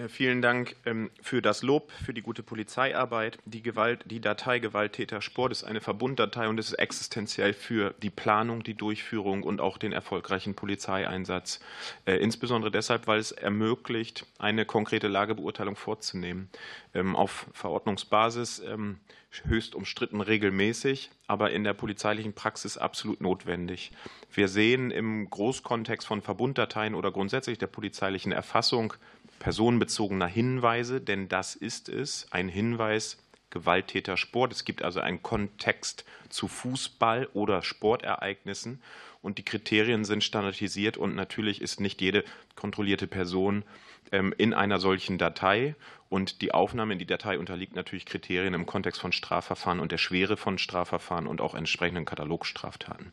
Vielen 0.07 0.41
Dank 0.41 0.75
ähm, 0.85 1.09
für 1.21 1.41
das 1.41 1.63
Lob, 1.63 1.91
für 1.91 2.13
die 2.13 2.21
gute 2.21 2.43
Polizeiarbeit. 2.43 3.37
Die, 3.45 3.61
Gewalt, 3.61 4.05
die 4.05 4.21
Datei 4.21 4.59
Gewalttäter 4.59 5.21
Sport 5.21 5.51
ist 5.51 5.63
eine 5.63 5.81
Verbunddatei 5.81 6.47
und 6.47 6.59
ist 6.59 6.73
existenziell 6.73 7.53
für 7.53 7.93
die 8.01 8.09
Planung, 8.09 8.63
die 8.63 8.75
Durchführung 8.75 9.43
und 9.43 9.59
auch 9.59 9.77
den 9.77 9.91
erfolgreichen 9.91 10.55
Polizeieinsatz. 10.55 11.59
Äh, 12.05 12.17
insbesondere 12.17 12.71
deshalb, 12.71 13.07
weil 13.07 13.19
es 13.19 13.31
ermöglicht, 13.31 14.25
eine 14.37 14.65
konkrete 14.65 15.07
Lagebeurteilung 15.07 15.75
vorzunehmen. 15.75 16.49
Ähm, 16.93 17.15
auf 17.15 17.47
Verordnungsbasis 17.53 18.59
ähm, 18.59 18.99
höchst 19.43 19.75
umstritten 19.75 20.21
regelmäßig, 20.21 21.11
aber 21.27 21.51
in 21.51 21.63
der 21.63 21.73
polizeilichen 21.73 22.33
Praxis 22.33 22.77
absolut 22.77 23.21
notwendig. 23.21 23.91
Wir 24.31 24.47
sehen 24.47 24.91
im 24.91 25.29
Großkontext 25.29 26.07
von 26.07 26.21
Verbunddateien 26.21 26.95
oder 26.95 27.11
grundsätzlich 27.11 27.57
der 27.57 27.67
polizeilichen 27.67 28.31
Erfassung 28.31 28.93
personenbezogener 29.39 30.27
Hinweise, 30.27 31.01
denn 31.01 31.27
das 31.29 31.55
ist 31.55 31.89
es, 31.89 32.27
ein 32.31 32.49
Hinweis 32.49 33.17
Gewalttäter 33.49 34.15
Sport. 34.15 34.51
Es 34.51 34.63
gibt 34.63 34.83
also 34.83 34.99
einen 34.99 35.23
Kontext 35.23 36.05
zu 36.29 36.47
Fußball 36.47 37.27
oder 37.33 37.63
Sportereignissen 37.63 38.81
und 39.21 39.37
die 39.37 39.43
Kriterien 39.43 40.05
sind 40.05 40.23
standardisiert 40.23 40.97
und 40.97 41.15
natürlich 41.15 41.61
ist 41.61 41.79
nicht 41.79 42.01
jede 42.01 42.23
kontrollierte 42.55 43.07
Person 43.07 43.63
ähm, 44.11 44.33
in 44.37 44.53
einer 44.53 44.79
solchen 44.79 45.17
Datei 45.17 45.75
und 46.09 46.41
die 46.41 46.53
Aufnahme 46.53 46.93
in 46.93 46.99
die 46.99 47.05
Datei 47.05 47.37
unterliegt 47.37 47.75
natürlich 47.75 48.05
Kriterien 48.05 48.53
im 48.53 48.65
Kontext 48.65 49.01
von 49.01 49.11
Strafverfahren 49.11 49.79
und 49.79 49.91
der 49.91 49.97
Schwere 49.97 50.37
von 50.37 50.57
Strafverfahren 50.57 51.27
und 51.27 51.41
auch 51.41 51.55
entsprechenden 51.55 52.05
Katalogstraftaten. 52.05 53.11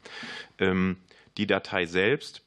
Ähm, 0.59 0.99
die 1.37 1.47
Datei 1.47 1.87
selbst 1.87 2.43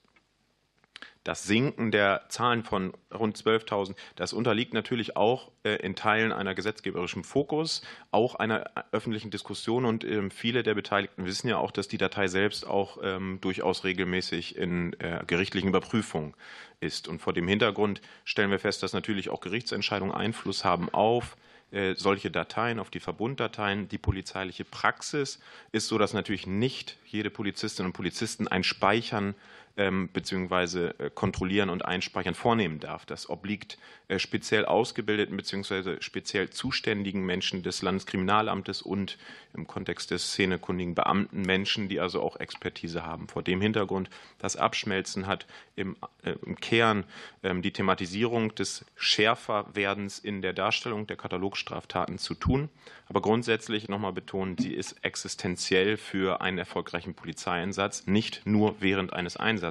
das 1.23 1.43
Sinken 1.43 1.91
der 1.91 2.25
Zahlen 2.29 2.63
von 2.63 2.93
rund 3.13 3.37
12.000, 3.37 3.95
das 4.15 4.33
unterliegt 4.33 4.73
natürlich 4.73 5.17
auch 5.17 5.51
äh, 5.63 5.75
in 5.75 5.95
Teilen 5.95 6.31
einer 6.31 6.55
gesetzgeberischen 6.55 7.23
Fokus, 7.23 7.81
auch 8.11 8.35
einer 8.35 8.71
öffentlichen 8.91 9.29
Diskussion. 9.29 9.85
Und 9.85 10.03
ähm, 10.03 10.31
viele 10.31 10.63
der 10.63 10.75
Beteiligten 10.75 11.25
wissen 11.25 11.49
ja 11.49 11.57
auch, 11.57 11.71
dass 11.71 11.87
die 11.87 11.97
Datei 11.97 12.27
selbst 12.27 12.65
auch 12.65 12.99
ähm, 13.03 13.39
durchaus 13.41 13.83
regelmäßig 13.83 14.57
in 14.57 14.93
äh, 14.99 15.23
gerichtlichen 15.27 15.69
Überprüfungen 15.69 16.33
ist. 16.79 17.07
Und 17.07 17.21
vor 17.21 17.33
dem 17.33 17.47
Hintergrund 17.47 18.01
stellen 18.23 18.51
wir 18.51 18.59
fest, 18.59 18.81
dass 18.81 18.93
natürlich 18.93 19.29
auch 19.29 19.41
Gerichtsentscheidungen 19.41 20.13
Einfluss 20.13 20.63
haben 20.63 20.89
auf 20.89 21.35
äh, 21.71 21.93
solche 21.95 22.31
Dateien, 22.31 22.79
auf 22.79 22.89
die 22.89 22.99
Verbunddateien. 22.99 23.87
Die 23.89 23.99
polizeiliche 23.99 24.65
Praxis 24.65 25.39
ist 25.71 25.87
so, 25.87 25.99
dass 25.99 26.13
natürlich 26.13 26.47
nicht 26.47 26.97
jede 27.05 27.29
Polizistin 27.29 27.85
und 27.85 27.93
Polizisten 27.93 28.47
ein 28.47 28.63
Speichern 28.63 29.35
ähm, 29.79 30.09
bzw. 30.09 30.87
Äh, 30.87 31.09
kontrollieren 31.09 31.69
und 31.69 31.85
einspeichern 31.85 32.35
vornehmen 32.35 32.79
darf. 32.79 33.05
Das 33.05 33.29
obliegt 33.29 33.77
äh, 34.09 34.19
speziell 34.19 34.65
ausgebildeten 34.65 35.37
bzw. 35.37 36.01
speziell 36.01 36.49
zuständigen 36.49 37.25
Menschen 37.25 37.63
des 37.63 37.81
Landeskriminalamtes 37.81 38.81
und 38.81 39.17
im 39.53 39.67
Kontext 39.67 40.11
des 40.11 40.33
szenekundigen 40.33 40.95
Beamten 40.95 41.41
Menschen, 41.43 41.87
die 41.87 41.99
also 41.99 42.21
auch 42.21 42.35
Expertise 42.39 43.05
haben. 43.05 43.29
Vor 43.29 43.41
dem 43.41 43.61
Hintergrund, 43.61 44.09
das 44.37 44.57
Abschmelzen 44.57 45.27
hat 45.27 45.45
im, 45.75 45.95
äh, 46.23 46.33
Kern 46.59 47.05
ähm, 47.41 47.61
die 47.61 47.71
Thematisierung 47.71 48.53
des 48.55 48.85
Schärferwerdens 48.97 50.19
in 50.19 50.41
der 50.41 50.53
Darstellung 50.53 51.07
der 51.07 51.15
Katalogstraftaten 51.15 52.17
zu 52.17 52.35
tun. 52.35 52.69
Aber 53.07 53.21
grundsätzlich 53.21 53.89
nochmal 53.89 54.13
betonen, 54.13 54.55
sie 54.57 54.73
ist 54.73 55.03
existenziell 55.03 55.97
für 55.97 56.41
einen 56.41 56.59
erfolgreichen 56.59 57.15
Polizeieinsatz, 57.15 58.05
nicht 58.05 58.45
nur 58.45 58.75
während 58.81 59.13
eines 59.13 59.35
Einsatzes, 59.35 59.68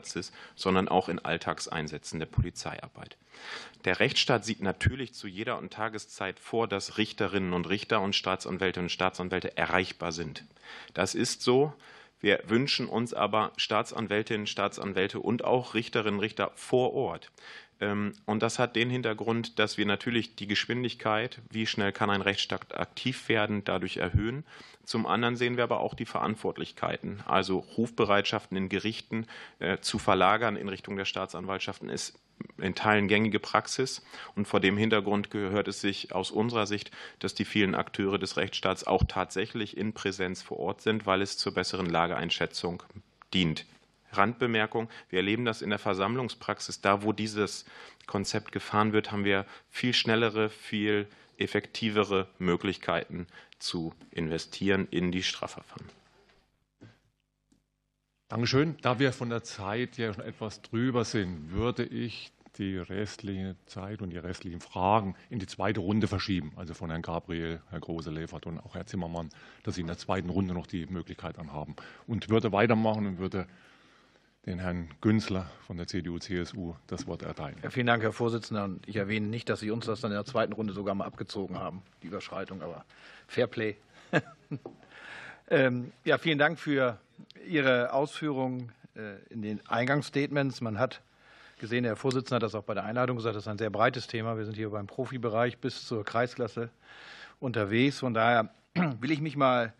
sondern 0.54 0.88
auch 0.88 1.08
in 1.08 1.18
Alltagseinsätzen 1.18 2.18
der 2.18 2.26
Polizeiarbeit. 2.26 3.16
Der 3.84 4.00
Rechtsstaat 4.00 4.44
sieht 4.44 4.60
natürlich 4.60 5.14
zu 5.14 5.28
jeder 5.28 5.58
und 5.58 5.72
Tageszeit 5.72 6.40
vor, 6.40 6.66
dass 6.66 6.98
Richterinnen 6.98 7.52
und 7.52 7.68
Richter 7.68 8.00
und 8.00 8.14
Staatsanwältinnen 8.14 8.86
und 8.86 8.90
Staatsanwälte 8.90 9.56
erreichbar 9.56 10.12
sind. 10.12 10.44
Das 10.94 11.14
ist 11.14 11.42
so. 11.42 11.72
Wir 12.20 12.42
wünschen 12.46 12.88
uns 12.88 13.14
aber 13.14 13.52
Staatsanwältinnen, 13.56 14.48
Staatsanwälte 14.48 15.20
und 15.20 15.44
auch 15.44 15.74
Richterinnen 15.74 16.14
und 16.14 16.20
Richter 16.20 16.50
vor 16.56 16.92
Ort. 16.92 17.30
Ähm, 17.80 18.14
und 18.26 18.42
das 18.42 18.58
hat 18.58 18.76
den 18.76 18.90
Hintergrund, 18.90 19.58
dass 19.58 19.78
wir 19.78 19.86
natürlich 19.86 20.34
die 20.34 20.48
Geschwindigkeit, 20.48 21.40
wie 21.50 21.66
schnell 21.66 21.92
kann 21.92 22.10
ein 22.10 22.22
Rechtsstaat 22.22 22.76
aktiv 22.76 23.28
werden, 23.28 23.64
dadurch 23.64 23.98
erhöhen. 23.98 24.44
Zum 24.88 25.04
anderen 25.04 25.36
sehen 25.36 25.58
wir 25.58 25.64
aber 25.64 25.80
auch 25.80 25.92
die 25.92 26.06
Verantwortlichkeiten. 26.06 27.22
Also 27.26 27.58
Rufbereitschaften 27.58 28.56
in 28.56 28.70
Gerichten 28.70 29.26
äh, 29.58 29.80
zu 29.80 29.98
verlagern 29.98 30.56
in 30.56 30.70
Richtung 30.70 30.96
der 30.96 31.04
Staatsanwaltschaften 31.04 31.90
ist 31.90 32.18
in 32.56 32.74
Teilen 32.74 33.06
gängige 33.06 33.38
Praxis. 33.38 34.02
Und 34.34 34.48
vor 34.48 34.60
dem 34.60 34.78
Hintergrund 34.78 35.30
gehört 35.30 35.68
es 35.68 35.82
sich 35.82 36.14
aus 36.14 36.30
unserer 36.30 36.66
Sicht, 36.66 36.90
dass 37.18 37.34
die 37.34 37.44
vielen 37.44 37.74
Akteure 37.74 38.18
des 38.18 38.38
Rechtsstaats 38.38 38.86
auch 38.86 39.04
tatsächlich 39.06 39.76
in 39.76 39.92
Präsenz 39.92 40.40
vor 40.40 40.58
Ort 40.58 40.80
sind, 40.80 41.04
weil 41.04 41.20
es 41.20 41.36
zur 41.36 41.52
besseren 41.52 41.90
Lageeinschätzung 41.90 42.82
dient. 43.34 43.66
Randbemerkung, 44.12 44.88
wir 45.10 45.18
erleben 45.18 45.44
das 45.44 45.60
in 45.60 45.68
der 45.68 45.78
Versammlungspraxis. 45.78 46.80
Da, 46.80 47.02
wo 47.02 47.12
dieses 47.12 47.66
Konzept 48.06 48.52
gefahren 48.52 48.94
wird, 48.94 49.12
haben 49.12 49.26
wir 49.26 49.44
viel 49.68 49.92
schnellere, 49.92 50.48
viel 50.48 51.06
effektivere 51.36 52.26
Möglichkeiten 52.38 53.26
zu 53.58 53.92
investieren 54.10 54.86
in 54.90 55.12
die 55.12 55.22
Strafverfahren. 55.22 55.86
Dankeschön. 58.28 58.76
Da 58.82 58.98
wir 58.98 59.12
von 59.12 59.30
der 59.30 59.42
Zeit 59.42 59.96
ja 59.96 60.12
schon 60.12 60.24
etwas 60.24 60.60
drüber 60.60 61.04
sind, 61.04 61.50
würde 61.50 61.84
ich 61.84 62.30
die 62.58 62.76
restliche 62.76 63.56
Zeit 63.66 64.02
und 64.02 64.10
die 64.10 64.18
restlichen 64.18 64.60
Fragen 64.60 65.14
in 65.30 65.38
die 65.38 65.46
zweite 65.46 65.80
Runde 65.80 66.08
verschieben. 66.08 66.52
Also 66.56 66.74
von 66.74 66.90
Herrn 66.90 67.02
Gabriel, 67.02 67.60
Herr 67.70 67.80
Große-Lefert 67.80 68.46
und 68.46 68.58
auch 68.58 68.74
Herr 68.74 68.86
Zimmermann, 68.86 69.30
dass 69.62 69.76
Sie 69.76 69.80
in 69.80 69.86
der 69.86 69.98
zweiten 69.98 70.28
Runde 70.28 70.54
noch 70.54 70.66
die 70.66 70.86
Möglichkeit 70.86 71.38
dann 71.38 71.52
haben. 71.52 71.76
Und 72.06 72.28
würde 72.28 72.52
weitermachen 72.52 73.06
und 73.06 73.18
würde 73.18 73.46
den 74.44 74.58
Herrn 74.58 74.88
Günzler 75.00 75.50
von 75.66 75.76
der 75.76 75.86
CDU-CSU 75.86 76.74
das 76.86 77.06
Wort 77.06 77.22
erteilen. 77.22 77.56
Ja, 77.62 77.70
vielen 77.70 77.86
Dank, 77.86 78.02
Herr 78.02 78.12
Vorsitzender. 78.12 78.70
Ich 78.86 78.96
erwähne 78.96 79.26
nicht, 79.26 79.48
dass 79.48 79.60
Sie 79.60 79.70
uns 79.70 79.86
das 79.86 80.00
dann 80.00 80.10
in 80.10 80.16
der 80.16 80.24
zweiten 80.24 80.52
Runde 80.52 80.72
sogar 80.72 80.94
mal 80.94 81.04
abgezogen 81.04 81.58
haben, 81.58 81.82
die 82.02 82.06
Überschreitung, 82.06 82.62
aber 82.62 82.84
Fairplay. 83.28 83.76
ähm, 85.50 85.92
ja, 86.04 86.18
vielen 86.18 86.38
Dank 86.38 86.58
für 86.58 86.98
Ihre 87.46 87.92
Ausführungen 87.92 88.72
äh, 88.96 89.16
in 89.30 89.42
den 89.42 89.60
Eingangsstatements. 89.68 90.60
Man 90.60 90.78
hat 90.78 91.00
gesehen, 91.58 91.84
der 91.84 91.92
Herr 91.92 91.96
Vorsitzende 91.96 92.36
hat 92.36 92.42
das 92.42 92.54
auch 92.54 92.64
bei 92.64 92.74
der 92.74 92.84
Einladung 92.84 93.16
gesagt, 93.16 93.36
das 93.36 93.44
ist 93.44 93.48
ein 93.48 93.58
sehr 93.58 93.70
breites 93.70 94.06
Thema. 94.06 94.36
Wir 94.36 94.44
sind 94.44 94.56
hier 94.56 94.70
beim 94.70 94.86
Profibereich 94.86 95.58
bis 95.58 95.86
zur 95.86 96.04
Kreisklasse 96.04 96.70
unterwegs. 97.38 97.98
Von 97.98 98.14
daher 98.14 98.50
will 98.74 99.10
ich 99.10 99.20
mich 99.20 99.36
mal 99.36 99.74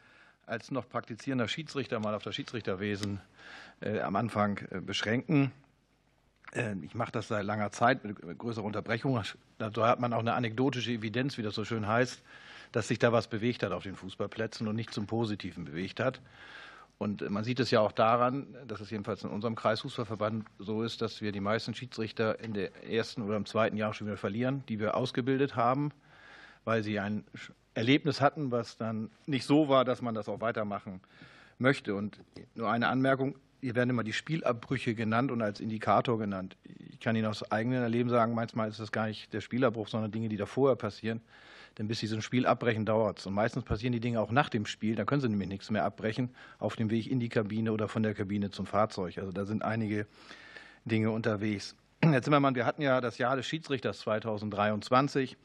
als 0.47 0.71
noch 0.71 0.89
praktizierender 0.89 1.49
Schiedsrichter 1.49 2.01
mal 2.01 2.15
auf 2.15 2.23
das 2.23 2.35
Schiedsrichterwesen 2.35 3.21
äh, 3.81 4.01
am 4.01 4.17
Anfang 4.17 4.59
äh, 4.71 4.81
beschränken. 4.81 5.53
Ich 6.81 6.95
mache 6.95 7.13
das 7.13 7.29
seit 7.29 7.45
langer 7.45 7.73
Zeit 7.73 8.07
mit 8.07 8.39
größerer 8.39 8.65
Unterbrechung. 8.65 9.23
Da 9.59 9.71
hat 9.87 10.01
man 10.01 10.15
auch 10.15 10.21
eine 10.21 10.33
anekdotische 10.33 10.93
Evidenz, 10.93 11.37
wie 11.37 11.43
das 11.43 11.55
so 11.55 11.67
schön 11.67 11.87
heißt, 11.87 12.23
dass 12.73 12.89
sich 12.89 12.99
da 12.99 13.13
was 13.13 13.29
bewegt 13.29 13.63
hat 13.63 13.73
auf 13.73 13.83
den 13.83 13.97
Fußballplätzen 13.97 14.67
und 14.69 14.77
nicht 14.77 14.93
zum 14.93 15.07
Positiven 15.07 15.65
bewegt 15.65 16.01
hat. 16.01 16.21
Und 16.99 17.29
man 17.31 17.45
sieht 17.45 17.61
es 17.61 17.71
ja 17.71 17.81
auch 17.81 17.93
daran, 17.93 18.57
dass 18.67 18.81
es 18.81 18.91
jedenfalls 18.91 19.23
in 19.23 19.31
unserem 19.31 19.55
Kreisfußballverband 19.55 20.47
so 20.59 20.83
ist, 20.83 21.01
dass 21.01 21.21
wir 21.21 21.31
die 21.31 21.41
meisten 21.41 21.73
Schiedsrichter 21.73 22.41
in 22.41 22.55
der 22.55 22.91
ersten 22.91 23.23
oder 23.23 23.37
im 23.37 23.47
zweiten 23.47 23.77
Jahr 23.77 23.95
schon 23.95 24.09
wieder 24.09 24.17
verlieren, 24.17 24.65
die 24.69 24.81
wir 24.81 24.97
ausgebildet 24.97 25.55
haben, 25.55 25.93
weil 26.65 26.83
sie 26.83 26.99
ein 26.99 27.25
Erlebnis 27.75 28.21
hatten, 28.21 28.51
was 28.51 28.77
dann 28.77 29.11
nicht 29.27 29.47
so 29.47 29.69
war, 29.69 29.85
dass 29.85 30.03
man 30.03 30.17
das 30.17 30.29
auch 30.29 30.41
weitermachen 30.41 31.01
möchte. 31.59 31.95
Und 31.95 32.19
nur 32.57 32.69
eine 32.69 32.89
Anmerkung, 32.89 33.37
hier 33.61 33.77
werden 33.77 33.91
immer 33.91 34.05
die 34.05 34.13
Spielabbrüche 34.13 34.97
genannt 34.97 35.31
und 35.31 35.41
als 35.41 35.61
Indikator 35.61 36.19
genannt. 36.19 36.57
Ich 36.91 36.99
kann 36.99 37.15
Ihnen 37.15 37.27
aus 37.27 37.49
eigenem 37.51 37.81
Erleben 37.81 38.11
sagen, 38.11 38.35
manchmal 38.35 38.69
ist 38.69 38.81
das 38.81 38.91
gar 38.91 39.07
nicht 39.07 39.33
der 39.33 39.41
Spielabbruch, 39.41 39.87
sondern 39.87 40.11
Dinge, 40.11 40.29
die 40.29 40.37
da 40.37 40.47
vorher 40.47 40.77
passieren. 40.77 41.21
Denn 41.79 41.87
bis 41.87 42.01
sie 42.01 42.09
so 42.09 42.17
ein 42.17 42.23
Spiel 42.23 42.45
abbrechen, 42.45 42.85
dauert 42.85 43.21
es. 43.21 43.27
Und 43.27 43.35
meistens 43.35 43.65
passieren 43.65 43.93
die 43.93 44.01
Dinge 44.01 44.21
auch 44.21 44.33
nach 44.33 44.49
dem 44.49 44.67
Spiel. 44.67 44.97
Da 44.97 45.05
können 45.05 45.21
sie 45.21 45.29
nämlich 45.29 45.49
nichts 45.49 45.71
mehr 45.71 45.85
abbrechen 45.85 46.31
auf 46.59 46.75
dem 46.75 46.91
Weg 46.91 47.09
in 47.09 47.21
die 47.21 47.29
Kabine 47.29 47.73
oder 47.73 47.87
von 47.87 48.03
der 48.03 48.15
Kabine 48.15 48.51
zum 48.51 48.67
Fahrzeug. 48.67 49.19
Also 49.19 49.31
da 49.31 49.45
sind 49.45 49.63
einige 49.63 50.07
Dinge 50.85 51.13
unterwegs. 51.13 51.77
Herr 52.03 52.23
Zimmermann, 52.23 52.57
wir 52.57 52.67
hatten 52.67 52.83
ja 52.83 53.01
das 53.01 53.19
Jahr 53.19 53.37
des 53.37 53.47
Schiedsrichters 53.47 54.01
2023. 54.01 55.37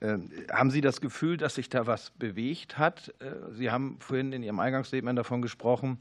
Ähm, 0.00 0.30
haben 0.52 0.70
Sie 0.70 0.80
das 0.80 1.00
Gefühl, 1.00 1.36
dass 1.36 1.56
sich 1.56 1.68
da 1.68 1.86
was 1.88 2.10
bewegt 2.10 2.78
hat? 2.78 3.12
Äh, 3.18 3.52
sie 3.52 3.70
haben 3.72 3.96
vorhin 3.98 4.32
in 4.32 4.44
Ihrem 4.44 4.60
Eingangsstatement 4.60 5.18
davon 5.18 5.42
gesprochen, 5.42 5.98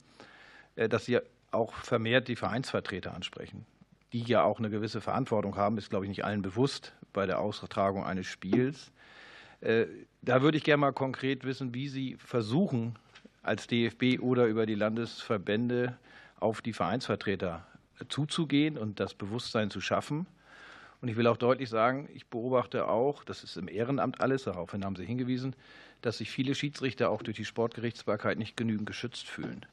äh, 0.76 0.88
dass 0.88 1.06
Sie 1.06 1.20
auch 1.52 1.74
vermehrt 1.74 2.28
die 2.28 2.36
Vereinsvertreter 2.36 3.16
ansprechen, 3.16 3.66
die 4.14 4.22
ja 4.22 4.44
auch 4.44 4.60
eine 4.60 4.70
gewisse 4.70 5.02
Verantwortung 5.02 5.56
haben, 5.56 5.80
ist, 5.80 5.90
glaube 5.90 6.06
ich, 6.06 6.10
nicht 6.10 6.26
allen 6.26 6.44
bewusst 6.44 6.94
bei 7.14 7.26
der 7.26 7.40
Austragung 7.40 8.06
eines 8.06 8.28
Spiels. 8.28 8.92
Äh, 9.62 9.86
da 10.22 10.42
würde 10.42 10.58
ich 10.58 10.64
gerne 10.64 10.82
mal 10.82 10.94
konkret 10.94 11.44
wissen, 11.44 11.74
wie 11.74 11.88
Sie 11.88 12.16
versuchen, 12.16 12.96
als 13.42 13.68
DFB 13.68 14.20
oder 14.20 14.46
über 14.46 14.66
die 14.66 14.76
Landesverbände 14.76 15.98
auf 16.40 16.62
die 16.62 16.74
Vereinsvertreter 16.74 17.66
zuzugehen 18.10 18.78
und 18.78 19.00
das 19.00 19.14
Bewusstsein 19.14 19.70
zu 19.70 19.82
schaffen. 19.82 20.28
Und 21.02 21.10
ich 21.10 21.16
will 21.16 21.28
auch 21.28 21.38
deutlich 21.38 21.70
sagen, 21.70 22.10
ich 22.14 22.26
beobachte 22.26 22.88
auch, 22.88 23.24
das 23.24 23.44
ist 23.44 23.58
im 23.58 23.68
Ehrenamt 23.68 24.20
alles, 24.20 24.44
daraufhin 24.44 24.84
haben 24.84 24.96
Sie 24.96 25.06
hingewiesen, 25.06 25.56
dass 26.02 26.18
sich 26.18 26.30
viele 26.30 26.56
Schiedsrichter 26.56 27.10
auch 27.10 27.22
durch 27.22 27.38
die 27.38 27.46
Sportgerichtsbarkeit 27.46 28.38
nicht 28.38 28.58
genügend 28.58 28.88
geschützt 28.88 29.28
fühlen. 29.28 29.66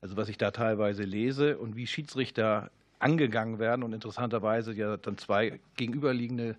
Also 0.00 0.16
was 0.16 0.28
ich 0.28 0.38
da 0.38 0.50
teilweise 0.50 1.02
lese 1.02 1.58
und 1.58 1.76
wie 1.76 1.86
Schiedsrichter 1.86 2.70
angegangen 2.98 3.58
werden 3.58 3.82
und 3.82 3.92
interessanterweise 3.92 4.72
ja 4.72 4.96
dann 4.96 5.18
zwei 5.18 5.60
gegenüberliegende 5.76 6.56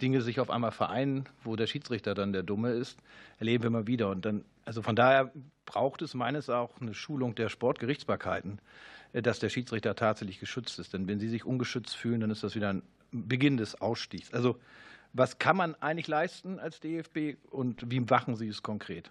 Dinge 0.00 0.20
sich 0.22 0.40
auf 0.40 0.50
einmal 0.50 0.72
vereinen, 0.72 1.28
wo 1.42 1.56
der 1.56 1.66
Schiedsrichter 1.66 2.14
dann 2.14 2.32
der 2.32 2.42
Dumme 2.42 2.70
ist, 2.70 2.98
erleben 3.38 3.64
wir 3.64 3.68
immer 3.68 3.86
wieder. 3.86 4.10
Und 4.10 4.24
dann, 4.24 4.44
also 4.64 4.82
von 4.82 4.96
daher 4.96 5.32
braucht 5.64 6.02
es 6.02 6.14
meines 6.14 6.50
auch 6.50 6.80
eine 6.80 6.94
Schulung 6.94 7.34
der 7.34 7.48
Sportgerichtsbarkeiten, 7.48 8.60
äh, 9.12 9.22
dass 9.22 9.38
der 9.38 9.48
Schiedsrichter 9.48 9.94
tatsächlich 9.94 10.38
geschützt 10.38 10.78
ist. 10.78 10.92
Denn 10.92 11.08
wenn 11.08 11.18
sie 11.18 11.28
sich 11.28 11.44
ungeschützt 11.44 11.96
fühlen, 11.96 12.20
dann 12.20 12.30
ist 12.30 12.42
das 12.42 12.54
wieder 12.54 12.72
ein 12.72 12.82
Beginn 13.12 13.56
des 13.56 13.80
Ausstiegs. 13.80 14.32
Also 14.32 14.58
was 15.12 15.38
kann 15.38 15.56
man 15.56 15.74
eigentlich 15.76 16.08
leisten 16.08 16.58
als 16.58 16.80
DFB 16.80 17.36
und 17.50 17.90
wie 17.90 18.00
machen 18.00 18.36
Sie 18.36 18.48
es 18.48 18.62
konkret? 18.62 19.10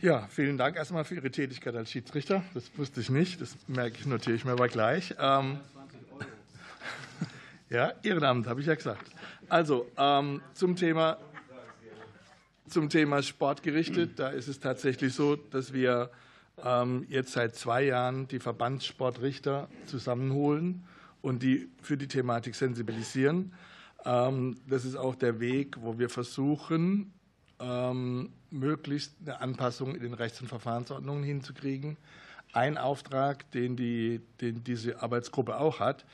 Ja, 0.00 0.26
vielen 0.28 0.56
Dank 0.56 0.76
erstmal 0.76 1.04
für 1.04 1.14
Ihre 1.14 1.30
Tätigkeit 1.30 1.74
als 1.76 1.90
Schiedsrichter. 1.90 2.42
Das 2.54 2.70
wusste 2.78 3.00
ich 3.00 3.10
nicht. 3.10 3.40
Das 3.40 3.56
merke 3.68 3.96
ich, 3.98 4.06
notiere 4.06 4.36
ich 4.36 4.44
mir 4.44 4.52
aber 4.52 4.68
gleich. 4.68 5.14
Ähm, 5.18 5.58
ja, 7.74 7.92
Ehrenamt, 8.02 8.46
habe 8.46 8.60
ich 8.60 8.66
ja 8.66 8.74
gesagt. 8.74 9.10
Also 9.48 9.90
ähm, 9.98 10.40
zum 10.54 10.76
Thema 10.76 11.18
zum 12.68 12.88
Thema 12.88 13.22
Sport 13.22 13.62
gerichtet, 13.62 14.18
da 14.18 14.28
ist 14.28 14.48
es 14.48 14.58
tatsächlich 14.58 15.12
so, 15.12 15.36
dass 15.36 15.72
wir 15.74 16.10
ähm, 16.64 17.04
jetzt 17.08 17.32
seit 17.32 17.54
zwei 17.54 17.82
Jahren 17.82 18.26
die 18.26 18.38
Verbandssportrichter 18.38 19.68
zusammenholen 19.86 20.84
und 21.20 21.42
die 21.42 21.68
für 21.82 21.96
die 21.96 22.08
Thematik 22.08 22.54
sensibilisieren. 22.54 23.52
Ähm, 24.04 24.56
das 24.66 24.84
ist 24.84 24.96
auch 24.96 25.14
der 25.14 25.40
Weg, 25.40 25.76
wo 25.80 25.98
wir 25.98 26.08
versuchen, 26.08 27.12
ähm, 27.60 28.30
möglichst 28.50 29.14
eine 29.20 29.40
Anpassung 29.40 29.94
in 29.94 30.02
den 30.02 30.14
Rechts- 30.14 30.40
und 30.40 30.48
Verfahrensordnungen 30.48 31.22
hinzukriegen. 31.22 31.96
Ein 32.52 32.78
Auftrag, 32.78 33.50
den, 33.50 33.76
die, 33.76 34.20
den 34.40 34.64
diese 34.64 35.02
Arbeitsgruppe 35.02 35.58
auch 35.58 35.80
hat, 35.80 36.04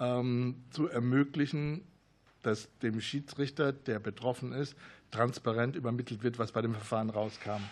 ähm, 0.00 0.64
zu 0.70 0.88
ermöglichen, 0.88 1.82
dass 2.42 2.68
dem 2.78 3.00
Schiedsrichter, 3.00 3.72
der 3.72 3.98
betroffen 3.98 4.52
ist, 4.52 4.74
transparent 5.10 5.76
übermittelt 5.76 6.22
wird, 6.22 6.38
was 6.38 6.52
bei 6.52 6.62
dem 6.62 6.74
Verfahren 6.74 7.10
rauskam. 7.10 7.62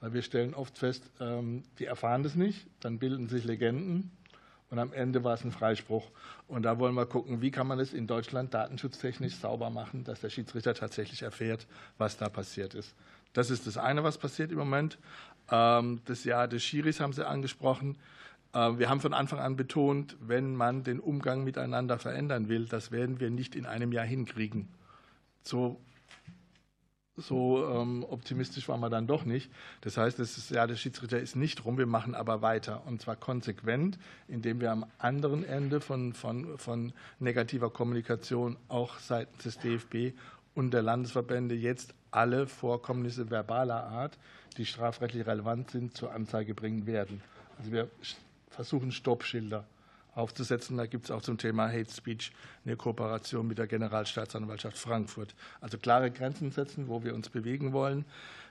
Weil 0.00 0.12
wir 0.12 0.22
stellen 0.22 0.54
oft 0.54 0.78
fest, 0.78 1.10
ähm, 1.20 1.64
die 1.78 1.86
erfahren 1.86 2.22
das 2.22 2.34
nicht, 2.34 2.66
dann 2.80 2.98
bilden 2.98 3.28
sich 3.28 3.44
Legenden 3.44 4.12
und 4.70 4.78
am 4.78 4.92
Ende 4.92 5.24
war 5.24 5.34
es 5.34 5.44
ein 5.44 5.50
Freispruch. 5.50 6.10
Und 6.46 6.62
da 6.62 6.78
wollen 6.78 6.94
wir 6.94 7.06
gucken, 7.06 7.40
wie 7.40 7.50
kann 7.50 7.66
man 7.66 7.80
es 7.80 7.94
in 7.94 8.06
Deutschland 8.06 8.52
datenschutztechnisch 8.52 9.36
sauber 9.36 9.70
machen, 9.70 10.04
dass 10.04 10.20
der 10.20 10.30
Schiedsrichter 10.30 10.74
tatsächlich 10.74 11.22
erfährt, 11.22 11.66
was 11.96 12.16
da 12.16 12.28
passiert 12.28 12.74
ist. 12.74 12.94
Das 13.32 13.50
ist 13.50 13.66
das 13.66 13.76
eine, 13.76 14.04
was 14.04 14.18
passiert 14.18 14.52
im 14.52 14.58
Moment. 14.58 14.98
Ähm, 15.50 16.00
das 16.04 16.24
Jahr 16.24 16.48
des 16.48 16.62
Schiris 16.62 17.00
haben 17.00 17.12
Sie 17.12 17.26
angesprochen. 17.26 17.96
Ähm, 18.54 18.78
wir 18.78 18.88
haben 18.88 19.00
von 19.00 19.14
Anfang 19.14 19.38
an 19.38 19.56
betont, 19.56 20.16
wenn 20.20 20.54
man 20.54 20.84
den 20.84 21.00
Umgang 21.00 21.44
miteinander 21.44 21.98
verändern 21.98 22.48
will, 22.48 22.66
das 22.66 22.90
werden 22.92 23.20
wir 23.20 23.30
nicht 23.30 23.54
in 23.54 23.66
einem 23.66 23.92
Jahr 23.92 24.06
hinkriegen. 24.06 24.68
So 25.42 25.80
so 27.18 27.66
ähm, 27.68 28.04
optimistisch 28.08 28.68
waren 28.68 28.80
wir 28.80 28.90
dann 28.90 29.06
doch 29.06 29.24
nicht. 29.24 29.50
Das 29.80 29.96
heißt, 29.96 30.18
das 30.18 30.48
Jahr 30.50 30.66
der 30.66 30.76
Schiedsrichter 30.76 31.18
ist 31.18 31.36
nicht 31.36 31.64
rum, 31.64 31.76
wir 31.76 31.86
machen 31.86 32.14
aber 32.14 32.42
weiter. 32.42 32.82
Und 32.86 33.02
zwar 33.02 33.16
konsequent, 33.16 33.98
indem 34.28 34.60
wir 34.60 34.70
am 34.70 34.86
anderen 34.98 35.44
Ende 35.44 35.80
von, 35.80 36.12
von, 36.12 36.56
von 36.58 36.92
negativer 37.18 37.70
Kommunikation 37.70 38.56
auch 38.68 38.98
seitens 38.98 39.42
des 39.42 39.58
DFB 39.58 40.16
und 40.54 40.72
der 40.72 40.82
Landesverbände 40.82 41.54
jetzt 41.54 41.94
alle 42.10 42.46
Vorkommnisse 42.46 43.30
verbaler 43.30 43.84
Art, 43.84 44.18
die 44.56 44.64
strafrechtlich 44.64 45.26
relevant 45.26 45.70
sind, 45.70 45.96
zur 45.96 46.12
Anzeige 46.12 46.54
bringen 46.54 46.86
werden. 46.86 47.20
Also 47.58 47.72
wir 47.72 47.90
versuchen 48.50 48.92
Stoppschilder 48.92 49.66
aufzusetzen. 50.14 50.76
Da 50.76 50.86
gibt 50.86 51.06
es 51.06 51.10
auch 51.10 51.22
zum 51.22 51.38
Thema 51.38 51.68
Hate 51.68 51.92
Speech 51.92 52.32
eine 52.64 52.76
Kooperation 52.76 53.46
mit 53.46 53.58
der 53.58 53.66
Generalstaatsanwaltschaft 53.66 54.76
Frankfurt. 54.76 55.34
Also 55.60 55.78
klare 55.78 56.10
Grenzen 56.10 56.50
setzen, 56.50 56.88
wo 56.88 57.04
wir 57.04 57.14
uns 57.14 57.28
bewegen 57.28 57.72
wollen. 57.72 58.04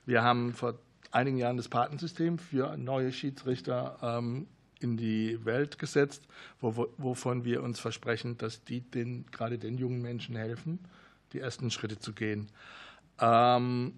Wir 0.05 0.23
haben 0.23 0.53
vor 0.53 0.75
einigen 1.11 1.37
Jahren 1.37 1.57
das 1.57 1.67
Patensystem 1.67 2.37
für 2.39 2.77
neue 2.77 3.11
Schiedsrichter 3.11 3.97
ähm, 4.01 4.47
in 4.79 4.97
die 4.97 5.43
Welt 5.43 5.79
gesetzt, 5.79 6.27
wovon 6.61 7.43
wir 7.43 7.63
uns 7.63 7.79
versprechen, 7.79 8.37
dass 8.37 8.63
die 8.63 8.81
den, 8.81 9.25
gerade 9.31 9.57
den 9.57 9.77
jungen 9.77 10.01
Menschen 10.01 10.35
helfen, 10.35 10.79
die 11.33 11.39
ersten 11.39 11.71
Schritte 11.71 11.99
zu 11.99 12.13
gehen. 12.13 12.47
Ähm, 13.19 13.93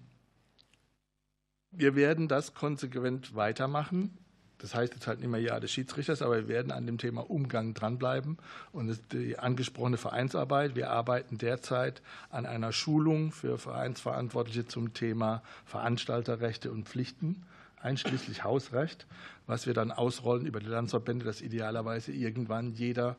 wir 1.70 1.94
werden 1.94 2.28
das 2.28 2.54
konsequent 2.54 3.34
weitermachen. 3.34 4.16
Das 4.60 4.74
heißt 4.74 4.94
jetzt 4.94 5.06
halt 5.06 5.20
nicht 5.20 5.30
mehr 5.30 5.40
Ja 5.40 5.58
des 5.58 5.70
Schiedsrichters, 5.70 6.22
aber 6.22 6.36
wir 6.36 6.48
werden 6.48 6.70
an 6.70 6.86
dem 6.86 6.98
Thema 6.98 7.28
Umgang 7.28 7.74
dranbleiben. 7.74 8.38
Und 8.72 8.98
die 9.12 9.38
angesprochene 9.38 9.96
Vereinsarbeit, 9.96 10.76
wir 10.76 10.90
arbeiten 10.90 11.38
derzeit 11.38 12.02
an 12.30 12.46
einer 12.46 12.72
Schulung 12.72 13.32
für 13.32 13.58
Vereinsverantwortliche 13.58 14.66
zum 14.66 14.92
Thema 14.92 15.42
Veranstalterrechte 15.64 16.70
und 16.70 16.88
Pflichten, 16.88 17.42
einschließlich 17.80 18.44
Hausrecht, 18.44 19.06
was 19.46 19.66
wir 19.66 19.74
dann 19.74 19.90
ausrollen 19.90 20.46
über 20.46 20.60
die 20.60 20.66
Landesverbände, 20.66 21.24
dass 21.24 21.40
idealerweise 21.40 22.12
irgendwann 22.12 22.72
jeder 22.74 23.16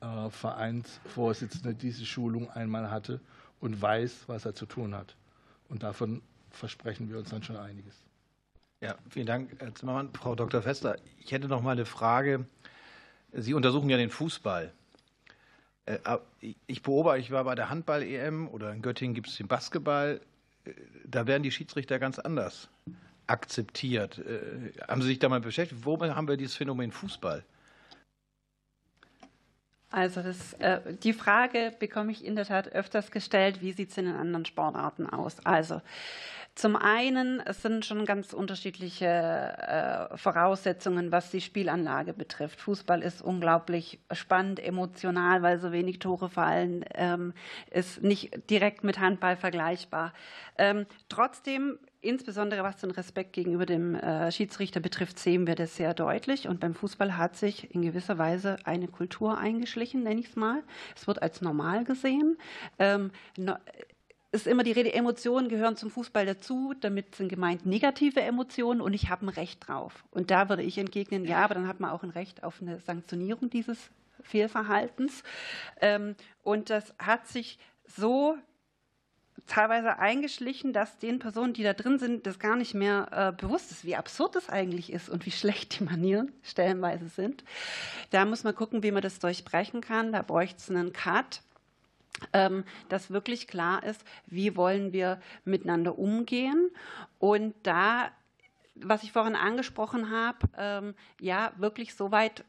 äh, 0.00 0.30
Vereinsvorsitzende 0.30 1.74
diese 1.74 2.06
Schulung 2.06 2.50
einmal 2.50 2.90
hatte 2.90 3.20
und 3.60 3.82
weiß, 3.82 4.24
was 4.26 4.46
er 4.46 4.54
zu 4.54 4.64
tun 4.64 4.94
hat. 4.94 5.16
Und 5.68 5.82
davon 5.82 6.22
versprechen 6.50 7.10
wir 7.10 7.18
uns 7.18 7.28
dann 7.28 7.42
schon 7.42 7.56
einiges. 7.56 8.07
Ja, 8.80 8.94
vielen 9.10 9.26
Dank, 9.26 9.50
Herr 9.58 9.74
Zimmermann. 9.74 10.10
Frau 10.14 10.36
Dr. 10.36 10.62
Fester, 10.62 10.96
ich 11.18 11.32
hätte 11.32 11.48
noch 11.48 11.62
mal 11.62 11.72
eine 11.72 11.84
Frage. 11.84 12.46
Sie 13.32 13.52
untersuchen 13.54 13.90
ja 13.90 13.96
den 13.96 14.10
Fußball. 14.10 14.72
Äh, 15.84 15.98
ich 16.66 16.82
beobachte, 16.82 17.18
ich 17.18 17.30
war 17.32 17.42
bei 17.42 17.56
der 17.56 17.70
Handball-EM 17.70 18.48
oder 18.48 18.72
in 18.72 18.80
Göttingen 18.80 19.14
gibt 19.14 19.28
es 19.28 19.36
den 19.36 19.48
Basketball. 19.48 20.20
Äh, 20.64 20.72
da 21.04 21.26
werden 21.26 21.42
die 21.42 21.50
Schiedsrichter 21.50 21.98
ganz 21.98 22.20
anders 22.20 22.68
akzeptiert. 23.26 24.18
Äh, 24.18 24.72
haben 24.86 25.02
Sie 25.02 25.08
sich 25.08 25.18
da 25.18 25.28
mal 25.28 25.40
beschäftigt? 25.40 25.84
Wo 25.84 26.00
haben 26.00 26.28
wir 26.28 26.36
dieses 26.36 26.54
Phänomen 26.54 26.92
Fußball? 26.92 27.44
Also 29.90 30.22
das, 30.22 30.54
die 31.02 31.14
Frage 31.14 31.72
bekomme 31.78 32.12
ich 32.12 32.22
in 32.22 32.36
der 32.36 32.44
Tat 32.44 32.68
öfters 32.68 33.10
gestellt, 33.10 33.62
wie 33.62 33.72
sieht 33.72 33.90
es 33.90 33.96
in 33.96 34.04
den 34.04 34.16
anderen 34.16 34.44
Sportarten 34.44 35.06
aus? 35.08 35.38
Also 35.46 35.80
zum 36.58 36.74
einen, 36.74 37.38
es 37.38 37.62
sind 37.62 37.84
schon 37.86 38.04
ganz 38.04 38.32
unterschiedliche 38.32 39.06
äh, 39.06 40.16
Voraussetzungen, 40.16 41.12
was 41.12 41.30
die 41.30 41.40
Spielanlage 41.40 42.12
betrifft. 42.12 42.60
Fußball 42.60 43.00
ist 43.00 43.22
unglaublich 43.22 44.00
spannend, 44.10 44.58
emotional, 44.58 45.42
weil 45.42 45.60
so 45.60 45.70
wenig 45.70 46.00
Tore 46.00 46.28
fallen, 46.28 46.84
ähm, 46.94 47.32
ist 47.70 48.02
nicht 48.02 48.50
direkt 48.50 48.82
mit 48.82 48.98
Handball 48.98 49.36
vergleichbar. 49.36 50.12
Ähm, 50.58 50.86
trotzdem 51.08 51.78
Insbesondere 52.00 52.62
was 52.62 52.76
den 52.76 52.92
Respekt 52.92 53.32
gegenüber 53.32 53.66
dem 53.66 53.96
äh, 53.96 54.30
Schiedsrichter 54.30 54.78
betrifft, 54.78 55.18
sehen 55.18 55.48
wir 55.48 55.56
das 55.56 55.74
sehr 55.74 55.94
deutlich. 55.94 56.46
Und 56.46 56.60
beim 56.60 56.74
Fußball 56.74 57.16
hat 57.16 57.36
sich 57.36 57.74
in 57.74 57.82
gewisser 57.82 58.18
Weise 58.18 58.56
eine 58.62 58.86
Kultur 58.86 59.36
eingeschlichen, 59.36 60.04
nenne 60.04 60.20
ich 60.20 60.28
es 60.28 60.36
mal. 60.36 60.62
Es 60.94 61.08
wird 61.08 61.20
als 61.22 61.40
normal 61.40 61.82
gesehen. 61.82 62.38
Ist 64.30 64.46
immer 64.46 64.62
die 64.62 64.72
Rede, 64.72 64.92
Emotionen 64.92 65.48
gehören 65.48 65.76
zum 65.76 65.90
Fußball 65.90 66.26
dazu. 66.26 66.74
Damit 66.80 67.14
sind 67.14 67.28
gemeint 67.28 67.64
negative 67.64 68.20
Emotionen 68.20 68.82
und 68.82 68.92
ich 68.92 69.08
habe 69.08 69.24
ein 69.24 69.30
Recht 69.30 69.66
drauf. 69.66 70.04
Und 70.10 70.30
da 70.30 70.50
würde 70.50 70.62
ich 70.62 70.76
entgegnen, 70.76 71.24
ja, 71.24 71.42
aber 71.42 71.54
dann 71.54 71.66
hat 71.66 71.80
man 71.80 71.90
auch 71.90 72.02
ein 72.02 72.10
Recht 72.10 72.44
auf 72.44 72.60
eine 72.60 72.78
Sanktionierung 72.80 73.48
dieses 73.48 73.90
Fehlverhaltens. 74.22 75.22
Ähm, 75.80 76.14
und 76.42 76.68
das 76.68 76.94
hat 76.98 77.26
sich 77.26 77.58
so 77.86 78.36
teilweise 79.46 79.98
eingeschlichen, 79.98 80.72
dass 80.72 80.98
den 80.98 81.18
Personen, 81.18 81.54
die 81.54 81.62
da 81.62 81.72
drin 81.72 81.98
sind, 81.98 82.26
das 82.26 82.38
gar 82.38 82.56
nicht 82.56 82.74
mehr 82.74 83.08
äh, 83.10 83.40
bewusst 83.40 83.70
ist, 83.70 83.84
wie 83.84 83.96
absurd 83.96 84.36
das 84.36 84.48
eigentlich 84.48 84.92
ist 84.92 85.08
und 85.08 85.26
wie 85.26 85.30
schlecht 85.30 85.80
die 85.80 85.84
Manieren 85.84 86.32
stellenweise 86.42 87.08
sind. 87.08 87.44
Da 88.10 88.24
muss 88.24 88.44
man 88.44 88.54
gucken, 88.54 88.82
wie 88.82 88.90
man 88.90 89.02
das 89.02 89.18
durchbrechen 89.18 89.80
kann. 89.80 90.12
Da 90.12 90.22
bräuchte 90.22 90.58
es 90.58 90.70
einen 90.70 90.92
Cut 90.92 91.40
dass 92.88 93.10
wirklich 93.10 93.48
klar 93.48 93.84
ist, 93.84 94.04
wie 94.26 94.56
wollen 94.56 94.92
wir 94.92 95.20
miteinander 95.44 95.98
umgehen. 95.98 96.70
Und 97.18 97.54
da, 97.62 98.10
was 98.74 99.02
ich 99.02 99.12
vorhin 99.12 99.36
angesprochen 99.36 100.10
habe, 100.10 100.38
ähm, 100.56 100.94
ja, 101.20 101.52
wirklich 101.58 101.94
so 101.94 102.10
weit 102.10 102.44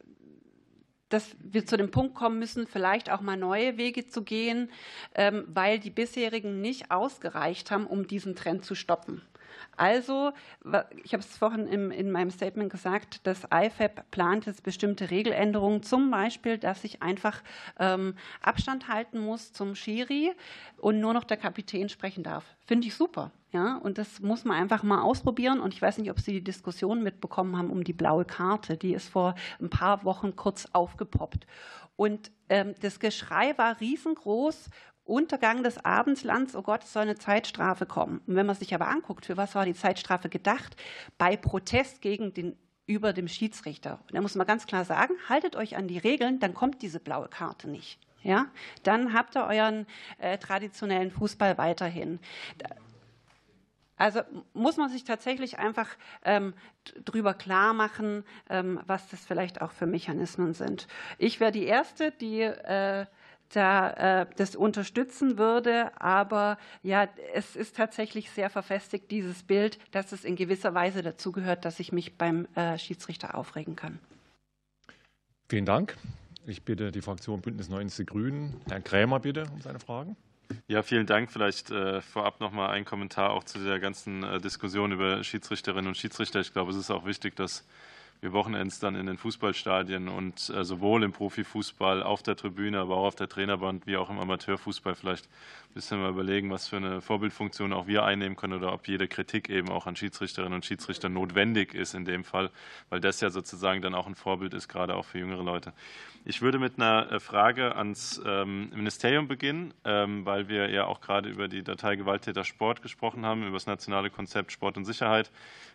dass 1.10 1.36
wir 1.40 1.66
zu 1.66 1.76
dem 1.76 1.92
Punkt 1.92 2.16
kommen 2.16 2.40
müssen, 2.40 2.68
vielleicht 2.68 3.12
auch 3.12 3.22
mal 3.22 3.36
neue 3.36 3.78
Wege 3.78 4.08
zu 4.08 4.24
gehen, 4.24 4.70
ähm, 5.16 5.44
weil 5.48 5.80
die 5.80 5.90
bisherigen 5.90 6.62
nicht 6.62 6.92
ausgereicht 6.92 7.72
haben, 7.72 7.88
um 7.88 8.08
diesen 8.08 8.36
Trend 8.36 8.64
zu 8.64 8.76
stoppen. 8.76 9.24
Also, 9.80 10.34
ich 11.04 11.14
habe 11.14 11.24
es 11.24 11.38
vorhin 11.38 11.66
in, 11.66 11.92
in 11.92 12.12
meinem 12.12 12.32
Statement 12.32 12.70
gesagt, 12.70 13.22
das 13.26 13.46
IFAB 13.46 14.12
plant 14.12 14.46
jetzt 14.46 14.64
bestimmte 14.64 15.10
Regeländerungen, 15.10 15.84
zum 15.84 16.12
Beispiel, 16.12 16.58
dass 16.58 16.84
ich 16.84 17.02
einfach 17.02 17.42
ähm, 17.80 18.16
Abstand 18.42 18.90
halten 18.90 19.20
muss 19.20 19.54
zum 19.54 19.76
Schiri 19.76 20.34
und 20.78 21.00
nur 21.00 21.14
noch 21.14 21.24
der 21.24 21.38
Kapitän 21.38 21.88
sprechen 21.88 22.24
darf. 22.24 22.44
Finde 22.66 22.88
ich 22.88 22.96
super. 22.96 23.32
Ja, 23.54 23.78
und 23.78 23.98
das 23.98 24.20
muss 24.20 24.44
man 24.44 24.58
einfach 24.58 24.84
mal 24.84 25.02
ausprobieren. 25.02 25.62
Und 25.62 25.74
ich 25.74 25.82
weiß 25.82 25.98
nicht, 25.98 26.12
ob 26.12 26.20
Sie 26.20 26.34
die 26.34 26.44
Diskussion 26.44 27.02
mitbekommen 27.02 27.58
haben 27.58 27.72
um 27.72 27.86
die 27.86 27.94
blaue 27.94 28.26
Karte. 28.26 28.76
Die 28.76 28.94
ist 28.94 29.08
vor 29.08 29.34
ein 29.62 29.70
paar 29.70 30.04
Wochen 30.04 30.36
kurz 30.36 30.68
aufgepoppt. 30.74 31.48
Und 31.96 32.32
ähm, 32.48 32.76
das 32.82 33.00
Geschrei 33.00 33.58
war 33.58 33.80
riesengroß 33.82 34.70
Untergang 35.10 35.64
des 35.64 35.84
Abendslands, 35.84 36.56
oh 36.56 36.62
Gott, 36.62 36.84
es 36.84 36.94
soll 36.94 37.04
eine 37.04 37.16
Zeitstrafe 37.16 37.86
kommen. 37.86 38.22
Und 38.28 38.36
wenn 38.36 38.46
man 38.46 38.56
sich 38.56 38.74
aber 38.74 38.88
anguckt, 38.88 39.26
für 39.26 39.38
was 39.38 39.56
war 39.56 39.66
die 39.66 39.74
Zeitstrafe 39.74 40.30
gedacht? 40.30 40.76
Bei 41.18 41.36
Protest 41.36 42.02
gegen 42.02 42.34
den 42.34 42.56
über 42.86 43.14
dem 43.14 43.28
Schiedsrichter. 43.28 44.00
Und 44.08 44.16
da 44.16 44.22
muss 44.22 44.34
man 44.34 44.48
ganz 44.48 44.66
klar 44.66 44.84
sagen, 44.84 45.14
haltet 45.28 45.56
euch 45.56 45.78
an 45.78 45.88
die 45.88 46.00
Regeln, 46.00 46.40
dann 46.40 46.56
kommt 46.56 46.82
diese 46.82 47.00
blaue 47.00 47.28
Karte 47.28 47.70
nicht. 47.70 48.00
Ja, 48.24 48.48
dann 48.84 49.14
habt 49.14 49.38
ihr 49.38 49.46
euren 49.46 49.86
äh, 50.18 50.40
traditionellen 50.40 51.12
Fußball 51.12 51.58
weiterhin. 51.58 52.20
Also 53.96 54.22
muss 54.54 54.78
man 54.78 54.90
sich 54.90 55.04
tatsächlich 55.04 55.60
einfach 55.60 55.90
ähm, 56.24 56.54
drüber 57.06 57.34
klar 57.34 57.74
machen, 57.74 58.24
ähm, 58.50 58.80
was 58.88 59.10
das 59.10 59.26
vielleicht 59.26 59.62
auch 59.62 59.72
für 59.72 59.86
Mechanismen 59.86 60.54
sind. 60.54 60.88
Ich 61.18 61.40
wäre 61.40 61.52
die 61.52 61.66
Erste, 61.66 62.12
die 62.12 62.42
äh, 62.42 63.06
da 63.50 64.22
äh, 64.22 64.26
das 64.36 64.56
unterstützen 64.56 65.38
würde. 65.38 65.92
Aber 66.02 66.58
ja, 66.84 67.08
es 67.34 67.56
ist 67.56 67.76
tatsächlich 67.76 68.30
sehr 68.32 68.50
verfestigt, 68.50 69.12
dieses 69.12 69.44
Bild, 69.44 69.80
dass 69.92 70.12
es 70.12 70.24
in 70.24 70.36
gewisser 70.36 70.74
Weise 70.74 71.02
dazu 71.02 71.32
gehört, 71.32 71.66
dass 71.66 71.80
ich 71.80 71.92
mich 71.92 72.18
beim 72.18 72.48
äh, 72.56 72.78
Schiedsrichter 72.78 73.36
aufregen 73.36 73.76
kann. 73.76 74.00
Vielen 75.50 75.66
Dank. 75.66 75.98
Ich 76.46 76.64
bitte 76.64 76.92
die 76.92 77.02
Fraktion 77.02 77.42
Bündnis 77.42 77.70
90 77.70 78.08
Grünen. 78.08 78.62
Herrn 78.70 78.84
Krämer 78.84 79.20
bitte 79.20 79.46
um 79.54 79.62
seine 79.62 79.80
Fragen. 79.80 80.16
Ja, 80.68 80.84
vielen 80.84 81.06
Dank. 81.06 81.32
Vielleicht 81.32 81.70
äh, 81.72 82.02
vorab 82.02 82.40
noch 82.40 82.52
mal 82.52 82.70
ein 82.70 82.86
Kommentar 82.86 83.32
auch 83.32 83.44
zu 83.44 83.60
der 83.60 83.80
ganzen 83.80 84.24
äh, 84.24 84.40
Diskussion 84.40 84.92
über 84.92 85.24
Schiedsrichterinnen 85.24 85.88
und 85.88 85.96
Schiedsrichter. 85.96 86.40
Ich 86.40 86.54
glaube, 86.54 86.72
es 86.72 86.78
ist 86.78 86.90
auch 86.92 87.06
wichtig, 87.06 87.36
dass 87.36 87.66
wir 88.22 88.34
Wochenends 88.34 88.80
dann 88.80 88.96
in 88.96 89.06
den 89.06 89.18
Fußballstadien 89.18 90.10
und 90.10 90.50
äh, 90.50 90.66
sowohl 90.66 91.04
im 91.04 91.14
Profifußball 91.14 92.04
auf 92.04 92.22
der 92.22 92.36
Tribüne, 92.36 92.80
aber 92.80 92.98
auch 92.98 93.06
auf 93.06 93.16
der 93.16 93.30
Trainerband 93.30 93.88
wie 93.88 93.98
auch 93.98 94.10
im 94.10 94.20
Amateurfußball 94.20 94.96
vielleicht 94.96 95.30
bisschen 95.74 96.02
mal 96.02 96.10
überlegen, 96.10 96.50
was 96.50 96.68
für 96.68 96.78
eine 96.78 97.02
Vorbildfunktion 97.02 97.74
auch 97.74 97.88
wir 97.88 98.04
einnehmen 98.04 98.36
können 98.36 98.54
oder 98.54 98.74
ob 98.74 98.88
jede 98.88 99.08
Kritik 99.08 99.50
eben 99.50 99.70
auch 99.70 99.86
an 99.86 99.96
Schiedsrichterinnen 99.96 100.54
und 100.54 100.66
Schiedsrichter 100.66 101.10
notwendig 101.10 101.74
ist 101.74 101.94
in 101.94 102.06
dem 102.06 102.24
Fall, 102.24 102.50
weil 102.90 103.00
das 103.00 103.22
ja 103.22 103.30
sozusagen 103.30 103.82
dann 103.82 103.96
auch 103.96 104.08
ein 104.08 104.16
Vorbild 104.16 104.54
ist, 104.54 104.68
gerade 104.68 104.96
auch 104.96 105.06
für 105.06 105.20
jüngere 105.20 105.44
Leute. 105.44 105.74
Ich 106.26 106.42
würde 106.42 106.60
mit 106.60 106.78
einer 106.78 107.12
äh, 107.12 107.20
Frage 107.20 107.76
ans 107.76 108.22
ähm, 108.26 108.70
Ministerium 108.76 109.28
beginnen, 109.28 109.74
ähm, 109.86 110.26
weil 110.26 110.50
wir 110.50 110.70
ja 110.70 110.86
auch 110.86 111.02
gerade 111.02 111.30
über 111.30 111.48
die 111.48 111.64
Datei 111.64 111.96
Gewalttäter 111.96 112.44
Sport 112.44 112.82
gesprochen 112.82 113.26
haben, 113.26 113.44
über 113.44 113.56
das 113.56 113.68
nationale 113.68 114.10
Konzept 114.10 114.52
Sport 114.52 114.78
und 114.78 114.86
Sicherheit. 114.86 115.32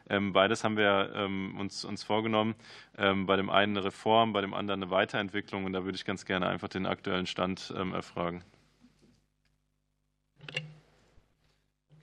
Ähm, 0.09 0.33
beides 0.33 0.65
haben 0.65 0.77
wir 0.77 1.29
uns, 1.59 1.85
uns 1.85 2.03
vorgenommen. 2.03 2.55
Bei 2.95 3.37
dem 3.37 3.49
einen 3.49 3.77
eine 3.77 3.87
Reform, 3.87 4.35
bei 4.35 4.43
dem 4.43 4.53
anderen 4.53 4.83
eine 4.83 4.91
Weiterentwicklung. 4.91 5.65
Und 5.65 5.73
da 5.73 5.85
würde 5.85 5.97
ich 5.97 6.05
ganz 6.05 6.27
gerne 6.27 6.47
einfach 6.47 6.69
den 6.69 6.85
aktuellen 6.85 7.27
Stand 7.27 7.71
erfragen. 7.71 8.45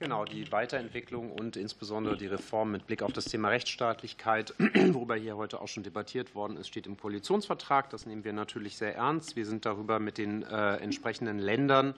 Genau, 0.01 0.25
die 0.25 0.51
Weiterentwicklung 0.51 1.31
und 1.31 1.55
insbesondere 1.55 2.17
die 2.17 2.25
Reform 2.25 2.71
mit 2.71 2.87
Blick 2.87 3.03
auf 3.03 3.13
das 3.13 3.25
Thema 3.25 3.49
Rechtsstaatlichkeit, 3.49 4.55
worüber 4.93 5.15
hier 5.15 5.37
heute 5.37 5.61
auch 5.61 5.67
schon 5.67 5.83
debattiert 5.83 6.33
worden 6.33 6.57
ist, 6.57 6.69
steht 6.69 6.87
im 6.87 6.97
Koalitionsvertrag. 6.97 7.87
Das 7.91 8.07
nehmen 8.07 8.23
wir 8.23 8.33
natürlich 8.33 8.77
sehr 8.77 8.95
ernst. 8.95 9.35
Wir 9.35 9.45
sind 9.45 9.63
darüber 9.63 9.99
mit 9.99 10.17
den 10.17 10.41
äh, 10.41 10.77
entsprechenden 10.77 11.37
Ländern, 11.37 11.93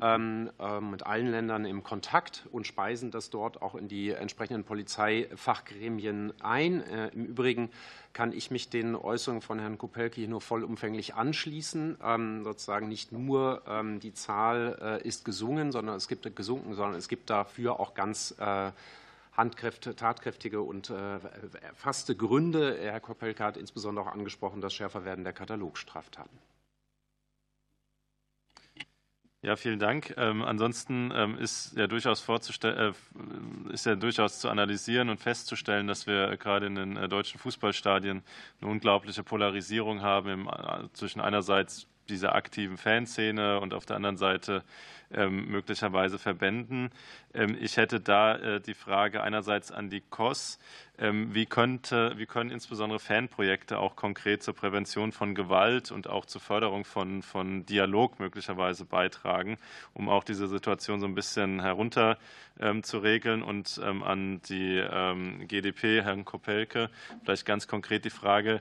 ähm, 0.00 0.50
äh, 0.58 0.80
mit 0.80 1.04
allen 1.04 1.30
Ländern 1.30 1.66
im 1.66 1.82
Kontakt 1.82 2.48
und 2.52 2.66
speisen 2.66 3.10
das 3.10 3.28
dort 3.28 3.60
auch 3.60 3.74
in 3.74 3.86
die 3.86 4.12
entsprechenden 4.12 4.64
Polizeifachgremien 4.64 6.32
ein. 6.40 6.80
Äh, 6.80 7.08
Im 7.08 7.26
Übrigen 7.26 7.68
kann 8.12 8.32
ich 8.32 8.50
mich 8.50 8.68
den 8.68 8.94
Äußerungen 8.94 9.42
von 9.42 9.58
Herrn 9.58 9.78
Kupelke 9.78 10.16
hier 10.16 10.28
nur 10.28 10.40
vollumfänglich 10.40 11.14
anschließen. 11.14 11.98
Ähm, 12.02 12.44
sozusagen 12.44 12.88
nicht 12.88 13.12
nur 13.12 13.62
ähm, 13.66 14.00
die 14.00 14.12
Zahl 14.12 14.78
äh, 14.80 15.06
ist 15.06 15.24
gesungen, 15.24 15.72
sondern 15.72 15.96
es 15.96 16.08
gibt 16.08 16.34
gesunken, 16.36 16.74
sondern 16.74 16.98
es 16.98 17.08
gibt 17.08 17.30
dafür 17.30 17.80
auch 17.80 17.94
ganz 17.94 18.34
äh, 18.38 18.72
handkräftige, 19.36 19.96
tatkräftige 19.96 20.60
und 20.60 20.90
äh, 20.90 21.18
erfasste 21.62 22.14
Gründe. 22.14 22.78
Herr 22.80 23.00
Kopelke 23.00 23.42
hat 23.42 23.56
insbesondere 23.56 24.06
auch 24.06 24.12
angesprochen 24.12 24.60
das 24.60 24.74
Schärferwerden 24.74 25.24
der 25.24 25.32
Katalogstraftaten. 25.32 26.51
Ja, 29.44 29.56
vielen 29.56 29.80
Dank. 29.80 30.14
Ähm, 30.18 30.42
ansonsten 30.42 31.10
ähm, 31.12 31.36
ist 31.36 31.76
ja 31.76 31.88
durchaus 31.88 32.24
äh, 32.28 32.92
ist 33.72 33.86
ja 33.86 33.96
durchaus 33.96 34.38
zu 34.38 34.48
analysieren 34.48 35.08
und 35.08 35.18
festzustellen, 35.18 35.88
dass 35.88 36.06
wir 36.06 36.36
gerade 36.36 36.66
in 36.66 36.76
den 36.76 36.96
äh, 36.96 37.08
deutschen 37.08 37.40
Fußballstadien 37.40 38.22
eine 38.60 38.70
unglaubliche 38.70 39.24
Polarisierung 39.24 40.00
haben 40.00 40.28
im, 40.28 40.46
äh, 40.46 40.88
zwischen 40.92 41.20
einerseits 41.20 41.88
dieser 42.08 42.34
aktiven 42.34 42.76
Fanszene 42.76 43.60
und 43.60 43.74
auf 43.74 43.86
der 43.86 43.96
anderen 43.96 44.16
Seite 44.16 44.62
ähm, 45.14 45.48
möglicherweise 45.48 46.18
Verbänden. 46.18 46.90
Ähm, 47.34 47.56
ich 47.60 47.76
hätte 47.76 48.00
da 48.00 48.36
äh, 48.36 48.60
die 48.60 48.72
Frage 48.72 49.22
einerseits 49.22 49.70
an 49.70 49.90
die 49.90 50.00
KOS. 50.00 50.58
Ähm, 50.98 51.34
wie, 51.34 51.44
könnte, 51.44 52.14
wie 52.16 52.24
können 52.24 52.50
insbesondere 52.50 52.98
Fanprojekte 52.98 53.78
auch 53.78 53.94
konkret 53.94 54.42
zur 54.42 54.54
Prävention 54.54 55.12
von 55.12 55.34
Gewalt 55.34 55.90
und 55.90 56.08
auch 56.08 56.24
zur 56.24 56.40
Förderung 56.40 56.84
von, 56.84 57.22
von 57.22 57.66
Dialog 57.66 58.20
möglicherweise 58.20 58.86
beitragen, 58.86 59.58
um 59.92 60.08
auch 60.08 60.24
diese 60.24 60.48
Situation 60.48 61.00
so 61.00 61.06
ein 61.06 61.14
bisschen 61.14 61.60
herunter 61.60 62.18
zu 62.82 62.98
regeln? 62.98 63.42
Und 63.42 63.80
an 63.80 64.42
die 64.42 64.84
GdP, 65.48 66.02
Herrn 66.02 66.24
Kopelke, 66.24 66.90
vielleicht 67.24 67.46
ganz 67.46 67.66
konkret 67.66 68.04
die 68.04 68.10
Frage, 68.10 68.60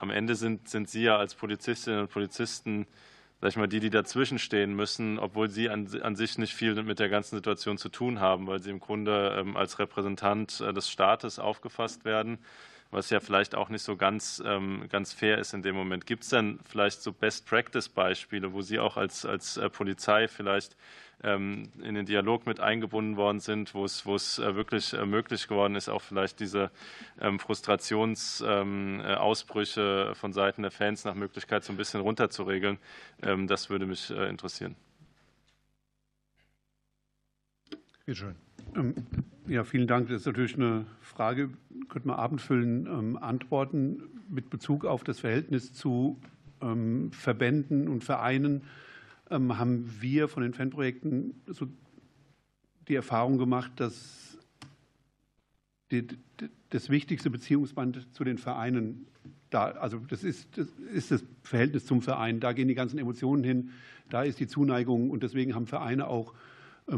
am 0.00 0.10
Ende 0.10 0.34
sind, 0.34 0.68
sind 0.68 0.90
Sie 0.90 1.04
ja 1.04 1.16
als 1.16 1.36
Polizistinnen 1.36 2.00
und 2.00 2.10
Polizisten 2.10 2.86
sag 3.40 3.48
ich 3.48 3.56
mal, 3.56 3.68
die, 3.68 3.80
die 3.80 3.90
dazwischen 3.90 4.38
stehen 4.38 4.74
müssen, 4.74 5.18
obwohl 5.18 5.48
sie 5.48 5.70
an, 5.70 5.88
an, 6.02 6.14
sich 6.14 6.36
nicht 6.36 6.54
viel 6.54 6.82
mit 6.82 6.98
der 6.98 7.08
ganzen 7.08 7.36
Situation 7.36 7.78
zu 7.78 7.88
tun 7.88 8.20
haben, 8.20 8.46
weil 8.46 8.60
sie 8.60 8.70
im 8.70 8.80
Grunde 8.80 9.34
ähm, 9.38 9.56
als 9.56 9.78
Repräsentant 9.78 10.60
äh, 10.60 10.74
des 10.74 10.90
Staates 10.90 11.38
aufgefasst 11.38 12.04
werden, 12.04 12.38
was 12.90 13.10
ja 13.10 13.20
vielleicht 13.20 13.54
auch 13.54 13.68
nicht 13.68 13.82
so 13.82 13.96
ganz, 13.96 14.42
ähm, 14.44 14.86
ganz 14.90 15.12
fair 15.12 15.38
ist 15.38 15.54
in 15.54 15.62
dem 15.62 15.76
Moment. 15.76 16.06
Gibt 16.06 16.24
es 16.24 16.30
denn 16.30 16.58
vielleicht 16.68 17.02
so 17.02 17.12
Best-Practice-Beispiele, 17.12 18.52
wo 18.52 18.62
Sie 18.62 18.78
auch 18.78 18.96
als, 18.96 19.24
als 19.24 19.56
äh, 19.56 19.70
Polizei 19.70 20.28
vielleicht 20.28 20.76
ähm, 21.22 21.70
in 21.82 21.94
den 21.94 22.06
Dialog 22.06 22.46
mit 22.46 22.60
eingebunden 22.60 23.16
worden 23.16 23.40
sind, 23.40 23.74
wo 23.74 23.84
es, 23.84 24.06
wo 24.06 24.14
es 24.14 24.38
äh, 24.38 24.54
wirklich 24.54 24.94
äh, 24.94 25.04
möglich 25.04 25.48
geworden 25.48 25.74
ist, 25.76 25.88
auch 25.88 26.02
vielleicht 26.02 26.40
diese 26.40 26.70
ähm, 27.20 27.38
Frustrationsausbrüche 27.38 30.06
ähm, 30.08 30.14
von 30.14 30.32
Seiten 30.32 30.62
der 30.62 30.70
Fans 30.70 31.04
nach 31.04 31.14
Möglichkeit 31.14 31.64
so 31.64 31.72
ein 31.72 31.76
bisschen 31.76 32.00
runterzuregeln. 32.00 32.78
Das 33.46 33.70
würde 33.70 33.86
mich 33.86 34.10
interessieren. 34.10 34.76
Bitte 38.06 38.16
schön. 38.16 38.36
Ja, 39.46 39.64
vielen 39.64 39.86
Dank. 39.86 40.08
Das 40.08 40.20
ist 40.20 40.26
natürlich 40.26 40.54
eine 40.54 40.86
Frage, 41.00 41.50
könnte 41.88 42.08
man 42.08 42.16
abendfüllen 42.16 43.16
antworten 43.16 44.02
mit 44.28 44.50
Bezug 44.50 44.84
auf 44.84 45.04
das 45.04 45.20
Verhältnis 45.20 45.72
zu 45.72 46.20
Verbänden 47.10 47.88
und 47.88 48.04
Vereinen 48.04 48.62
ähm, 49.30 49.58
haben 49.58 49.88
wir 50.00 50.28
von 50.28 50.42
den 50.42 50.52
Fanprojekten 50.52 51.34
so 51.46 51.66
die 52.88 52.94
Erfahrung 52.94 53.38
gemacht, 53.38 53.72
dass 53.76 54.38
das 56.68 56.90
wichtigste 56.90 57.30
Beziehungsband 57.30 58.14
zu 58.14 58.24
den 58.24 58.38
Vereinen 58.38 59.06
da, 59.50 59.70
also 59.72 59.98
das 59.98 60.22
ist, 60.22 60.56
das 60.56 60.68
ist 60.92 61.10
das 61.10 61.24
Verhältnis 61.42 61.84
zum 61.84 62.02
Verein. 62.02 62.38
Da 62.38 62.52
gehen 62.52 62.68
die 62.68 62.74
ganzen 62.74 62.98
Emotionen 62.98 63.42
hin, 63.42 63.70
da 64.08 64.22
ist 64.22 64.38
die 64.38 64.46
Zuneigung 64.46 65.10
und 65.10 65.22
deswegen 65.22 65.54
haben 65.54 65.66
Vereine 65.66 66.06
auch 66.06 66.32
ähm, 66.32 66.38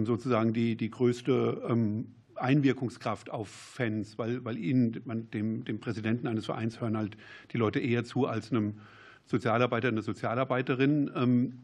sozusagen 0.00 0.52
die, 0.52 0.76
die 0.76 0.90
größte 0.90 1.62
ähm, 1.68 2.14
Einwirkungskraft 2.36 3.30
auf 3.30 3.48
Fans, 3.48 4.18
weil, 4.18 4.44
weil 4.44 4.58
ihnen, 4.58 5.00
man, 5.04 5.30
dem, 5.30 5.64
dem 5.64 5.80
Präsidenten 5.80 6.26
eines 6.26 6.46
Vereins 6.46 6.80
hören 6.80 6.96
halt 6.96 7.16
die 7.52 7.58
Leute 7.58 7.78
eher 7.78 8.04
zu 8.04 8.26
als 8.26 8.50
einem 8.50 8.78
Sozialarbeiter, 9.26 9.88
einer 9.88 10.02
Sozialarbeiterin. 10.02 11.54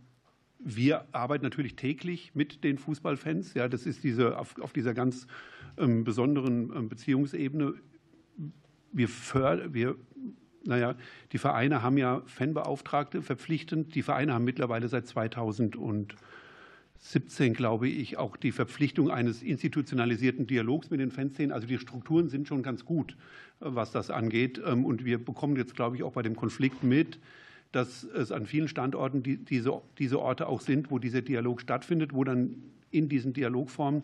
Wir 0.61 1.07
arbeiten 1.13 1.45
natürlich 1.45 1.75
täglich 1.77 2.33
mit 2.35 2.65
den 2.65 2.79
Fußballfans. 2.79 3.55
Ja, 3.55 3.69
das 3.69 3.87
ist 3.87 4.05
diese, 4.05 4.39
auf, 4.39 4.61
auf 4.61 4.73
dieser 4.73 4.95
ganz 4.95 5.27
ähm, 5.77 6.05
besonderen 6.05 6.73
ähm, 6.75 6.89
Beziehungsebene. 6.89 7.75
Wir, 8.93 9.09
fördern, 9.09 9.75
wir 9.75 9.97
naja, 10.65 10.97
die 11.33 11.39
Vereine 11.39 11.83
haben 11.83 11.97
ja 11.97 12.23
Fanbeauftragte 12.27 13.23
verpflichtend. 13.23 13.95
Die 13.95 14.03
Vereine 14.03 14.35
haben 14.35 14.45
mittlerweile 14.45 14.89
seit 14.89 15.07
2017, 17.01 17.55
glaube 17.55 17.89
ich, 17.89 18.19
auch 18.19 18.37
die 18.37 18.53
Verpflichtung 18.53 19.11
eines 19.11 19.43
institutionalisierten 19.43 20.47
Dialogs 20.47 20.91
mit 20.91 21.01
den 21.01 21.11
Fanszenen. 21.11 21.53
Also 21.53 21.67
die 21.67 21.79
Strukturen 21.79 22.29
sind 22.29 22.49
schon 22.49 22.63
ganz 22.63 22.85
gut, 22.85 23.13
äh, 23.61 23.67
was 23.67 23.93
das 23.93 24.11
angeht. 24.11 24.61
Ähm, 24.65 24.85
und 24.85 25.05
wir 25.05 25.25
bekommen 25.25 25.57
jetzt, 25.57 25.75
glaube 25.75 25.97
ich, 25.97 26.03
auch 26.03 26.13
bei 26.13 26.23
dem 26.23 26.37
Konflikt 26.37 26.83
mit, 26.83 27.19
dass 27.73 28.03
es 28.03 28.33
an 28.33 28.47
vielen 28.47 28.69
Standorten 28.69 29.23
diese, 29.23 29.83
diese 29.99 30.19
Orte 30.21 30.47
auch 30.47 30.61
sind, 30.61 30.91
wo 30.91 30.99
dieser 30.99 31.23
Dialog 31.23 31.61
stattfindet, 31.61 32.15
wo 32.15 32.25
dann 32.25 32.63
in 32.91 33.09
diesen 33.09 33.35
Dialogformen 33.35 34.03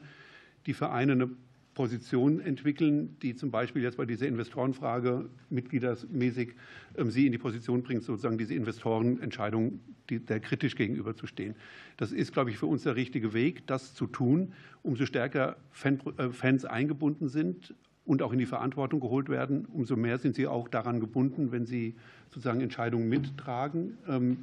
die 0.67 0.75
Vereine 0.75 1.13
eine 1.13 1.31
Position 1.75 2.41
entwickeln, 2.41 3.17
die 3.21 3.35
zum 3.35 3.51
Beispiel 3.51 3.83
jetzt 3.83 3.97
bei 3.97 4.07
dieser 4.07 4.27
Investorenfrage 4.27 5.29
mitgliedermäßig 5.51 6.55
ähm, 6.97 7.11
sie 7.11 7.27
in 7.27 7.33
die 7.33 7.39
Position 7.39 7.83
bringt, 7.83 8.05
sozusagen 8.05 8.39
diese 8.39 8.55
Investorenentscheidung 8.55 9.81
der 10.09 10.41
kritisch 10.41 10.77
gegenüberzustehen. 10.77 11.55
Das 11.97 12.13
ist, 12.13 12.33
glaube 12.33 12.51
ich, 12.51 12.59
für 12.59 12.67
uns 12.67 12.83
der 12.85 12.95
richtige 12.95 13.33
Weg, 13.33 13.67
das 13.67 13.95
zu 13.95 14.07
tun. 14.07 14.53
Umso 14.83 15.07
stärker 15.07 15.57
äh, 15.83 16.29
Fans 16.31 16.65
eingebunden 16.65 17.29
sind, 17.29 17.75
und 18.07 18.23
auch 18.23 18.33
in 18.33 18.39
die 18.39 18.47
Verantwortung 18.47 19.01
geholt 19.01 19.29
werden, 19.29 19.67
umso 19.67 19.97
mehr 19.97 20.19
sind 20.19 20.35
sie 20.35 20.47
auch 20.47 20.69
daran 20.69 21.01
gebunden, 21.01 21.53
wenn 21.53 21.65
sie 21.65 21.95
sozusagen 22.29 22.61
Entscheidungen 22.61 23.09
mittragen, 23.09 23.97
ähm, 24.09 24.37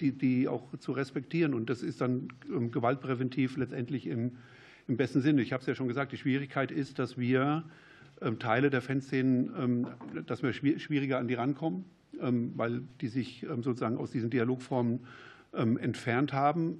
die, 0.00 0.12
die 0.12 0.48
auch 0.48 0.62
zu 0.78 0.92
respektieren. 0.92 1.54
Und 1.54 1.68
das 1.68 1.82
ist 1.82 2.00
dann 2.00 2.28
ähm, 2.50 2.70
gewaltpräventiv 2.70 3.56
letztendlich 3.56 4.06
im, 4.06 4.32
im 4.88 4.96
besten 4.96 5.20
Sinne. 5.20 5.42
Ich 5.42 5.52
habe 5.52 5.60
es 5.60 5.66
ja 5.66 5.74
schon 5.74 5.88
gesagt, 5.88 6.12
die 6.12 6.16
Schwierigkeit 6.16 6.70
ist, 6.70 6.98
dass 6.98 7.18
wir 7.18 7.64
ähm, 8.20 8.38
Teile 8.38 8.70
der 8.70 8.82
Fanszenen, 8.82 9.86
dass 10.26 10.42
wir 10.42 10.52
schwieriger 10.52 11.18
an 11.18 11.28
die 11.28 11.34
rankommen, 11.34 11.84
weil 12.12 12.82
die 13.00 13.08
sich 13.08 13.46
sozusagen 13.48 13.96
aus 13.96 14.10
diesen 14.10 14.30
Dialogformen 14.30 15.00
entfernt 15.52 16.32
haben. 16.32 16.78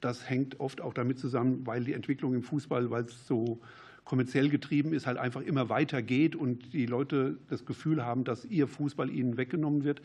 Das 0.00 0.28
hängt 0.28 0.60
oft 0.60 0.80
auch 0.80 0.94
damit 0.94 1.18
zusammen, 1.18 1.66
weil 1.66 1.84
die 1.84 1.92
Entwicklung 1.92 2.34
im 2.34 2.42
Fußball, 2.42 2.90
weil 2.90 3.04
es 3.04 3.26
so 3.26 3.60
kommerziell 4.08 4.48
getrieben 4.48 4.94
ist, 4.94 5.06
halt 5.06 5.18
einfach 5.18 5.42
immer 5.42 5.68
weiter 5.68 6.00
geht 6.02 6.34
und 6.34 6.72
die 6.72 6.86
Leute 6.86 7.38
das 7.50 7.66
Gefühl 7.66 8.04
haben, 8.04 8.24
dass 8.24 8.44
ihr 8.46 8.66
Fußball 8.66 9.10
ihnen 9.10 9.36
weggenommen 9.36 9.84
wird. 9.84 10.00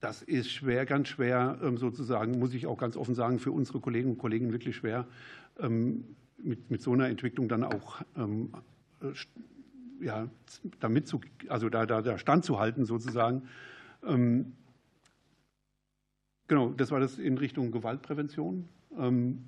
Das 0.00 0.20
ist 0.20 0.50
schwer, 0.50 0.84
ganz 0.84 1.08
schwer 1.08 1.58
ähm, 1.62 1.78
sozusagen, 1.78 2.38
muss 2.38 2.52
ich 2.52 2.66
auch 2.66 2.76
ganz 2.76 2.96
offen 2.96 3.14
sagen, 3.14 3.38
für 3.38 3.50
unsere 3.50 3.80
Kolleginnen 3.80 4.12
und 4.12 4.18
Kollegen 4.18 4.52
wirklich 4.52 4.76
schwer, 4.76 5.06
ähm, 5.58 6.04
mit, 6.42 6.70
mit 6.70 6.82
so 6.82 6.92
einer 6.92 7.08
Entwicklung 7.08 7.48
dann 7.48 7.64
auch 7.64 8.02
ähm, 8.16 8.52
ja, 10.00 10.28
damit 10.80 11.06
zu, 11.06 11.20
also 11.48 11.68
da, 11.68 11.86
da, 11.86 12.02
da 12.02 12.18
standzuhalten 12.18 12.84
sozusagen. 12.84 13.42
Ähm, 14.04 14.52
genau, 16.48 16.70
das 16.70 16.90
war 16.90 17.00
das 17.00 17.18
in 17.18 17.38
Richtung 17.38 17.70
Gewaltprävention. 17.70 18.68
Ähm, 18.98 19.44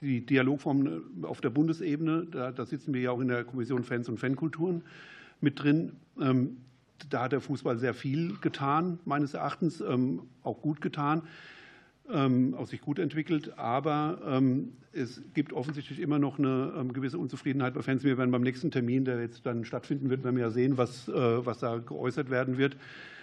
die 0.00 0.24
Dialogform 0.24 0.86
äh, 0.86 1.26
auf 1.26 1.40
der 1.40 1.50
Bundesebene, 1.50 2.26
da, 2.26 2.52
da, 2.52 2.66
sitzen 2.66 2.92
wir 2.92 3.00
ja 3.00 3.10
auch 3.10 3.20
in 3.20 3.28
der 3.28 3.44
Kommission 3.44 3.82
Fans 3.82 4.08
und 4.08 4.18
Fankulturen 4.18 4.82
mit 5.40 5.62
drin. 5.62 5.96
Ähm, 6.20 6.58
da 7.10 7.24
hat 7.24 7.32
der 7.32 7.40
Fußball 7.40 7.78
sehr 7.78 7.94
viel 7.94 8.36
getan, 8.40 8.98
meines 9.04 9.34
Erachtens, 9.34 9.80
ähm, 9.80 10.22
auch 10.42 10.60
gut 10.62 10.80
getan, 10.80 11.22
auch 12.08 12.66
sich 12.66 12.80
gut 12.80 12.98
entwickelt. 12.98 13.58
Aber 13.58 14.20
ähm, 14.26 14.72
es 14.92 15.22
gibt 15.34 15.52
offensichtlich 15.52 16.00
immer 16.00 16.18
noch 16.18 16.38
eine 16.38 16.72
ähm, 16.76 16.92
gewisse 16.92 17.18
Unzufriedenheit 17.18 17.74
bei 17.74 17.82
Fans. 17.82 18.04
Wir 18.04 18.18
werden 18.18 18.30
beim 18.30 18.42
nächsten 18.42 18.70
Termin, 18.70 19.04
der 19.04 19.20
jetzt 19.20 19.44
dann 19.44 19.64
stattfinden 19.64 20.08
wird, 20.08 20.24
werden 20.24 20.36
wir 20.36 20.44
ja 20.44 20.50
sehen, 20.50 20.76
was, 20.78 21.08
äh, 21.08 21.12
was 21.12 21.58
da 21.58 21.78
geäußert 21.78 22.30
werden 22.30 22.58
wird. 22.58 22.76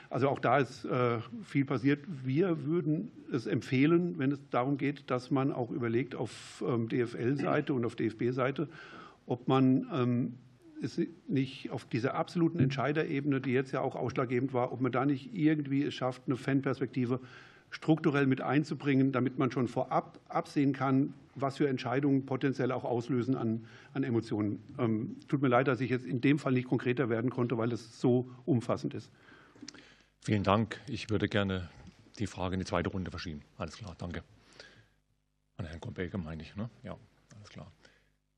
Also 0.10 0.30
auch 0.30 0.38
da 0.38 0.60
ist 0.60 0.86
äh, 0.86 1.18
viel 1.44 1.66
passiert. 1.66 2.02
Wir 2.24 2.66
würden 2.66 3.12
es 3.32 3.48
empfehlen, 3.48 4.20
wenn 4.20 4.32
es 4.32 4.40
darum 4.52 4.78
geht, 4.78 5.10
dass 5.10 5.32
man 5.32 5.52
auch 5.52 5.72
überlegt 5.72 6.14
auf 6.14 6.64
ähm, 6.68 6.88
DFL-Seite 6.88 7.74
und 7.74 7.84
auf 7.84 7.96
DFB-Seite, 7.96 8.70
ob 9.26 9.48
man 9.48 9.88
ähm, 9.92 10.34
es 10.84 11.02
nicht 11.28 11.72
auf 11.72 11.86
dieser 11.86 12.14
absoluten 12.14 12.60
Entscheiderebene, 12.60 13.42
die 13.42 13.54
jetzt 13.54 13.72
ja 13.72 13.82
auch 13.82 13.96
ausschlaggebend 13.96 14.54
war, 14.54 14.72
ob 14.72 14.82
man 14.82 14.92
da 14.92 15.06
nicht 15.06 15.34
irgendwie 15.34 15.84
es 15.84 15.96
schafft, 15.96 16.24
eine 16.28 16.36
Fanperspektive 16.36 17.20
strukturell 17.74 18.28
mit 18.28 18.40
einzubringen, 18.40 19.12
damit 19.12 19.40
man 19.40 19.52
schon 19.52 19.68
vorab 19.68 20.20
absehen 20.30 20.74
kann, 20.74 21.14
was 21.36 21.58
für 21.58 21.68
Entscheidungen 21.68 22.26
potenziell 22.26 22.72
auch 22.72 22.84
auslösen 22.84 23.36
an, 23.36 23.66
an 23.94 24.04
Emotionen. 24.04 24.62
Ähm, 24.78 25.18
tut 25.28 25.42
mir 25.42 25.48
leid, 25.48 25.68
dass 25.68 25.82
ich 25.82 25.90
jetzt 25.90 26.06
in 26.06 26.22
dem 26.22 26.38
Fall 26.38 26.54
nicht 26.54 26.68
konkreter 26.68 27.10
werden 27.10 27.32
konnte, 27.32 27.58
weil 27.58 27.72
es 27.72 28.00
so 28.00 28.30
umfassend 28.46 28.94
ist. 28.94 29.10
Vielen 30.22 30.44
Dank. 30.44 30.80
Ich 30.88 31.10
würde 31.10 31.28
gerne 31.28 31.70
die 32.20 32.28
Frage 32.28 32.54
in 32.54 32.60
die 32.60 32.66
zweite 32.66 32.90
Runde 32.90 33.10
verschieben. 33.10 33.42
Alles 33.58 33.76
klar, 33.76 33.96
danke. 33.98 34.24
An 35.58 35.66
Herrn 35.66 35.82
Kombelke 35.82 36.20
meine 36.20 36.44
ich. 36.44 36.56
Ne? 36.56 36.70
Ja, 36.84 36.96
alles 37.36 37.50
klar. 37.50 37.72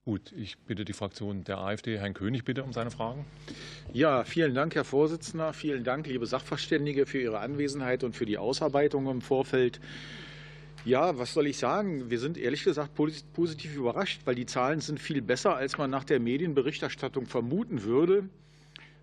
Gut, 0.05 0.31
ich 0.37 0.59
bitte 0.59 0.85
die 0.85 0.93
Fraktion 0.93 1.43
der 1.45 1.57
AfD, 1.57 1.97
Herrn 1.97 2.13
König, 2.13 2.45
bitte 2.45 2.63
um 2.63 2.71
seine 2.71 2.91
Fragen. 2.91 3.25
Ja, 3.91 4.23
vielen 4.23 4.53
Dank, 4.53 4.75
Herr 4.75 4.83
Vorsitzender. 4.83 5.51
Vielen 5.51 5.83
Dank, 5.83 6.05
liebe 6.05 6.27
Sachverständige, 6.27 7.07
für 7.07 7.19
Ihre 7.19 7.39
Anwesenheit 7.39 8.03
und 8.03 8.15
für 8.15 8.27
die 8.27 8.37
Ausarbeitung 8.37 9.07
im 9.07 9.21
Vorfeld. 9.21 9.79
Ja, 10.85 11.17
was 11.17 11.33
soll 11.33 11.47
ich 11.47 11.57
sagen? 11.57 12.11
Wir 12.11 12.19
sind 12.19 12.37
ehrlich 12.37 12.63
gesagt 12.63 12.93
positiv 12.93 13.75
überrascht, 13.75 14.21
weil 14.25 14.35
die 14.35 14.45
Zahlen 14.45 14.79
sind 14.79 14.99
viel 14.99 15.23
besser, 15.23 15.55
als 15.55 15.79
man 15.79 15.89
nach 15.89 16.03
der 16.03 16.19
Medienberichterstattung 16.19 17.25
vermuten 17.25 17.81
würde. 17.81 18.29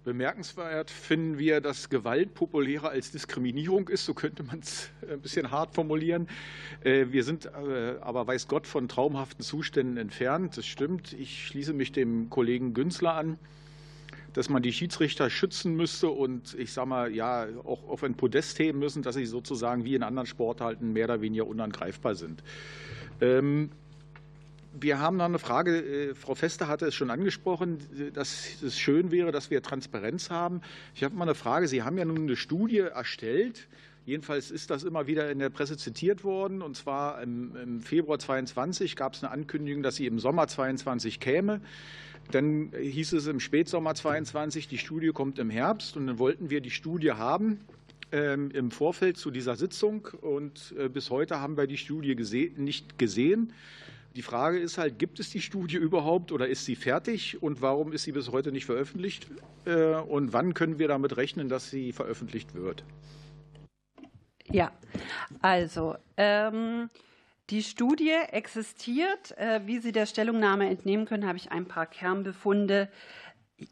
Bemerkenswert 0.05 0.91
finden 0.91 1.39
wir, 1.39 1.61
dass 1.61 1.89
Gewalt 1.89 2.35
populärer 2.35 2.91
als 2.91 3.13
Diskriminierung 3.13 3.89
ist. 3.89 4.05
So 4.05 4.15
könnte 4.15 4.43
man 4.43 4.59
es 4.59 4.91
ein 5.09 5.21
bisschen 5.21 5.51
hart 5.51 5.75
formulieren. 5.75 6.29
Äh, 6.83 7.07
wir 7.11 7.23
sind 7.23 7.47
äh, 7.47 7.97
aber, 8.01 8.27
weiß 8.27 8.49
Gott, 8.49 8.67
von 8.67 8.89
traumhaften 8.89 9.45
Zuständen 9.45 9.97
entfernt. 9.97 10.57
Das 10.57 10.67
stimmt. 10.67 11.13
Ich 11.13 11.47
schließe 11.47 11.73
mich 11.73 11.93
dem 11.93 12.31
Kollegen 12.31 12.75
Günzler 12.75 13.15
an, 13.15 13.39
dass 14.33 14.49
man 14.49 14.63
die 14.63 14.73
Schiedsrichter 14.73 15.31
schützen 15.31 15.77
müsste 15.77 16.09
und 16.09 16.55
ich 16.55 16.73
sage 16.73 16.89
mal, 16.89 17.15
ja, 17.15 17.47
auch 17.65 17.89
auf 17.89 18.03
ein 18.03 18.15
Podest 18.15 18.59
heben 18.59 18.81
müssen, 18.81 19.03
dass 19.03 19.15
sie 19.15 19.27
sozusagen 19.27 19.85
wie 19.85 19.95
in 19.95 20.03
anderen 20.03 20.27
Sportarten 20.27 20.93
mehr 20.93 21.05
oder 21.05 21.21
weniger 21.21 21.47
unangreifbar 21.47 22.17
sind. 22.17 22.43
Ähm, 23.21 23.71
wir 24.79 24.99
haben 24.99 25.17
noch 25.17 25.27
eine 25.27 25.39
Frage. 25.39 26.11
Äh, 26.11 26.15
Frau 26.15 26.35
Fester 26.35 26.69
hatte 26.69 26.87
es 26.87 26.95
schon 26.95 27.11
angesprochen, 27.11 27.79
dass 28.15 28.63
es 28.63 28.79
schön 28.79 29.11
wäre, 29.11 29.33
dass 29.33 29.51
wir 29.51 29.63
Transparenz 29.63 30.31
haben. 30.31 30.63
Ich 30.95 31.05
habe 31.05 31.15
mal 31.15 31.25
eine 31.25 31.35
Frage. 31.35 31.69
Sie 31.69 31.83
haben 31.83 31.99
ja 31.99 32.05
nun 32.05 32.19
eine 32.19 32.37
Studie 32.37 32.79
erstellt. 32.79 33.69
Jedenfalls 34.05 34.51
ist 34.51 34.71
das 34.71 34.83
immer 34.83 35.07
wieder 35.07 35.31
in 35.31 35.39
der 35.39 35.51
Presse 35.51 35.77
zitiert 35.77 36.25
worden. 36.25 36.63
Und 36.63 36.77
zwar 36.77 37.23
im, 37.23 37.81
Februar 37.81 38.19
22 38.19 38.97
gab 38.97 39.15
es 39.15 39.23
eine 39.23 39.33
Ankündigung, 39.33 39.83
dass 39.83 39.97
sie 39.97 40.07
im 40.07 40.19
Sommer 40.19 40.49
22 40.49 41.21
käme. 41.21 41.61
Dann 42.31 42.73
hieß 42.79 43.13
es 43.13 43.27
im 43.27 43.41
Spätsommer 43.41 43.95
22, 43.95 44.69
die 44.69 44.79
Studie 44.79 45.09
kommt 45.09 45.39
im 45.39 45.51
Herbst. 45.51 45.97
Und 45.97 46.07
dann 46.07 46.19
wollten 46.19 46.51
wir 46.51 46.61
die 46.61 46.71
Studie 46.71 47.13
haben 47.13 47.61
ähm, 48.11 48.51
im 48.53 48.71
Vorfeld 48.71 49.19
zu 49.19 49.31
dieser 49.31 49.55
Sitzung. 49.55 50.09
Und 50.21 50.75
äh, 50.79 50.89
bis 50.89 51.11
heute 51.11 51.41
haben 51.41 51.57
wir 51.57 51.67
die 51.67 51.77
Studie 51.79 52.17
nicht 52.57 52.99
gesehen. 52.99 53.53
Die 54.15 54.23
Frage 54.23 54.59
ist 54.59 54.77
halt, 54.77 54.99
gibt 54.99 55.21
es 55.21 55.31
die 55.31 55.41
Studie 55.41 55.77
überhaupt 55.77 56.33
oder 56.33 56.47
ist 56.47 56.67
sie 56.67 56.77
fertig 56.77 57.43
und 57.43 57.63
warum 57.63 57.93
ist 57.93 58.05
sie 58.05 58.13
bis 58.13 58.31
heute 58.31 58.53
nicht 58.53 58.67
veröffentlicht 58.67 59.27
äh, 59.65 59.95
und 59.95 60.33
wann 60.33 60.53
können 60.53 60.79
wir 60.79 60.89
damit 60.89 61.17
rechnen, 61.17 61.49
dass 61.49 61.71
sie 61.71 61.93
veröffentlicht 61.93 62.55
wird? 62.55 62.85
Ja, 64.51 64.71
also 65.41 65.97
ähm, 66.19 66.91
die 67.49 67.63
Studie 67.63 68.13
existiert. 68.31 69.37
Äh, 69.39 69.63
wie 69.65 69.79
Sie 69.79 69.93
der 69.93 70.07
Stellungnahme 70.07 70.69
entnehmen 70.69 71.07
können, 71.07 71.27
habe 71.27 71.39
ich 71.39 71.51
ein 71.51 71.67
paar 71.67 71.87
Kernbefunde 71.87 72.89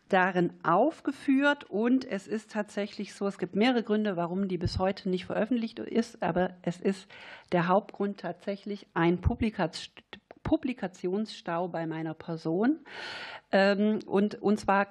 darin 0.09 0.53
aufgeführt 0.63 1.65
und 1.65 2.05
es 2.05 2.29
ist 2.29 2.51
tatsächlich 2.51 3.15
so, 3.15 3.27
es 3.27 3.39
gibt 3.39 3.57
mehrere 3.57 3.83
Gründe, 3.83 4.17
warum 4.17 4.49
die 4.49 4.59
bis 4.59 4.79
heute 4.79 5.09
nicht 5.09 5.27
veröffentlicht 5.27 5.79
ist, 5.81 6.23
aber 6.23 6.55
es 6.63 6.81
ist 6.81 7.09
der 7.53 7.69
Hauptgrund 7.69 8.21
tatsächlich 8.21 8.87
ein 8.95 9.21
Publikationsstau 10.43 11.69
bei 11.69 11.87
meiner 11.87 12.15
Person. 12.15 12.81
Ähm, 13.53 14.01
und 14.07 14.41
uns 14.43 14.67
war 14.67 14.89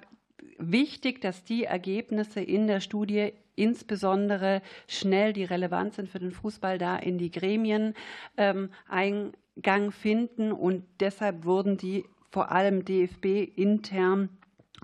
wichtig, 0.57 1.21
dass 1.21 1.43
die 1.43 1.63
Ergebnisse 1.63 2.41
in 2.41 2.67
der 2.67 2.79
Studie 2.79 3.33
insbesondere 3.55 4.61
schnell, 4.87 5.33
die 5.33 5.43
relevant 5.43 5.93
sind 5.93 6.09
für 6.09 6.19
den 6.19 6.31
Fußball, 6.31 6.77
da 6.77 6.97
in 6.97 7.17
die 7.17 7.31
Gremien 7.31 7.93
ähm, 8.37 8.69
Eingang 8.87 9.91
finden. 9.91 10.51
Und 10.51 10.85
deshalb 10.99 11.45
wurden 11.45 11.77
die 11.77 12.05
vor 12.31 12.51
allem 12.51 12.85
DFB 12.85 13.25
intern 13.55 14.29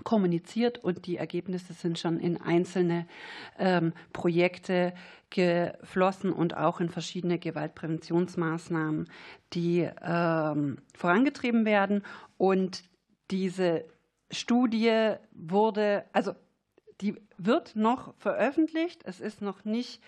kommuniziert 0.06 0.78
und 0.78 1.06
die 1.06 1.16
Ergebnisse 1.16 1.72
sind 1.72 1.98
schon 1.98 2.20
in 2.20 2.40
einzelne 2.40 3.08
ähm, 3.58 3.92
Projekte 4.12 4.94
geflossen 5.30 6.32
und 6.32 6.56
auch 6.56 6.78
in 6.78 6.88
verschiedene 6.88 7.40
Gewaltpräventionsmaßnahmen, 7.40 9.10
die 9.52 9.90
ähm, 10.00 10.78
vorangetrieben 10.94 11.64
werden. 11.64 12.04
Und 12.38 12.84
diese 13.32 13.84
Studie 14.30 15.14
wurde, 15.32 16.04
also 16.12 16.34
die 17.00 17.16
wird 17.36 17.74
noch 17.74 18.14
veröffentlicht. 18.16 19.02
Es 19.04 19.20
ist 19.20 19.42
noch 19.42 19.64
nicht 19.64 20.00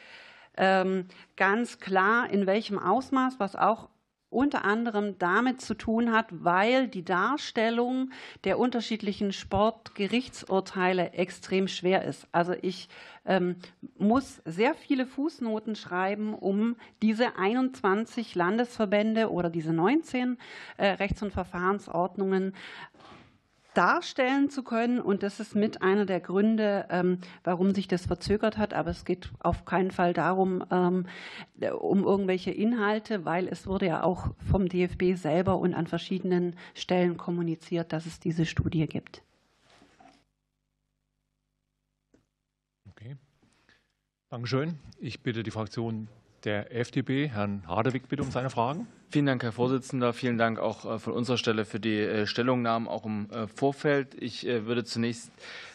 ähm, 0.57 1.07
ganz 1.34 1.80
klar, 1.80 2.30
in 2.30 2.46
welchem 2.46 2.78
Ausmaß, 2.78 3.40
was 3.40 3.57
auch 3.57 3.90
unter 4.31 4.64
anderem 4.64 5.18
damit 5.18 5.61
zu 5.61 5.74
tun 5.74 6.12
hat, 6.12 6.26
weil 6.31 6.89
die 6.89 7.05
Darstellung 7.05 8.11
der 8.45 8.59
unterschiedlichen 8.59 9.33
Sportgerichtsurteile 9.33 11.12
extrem 11.12 11.66
schwer 11.68 12.05
ist. 12.05 12.26
Also 12.31 12.55
ich 12.61 12.89
ähm, 13.24 13.57
muss 13.99 14.43
sehr 14.45 14.74
viele 14.74 15.07
Fußnoten 15.07 15.76
schreiben, 15.76 16.35
um 16.35 16.76
diese 17.03 17.37
21 17.37 18.35
Landesverbände 18.35 19.31
oder 19.31 19.51
diese 19.51 19.72
19 19.72 20.39
äh, 20.76 20.87
Rechts- 20.87 21.22
und 21.22 21.33
Verfahrensordnungen 21.33 22.55
darstellen 23.79 24.51
zu 24.51 24.64
können. 24.64 25.01
Und 25.01 25.22
das 25.22 25.39
ist 25.39 25.55
mit 25.55 25.83
einer 25.83 26.05
der 26.05 26.18
Gründe, 26.18 26.87
ähm, 26.91 27.18
warum 27.45 27.72
sich 27.72 27.87
das 27.87 28.07
verzögert 28.07 28.59
hat. 28.59 28.74
Aber 28.74 28.91
es 28.91 29.05
geht 29.05 29.31
auf 29.39 29.64
keinen 29.64 29.93
Fall 29.93 30.12
darum, 30.12 30.64
ähm, 30.72 31.07
um 31.79 32.03
irgendwelche 32.03 32.51
Inhalte, 32.51 33.24
weil 33.24 33.47
es 33.47 33.68
wurde 33.68 33.87
ja 33.87 34.03
auch 34.03 34.35
vom 34.51 34.68
DFB 34.68 35.14
selber 35.14 35.59
und 35.59 35.74
an 35.74 35.87
verschiedenen 35.87 36.57
Stellen 36.74 37.16
kommuniziert, 37.16 37.93
dass 37.93 38.05
es 38.05 38.18
diese 38.18 38.47
Studie 38.47 38.87
gibt. 38.89 39.22
Okay. 42.91 43.16
Dankeschön. 44.29 44.76
Ich 44.99 45.22
bitte 45.22 45.45
die 45.45 45.53
Fraktion 45.53 46.09
der 46.45 46.74
FDP, 46.74 47.28
Herrn 47.28 47.62
Hadewig, 47.66 48.09
bitte 48.09 48.22
um 48.22 48.30
seine 48.30 48.51
Fragen. 48.51 48.86
Vielen 49.11 49.24
Dank, 49.24 49.43
Herr 49.43 49.53
Vorsitzender. 49.53 50.12
Vielen 50.12 50.36
Dank 50.36 50.59
auch 50.59 50.84
äh, 50.84 50.99
von 50.99 51.14
unserer 51.14 51.39
Stelle 51.39 51.64
für 51.64 51.80
die 51.80 51.99
äh, 51.99 52.26
Stellungnahmen 52.26 52.89
auch 52.89 53.07
im 53.07 53.30
äh, 53.30 53.47
Vorfeld. 53.47 54.14
Ich 54.20 54.45
würde 54.45 54.84
zunächst 54.84 55.30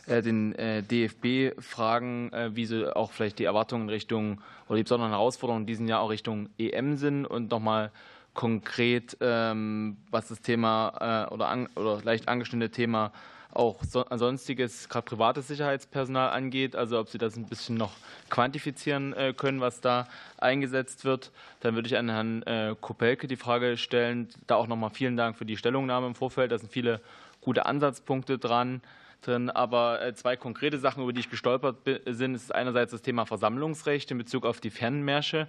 den 0.05 0.53
DFB 0.53 1.57
fragen, 1.61 2.29
wie 2.51 2.65
so 2.65 2.91
auch 2.91 3.13
vielleicht 3.13 3.39
die 3.39 3.45
Erwartungen 3.45 3.87
Richtung 3.87 4.41
oder 4.67 4.75
die 4.75 4.83
besonderen 4.83 5.13
Herausforderungen 5.13 5.63
in 5.63 5.67
diesem 5.67 5.87
Jahr 5.87 6.01
auch 6.01 6.09
Richtung 6.09 6.49
EM 6.57 6.97
sind 6.97 7.25
und 7.25 7.49
nochmal 7.51 7.89
konkret, 8.33 9.15
ähm, 9.21 9.95
was 10.11 10.27
das 10.27 10.41
Thema 10.41 11.29
oder, 11.31 11.69
oder 11.75 12.01
leicht 12.03 12.27
angeschnittene 12.27 12.69
Thema 12.69 13.13
auch 13.55 13.79
sonstiges, 13.83 14.89
gerade 14.89 15.05
privates 15.05 15.47
Sicherheitspersonal 15.47 16.31
angeht, 16.31 16.75
also 16.75 16.99
ob 16.99 17.09
Sie 17.09 17.17
das 17.17 17.35
ein 17.35 17.45
bisschen 17.45 17.75
noch 17.75 17.93
quantifizieren 18.29 19.13
äh, 19.13 19.33
können, 19.35 19.61
was 19.61 19.81
da 19.81 20.07
eingesetzt 20.37 21.05
wird. 21.05 21.31
Dann 21.59 21.75
würde 21.75 21.87
ich 21.87 21.97
an 21.97 22.09
Herrn 22.09 22.43
äh, 22.43 22.75
Kopelke 22.79 23.27
die 23.27 23.35
Frage 23.35 23.77
stellen, 23.77 24.29
da 24.47 24.55
auch 24.55 24.67
nochmal 24.67 24.89
vielen 24.89 25.17
Dank 25.17 25.37
für 25.37 25.45
die 25.45 25.57
Stellungnahme 25.57 26.07
im 26.07 26.15
Vorfeld. 26.15 26.51
Da 26.51 26.57
sind 26.57 26.71
viele 26.71 27.01
gute 27.41 27.65
Ansatzpunkte 27.65 28.37
dran. 28.37 28.81
drin, 29.21 29.49
aber 29.49 30.01
äh, 30.01 30.13
zwei 30.13 30.35
konkrete 30.35 30.77
Sachen, 30.77 31.03
über 31.03 31.13
die 31.13 31.21
ich 31.21 31.29
gestolpert 31.29 31.83
bin, 31.83 31.95
ist 32.35 32.53
einerseits 32.53 32.91
das 32.91 33.01
Thema 33.01 33.25
Versammlungsrecht 33.25 34.11
in 34.11 34.17
Bezug 34.17 34.45
auf 34.45 34.59
die 34.59 34.69
Fernmärsche. 34.69 35.47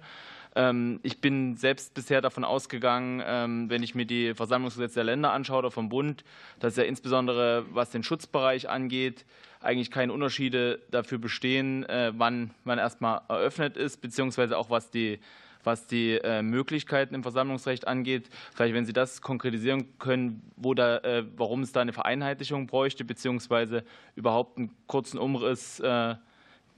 Ähm, 0.55 0.99
ich 1.03 1.19
bin 1.19 1.57
selbst 1.57 1.93
bisher 1.93 2.21
davon 2.21 2.43
ausgegangen, 2.43 3.21
ähm, 3.25 3.69
wenn 3.69 3.83
ich 3.83 3.93
mir 3.93 4.05
die 4.05 4.33
Versammlungsgesetze 4.33 4.95
der 4.95 5.03
Länder 5.03 5.31
anschaue 5.31 5.59
oder 5.59 5.71
vom 5.71 5.89
Bund, 5.89 6.23
dass 6.59 6.77
ja 6.77 6.83
insbesondere 6.83 7.65
was 7.71 7.91
den 7.91 8.03
Schutzbereich 8.03 8.69
angeht, 8.69 9.25
eigentlich 9.59 9.91
keine 9.91 10.13
Unterschiede 10.13 10.79
dafür 10.91 11.17
bestehen, 11.17 11.83
äh, 11.83 12.13
wann 12.15 12.51
man 12.63 12.79
erstmal 12.79 13.21
eröffnet 13.27 13.75
ist, 13.77 14.01
beziehungsweise 14.01 14.57
auch 14.57 14.69
was 14.69 14.89
die 14.89 15.19
was 15.65 15.87
die 15.87 16.11
äh, 16.11 16.43
Möglichkeiten 16.43 17.15
im 17.15 17.23
Versammlungsrecht 17.23 17.87
angeht. 17.87 18.29
Vielleicht, 18.53 18.75
wenn 18.75 18.85
Sie 18.85 18.93
das 18.93 19.23
konkretisieren 19.23 19.97
können, 19.97 20.43
wo 20.55 20.75
da, 20.75 20.97
äh, 20.97 21.25
warum 21.35 21.63
es 21.63 21.71
da 21.71 21.81
eine 21.81 21.91
Vereinheitlichung 21.91 22.67
bräuchte, 22.67 23.03
beziehungsweise 23.03 23.83
überhaupt 24.15 24.59
einen 24.59 24.69
kurzen 24.85 25.17
Umriss 25.17 25.81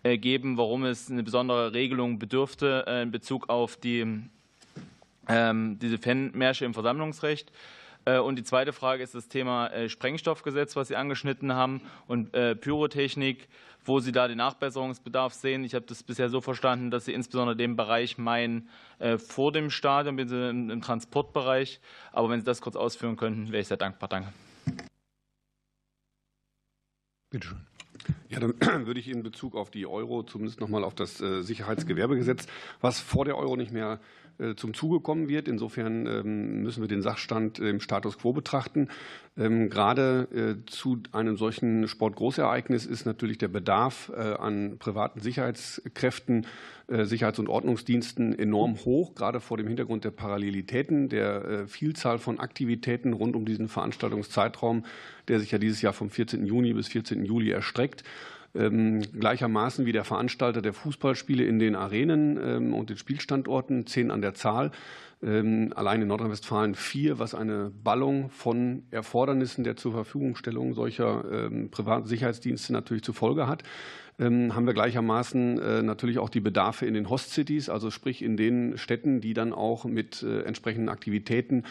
geben, 0.03 0.57
warum 0.57 0.85
es 0.85 1.09
eine 1.11 1.23
besondere 1.23 1.73
Regelung 1.73 2.19
bedürfte 2.19 2.85
in 3.03 3.11
Bezug 3.11 3.49
auf 3.49 3.77
die, 3.77 4.05
ähm, 5.27 5.79
diese 5.79 5.97
Fanmärsche 5.97 6.65
im 6.65 6.73
Versammlungsrecht. 6.73 7.51
Äh, 8.07 8.19
und 8.19 8.37
die 8.37 8.43
zweite 8.43 8.71
Frage 8.71 9.03
ist 9.03 9.13
das 9.15 9.27
Thema 9.27 9.67
äh, 9.67 9.89
Sprengstoffgesetz, 9.89 10.77
was 10.77 10.87
Sie 10.87 10.95
angeschnitten 10.95 11.53
haben, 11.53 11.81
und 12.07 12.33
äh, 12.33 12.55
Pyrotechnik, 12.55 13.49
wo 13.83 13.99
Sie 13.99 14.13
da 14.13 14.29
den 14.29 14.37
Nachbesserungsbedarf 14.37 15.33
sehen. 15.33 15.65
Ich 15.65 15.75
habe 15.75 15.85
das 15.85 16.03
bisher 16.03 16.29
so 16.29 16.39
verstanden, 16.39 16.89
dass 16.89 17.03
Sie 17.05 17.13
insbesondere 17.13 17.55
den 17.55 17.75
Bereich 17.75 18.17
meinen 18.17 18.69
vor 19.17 19.51
dem 19.53 19.69
Stadion, 19.69 20.17
im 20.19 20.81
Transportbereich. 20.81 21.79
Aber 22.11 22.29
wenn 22.29 22.41
Sie 22.41 22.45
das 22.45 22.59
kurz 22.59 22.75
ausführen 22.75 23.15
könnten, 23.15 23.49
wäre 23.51 23.61
ich 23.61 23.67
sehr 23.69 23.77
dankbar. 23.77 24.09
Danke. 24.09 24.33
Bitte 27.29 27.47
schön. 27.47 27.76
Ja, 28.29 28.39
dann 28.39 28.53
würde 28.85 28.99
ich 28.99 29.07
in 29.09 29.23
Bezug 29.23 29.55
auf 29.55 29.71
die 29.71 29.85
Euro 29.85 30.23
zumindest 30.23 30.59
noch 30.59 30.69
mal 30.69 30.83
auf 30.83 30.95
das 30.95 31.17
Sicherheitsgewerbegesetz, 31.17 32.45
was 32.81 32.99
vor 32.99 33.25
der 33.25 33.37
Euro 33.37 33.55
nicht 33.55 33.71
mehr 33.71 33.93
äh, 33.93 34.26
zum 34.55 34.73
Zuge 34.73 34.99
kommen 34.99 35.29
wird. 35.29 35.47
Insofern 35.47 36.05
ähm, 36.05 36.61
müssen 36.61 36.81
wir 36.81 36.87
den 36.87 37.01
Sachstand 37.01 37.59
im 37.59 37.79
Status 37.79 38.17
quo 38.19 38.33
betrachten. 38.33 38.89
Ähm, 39.37 39.69
gerade 39.69 40.27
äh, 40.31 40.65
zu 40.69 40.99
einem 41.11 41.37
solchen 41.37 41.87
Sportgroßereignis 41.87 42.85
ist 42.85 43.05
natürlich 43.05 43.37
der 43.37 43.47
Bedarf 43.47 44.11
äh, 44.15 44.19
an 44.19 44.77
privaten 44.79 45.19
Sicherheitskräften, 45.21 46.45
Sicherheits- 46.89 47.37
und 47.37 47.49
Ordnungsdiensten 47.49 48.39
enorm 48.39 48.77
hoch, 48.85 49.13
gerade 49.13 49.41
vor 49.41 49.57
dem 49.57 49.67
Hintergrund 49.67 50.05
der 50.05 50.11
Parallelitäten, 50.11 51.09
der 51.09 51.67
Vielzahl 51.67 52.17
von 52.17 52.39
Aktivitäten 52.39 53.11
rund 53.11 53.35
um 53.35 53.43
diesen 53.43 53.67
Veranstaltungszeitraum, 53.67 54.85
der 55.27 55.41
sich 55.41 55.51
ja 55.51 55.57
dieses 55.57 55.81
Jahr 55.81 55.91
vom 55.91 56.09
14. 56.09 56.45
Juni 56.45 56.71
bis 56.71 56.87
14. 56.87 57.25
Juli 57.25 57.51
erstreckt. 57.51 58.05
Ähm, 58.55 59.01
gleichermaßen 59.01 59.85
wie 59.85 59.91
der 59.91 60.03
Veranstalter 60.03 60.61
der 60.61 60.73
Fußballspiele 60.73 61.43
in 61.43 61.59
den 61.59 61.75
Arenen 61.75 62.39
ähm, 62.41 62.73
und 62.73 62.89
den 62.89 62.97
Spielstandorten, 62.97 63.85
zehn 63.85 64.11
an 64.11 64.21
der 64.21 64.33
Zahl. 64.33 64.71
Ähm, 65.21 65.73
allein 65.75 66.01
in 66.01 66.07
Nordrhein-Westfalen 66.07 66.75
vier, 66.75 67.19
was 67.19 67.35
eine 67.35 67.71
Ballung 67.71 68.29
von 68.29 68.83
Erfordernissen 68.91 69.63
der 69.63 69.75
Zurverfügungstellung 69.75 70.73
solcher 70.73 71.49
privaten 71.71 72.05
Sicherheitsdienste 72.05 72.73
natürlich 72.73 73.03
zur 73.03 73.15
Folge 73.15 73.47
hat 73.47 73.63
haben 74.19 74.65
wir 74.65 74.73
gleichermaßen 74.73 75.59
äh, 75.59 75.83
natürlich 75.83 76.17
auch 76.17 76.29
die 76.29 76.39
Bedarfe 76.39 76.87
in 76.87 76.95
den 76.95 77.09
Host-Cities, 77.09 77.69
also 77.69 77.91
sprich 77.91 78.23
in 78.23 78.35
den 78.35 78.77
Städten, 78.77 79.21
die 79.21 79.35
dann 79.35 79.53
auch 79.53 79.85
mit 79.85 80.23
äh, 80.23 80.41
entsprechenden 80.41 80.89
Aktivitäten 80.89 81.63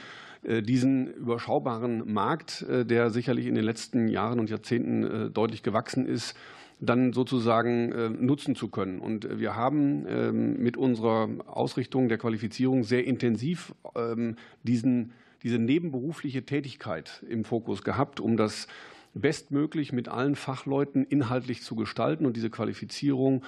äh, 0.45 0.62
diesen 0.62 1.09
überschaubaren 1.09 2.12
Markt, 2.12 2.64
der 2.68 3.11
sicherlich 3.11 3.47
in 3.47 3.57
den 3.57 3.64
letzten 3.64 4.07
Jahren 4.07 4.39
und 4.39 4.49
Jahrzehnten 4.49 5.33
deutlich 5.33 5.64
gewachsen 5.64 6.07
ist, 6.07 6.37
dann 6.79 7.12
sozusagen 7.12 7.93
äh, 7.93 8.09
nutzen 8.11 8.55
zu 8.55 8.68
können. 8.68 9.01
Und 9.01 9.39
wir 9.39 9.57
haben 9.57 10.07
ähm, 10.09 10.62
mit 10.62 10.77
unserer 10.77 11.29
Ausrichtung 11.47 12.09
der 12.09 12.18
Qualifizierung 12.18 12.85
sehr 12.85 13.05
intensiv 13.07 13.74
ähm, 13.95 14.37
diesen, 14.62 15.12
diese 15.43 15.59
nebenberufliche 15.59 16.45
Tätigkeit 16.45 17.24
im 17.29 17.45
Fokus 17.45 17.83
gehabt, 17.83 18.20
um 18.20 18.37
das 18.37 18.66
bestmöglich 19.14 19.93
mit 19.93 20.09
allen 20.09 20.37
Fachleuten 20.37 21.05
inhaltlich 21.07 21.62
zu 21.62 21.77
gestalten 21.77 22.27
und 22.27 22.37
diese 22.37 22.51
Qualifizierung 22.51 23.43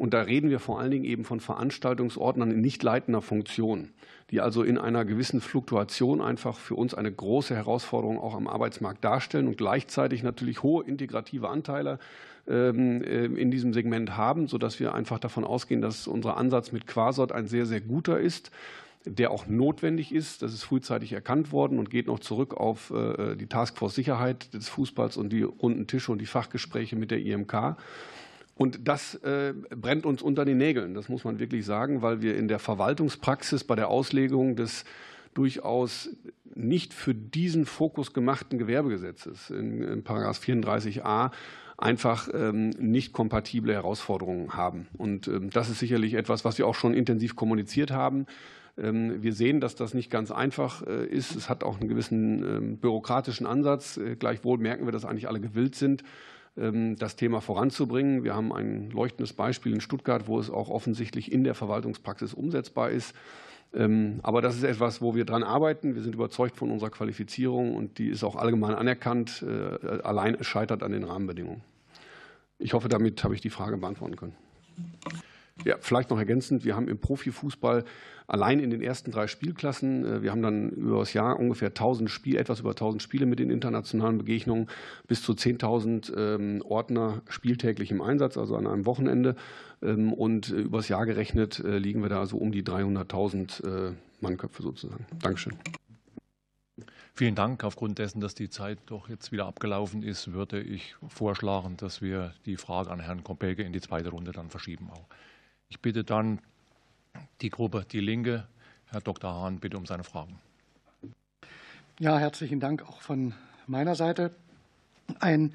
und 0.00 0.14
da 0.14 0.22
reden 0.22 0.48
wir 0.48 0.60
vor 0.60 0.80
allen 0.80 0.92
Dingen 0.92 1.04
eben 1.04 1.24
von 1.26 1.40
Veranstaltungsordnern 1.40 2.50
in 2.52 2.62
nicht 2.62 2.82
leitender 2.82 3.20
Funktion, 3.20 3.90
die 4.30 4.40
also 4.40 4.62
in 4.62 4.78
einer 4.78 5.04
gewissen 5.04 5.42
Fluktuation 5.42 6.22
einfach 6.22 6.56
für 6.56 6.74
uns 6.74 6.94
eine 6.94 7.12
große 7.12 7.54
Herausforderung 7.54 8.18
auch 8.18 8.34
am 8.34 8.46
Arbeitsmarkt 8.46 9.04
darstellen 9.04 9.46
und 9.46 9.58
gleichzeitig 9.58 10.22
natürlich 10.22 10.62
hohe 10.62 10.86
integrative 10.86 11.50
Anteile 11.50 11.98
äh, 12.39 12.39
in 12.52 13.50
diesem 13.50 13.72
Segment 13.72 14.16
haben, 14.16 14.48
sodass 14.48 14.80
wir 14.80 14.94
einfach 14.94 15.18
davon 15.18 15.44
ausgehen, 15.44 15.80
dass 15.80 16.08
unser 16.08 16.36
Ansatz 16.36 16.72
mit 16.72 16.86
Quasort 16.86 17.30
ein 17.30 17.46
sehr, 17.46 17.66
sehr 17.66 17.80
guter 17.80 18.18
ist 18.18 18.50
der 19.04 19.30
auch 19.30 19.46
notwendig 19.46 20.12
ist. 20.12 20.42
Das 20.42 20.52
ist 20.52 20.64
frühzeitig 20.64 21.12
erkannt 21.12 21.52
worden 21.52 21.78
und 21.78 21.90
geht 21.90 22.06
noch 22.06 22.18
zurück 22.18 22.54
auf 22.54 22.90
äh, 22.90 23.34
die 23.36 23.46
Taskforce 23.46 23.94
Sicherheit 23.94 24.52
des 24.52 24.68
Fußballs 24.68 25.16
und 25.16 25.30
die 25.30 25.42
runden 25.42 25.86
Tische 25.86 26.12
und 26.12 26.18
die 26.18 26.26
Fachgespräche 26.26 26.96
mit 26.96 27.10
der 27.10 27.20
IMK. 27.20 27.76
Und 28.56 28.86
das 28.86 29.14
äh, 29.16 29.54
brennt 29.74 30.04
uns 30.04 30.20
unter 30.20 30.44
den 30.44 30.58
Nägeln, 30.58 30.92
das 30.92 31.08
muss 31.08 31.24
man 31.24 31.38
wirklich 31.38 31.64
sagen, 31.64 32.02
weil 32.02 32.20
wir 32.20 32.36
in 32.36 32.46
der 32.46 32.58
Verwaltungspraxis 32.58 33.64
bei 33.64 33.74
der 33.74 33.88
Auslegung 33.88 34.54
des 34.54 34.84
durchaus 35.32 36.10
nicht 36.54 36.92
für 36.92 37.14
diesen 37.14 37.64
Fokus 37.64 38.12
gemachten 38.12 38.58
Gewerbegesetzes 38.58 39.48
in, 39.48 39.80
in 39.80 40.04
34a 40.04 41.30
einfach 41.80 42.28
ähm, 42.32 42.70
nicht 42.70 43.12
kompatible 43.12 43.72
Herausforderungen 43.72 44.54
haben. 44.54 44.86
Und 44.98 45.28
ähm, 45.28 45.50
das 45.50 45.70
ist 45.70 45.78
sicherlich 45.78 46.14
etwas, 46.14 46.44
was 46.44 46.58
wir 46.58 46.66
auch 46.66 46.74
schon 46.74 46.94
intensiv 46.94 47.36
kommuniziert 47.36 47.90
haben. 47.90 48.26
Ähm, 48.78 49.22
wir 49.22 49.32
sehen, 49.32 49.60
dass 49.60 49.74
das 49.74 49.94
nicht 49.94 50.10
ganz 50.10 50.30
einfach 50.30 50.86
äh, 50.86 51.06
ist. 51.06 51.34
Es 51.34 51.48
hat 51.48 51.64
auch 51.64 51.80
einen 51.80 51.88
gewissen 51.88 52.78
bürokratischen 52.78 53.46
Ansatz. 53.46 53.96
Äh, 53.96 54.16
gleichwohl 54.16 54.58
merken 54.58 54.86
wir, 54.86 54.92
dass 54.92 55.04
eigentlich 55.04 55.28
alle 55.28 55.40
gewillt 55.40 55.74
sind, 55.74 56.04
das 56.56 57.14
Thema 57.14 57.40
voranzubringen. 57.40 58.24
Wir 58.24 58.34
haben 58.34 58.52
ein 58.52 58.90
leuchtendes 58.90 59.32
Beispiel 59.32 59.72
in 59.72 59.80
Stuttgart, 59.80 60.26
wo 60.26 60.38
es 60.38 60.50
auch 60.50 60.68
offensichtlich 60.68 61.30
in 61.30 61.44
der 61.44 61.54
Verwaltungspraxis 61.54 62.34
umsetzbar 62.34 62.90
ist. 62.90 63.14
Aber 64.22 64.42
das 64.42 64.56
ist 64.56 64.64
etwas, 64.64 65.00
wo 65.00 65.14
wir 65.14 65.24
dran 65.24 65.44
arbeiten. 65.44 65.94
Wir 65.94 66.02
sind 66.02 66.16
überzeugt 66.16 66.56
von 66.56 66.72
unserer 66.72 66.90
Qualifizierung 66.90 67.76
und 67.76 67.98
die 67.98 68.08
ist 68.08 68.24
auch 68.24 68.34
allgemein 68.34 68.74
anerkannt. 68.74 69.44
Äh, 69.46 70.02
allein 70.02 70.42
scheitert 70.42 70.82
an 70.82 70.90
den 70.90 71.04
Rahmenbedingungen. 71.04 71.62
Ich 72.60 72.74
hoffe, 72.74 72.88
damit 72.88 73.24
habe 73.24 73.34
ich 73.34 73.40
die 73.40 73.50
Frage 73.50 73.76
beantworten 73.78 74.16
können. 74.16 74.34
Ja, 75.64 75.76
vielleicht 75.80 76.10
noch 76.10 76.18
ergänzend. 76.18 76.64
Wir 76.64 76.76
haben 76.76 76.88
im 76.88 76.98
Profifußball 76.98 77.84
allein 78.26 78.60
in 78.60 78.70
den 78.70 78.80
ersten 78.80 79.10
drei 79.10 79.26
Spielklassen, 79.26 80.04
äh, 80.04 80.22
wir 80.22 80.30
haben 80.30 80.42
dann 80.42 80.70
über 80.70 81.00
das 81.00 81.12
Jahr 81.12 81.38
ungefähr 81.38 81.68
1000 81.68 82.08
Spiel, 82.08 82.36
etwas 82.36 82.60
über 82.60 82.70
1000 82.70 83.02
Spiele 83.02 83.26
mit 83.26 83.40
den 83.40 83.50
internationalen 83.50 84.18
Begegnungen, 84.18 84.68
bis 85.08 85.22
zu 85.22 85.32
10.000 85.32 86.16
ähm, 86.16 86.62
Ordner 86.64 87.22
spieltäglich 87.28 87.90
im 87.90 88.00
Einsatz, 88.00 88.38
also 88.38 88.56
an 88.56 88.66
einem 88.66 88.86
Wochenende. 88.86 89.34
Ähm, 89.82 90.12
und 90.12 90.50
äh, 90.50 90.60
über 90.60 90.78
das 90.78 90.88
Jahr 90.88 91.06
gerechnet 91.06 91.58
äh, 91.58 91.78
liegen 91.78 92.02
wir 92.02 92.08
da 92.08 92.20
also 92.20 92.36
um 92.36 92.52
die 92.52 92.62
300.000 92.62 93.94
Mannköpfe 94.20 94.62
sozusagen. 94.62 95.06
Dankeschön. 95.22 95.54
Vielen 97.20 97.34
Dank. 97.34 97.64
Aufgrund 97.64 97.98
dessen, 97.98 98.22
dass 98.22 98.34
die 98.34 98.48
Zeit 98.48 98.78
doch 98.86 99.10
jetzt 99.10 99.30
wieder 99.30 99.44
abgelaufen 99.44 100.02
ist, 100.02 100.32
würde 100.32 100.58
ich 100.58 100.94
vorschlagen, 101.06 101.76
dass 101.76 102.00
wir 102.00 102.32
die 102.46 102.56
Frage 102.56 102.90
an 102.90 102.98
Herrn 102.98 103.22
Kompelke 103.22 103.62
in 103.62 103.74
die 103.74 103.82
zweite 103.82 104.08
Runde 104.08 104.32
dann 104.32 104.48
verschieben. 104.48 104.88
Auch. 104.90 105.04
Ich 105.68 105.80
bitte 105.80 106.02
dann 106.02 106.40
die 107.42 107.50
Gruppe 107.50 107.84
Die 107.92 108.00
Linke. 108.00 108.46
Herr 108.86 109.02
Dr. 109.02 109.34
Hahn, 109.34 109.58
bitte 109.58 109.76
um 109.76 109.84
seine 109.84 110.02
Fragen. 110.02 110.38
Ja, 111.98 112.16
herzlichen 112.16 112.58
Dank 112.58 112.88
auch 112.88 113.02
von 113.02 113.34
meiner 113.66 113.96
Seite. 113.96 114.30
Ein 115.18 115.52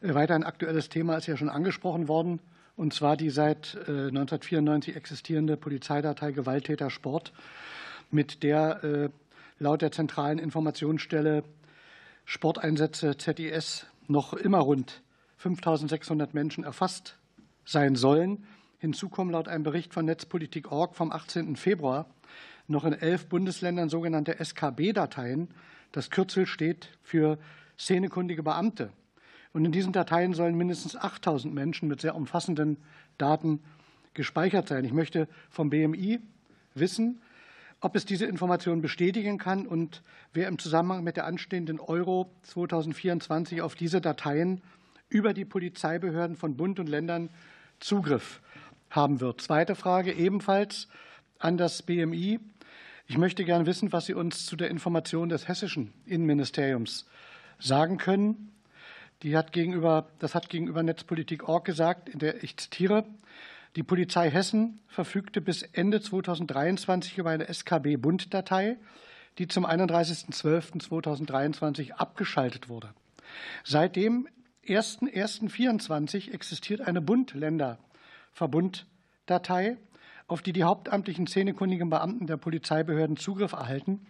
äh, 0.00 0.12
weiter 0.12 0.34
ein 0.34 0.42
aktuelles 0.42 0.88
Thema 0.88 1.18
ist 1.18 1.28
ja 1.28 1.36
schon 1.36 1.50
angesprochen 1.50 2.08
worden, 2.08 2.40
und 2.74 2.92
zwar 2.92 3.16
die 3.16 3.30
seit 3.30 3.76
1994 3.76 4.92
äh, 4.92 4.98
existierende 4.98 5.56
Polizeidatei 5.56 6.32
Gewalttäter 6.32 6.90
Sport, 6.90 7.32
mit 8.10 8.42
der 8.42 8.82
äh, 8.82 9.08
laut 9.58 9.82
der 9.82 9.92
zentralen 9.92 10.38
Informationsstelle 10.38 11.44
Sporteinsätze 12.24 13.16
ZIS 13.16 13.86
noch 14.08 14.32
immer 14.32 14.58
rund 14.58 15.02
5600 15.38 16.34
Menschen 16.34 16.64
erfasst 16.64 17.18
sein 17.64 17.94
sollen. 17.94 18.46
Hinzu 18.78 19.08
kommen 19.08 19.30
laut 19.30 19.48
einem 19.48 19.64
Bericht 19.64 19.94
von 19.94 20.04
Netzpolitik.org 20.04 20.94
vom 20.94 21.12
18. 21.12 21.56
Februar 21.56 22.06
noch 22.68 22.84
in 22.84 22.92
elf 22.92 23.26
Bundesländern 23.28 23.88
sogenannte 23.88 24.38
SKB-Dateien. 24.44 25.48
Das 25.92 26.10
Kürzel 26.10 26.46
steht 26.46 26.90
für 27.02 27.38
szenekundige 27.78 28.42
Beamte. 28.42 28.90
Und 29.52 29.64
in 29.64 29.72
diesen 29.72 29.92
Dateien 29.92 30.34
sollen 30.34 30.56
mindestens 30.56 30.96
8000 30.96 31.54
Menschen 31.54 31.88
mit 31.88 32.00
sehr 32.00 32.14
umfassenden 32.14 32.76
Daten 33.18 33.62
gespeichert 34.14 34.68
sein. 34.68 34.84
Ich 34.84 34.92
möchte 34.92 35.28
vom 35.48 35.70
BMI 35.70 36.20
wissen, 36.74 37.20
ob 37.86 37.94
es 37.94 38.04
diese 38.04 38.26
Information 38.26 38.82
bestätigen 38.82 39.38
kann 39.38 39.64
und 39.64 40.02
wer 40.32 40.48
im 40.48 40.58
Zusammenhang 40.58 41.04
mit 41.04 41.16
der 41.16 41.24
anstehenden 41.24 41.78
Euro 41.78 42.28
2024 42.42 43.62
auf 43.62 43.76
diese 43.76 44.00
Dateien 44.00 44.60
über 45.08 45.32
die 45.32 45.44
Polizeibehörden 45.44 46.34
von 46.34 46.56
Bund 46.56 46.80
und 46.80 46.88
Ländern 46.88 47.30
Zugriff 47.78 48.40
haben 48.90 49.20
wird. 49.20 49.40
Zweite 49.40 49.76
Frage 49.76 50.12
ebenfalls 50.12 50.88
an 51.38 51.58
das 51.58 51.82
BMI. 51.82 52.40
Ich 53.06 53.18
möchte 53.18 53.44
gerne 53.44 53.66
wissen, 53.66 53.92
was 53.92 54.06
Sie 54.06 54.14
uns 54.14 54.46
zu 54.46 54.56
der 54.56 54.68
Information 54.68 55.28
des 55.28 55.46
hessischen 55.46 55.92
Innenministeriums 56.06 57.06
sagen 57.60 57.98
können. 57.98 58.50
Die 59.22 59.36
hat 59.36 59.52
gegenüber, 59.52 60.08
das 60.18 60.34
hat 60.34 60.48
gegenüber 60.48 60.82
Netzpolitik.org 60.82 61.64
gesagt, 61.64 62.08
in 62.08 62.18
der 62.18 62.42
ich 62.42 62.56
zitiere, 62.56 63.04
die 63.74 63.82
Polizei 63.82 64.30
Hessen 64.30 64.78
verfügte 64.86 65.40
bis 65.40 65.62
Ende 65.62 66.00
2023 66.00 67.18
über 67.18 67.30
eine 67.30 67.52
SKB-Bund-Datei, 67.52 68.76
die 69.38 69.48
zum 69.48 69.66
31.12.2023 69.66 71.90
abgeschaltet 71.92 72.68
wurde. 72.68 72.94
Seit 73.64 73.96
dem 73.96 74.28
1.1.24 74.66 76.32
existiert 76.32 76.80
eine 76.80 77.00
Bund-Länder-Verbunddatei, 77.00 79.76
auf 80.28 80.42
die 80.42 80.52
die 80.52 80.64
hauptamtlichen 80.64 81.28
zehnekundigen 81.28 81.88
Beamten 81.88 82.26
der 82.26 82.36
Polizeibehörden 82.36 83.16
Zugriff 83.16 83.52
erhalten. 83.52 84.04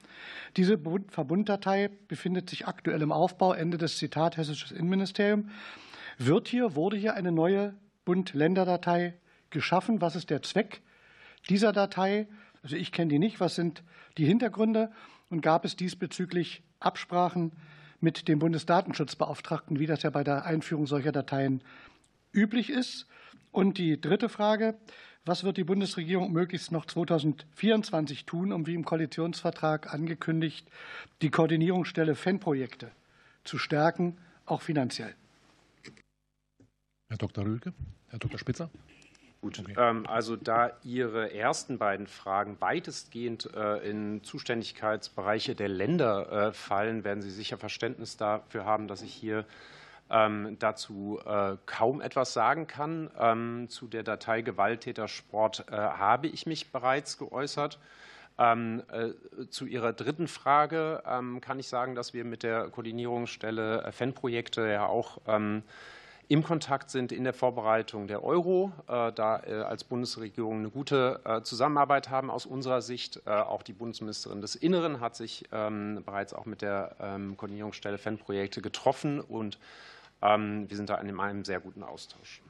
Diese 0.56 0.80
Verbunddatei 1.08 1.90
befindet 2.08 2.48
sich 2.48 2.66
aktuell 2.66 3.02
im 3.02 3.12
Aufbau, 3.12 3.52
Ende 3.52 3.76
des 3.76 3.98
Zitat 3.98 4.38
Hessisches 4.38 4.72
Innenministerium. 4.72 5.50
Wird 6.16 6.48
hier, 6.48 6.74
wurde 6.74 6.96
hier 6.96 7.12
eine 7.14 7.32
neue 7.32 7.74
Bund-Länder-Datei 8.06 9.12
geschaffen? 9.50 10.00
Was 10.00 10.16
ist 10.16 10.30
der 10.30 10.42
Zweck 10.42 10.82
dieser 11.48 11.72
Datei? 11.72 12.26
Also 12.62 12.76
ich 12.76 12.92
kenne 12.92 13.10
die 13.10 13.18
nicht. 13.18 13.40
Was 13.40 13.54
sind 13.54 13.82
die 14.18 14.26
Hintergründe? 14.26 14.90
Und 15.30 15.40
gab 15.40 15.64
es 15.64 15.76
diesbezüglich 15.76 16.62
Absprachen 16.80 17.52
mit 18.00 18.28
dem 18.28 18.38
Bundesdatenschutzbeauftragten, 18.38 19.78
wie 19.78 19.86
das 19.86 20.02
ja 20.02 20.10
bei 20.10 20.24
der 20.24 20.44
Einführung 20.44 20.86
solcher 20.86 21.12
Dateien 21.12 21.62
üblich 22.32 22.70
ist? 22.70 23.06
Und 23.52 23.78
die 23.78 24.00
dritte 24.00 24.28
Frage, 24.28 24.76
was 25.24 25.42
wird 25.42 25.56
die 25.56 25.64
Bundesregierung 25.64 26.32
möglichst 26.32 26.70
noch 26.70 26.86
2024 26.86 28.26
tun, 28.26 28.52
um 28.52 28.66
wie 28.66 28.74
im 28.74 28.84
Koalitionsvertrag 28.84 29.92
angekündigt, 29.92 30.68
die 31.20 31.30
Koordinierungsstelle 31.30 32.14
FEN-Projekte 32.14 32.92
zu 33.42 33.58
stärken, 33.58 34.18
auch 34.44 34.62
finanziell? 34.62 35.14
Herr 37.08 37.18
Dr. 37.18 37.44
Rülke, 37.44 37.72
Herr 38.08 38.18
Dr. 38.20 38.38
Spitzer. 38.38 38.70
Gut, 39.46 39.60
okay. 39.60 39.74
Ähm, 39.78 40.06
also 40.08 40.34
da 40.34 40.72
Ihre 40.82 41.32
ersten 41.32 41.78
beiden 41.78 42.08
Fragen 42.08 42.56
weitestgehend 42.60 43.48
äh, 43.54 43.88
in 43.88 44.24
Zuständigkeitsbereiche 44.24 45.54
der 45.54 45.68
Länder 45.68 46.48
äh, 46.48 46.52
fallen, 46.52 47.04
werden 47.04 47.22
Sie 47.22 47.30
sicher 47.30 47.56
Verständnis 47.56 48.16
dafür 48.16 48.64
haben, 48.64 48.88
dass 48.88 49.02
ich 49.02 49.14
hier 49.14 49.44
ähm, 50.10 50.56
dazu 50.58 51.20
äh, 51.24 51.56
kaum 51.64 52.00
etwas 52.00 52.32
sagen 52.32 52.66
kann. 52.66 53.08
Ähm, 53.16 53.68
zu 53.68 53.86
der 53.86 54.02
Datei 54.02 54.42
Gewalttätersport 54.42 55.66
habe 55.70 56.26
ich 56.26 56.46
mich 56.46 56.72
bereits 56.72 57.16
geäußert. 57.16 57.78
Ähm, 58.38 58.82
äh, 58.90 59.46
zu 59.48 59.66
Ihrer 59.66 59.92
dritten 59.92 60.26
Frage 60.26 61.02
kann 61.40 61.58
ich 61.60 61.68
sagen, 61.68 61.94
dass 61.94 62.14
wir 62.14 62.24
mit 62.24 62.42
der 62.42 62.68
Koordinierungsstelle 62.70 63.92
FEN-Projekte 63.92 64.66
ja 64.68 64.86
auch 64.86 65.18
im 66.28 66.42
Kontakt 66.42 66.90
sind 66.90 67.12
in 67.12 67.24
der 67.24 67.32
Vorbereitung 67.32 68.06
der 68.08 68.24
Euro, 68.24 68.72
da 68.86 69.36
als 69.36 69.84
Bundesregierung 69.84 70.58
eine 70.58 70.70
gute 70.70 71.20
Zusammenarbeit 71.44 72.10
haben 72.10 72.30
aus 72.30 72.46
unserer 72.46 72.82
Sicht. 72.82 73.26
Auch 73.26 73.62
die 73.62 73.72
Bundesministerin 73.72 74.40
des 74.40 74.56
Inneren 74.56 75.00
hat 75.00 75.14
sich 75.16 75.44
bereits 75.50 76.34
auch 76.34 76.46
mit 76.46 76.62
der 76.62 76.96
Koordinierungsstelle 77.36 77.98
FEN-Projekte 77.98 78.60
getroffen 78.60 79.20
und 79.20 79.58
ähm, 80.22 80.68
wir 80.68 80.76
sind 80.76 80.88
da 80.88 80.96
in 80.96 81.18
einem 81.18 81.44
sehr 81.44 81.60
guten 81.60 81.82
Austausch. 81.82 82.42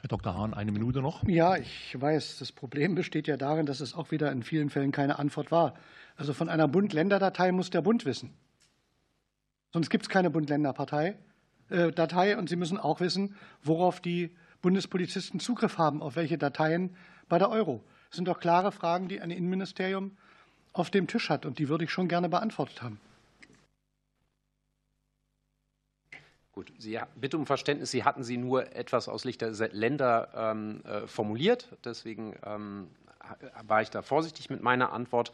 Herr 0.00 0.08
Dr. 0.08 0.34
Hahn, 0.34 0.54
eine 0.54 0.72
Minute 0.72 1.02
noch. 1.02 1.24
Ja, 1.28 1.56
ich 1.56 2.00
weiß, 2.00 2.38
das 2.38 2.52
Problem 2.52 2.94
besteht 2.94 3.26
ja 3.26 3.36
darin, 3.36 3.66
dass 3.66 3.80
es 3.80 3.94
auch 3.94 4.10
wieder 4.10 4.32
in 4.32 4.42
vielen 4.42 4.70
Fällen 4.70 4.92
keine 4.92 5.18
Antwort 5.18 5.50
war. 5.50 5.74
Also 6.16 6.32
von 6.32 6.48
einer 6.48 6.68
Bund-Länder-Datei 6.68 7.52
muss 7.52 7.68
der 7.68 7.82
Bund 7.82 8.06
wissen. 8.06 8.32
Sonst 9.72 9.90
gibt 9.90 10.04
es 10.04 10.08
keine 10.08 10.30
Bund-Länder-Datei. 10.30 11.16
Äh, 11.70 12.34
und 12.34 12.48
Sie 12.48 12.56
müssen 12.56 12.78
auch 12.78 13.00
wissen, 13.00 13.36
worauf 13.62 14.00
die 14.00 14.30
Bundespolizisten 14.62 15.40
Zugriff 15.40 15.78
haben, 15.78 16.02
auf 16.02 16.16
welche 16.16 16.38
Dateien 16.38 16.96
bei 17.28 17.38
der 17.38 17.50
Euro. 17.50 17.82
Das 18.08 18.16
sind 18.16 18.26
doch 18.26 18.40
klare 18.40 18.72
Fragen, 18.72 19.08
die 19.08 19.20
ein 19.20 19.30
Innenministerium 19.30 20.16
auf 20.72 20.90
dem 20.90 21.06
Tisch 21.06 21.30
hat. 21.30 21.46
Und 21.46 21.58
die 21.58 21.68
würde 21.68 21.84
ich 21.84 21.90
schon 21.90 22.08
gerne 22.08 22.28
beantwortet 22.28 22.82
haben. 22.82 23.00
Gut, 26.52 26.72
Sie, 26.78 26.98
bitte 27.14 27.38
um 27.38 27.46
Verständnis, 27.46 27.92
Sie 27.92 28.02
hatten 28.02 28.24
sie 28.24 28.36
nur 28.36 28.74
etwas 28.74 29.08
aus 29.08 29.24
Licht 29.24 29.40
der 29.40 29.52
Länder 29.72 30.28
ähm, 30.34 30.82
äh, 30.84 31.06
formuliert. 31.06 31.68
Deswegen 31.84 32.34
ähm, 32.44 32.88
war 33.66 33.82
ich 33.82 33.90
da 33.90 34.02
vorsichtig 34.02 34.50
mit 34.50 34.62
meiner 34.62 34.92
Antwort. 34.92 35.32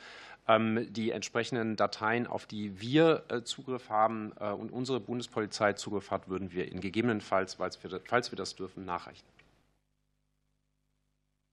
Ähm, 0.48 0.86
die 0.90 1.10
entsprechenden 1.10 1.76
Dateien, 1.76 2.26
auf 2.26 2.46
die 2.46 2.80
wir 2.80 3.24
äh, 3.28 3.42
Zugriff 3.42 3.90
haben 3.90 4.32
äh, 4.38 4.50
und 4.50 4.70
unsere 4.70 5.00
Bundespolizei 5.00 5.72
Zugriff 5.72 6.10
hat, 6.10 6.28
würden 6.28 6.52
wir 6.52 6.70
in 6.70 6.80
gegebenenfalls, 6.80 7.54
falls 7.54 7.82
wir, 7.82 8.36
das 8.36 8.54
dürfen, 8.54 8.84
nachreichen. 8.84 9.24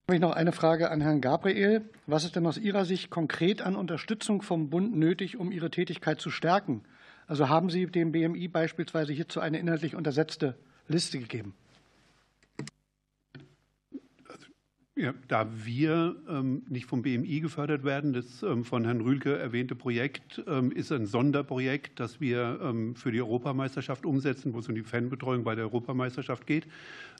Habe 0.07 0.15
ich 0.15 0.21
noch 0.21 0.33
eine 0.33 0.51
Frage 0.51 0.91
an 0.91 1.01
Herrn 1.01 1.21
Gabriel. 1.21 1.89
Was 2.07 2.25
ist 2.25 2.35
denn 2.35 2.45
aus 2.45 2.57
Ihrer 2.57 2.85
Sicht 2.85 3.09
konkret 3.09 3.61
an 3.61 3.75
Unterstützung 3.75 4.41
vom 4.41 4.69
Bund 4.69 4.95
nötig, 4.95 5.37
um 5.37 5.51
Ihre 5.51 5.71
Tätigkeit 5.71 6.19
zu 6.19 6.29
stärken? 6.29 6.83
Also 7.25 7.49
haben 7.49 7.69
Sie 7.69 7.87
dem 7.87 8.11
BMI 8.11 8.47
beispielsweise 8.49 9.13
hierzu 9.13 9.39
eine 9.39 9.57
inhaltlich 9.59 9.95
untersetzte 9.95 10.55
Liste 10.87 11.19
gegeben? 11.19 11.55
Ja, 14.95 15.11
da 15.27 15.47
wir 15.65 16.15
ähm, 16.29 16.61
nicht 16.69 16.85
vom 16.85 17.01
BMI 17.01 17.39
gefördert 17.39 17.83
werden, 17.83 18.13
das 18.13 18.43
ähm, 18.43 18.63
von 18.63 18.85
Herrn 18.85 19.01
Rühlke 19.01 19.35
erwähnte 19.35 19.73
Projekt 19.73 20.43
ähm, 20.45 20.71
ist 20.71 20.91
ein 20.91 21.07
Sonderprojekt, 21.07 21.99
das 21.99 22.21
wir 22.21 22.93
für 22.93 23.11
die 23.11 23.19
Europameisterschaft 23.19 24.05
umsetzen, 24.05 24.53
wo 24.53 24.59
es 24.59 24.69
um 24.69 24.75
die 24.75 24.83
Fanbetreuung 24.83 25.43
bei 25.43 25.55
der 25.55 25.65
Europameisterschaft 25.65 26.45
geht. 26.45 26.67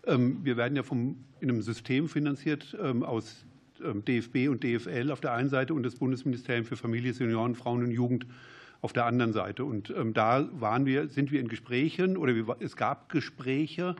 Wir 0.05 0.57
werden 0.57 0.75
ja 0.75 0.83
vom, 0.83 1.15
in 1.39 1.49
einem 1.49 1.61
System 1.61 2.09
finanziert 2.09 2.77
aus 3.01 3.45
DFB 3.79 4.49
und 4.49 4.63
DFL 4.63 5.11
auf 5.11 5.21
der 5.21 5.33
einen 5.33 5.49
Seite 5.49 5.73
und 5.73 5.83
das 5.83 5.95
Bundesministerium 5.95 6.65
für 6.65 6.75
Familie, 6.75 7.13
Senioren, 7.13 7.55
Frauen 7.55 7.83
und 7.83 7.91
Jugend 7.91 8.25
auf 8.81 8.93
der 8.93 9.05
anderen 9.05 9.31
Seite. 9.31 9.63
Und 9.63 9.93
da 10.13 10.49
waren 10.51 10.85
wir, 10.85 11.07
sind 11.07 11.31
wir 11.31 11.39
in 11.39 11.47
Gesprächen 11.47 12.17
oder 12.17 12.33
es 12.59 12.75
gab 12.75 13.09
Gespräche. 13.09 13.95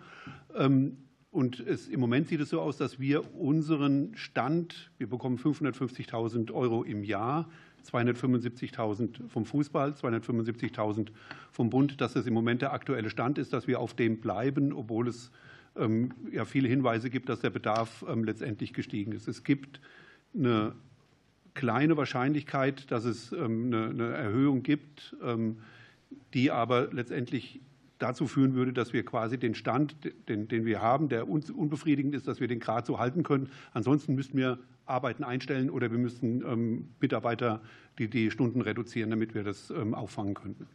Und 1.34 1.60
es, 1.62 1.88
im 1.88 2.00
Moment 2.00 2.28
sieht 2.28 2.42
es 2.42 2.50
so 2.50 2.62
aus, 2.62 2.78
dass 2.78 3.00
wir 3.00 3.36
unseren 3.36 4.16
Stand, 4.16 4.92
wir 5.00 5.08
bekommen 5.08 5.40
550.000 5.40 6.52
Euro 6.54 6.84
im 6.84 7.04
Jahr, 7.04 7.50
275.000 7.92 9.28
vom 9.30 9.44
Fußball, 9.44 9.94
275.000 9.94 11.08
vom 11.52 11.72
Bund, 11.72 12.00
dass 12.02 12.14
das 12.14 12.28
im 12.28 12.36
Moment 12.36 12.62
der 12.62 12.72
aktuelle 12.72 13.10
Stand 13.10 13.40
ist, 13.40 13.52
dass 13.52 13.66
wir 13.66 13.80
auf 13.80 13.96
dem 13.96 14.22
bleiben, 14.22 14.74
obwohl 14.74 15.08
es 15.08 15.32
ähm, 15.76 16.14
ja 16.32 16.46
viele 16.46 16.68
Hinweise 16.68 17.10
gibt, 17.10 17.30
dass 17.30 17.40
der 17.40 17.50
Bedarf 17.50 18.06
ähm, 18.08 18.24
letztendlich 18.24 18.72
gestiegen 18.72 19.12
ist. 19.12 19.28
Es 19.28 19.44
gibt 19.44 19.82
eine 20.36 20.76
kleine 21.56 21.98
Wahrscheinlichkeit, 21.98 22.92
dass 22.92 23.06
es 23.06 23.32
ähm, 23.32 23.74
eine 23.74 24.10
Erhöhung 24.10 24.62
gibt, 24.62 25.16
ähm, 25.24 25.58
die 26.36 26.52
aber 26.52 26.90
letztendlich 26.92 27.60
dazu 28.04 28.28
führen 28.28 28.54
würde, 28.54 28.74
dass 28.74 28.94
wir 28.94 29.04
quasi 29.06 29.38
den 29.38 29.56
Stand, 29.56 29.96
den, 30.28 30.48
den 30.48 30.66
wir 30.66 30.82
haben, 30.82 31.10
der 31.10 31.28
unbefriedigend 31.28 32.14
ist, 32.14 32.28
dass 32.28 32.40
wir 32.40 32.48
den 32.48 32.60
gerade 32.60 32.86
so 32.86 33.00
halten 33.00 33.24
können. 33.24 33.50
Ansonsten 33.74 34.16
müssten 34.16 34.38
wir 34.38 34.60
Arbeiten 34.86 35.24
einstellen 35.24 35.70
oder 35.70 35.92
wir 35.92 35.98
müssten 35.98 36.42
ähm, 36.42 36.90
Mitarbeiter 37.00 37.62
die, 37.98 38.10
die 38.10 38.32
Stunden 38.32 38.62
reduzieren, 38.62 39.10
damit 39.10 39.34
wir 39.34 39.44
das 39.44 39.72
auffangen 39.72 40.34
könnten. 40.34 40.68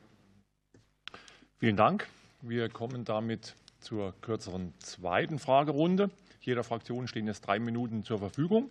Vielen 1.58 1.76
Dank. 1.76 2.06
Wir 2.40 2.68
kommen 2.68 3.04
damit 3.04 3.56
zur 3.80 4.14
kürzeren 4.20 4.72
zweiten 4.78 5.38
Fragerunde. 5.38 6.10
Jeder 6.40 6.62
Fraktion 6.62 7.08
stehen 7.08 7.26
jetzt 7.26 7.40
drei 7.40 7.58
Minuten 7.58 8.04
zur 8.04 8.18
Verfügung. 8.18 8.70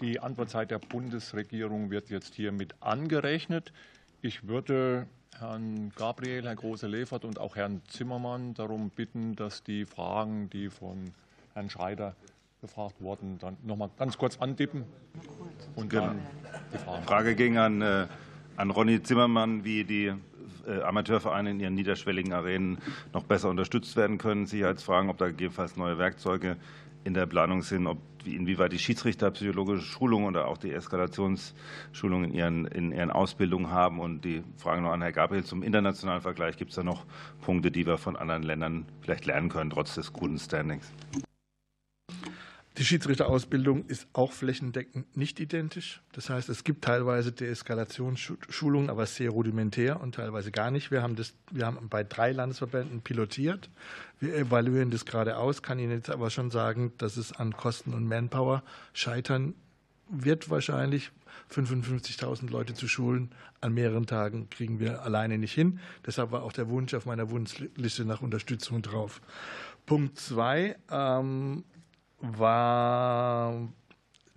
Die 0.00 0.20
Antwortzeit 0.20 0.70
der 0.70 0.78
Bundesregierung 0.78 1.90
wird 1.90 2.10
jetzt 2.10 2.34
hier 2.34 2.52
mit 2.52 2.74
angerechnet. 2.80 3.72
Ich 4.20 4.46
würde 4.46 5.06
Herrn 5.38 5.92
Gabriel, 5.96 6.44
Herrn 6.44 6.56
Große-Lefert 6.56 7.24
und 7.24 7.38
auch 7.38 7.56
Herrn 7.56 7.82
Zimmermann 7.88 8.54
darum 8.54 8.90
bitten, 8.90 9.34
dass 9.34 9.62
die 9.62 9.84
Fragen, 9.84 10.50
die 10.50 10.68
von 10.70 11.12
Herrn 11.54 11.70
Schreider 11.70 12.14
gefragt 12.60 12.96
wurden, 13.00 13.38
dann 13.38 13.56
noch 13.64 13.76
mal 13.76 13.90
ganz 13.98 14.16
kurz 14.16 14.38
antippen 14.38 14.84
und 15.74 15.92
dann 15.92 16.20
die 16.72 16.78
Fragen. 16.78 17.04
Frage 17.04 17.34
ging 17.34 17.58
an, 17.58 17.82
äh, 17.82 18.06
an 18.56 18.70
Ronny 18.70 19.02
Zimmermann, 19.02 19.64
wie 19.64 19.84
die 19.84 20.12
äh, 20.66 20.82
Amateurvereine 20.82 21.50
in 21.50 21.60
ihren 21.60 21.74
niederschwelligen 21.74 22.32
Arenen 22.32 22.78
noch 23.12 23.24
besser 23.24 23.48
unterstützt 23.48 23.96
werden 23.96 24.18
können. 24.18 24.46
Sicherheitsfragen, 24.46 25.10
ob 25.10 25.18
da 25.18 25.26
gegebenenfalls 25.26 25.76
neue 25.76 25.98
Werkzeuge 25.98 26.56
in 27.04 27.14
der 27.14 27.26
Planung 27.26 27.62
sind, 27.62 27.86
ob 27.88 27.98
inwieweit 28.26 28.72
die 28.72 28.78
Schiedsrichter 28.78 29.30
psychologische 29.30 29.82
Schulung 29.82 30.24
oder 30.24 30.48
auch 30.48 30.58
die 30.58 30.72
Eskalationsschulung 30.72 32.24
in 32.24 32.32
ihren, 32.32 32.66
in 32.66 32.92
ihren 32.92 33.10
Ausbildungen 33.10 33.70
haben. 33.70 34.00
Und 34.00 34.24
die 34.24 34.42
Frage 34.56 34.82
noch 34.82 34.92
an 34.92 35.02
Herrn 35.02 35.12
Gabriel 35.12 35.44
zum 35.44 35.62
internationalen 35.62 36.22
Vergleich. 36.22 36.56
Gibt 36.56 36.70
es 36.70 36.76
da 36.76 36.82
noch 36.82 37.04
Punkte, 37.40 37.70
die 37.70 37.86
wir 37.86 37.98
von 37.98 38.16
anderen 38.16 38.42
Ländern 38.42 38.86
vielleicht 39.00 39.26
lernen 39.26 39.48
können, 39.48 39.70
trotz 39.70 39.94
des 39.94 40.12
guten 40.12 40.38
Standings? 40.38 40.92
Die 42.78 42.86
Schiedsrichterausbildung 42.86 43.84
ist 43.86 44.06
auch 44.14 44.32
flächendeckend 44.32 45.14
nicht 45.14 45.38
identisch. 45.40 46.00
Das 46.12 46.30
heißt, 46.30 46.48
es 46.48 46.64
gibt 46.64 46.84
teilweise 46.84 47.30
Deeskalationsschulungen, 47.30 48.88
aber 48.88 49.04
sehr 49.04 49.28
rudimentär 49.28 50.00
und 50.00 50.14
teilweise 50.14 50.50
gar 50.50 50.70
nicht. 50.70 50.90
Wir 50.90 51.02
haben, 51.02 51.14
das, 51.14 51.34
wir 51.50 51.66
haben 51.66 51.88
bei 51.90 52.02
drei 52.02 52.32
Landesverbänden 52.32 53.02
pilotiert. 53.02 53.68
Wir 54.20 54.34
evaluieren 54.36 54.90
das 54.90 55.04
gerade 55.04 55.36
aus, 55.36 55.62
kann 55.62 55.78
Ihnen 55.78 55.92
jetzt 55.92 56.08
aber 56.08 56.30
schon 56.30 56.50
sagen, 56.50 56.92
dass 56.96 57.18
es 57.18 57.32
an 57.32 57.54
Kosten 57.54 57.92
und 57.92 58.08
Manpower 58.08 58.62
scheitern 58.94 59.54
wird 60.08 60.48
wahrscheinlich. 60.48 61.10
55.000 61.50 62.50
Leute 62.50 62.72
zu 62.72 62.88
schulen 62.88 63.30
an 63.60 63.74
mehreren 63.74 64.06
Tagen 64.06 64.48
kriegen 64.48 64.80
wir 64.80 65.02
alleine 65.02 65.38
nicht 65.38 65.52
hin. 65.52 65.78
Deshalb 66.06 66.32
war 66.32 66.42
auch 66.42 66.52
der 66.52 66.68
Wunsch 66.68 66.94
auf 66.94 67.04
meiner 67.04 67.30
Wunschliste 67.30 68.04
nach 68.04 68.22
Unterstützung 68.22 68.80
drauf. 68.80 69.20
Punkt 69.86 70.18
zwei. 70.18 70.76
Ähm, 70.90 71.64
war 72.22 73.68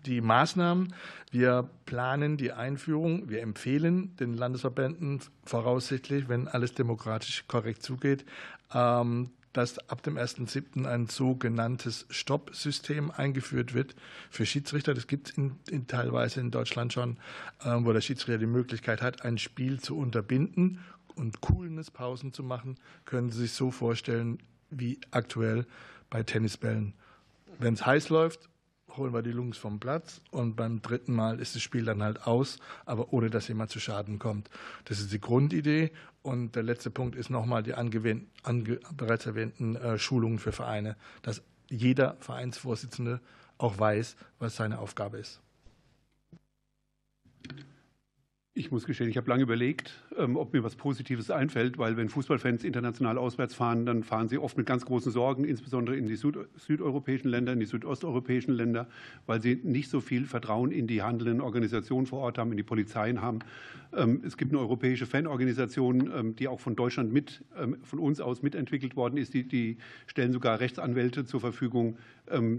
die 0.05 0.21
Maßnahmen. 0.21 0.93
Wir 1.31 1.69
planen 1.85 2.37
die 2.37 2.51
Einführung, 2.51 3.29
wir 3.29 3.41
empfehlen 3.41 4.15
den 4.17 4.33
Landesverbänden 4.33 5.21
voraussichtlich, 5.43 6.27
wenn 6.29 6.47
alles 6.47 6.73
demokratisch 6.73 7.45
korrekt 7.47 7.83
zugeht, 7.83 8.25
ähm, 8.73 9.31
dass 9.53 9.79
ab 9.89 10.03
dem 10.03 10.17
1.7. 10.17 10.85
ein 10.85 11.07
sogenanntes 11.07 12.05
Stoppsystem 12.09 13.09
eingeführt 13.11 13.73
wird 13.73 13.95
für 14.29 14.45
Schiedsrichter. 14.45 14.93
Das 14.93 15.07
gibt 15.07 15.29
es 15.29 15.37
in, 15.37 15.55
in, 15.69 15.87
teilweise 15.87 16.41
in 16.41 16.51
Deutschland 16.51 16.91
schon, 16.91 17.17
ähm, 17.63 17.85
wo 17.85 17.93
der 17.93 18.01
Schiedsrichter 18.01 18.37
die 18.37 18.47
Möglichkeit 18.47 19.01
hat, 19.01 19.23
ein 19.23 19.37
Spiel 19.37 19.79
zu 19.79 19.97
unterbinden 19.97 20.79
und 21.15 21.39
Coolness-Pausen 21.41 22.33
zu 22.33 22.43
machen. 22.43 22.75
Können 23.05 23.29
Sie 23.29 23.41
sich 23.41 23.53
so 23.53 23.71
vorstellen 23.71 24.39
wie 24.69 24.99
aktuell 25.11 25.65
bei 26.09 26.23
Tennisbällen 26.23 26.93
wenn 27.59 27.73
es 27.73 27.85
heiß 27.85 28.09
läuft, 28.09 28.49
holen 28.97 29.13
wir 29.13 29.21
die 29.21 29.31
Lungs 29.31 29.57
vom 29.57 29.79
Platz 29.79 30.21
und 30.31 30.55
beim 30.55 30.81
dritten 30.81 31.13
Mal 31.13 31.39
ist 31.39 31.55
das 31.55 31.61
Spiel 31.61 31.85
dann 31.85 32.01
halt 32.01 32.25
aus, 32.25 32.59
aber 32.85 33.11
ohne 33.13 33.29
dass 33.29 33.47
jemand 33.47 33.71
zu 33.71 33.79
Schaden 33.79 34.19
kommt. 34.19 34.49
Das 34.85 34.99
ist 34.99 35.11
die 35.11 35.19
Grundidee. 35.19 35.91
Und 36.21 36.55
der 36.55 36.63
letzte 36.63 36.89
Punkt 36.89 37.15
ist 37.15 37.29
nochmal 37.29 37.61
die 37.61 37.75
ange, 37.75 37.99
bereits 38.97 39.27
erwähnten 39.27 39.75
äh, 39.75 39.99
Schulungen 39.99 40.39
für 40.39 40.51
Vereine, 40.51 40.95
dass 41.21 41.43
jeder 41.69 42.17
Vereinsvorsitzende 42.19 43.21
auch 43.59 43.77
weiß, 43.77 44.15
was 44.39 44.55
seine 44.55 44.79
Aufgabe 44.79 45.17
ist. 45.19 45.39
Ich 48.57 48.71
muss 48.71 48.85
gestehen, 48.85 49.09
ich 49.09 49.17
habe 49.17 49.29
lange 49.29 49.43
überlegt, 49.43 49.91
ähm, 50.17 50.37
ob 50.37 50.53
mir 50.53 50.63
was 50.63 50.77
Positives 50.77 51.29
einfällt, 51.29 51.77
weil 51.77 51.97
wenn 51.97 52.07
Fußballfans 52.07 52.63
international 52.63 53.17
auswärts 53.17 53.53
fahren, 53.53 53.85
dann 53.85 54.01
fahren 54.01 54.29
sie 54.29 54.37
oft 54.37 54.55
mit 54.55 54.65
ganz 54.65 54.85
großen 54.85 55.11
Sorgen, 55.11 55.43
insbesondere 55.43 55.97
in 55.97 56.07
die 56.07 56.15
Süd 56.15 56.37
südeuropäischen 56.55 57.29
Länder, 57.29 57.51
in 57.51 57.59
die 57.59 57.65
südosteuropäischen 57.65 58.53
Länder, 58.53 58.87
weil 59.25 59.41
sie 59.41 59.59
nicht 59.61 59.89
so 59.89 59.99
viel 59.99 60.25
Vertrauen 60.25 60.71
in 60.71 60.87
die 60.87 61.01
handelnden 61.01 61.41
Organisationen 61.41 62.05
vor 62.05 62.19
Ort 62.19 62.37
haben, 62.37 62.51
in 62.51 62.55
die 62.55 62.63
Polizeien 62.63 63.21
haben. 63.21 63.39
Ähm, 63.95 64.21
es 64.25 64.37
gibt 64.37 64.51
eine 64.51 64.59
europäische 64.59 65.05
Fanorganisation, 65.05 66.11
ähm, 66.13 66.35
die 66.35 66.47
auch 66.47 66.59
von 66.59 66.75
Deutschland 66.75 67.13
mit, 67.13 67.43
von 67.83 67.99
uns 67.99 68.19
aus 68.19 68.41
mitentwickelt 68.41 68.95
worden 68.95 69.17
ist. 69.17 69.33
Die, 69.33 69.47
die 69.47 69.77
stellen 70.07 70.33
sogar 70.33 70.59
Rechtsanwälte 70.59 71.25
zur 71.25 71.39
Verfügung, 71.39 71.97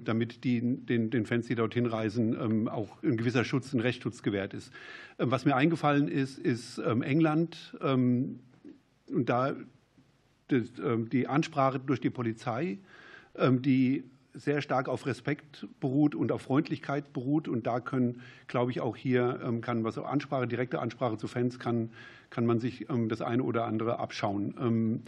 damit 0.05 0.45
die, 0.45 0.61
den, 0.61 1.11
den 1.11 1.27
Fans, 1.27 1.47
die 1.49 1.57
dorthin 1.57 1.87
reisen, 1.87 2.69
auch 2.69 3.03
ein 3.03 3.17
gewisser 3.17 3.45
Schutz, 3.45 3.73
ein 3.73 3.81
Rechtsschutz 3.81 4.23
gewährt 4.23 4.55
ist. 4.55 4.73
Was 5.19 5.45
mir 5.45 5.57
eingefallen 5.57 6.07
ist, 6.09 6.39
ist 6.39 6.79
England 6.79 7.77
ähm, 7.83 8.39
und 9.11 9.29
da 9.29 9.57
ähm, 10.51 11.09
die 11.11 11.27
Ansprache 11.27 11.81
durch 11.81 12.01
die 12.01 12.11
Polizei, 12.11 12.79
ähm, 13.35 13.63
die 13.63 14.05
sehr 14.37 14.61
stark 14.61 14.89
auf 14.89 15.07
Respekt 15.07 15.67
beruht 15.81 16.15
und 16.15 16.31
auf 16.33 16.43
Freundlichkeit 16.43 17.13
beruht. 17.13 17.49
Und 17.49 17.67
da 17.67 17.81
können, 17.81 18.21
glaube 18.47 18.71
ich, 18.71 18.81
auch 18.81 18.97
hier 18.97 19.59
kann 19.63 19.85
was 19.85 19.99
Ansprache, 19.99 20.47
direkte 20.47 20.79
Ansprache 20.81 21.17
zu 21.17 21.27
Fans 21.27 21.59
kann, 21.59 21.91
kann 22.31 22.47
man 22.47 22.61
sich 22.61 22.87
das 23.09 23.23
eine 23.23 23.43
oder 23.43 23.65
andere 23.65 23.99
abschauen 23.99 25.03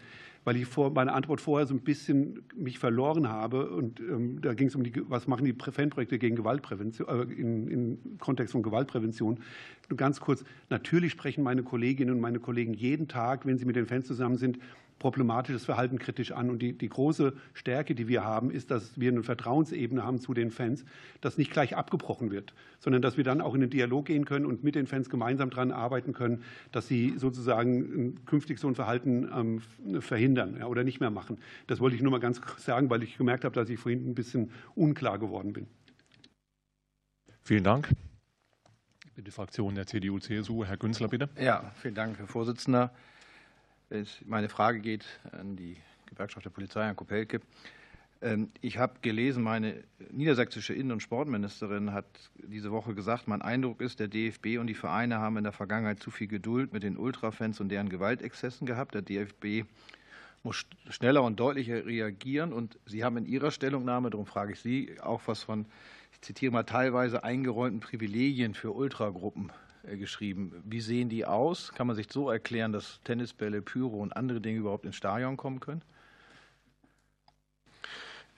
weil 0.49 0.57
ich 0.57 0.65
vor 0.65 0.91
meiner 0.91 1.15
Antwort 1.15 1.43
vorher 1.43 1.67
so 1.67 1.75
ein 1.75 1.81
bisschen 1.81 2.43
mich 2.57 2.79
verloren 2.79 3.29
habe. 3.29 3.69
Und 3.69 4.01
ähm, 4.01 4.41
da 4.41 4.55
ging 4.55 4.69
es 4.69 4.75
um 4.75 4.83
die, 4.83 4.93
was 5.07 5.27
machen 5.27 5.45
die 5.45 5.53
Fanprojekte 5.53 6.19
gegen 6.19 6.37
Gewaltprävention, 6.37 7.07
äh, 7.07 7.35
in, 7.35 7.69
im 7.69 8.19
Kontext 8.19 8.53
von 8.53 8.63
Gewaltprävention. 8.63 9.41
Nur 9.91 9.97
ganz 9.99 10.21
kurz, 10.21 10.45
natürlich 10.71 11.13
sprechen 11.13 11.45
meine 11.45 11.63
Kolleginnen 11.63 12.15
und 12.15 12.21
meine 12.21 12.39
Kollegen 12.41 12.73
jeden 12.73 13.09
Tag, 13.09 13.45
wenn 13.45 13.59
sie 13.59 13.67
mit 13.67 13.77
den 13.77 13.85
Fans 13.85 14.07
zusammen 14.07 14.39
sind, 14.39 14.59
problematisches 14.99 15.65
Verhalten 15.65 15.99
kritisch 15.99 16.33
an. 16.33 16.51
Und 16.51 16.61
die, 16.61 16.73
die 16.73 16.89
große 16.89 17.33
Stärke, 17.55 17.95
die 17.95 18.09
wir 18.09 18.25
haben, 18.25 18.51
ist, 18.51 18.71
dass 18.71 18.99
wir 18.99 19.11
eine 19.11 19.23
Vertrauensebene 19.23 20.03
haben 20.03 20.19
zu 20.19 20.35
den 20.35 20.51
Fans, 20.51 20.85
dass 21.21 21.39
nicht 21.39 21.51
gleich 21.51 21.77
abgebrochen 21.77 22.31
wird, 22.31 22.55
sondern 22.81 23.03
dass 23.03 23.17
wir 23.17 23.25
dann 23.25 23.41
auch 23.41 23.55
in 23.55 23.61
den 23.61 23.71
Dialog 23.71 24.07
gehen 24.07 24.25
können 24.25 24.47
und 24.47 24.65
mit 24.65 24.75
den 24.75 24.87
Fans 24.87 25.09
gemeinsam 25.11 25.51
daran 25.51 25.73
arbeiten 25.73 26.13
können, 26.13 26.43
dass 26.73 26.89
sie 26.89 27.15
sozusagen 27.17 28.25
künftig 28.27 28.59
so 28.59 28.69
ein 28.69 28.75
Verhalten 28.75 29.29
ähm, 29.35 30.01
verhindern 30.01 30.63
oder 30.63 30.85
nicht 30.85 31.01
mehr 31.01 31.11
machen. 31.11 31.39
Das 31.67 31.81
wollte 31.81 31.97
ich 31.97 32.03
nur 32.03 32.11
mal 32.11 32.21
ganz 32.21 32.41
kurz 32.41 32.65
sagen, 32.65 32.91
weil 32.91 33.03
ich 33.03 33.17
gemerkt 33.17 33.45
habe, 33.45 33.55
dass 33.55 33.69
ich 33.69 33.79
vorhin 33.79 34.09
ein 34.09 34.15
bisschen 34.15 34.51
unklar 34.75 35.19
geworden 35.19 35.53
bin. 35.53 35.67
Vielen 37.43 37.65
Dank. 37.65 37.89
Die 39.17 39.31
Fraktion 39.31 39.75
der 39.75 39.87
CDU-CSU. 39.87 40.65
Herr 40.65 40.77
Günzler, 40.77 41.09
bitte. 41.09 41.29
Ja, 41.41 41.73
vielen 41.81 41.95
Dank, 41.95 42.19
Herr 42.19 42.29
Vorsitzender. 42.29 42.93
Meine 44.27 44.51
Frage 44.51 44.81
geht 44.81 45.07
an 45.33 45.57
die 45.57 45.79
Gewerkschaft 46.05 46.45
der 46.45 46.51
Polizei, 46.51 46.85
Herrn 46.85 46.97
Kopelke. 46.97 47.41
Ähm, 48.21 48.51
ich 48.61 48.77
habe 48.77 49.01
gelesen, 49.01 49.43
meine 49.43 49.83
niedersächsische 50.11 50.75
Innen- 50.75 50.93
und 50.93 51.01
Sportministerin 51.01 51.93
hat 51.95 52.05
diese 52.37 52.71
Woche 52.71 52.95
gesagt, 52.95 53.29
mein 53.29 53.41
Eindruck 53.41 53.81
ist, 53.81 53.99
der 53.99 54.09
DFB 54.09 54.59
und 54.59 54.67
die 54.67 54.75
Vereine 54.75 55.21
haben 55.21 55.39
in 55.39 55.45
der 55.45 55.55
Vergangenheit 55.55 56.01
zu 56.01 56.11
viel 56.11 56.27
Geduld 56.27 56.75
mit 56.75 56.83
den 56.83 56.99
Ultrafans 56.99 57.61
und 57.61 57.71
deren 57.71 57.89
Gewaltexzessen 57.89 58.67
gehabt. 58.67 58.95
Der 58.95 59.01
DFB 59.01 59.65
muss 60.43 60.67
schneller 60.91 61.23
und 61.23 61.41
deutlicher 61.41 61.87
reagieren. 61.87 62.53
Und 62.53 62.79
Sie 62.85 63.05
haben 63.05 63.17
in 63.17 63.25
Ihrer 63.25 63.51
Stellungnahme, 63.51 64.11
darum 64.11 64.27
frage 64.27 64.53
ich 64.53 64.61
Sie, 64.61 65.01
auch 65.01 65.23
was 65.25 65.43
von, 65.45 65.65
ich 66.13 66.21
zitiere 66.21 66.53
mal, 66.53 66.65
teilweise 66.65 67.25
eingeräumten 67.25 67.81
Privilegien 67.81 68.53
für 68.53 68.73
Ultragruppen 68.73 69.51
geschrieben. 69.85 70.63
Wie 70.65 70.81
sehen 70.81 71.09
die 71.09 71.25
aus? 71.25 71.73
Kann 71.73 71.87
man 71.87 71.97
sich 71.97 72.11
so 72.11 72.31
erklären, 72.31 72.73
dass 72.73 73.01
Tennisbälle, 73.05 73.63
Pyro 73.63 73.99
und 73.99 74.17
andere 74.17 74.41
Dinge 74.41 74.59
überhaupt 74.61 74.85
ins 74.85 74.97
Stadion 74.97 75.37
kommen 75.37 75.61
können? 75.61 75.83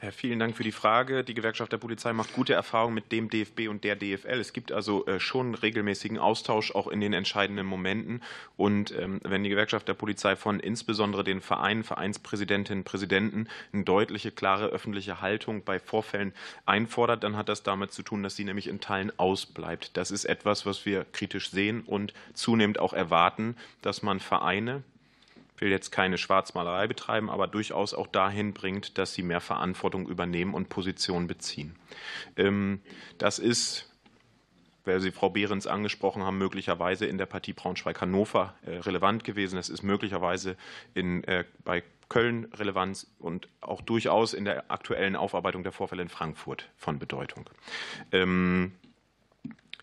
Herr, 0.02 0.12
vielen 0.12 0.38
Dank 0.38 0.56
für 0.56 0.62
die 0.62 0.72
Frage. 0.72 1.24
Die 1.24 1.34
Gewerkschaft 1.34 1.72
der 1.72 1.76
Polizei 1.76 2.14
macht 2.14 2.32
gute 2.32 2.54
Erfahrungen 2.54 2.94
mit 2.94 3.12
dem 3.12 3.28
DFB 3.28 3.68
und 3.68 3.84
der 3.84 3.96
DFL. 3.96 4.40
Es 4.40 4.54
gibt 4.54 4.72
also 4.72 5.04
äh, 5.04 5.20
schon 5.20 5.54
regelmäßigen 5.54 6.16
Austausch 6.16 6.74
auch 6.74 6.88
in 6.88 7.02
den 7.02 7.12
entscheidenden 7.12 7.66
Momenten. 7.66 8.22
Und 8.56 8.98
ähm, 8.98 9.20
wenn 9.24 9.44
die 9.44 9.50
Gewerkschaft 9.50 9.86
der 9.88 9.92
Polizei 9.92 10.36
von 10.36 10.58
insbesondere 10.58 11.22
den 11.22 11.42
Vereinen, 11.42 11.84
Vereinspräsidentinnen, 11.84 12.82
Präsidenten 12.82 13.46
eine 13.74 13.84
deutliche, 13.84 14.30
klare 14.30 14.68
öffentliche 14.68 15.20
Haltung 15.20 15.64
bei 15.64 15.78
Vorfällen 15.78 16.32
einfordert, 16.64 17.22
dann 17.22 17.36
hat 17.36 17.50
das 17.50 17.62
damit 17.62 17.92
zu 17.92 18.02
tun, 18.02 18.22
dass 18.22 18.36
sie 18.36 18.44
nämlich 18.44 18.68
in 18.68 18.80
Teilen 18.80 19.12
ausbleibt. 19.18 19.98
Das 19.98 20.10
ist 20.10 20.24
etwas, 20.24 20.64
was 20.64 20.86
wir 20.86 21.04
kritisch 21.12 21.50
sehen 21.50 21.82
und 21.82 22.14
zunehmend 22.32 22.78
auch 22.78 22.94
erwarten, 22.94 23.54
dass 23.82 24.02
man 24.02 24.18
Vereine, 24.18 24.82
will 25.60 25.70
jetzt 25.70 25.90
keine 25.90 26.18
Schwarzmalerei 26.18 26.86
betreiben, 26.86 27.30
aber 27.30 27.46
durchaus 27.46 27.94
auch 27.94 28.06
dahin 28.06 28.52
bringt, 28.52 28.98
dass 28.98 29.14
sie 29.14 29.22
mehr 29.22 29.40
Verantwortung 29.40 30.08
übernehmen 30.08 30.54
und 30.54 30.68
Position 30.68 31.26
beziehen. 31.26 31.76
Ähm, 32.36 32.80
das 33.18 33.38
ist 33.38 33.86
weil 34.84 35.00
Sie 35.00 35.10
Frau 35.12 35.30
Behrens 35.30 35.66
angesprochen 35.66 36.22
haben, 36.22 36.38
möglicherweise 36.38 37.06
in 37.06 37.18
der 37.18 37.26
Partie 37.26 37.52
Braunschweig-Hannover 37.52 38.54
äh, 38.64 38.78
relevant 38.78 39.24
gewesen. 39.24 39.56
Das 39.56 39.68
ist 39.68 39.82
möglicherweise 39.82 40.56
in, 40.94 41.22
äh, 41.24 41.44
bei 41.64 41.82
Köln 42.08 42.46
relevant 42.54 43.06
und 43.18 43.48
auch 43.60 43.80
durchaus 43.82 44.34
in 44.34 44.44
der 44.44 44.70
aktuellen 44.70 45.16
Aufarbeitung 45.16 45.62
der 45.62 45.72
Vorfälle 45.72 46.02
in 46.02 46.08
Frankfurt 46.08 46.68
von 46.76 46.98
Bedeutung. 46.98 47.48
Ähm, 48.10 48.72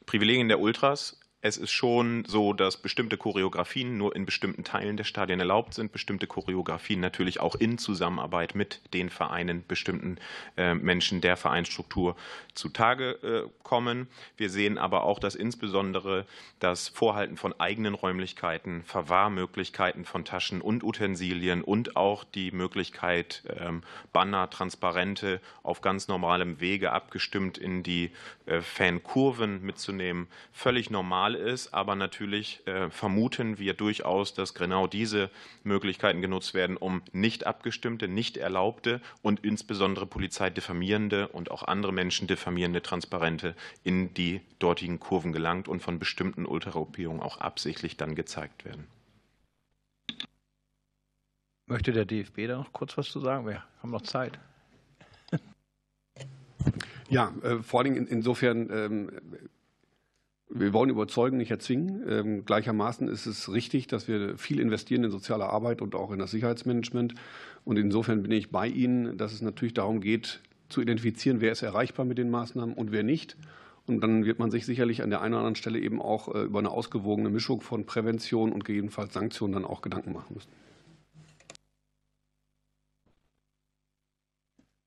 Privilegien 0.06 0.48
der 0.48 0.60
Ultras 0.60 1.20
es 1.48 1.58
ist 1.58 1.72
schon 1.72 2.26
so, 2.26 2.52
dass 2.52 2.78
bestimmte 2.78 3.18
Choreografien 3.18 3.98
nur 3.98 4.16
in 4.16 4.26
bestimmten 4.26 4.64
Teilen 4.64 4.98
der 4.98 5.06
Stadien 5.06 5.40
erlaubt 5.40 5.74
sind, 5.74 5.92
bestimmte 5.92 6.28
Choreografien 6.28 7.00
natürlich 7.00 7.40
auch 7.40 7.56
in 7.56 7.78
Zusammenarbeit 7.78 8.54
mit 8.54 8.82
den 8.94 9.10
Vereinen, 9.10 9.64
bestimmten 9.66 10.18
äh, 10.58 10.74
Menschen 10.74 11.22
der 11.22 11.38
Vereinsstruktur 11.38 12.16
zutage 12.54 13.12
äh, 13.24 13.50
kommen. 13.64 14.08
Wir 14.36 14.50
sehen 14.50 14.78
aber 14.78 15.04
auch, 15.04 15.20
dass 15.20 15.36
insbesondere 15.36 16.26
das 16.60 16.90
Vorhalten 16.90 17.38
von 17.38 17.58
eigenen 17.60 17.94
Räumlichkeiten, 17.94 18.84
Verwahrmöglichkeiten 18.84 20.04
von 20.04 20.26
Taschen 20.26 20.60
und 20.60 20.84
Utensilien 20.84 21.62
und 21.62 21.96
auch 21.96 22.24
die 22.26 22.52
Möglichkeit, 22.52 23.44
ähm, 23.58 23.84
Banner, 24.12 24.50
Transparente 24.50 25.40
auf 25.64 25.82
ganz 25.82 26.10
normalem 26.10 26.60
Wege 26.60 26.92
abgestimmt 26.92 27.58
in 27.58 27.84
die 27.84 28.12
äh, 28.48 28.62
Fankurven 28.62 29.62
mitzunehmen, 29.62 30.28
völlig 30.52 30.90
normal 30.90 31.37
ist. 31.38 31.74
Aber 31.74 31.96
natürlich 31.96 32.66
äh, 32.68 32.90
vermuten 32.90 33.60
wir 33.60 33.74
durchaus, 33.74 34.34
dass 34.34 34.54
genau 34.54 34.88
diese 34.88 35.30
Möglichkeiten 35.64 36.22
genutzt 36.22 36.54
werden, 36.54 36.78
um 36.78 37.02
nicht 37.12 37.48
abgestimmte, 37.48 38.08
nicht 38.08 38.38
erlaubte 38.38 39.02
und 39.22 39.44
insbesondere 39.44 40.06
polizeidiffamierende 40.06 41.28
und 41.30 41.52
auch 41.52 41.64
andere 41.64 41.92
Menschen 41.92 42.28
diffamierende 42.28 42.82
Transparente 42.82 43.56
in 43.84 44.14
die 44.14 44.42
dortigen 44.60 45.00
Kurven 45.00 45.32
gelangt 45.32 45.68
und 45.68 45.82
von 45.82 46.00
bestimmten 46.00 46.46
Ultragruppierungen 46.46 47.22
auch 47.22 47.38
absichtlich 47.40 47.98
dann 47.98 48.16
gezeigt 48.16 48.66
werden. 48.66 48.88
Möchte 51.66 51.92
der 51.92 52.06
DFB 52.06 52.48
da 52.48 52.58
noch 52.58 52.72
kurz 52.72 52.98
was 52.98 53.10
zu 53.10 53.20
sagen? 53.20 53.46
Wir 53.46 53.64
haben 53.82 53.92
noch 53.92 54.02
Zeit. 54.02 54.40
Ja, 57.10 57.34
äh, 57.44 57.58
vor 57.64 57.82
allem 57.82 57.96
in, 57.96 58.08
insofern, 58.08 58.70
ähm, 58.72 59.12
wir 60.50 60.74
wollen 60.74 60.90
überzeugen, 60.90 61.38
nicht 61.38 61.52
erzwingen. 61.52 62.04
Ähm, 62.08 62.46
gleichermaßen 62.46 63.08
ist 63.08 63.26
es 63.26 63.52
richtig, 63.52 63.88
dass 63.88 64.08
wir 64.08 64.38
viel 64.38 64.60
investieren 64.60 65.04
in 65.04 65.12
soziale 65.12 65.48
Arbeit 65.50 65.82
und 65.82 65.96
auch 65.96 66.12
in 66.12 66.20
das 66.20 66.32
Sicherheitsmanagement. 66.32 67.16
Und 67.66 67.78
insofern 67.78 68.22
bin 68.24 68.32
ich 68.32 68.50
bei 68.50 68.68
Ihnen, 68.68 69.18
dass 69.18 69.34
es 69.34 69.42
natürlich 69.42 69.74
darum 69.74 70.00
geht, 70.00 70.42
zu 70.70 70.82
identifizieren, 70.82 71.42
wer 71.42 71.52
ist 71.52 71.62
erreichbar 71.62 72.06
mit 72.06 72.18
den 72.18 72.30
Maßnahmen 72.30 72.76
und 72.76 72.92
wer 72.92 73.04
nicht. 73.04 73.38
Und 73.88 74.02
dann 74.02 74.26
wird 74.26 74.40
man 74.40 74.52
sich 74.52 74.66
sicherlich 74.66 75.02
an 75.02 75.10
der 75.10 75.22
einen 75.22 75.34
oder 75.34 75.40
anderen 75.40 75.56
Stelle 75.56 75.80
eben 75.80 76.02
auch 76.02 76.34
äh, 76.34 76.44
über 76.44 76.60
eine 76.60 76.72
ausgewogene 76.72 77.30
Mischung 77.30 77.62
von 77.62 77.86
Prävention 77.86 78.52
und 78.52 78.66
gegebenenfalls 78.66 79.14
Sanktionen 79.14 79.54
dann 79.54 79.66
auch 79.66 79.82
Gedanken 79.82 80.14
machen 80.14 80.36
müssen. 80.36 80.52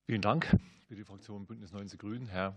Vielen 0.07 0.21
Dank. 0.21 0.55
Für 0.91 0.97
die 0.97 1.05
Fraktion 1.05 1.45
Bündnis 1.45 1.71
90 1.71 1.97
Grünen, 1.97 2.27
Herr 2.27 2.53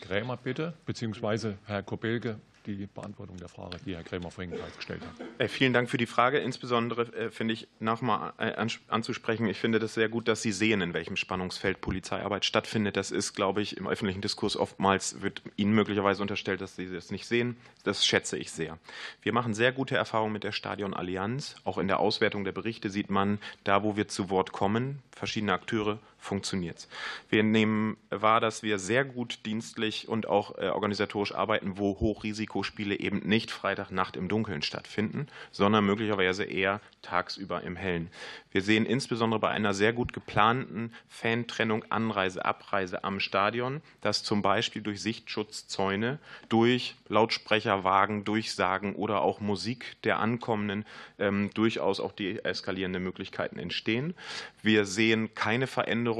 Krämer 0.00 0.36
bitte, 0.36 0.74
beziehungsweise 0.86 1.56
Herr 1.66 1.84
Kobelke 1.84 2.40
die 2.66 2.88
Beantwortung 2.92 3.36
der 3.36 3.48
Frage, 3.48 3.78
die 3.86 3.94
Herr 3.94 4.02
Krämer 4.02 4.32
vorhin 4.32 4.52
gestellt 4.76 5.02
hat. 5.02 5.26
Äh, 5.38 5.46
vielen 5.46 5.72
Dank 5.72 5.88
für 5.88 5.96
die 5.96 6.06
Frage. 6.06 6.38
Insbesondere 6.38 7.02
äh, 7.14 7.30
finde 7.30 7.54
ich 7.54 7.68
nochmal 7.78 8.32
äh, 8.38 8.66
anzusprechen, 8.88 9.46
ich 9.46 9.58
finde 9.58 9.78
das 9.78 9.94
sehr 9.94 10.08
gut, 10.08 10.26
dass 10.26 10.42
Sie 10.42 10.50
sehen, 10.50 10.80
in 10.80 10.94
welchem 10.94 11.16
Spannungsfeld 11.16 11.80
Polizeiarbeit 11.80 12.44
stattfindet. 12.44 12.96
Das 12.96 13.12
ist, 13.12 13.34
glaube 13.34 13.62
ich, 13.62 13.76
im 13.76 13.86
öffentlichen 13.86 14.20
Diskurs 14.20 14.56
oftmals 14.56 15.22
wird 15.22 15.42
Ihnen 15.56 15.72
möglicherweise 15.72 16.22
unterstellt, 16.22 16.60
dass 16.60 16.74
Sie 16.74 16.92
das 16.92 17.12
nicht 17.12 17.26
sehen. 17.26 17.56
Das 17.84 18.04
schätze 18.04 18.36
ich 18.36 18.50
sehr. 18.50 18.78
Wir 19.22 19.32
machen 19.32 19.54
sehr 19.54 19.70
gute 19.70 19.96
Erfahrungen 19.96 20.32
mit 20.32 20.42
der 20.42 20.52
Stadion 20.52 20.92
Allianz. 20.92 21.54
Auch 21.64 21.78
in 21.78 21.86
der 21.86 22.00
Auswertung 22.00 22.44
der 22.44 22.52
Berichte 22.52 22.90
sieht 22.90 23.10
man, 23.10 23.38
da 23.62 23.84
wo 23.84 23.96
wir 23.96 24.08
zu 24.08 24.28
Wort 24.28 24.50
kommen, 24.50 25.02
verschiedene 25.12 25.52
Akteure, 25.52 26.00
funktioniert 26.26 26.78
es. 26.78 26.88
Wir 27.28 27.42
nehmen 27.42 27.96
wahr, 28.10 28.40
dass 28.40 28.62
wir 28.62 28.78
sehr 28.78 29.04
gut 29.04 29.40
dienstlich 29.46 30.08
und 30.08 30.28
auch 30.28 30.56
organisatorisch 30.58 31.34
arbeiten, 31.34 31.78
wo 31.78 31.98
Hochrisiko 32.00 32.56
Risikospiele 32.56 32.98
eben 32.98 33.20
nicht 33.20 33.50
Freitagnacht 33.50 34.16
im 34.16 34.28
Dunkeln 34.28 34.62
stattfinden, 34.62 35.26
sondern 35.52 35.84
möglicherweise 35.84 36.44
eher 36.44 36.80
tagsüber 37.02 37.62
im 37.62 37.76
Hellen. 37.76 38.10
Wir 38.50 38.62
sehen 38.62 38.86
insbesondere 38.86 39.40
bei 39.40 39.50
einer 39.50 39.74
sehr 39.74 39.92
gut 39.92 40.12
geplanten 40.12 40.92
Fantrennung 41.08 41.84
Anreise, 41.90 42.44
Abreise 42.44 43.04
am 43.04 43.20
Stadion, 43.20 43.82
dass 44.00 44.22
zum 44.22 44.42
Beispiel 44.42 44.82
durch 44.82 45.00
Sichtschutzzäune, 45.02 46.18
durch 46.48 46.94
Lautsprecherwagen, 47.08 48.24
Durchsagen 48.24 48.94
oder 48.94 49.20
auch 49.20 49.40
Musik 49.40 49.96
der 50.04 50.18
Ankommenden 50.18 50.84
ähm, 51.18 51.50
durchaus 51.54 52.00
auch 52.00 52.12
deeskalierende 52.12 52.98
Möglichkeiten 52.98 53.58
entstehen. 53.58 54.14
Wir 54.62 54.84
sehen 54.84 55.34
keine 55.34 55.66
Veränderung 55.66 56.15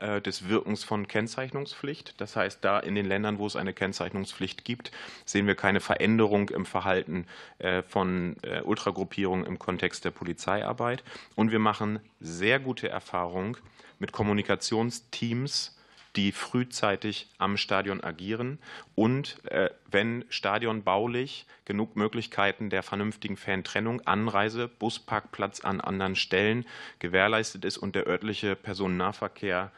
äh, 0.00 0.20
des 0.20 0.48
Wirkens 0.48 0.84
von 0.84 1.08
Kennzeichnungspflicht. 1.08 2.20
Das 2.20 2.36
heißt, 2.36 2.58
da 2.62 2.78
in 2.78 2.94
den 2.94 3.06
Ländern, 3.06 3.38
wo 3.38 3.46
es 3.46 3.56
eine 3.56 3.72
Kennzeichnungspflicht 3.72 4.64
gibt, 4.64 4.90
sehen 5.24 5.46
wir 5.46 5.54
keine 5.54 5.80
Veränderung 5.80 6.50
im 6.50 6.66
Verhalten 6.66 7.26
äh, 7.58 7.82
von 7.82 8.36
äh, 8.42 8.60
Ultragruppierungen 8.62 9.46
im 9.46 9.58
Kontext 9.58 10.04
der 10.04 10.10
Polizeiarbeit. 10.10 11.02
Und 11.34 11.50
wir 11.52 11.58
machen 11.58 12.00
sehr 12.20 12.58
gute 12.58 12.88
Erfahrungen 12.88 13.56
mit 13.98 14.12
Kommunikationsteams, 14.12 15.77
die 16.18 16.32
frühzeitig 16.32 17.28
am 17.38 17.56
Stadion 17.56 18.02
agieren 18.02 18.58
und 18.96 19.38
äh, 19.52 19.70
wenn 19.88 20.24
stadionbaulich 20.30 21.46
genug 21.64 21.94
Möglichkeiten 21.94 22.70
der 22.70 22.82
vernünftigen 22.82 23.36
Fantrennung, 23.36 24.00
Anreise, 24.00 24.66
Busparkplatz 24.66 25.60
an 25.60 25.80
anderen 25.80 26.16
Stellen 26.16 26.66
gewährleistet 26.98 27.64
ist 27.64 27.78
und 27.78 27.94
der 27.94 28.08
örtliche 28.08 28.56
Personennahverkehr 28.56 29.70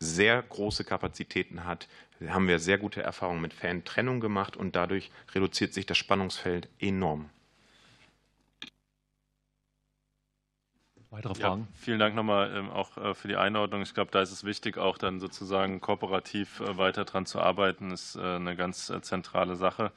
sehr 0.00 0.42
große 0.42 0.82
Kapazitäten 0.82 1.64
hat, 1.64 1.86
haben 2.26 2.48
wir 2.48 2.58
sehr 2.58 2.78
gute 2.78 3.00
Erfahrungen 3.00 3.40
mit 3.40 3.54
Fantrennung 3.54 4.18
gemacht 4.18 4.56
und 4.56 4.74
dadurch 4.74 5.12
reduziert 5.32 5.74
sich 5.74 5.86
das 5.86 5.96
Spannungsfeld 5.96 6.68
enorm. 6.80 7.30
Weitere 11.12 11.34
Fragen? 11.34 11.68
Ja, 11.70 11.78
vielen 11.78 11.98
Dank 11.98 12.14
nochmal 12.14 12.56
ähm, 12.56 12.70
auch 12.70 12.96
äh, 12.96 13.14
für 13.14 13.28
die 13.28 13.36
Einordnung. 13.36 13.82
Ich 13.82 13.92
glaube, 13.92 14.10
da 14.10 14.22
ist 14.22 14.32
es 14.32 14.44
wichtig, 14.44 14.78
auch 14.78 14.96
dann 14.96 15.20
sozusagen 15.20 15.82
kooperativ 15.82 16.60
äh, 16.60 16.78
weiter 16.78 17.04
dran 17.04 17.26
zu 17.26 17.38
arbeiten. 17.38 17.90
Das 17.90 18.14
ist 18.14 18.16
äh, 18.16 18.36
eine 18.36 18.56
ganz 18.56 18.90
zentrale 19.02 19.56
Sache. 19.56 19.92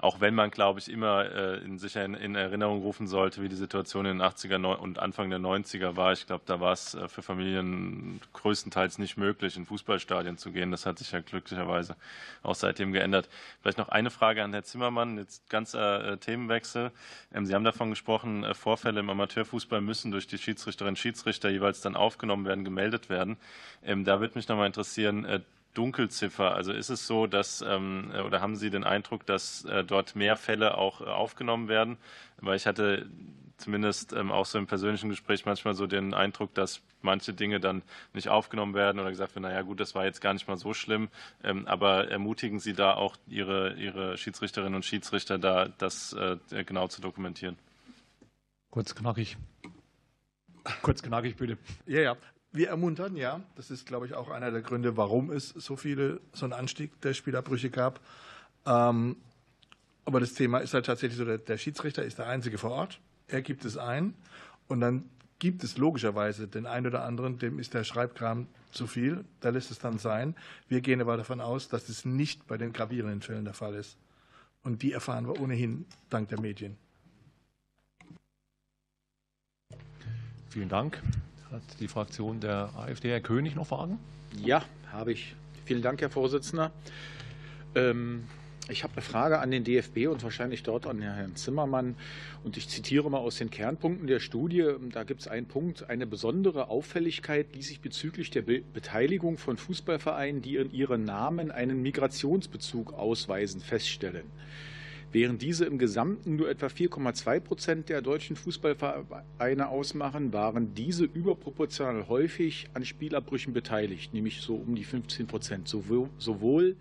Auch 0.00 0.20
wenn 0.20 0.32
man, 0.32 0.52
glaube 0.52 0.78
ich, 0.78 0.88
immer 0.88 1.24
äh, 1.24 1.58
in, 1.58 1.80
sich 1.80 1.96
in, 1.96 2.14
in, 2.14 2.36
Erinnerung 2.36 2.82
rufen 2.82 3.08
sollte, 3.08 3.42
wie 3.42 3.48
die 3.48 3.56
Situation 3.56 4.06
in 4.06 4.18
den 4.18 4.26
80er 4.26 4.76
und 4.76 5.00
Anfang 5.00 5.28
der 5.28 5.40
90er 5.40 5.96
war. 5.96 6.12
Ich 6.12 6.24
glaube, 6.24 6.44
da 6.46 6.60
war 6.60 6.72
es 6.72 6.94
äh, 6.94 7.08
für 7.08 7.20
Familien 7.20 8.20
größtenteils 8.32 8.98
nicht 8.98 9.16
möglich, 9.16 9.56
in 9.56 9.66
Fußballstadien 9.66 10.38
zu 10.38 10.52
gehen. 10.52 10.70
Das 10.70 10.86
hat 10.86 11.00
sich 11.00 11.10
ja 11.10 11.18
glücklicherweise 11.18 11.96
auch 12.44 12.54
seitdem 12.54 12.92
geändert. 12.92 13.28
Vielleicht 13.60 13.78
noch 13.78 13.88
eine 13.88 14.10
Frage 14.10 14.44
an 14.44 14.52
Herrn 14.52 14.62
Zimmermann, 14.62 15.18
jetzt 15.18 15.50
ganz 15.50 15.74
äh, 15.74 16.16
Themenwechsel. 16.18 16.92
Ähm, 17.34 17.44
Sie 17.44 17.54
haben 17.56 17.64
davon 17.64 17.90
gesprochen, 17.90 18.46
Vorfälle 18.54 19.00
im 19.00 19.10
Amateurfußball 19.10 19.80
müssen 19.80 20.12
durch 20.12 20.28
die 20.28 20.38
Schiedsrichterinnen 20.38 20.92
und 20.92 20.98
Schiedsrichter 20.98 21.48
jeweils 21.48 21.80
dann 21.80 21.96
aufgenommen 21.96 22.44
werden, 22.44 22.64
gemeldet 22.64 23.08
werden. 23.08 23.36
Ähm, 23.82 24.04
da 24.04 24.20
würde 24.20 24.38
mich 24.38 24.46
noch 24.46 24.56
mal 24.56 24.66
interessieren, 24.66 25.42
Dunkelziffer? 25.74 26.54
Also 26.54 26.72
ist 26.72 26.88
es 26.88 27.06
so, 27.06 27.26
dass 27.26 27.62
ähm, 27.66 28.12
oder 28.26 28.40
haben 28.40 28.56
Sie 28.56 28.70
den 28.70 28.84
Eindruck, 28.84 29.26
dass 29.26 29.64
äh, 29.64 29.84
dort 29.84 30.16
mehr 30.16 30.36
Fälle 30.36 30.76
auch 30.76 31.00
äh, 31.00 31.04
aufgenommen 31.04 31.68
werden? 31.68 31.98
Weil 32.40 32.56
ich 32.56 32.66
hatte 32.66 33.06
zumindest 33.58 34.12
ähm, 34.12 34.30
auch 34.30 34.46
so 34.46 34.58
im 34.58 34.66
persönlichen 34.66 35.10
Gespräch 35.10 35.44
manchmal 35.44 35.74
so 35.74 35.86
den 35.86 36.14
Eindruck, 36.14 36.54
dass 36.54 36.80
manche 37.02 37.34
Dinge 37.34 37.60
dann 37.60 37.82
nicht 38.14 38.28
aufgenommen 38.28 38.74
werden 38.74 39.00
oder 39.00 39.10
gesagt 39.10 39.34
wird, 39.34 39.42
naja 39.42 39.62
gut, 39.62 39.80
das 39.80 39.94
war 39.94 40.04
jetzt 40.04 40.20
gar 40.20 40.32
nicht 40.32 40.48
mal 40.48 40.56
so 40.56 40.74
schlimm. 40.74 41.08
Ähm, 41.42 41.66
aber 41.66 42.08
ermutigen 42.08 42.60
Sie 42.60 42.72
da 42.72 42.94
auch 42.94 43.16
Ihre, 43.26 43.74
Ihre 43.74 44.16
Schiedsrichterinnen 44.16 44.74
und 44.74 44.84
Schiedsrichter 44.84 45.38
da, 45.38 45.68
das 45.78 46.12
äh, 46.12 46.36
genau 46.64 46.88
zu 46.88 47.00
dokumentieren? 47.00 47.56
Kurz 48.70 48.94
knackig. 48.94 49.36
Kurz 50.82 51.02
knackig, 51.02 51.36
bitte. 51.36 51.58
Ja, 51.86 52.00
ja. 52.00 52.16
Wir 52.52 52.68
ermuntern, 52.68 53.16
ja. 53.16 53.42
Das 53.56 53.70
ist, 53.70 53.86
glaube 53.86 54.06
ich, 54.06 54.14
auch 54.14 54.30
einer 54.30 54.50
der 54.50 54.62
Gründe, 54.62 54.96
warum 54.96 55.30
es 55.30 55.50
so 55.50 55.76
viele, 55.76 56.20
so 56.32 56.46
einen 56.46 56.54
Anstieg 56.54 57.00
der 57.02 57.14
Spielabbrüche 57.14 57.70
gab. 57.70 58.00
Ähm, 58.66 59.16
aber 60.04 60.20
das 60.20 60.32
Thema 60.32 60.58
ist 60.58 60.72
halt 60.72 60.86
tatsächlich 60.86 61.18
so, 61.18 61.24
der, 61.24 61.38
der 61.38 61.58
Schiedsrichter 61.58 62.02
ist 62.02 62.18
der 62.18 62.26
Einzige 62.26 62.56
vor 62.56 62.70
Ort. 62.70 63.00
Er 63.26 63.42
gibt 63.42 63.64
es 63.64 63.76
ein. 63.76 64.14
Und 64.66 64.80
dann 64.80 65.04
gibt 65.38 65.62
es 65.62 65.76
logischerweise 65.76 66.48
den 66.48 66.66
einen 66.66 66.86
oder 66.86 67.04
anderen, 67.04 67.38
dem 67.38 67.58
ist 67.58 67.74
der 67.74 67.84
Schreibkram 67.84 68.48
zu 68.72 68.86
viel. 68.86 69.24
Da 69.40 69.50
lässt 69.50 69.70
es 69.70 69.78
dann 69.78 69.98
sein. 69.98 70.34
Wir 70.68 70.80
gehen 70.80 71.00
aber 71.00 71.16
davon 71.16 71.40
aus, 71.40 71.68
dass 71.68 71.88
es 71.88 72.04
nicht 72.04 72.46
bei 72.46 72.56
den 72.56 72.72
gravierenden 72.72 73.22
Fällen 73.22 73.44
der 73.44 73.54
Fall 73.54 73.74
ist. 73.74 73.96
Und 74.62 74.82
die 74.82 74.92
erfahren 74.92 75.26
wir 75.26 75.40
ohnehin 75.40 75.86
dank 76.10 76.28
der 76.28 76.40
Medien. 76.40 76.76
Vielen 80.50 80.68
Dank. 80.68 81.00
Hat 81.50 81.62
die 81.80 81.88
Fraktion 81.88 82.40
der 82.40 82.70
AfD, 82.76 83.10
Herr 83.10 83.20
König, 83.20 83.54
noch 83.54 83.66
Fragen? 83.66 83.98
Ja, 84.42 84.64
habe 84.92 85.12
ich. 85.12 85.34
Vielen 85.64 85.80
Dank, 85.80 86.00
Herr 86.00 86.10
Vorsitzender. 86.10 86.72
Ähm, 87.74 88.24
ich 88.68 88.84
habe 88.84 88.92
eine 88.92 89.02
Frage 89.02 89.38
an 89.38 89.50
den 89.50 89.64
DFB 89.64 90.08
und 90.08 90.22
wahrscheinlich 90.22 90.62
dort 90.62 90.86
an 90.86 91.00
Herrn 91.00 91.36
Zimmermann. 91.36 91.96
Und 92.44 92.58
ich 92.58 92.68
zitiere 92.68 93.10
mal 93.10 93.18
aus 93.18 93.36
den 93.36 93.48
Kernpunkten 93.48 94.06
der 94.06 94.20
Studie. 94.20 94.62
Da 94.92 95.04
gibt 95.04 95.22
es 95.22 95.28
einen 95.28 95.46
Punkt, 95.46 95.88
eine 95.88 96.06
besondere 96.06 96.68
Auffälligkeit 96.68 97.54
ließ 97.54 97.68
sich 97.68 97.80
bezüglich 97.80 98.30
der 98.30 98.42
Beteiligung 98.42 99.38
von 99.38 99.56
Fußballvereinen, 99.56 100.42
die 100.42 100.56
in 100.56 100.70
ihren 100.70 101.04
Namen 101.04 101.50
einen 101.50 101.80
Migrationsbezug 101.80 102.92
ausweisen, 102.92 103.62
feststellen. 103.62 104.26
Während 105.10 105.40
diese 105.40 105.64
im 105.64 105.78
Gesamten 105.78 106.36
nur 106.36 106.50
etwa 106.50 106.66
4,2 106.66 107.40
Prozent 107.40 107.88
der 107.88 108.02
deutschen 108.02 108.36
Fußballvereine 108.36 109.68
ausmachen, 109.68 110.34
waren 110.34 110.74
diese 110.74 111.04
überproportional 111.04 112.08
häufig 112.08 112.68
an 112.74 112.84
Spielabbrüchen 112.84 113.54
beteiligt, 113.54 114.12
nämlich 114.12 114.42
so 114.42 114.54
um 114.54 114.74
die 114.74 114.84
15 114.84 115.26
Prozent, 115.26 115.66
sowohl 115.68 116.76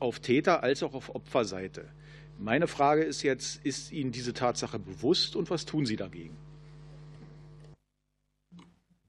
auf 0.00 0.20
Täter- 0.20 0.62
als 0.62 0.82
auch 0.82 0.92
auf 0.92 1.14
Opferseite. 1.14 1.88
Meine 2.38 2.66
Frage 2.66 3.02
ist 3.02 3.22
jetzt, 3.22 3.64
ist 3.64 3.90
Ihnen 3.92 4.12
diese 4.12 4.34
Tatsache 4.34 4.78
bewusst 4.78 5.34
und 5.34 5.48
was 5.48 5.64
tun 5.64 5.86
Sie 5.86 5.96
dagegen? 5.96 6.36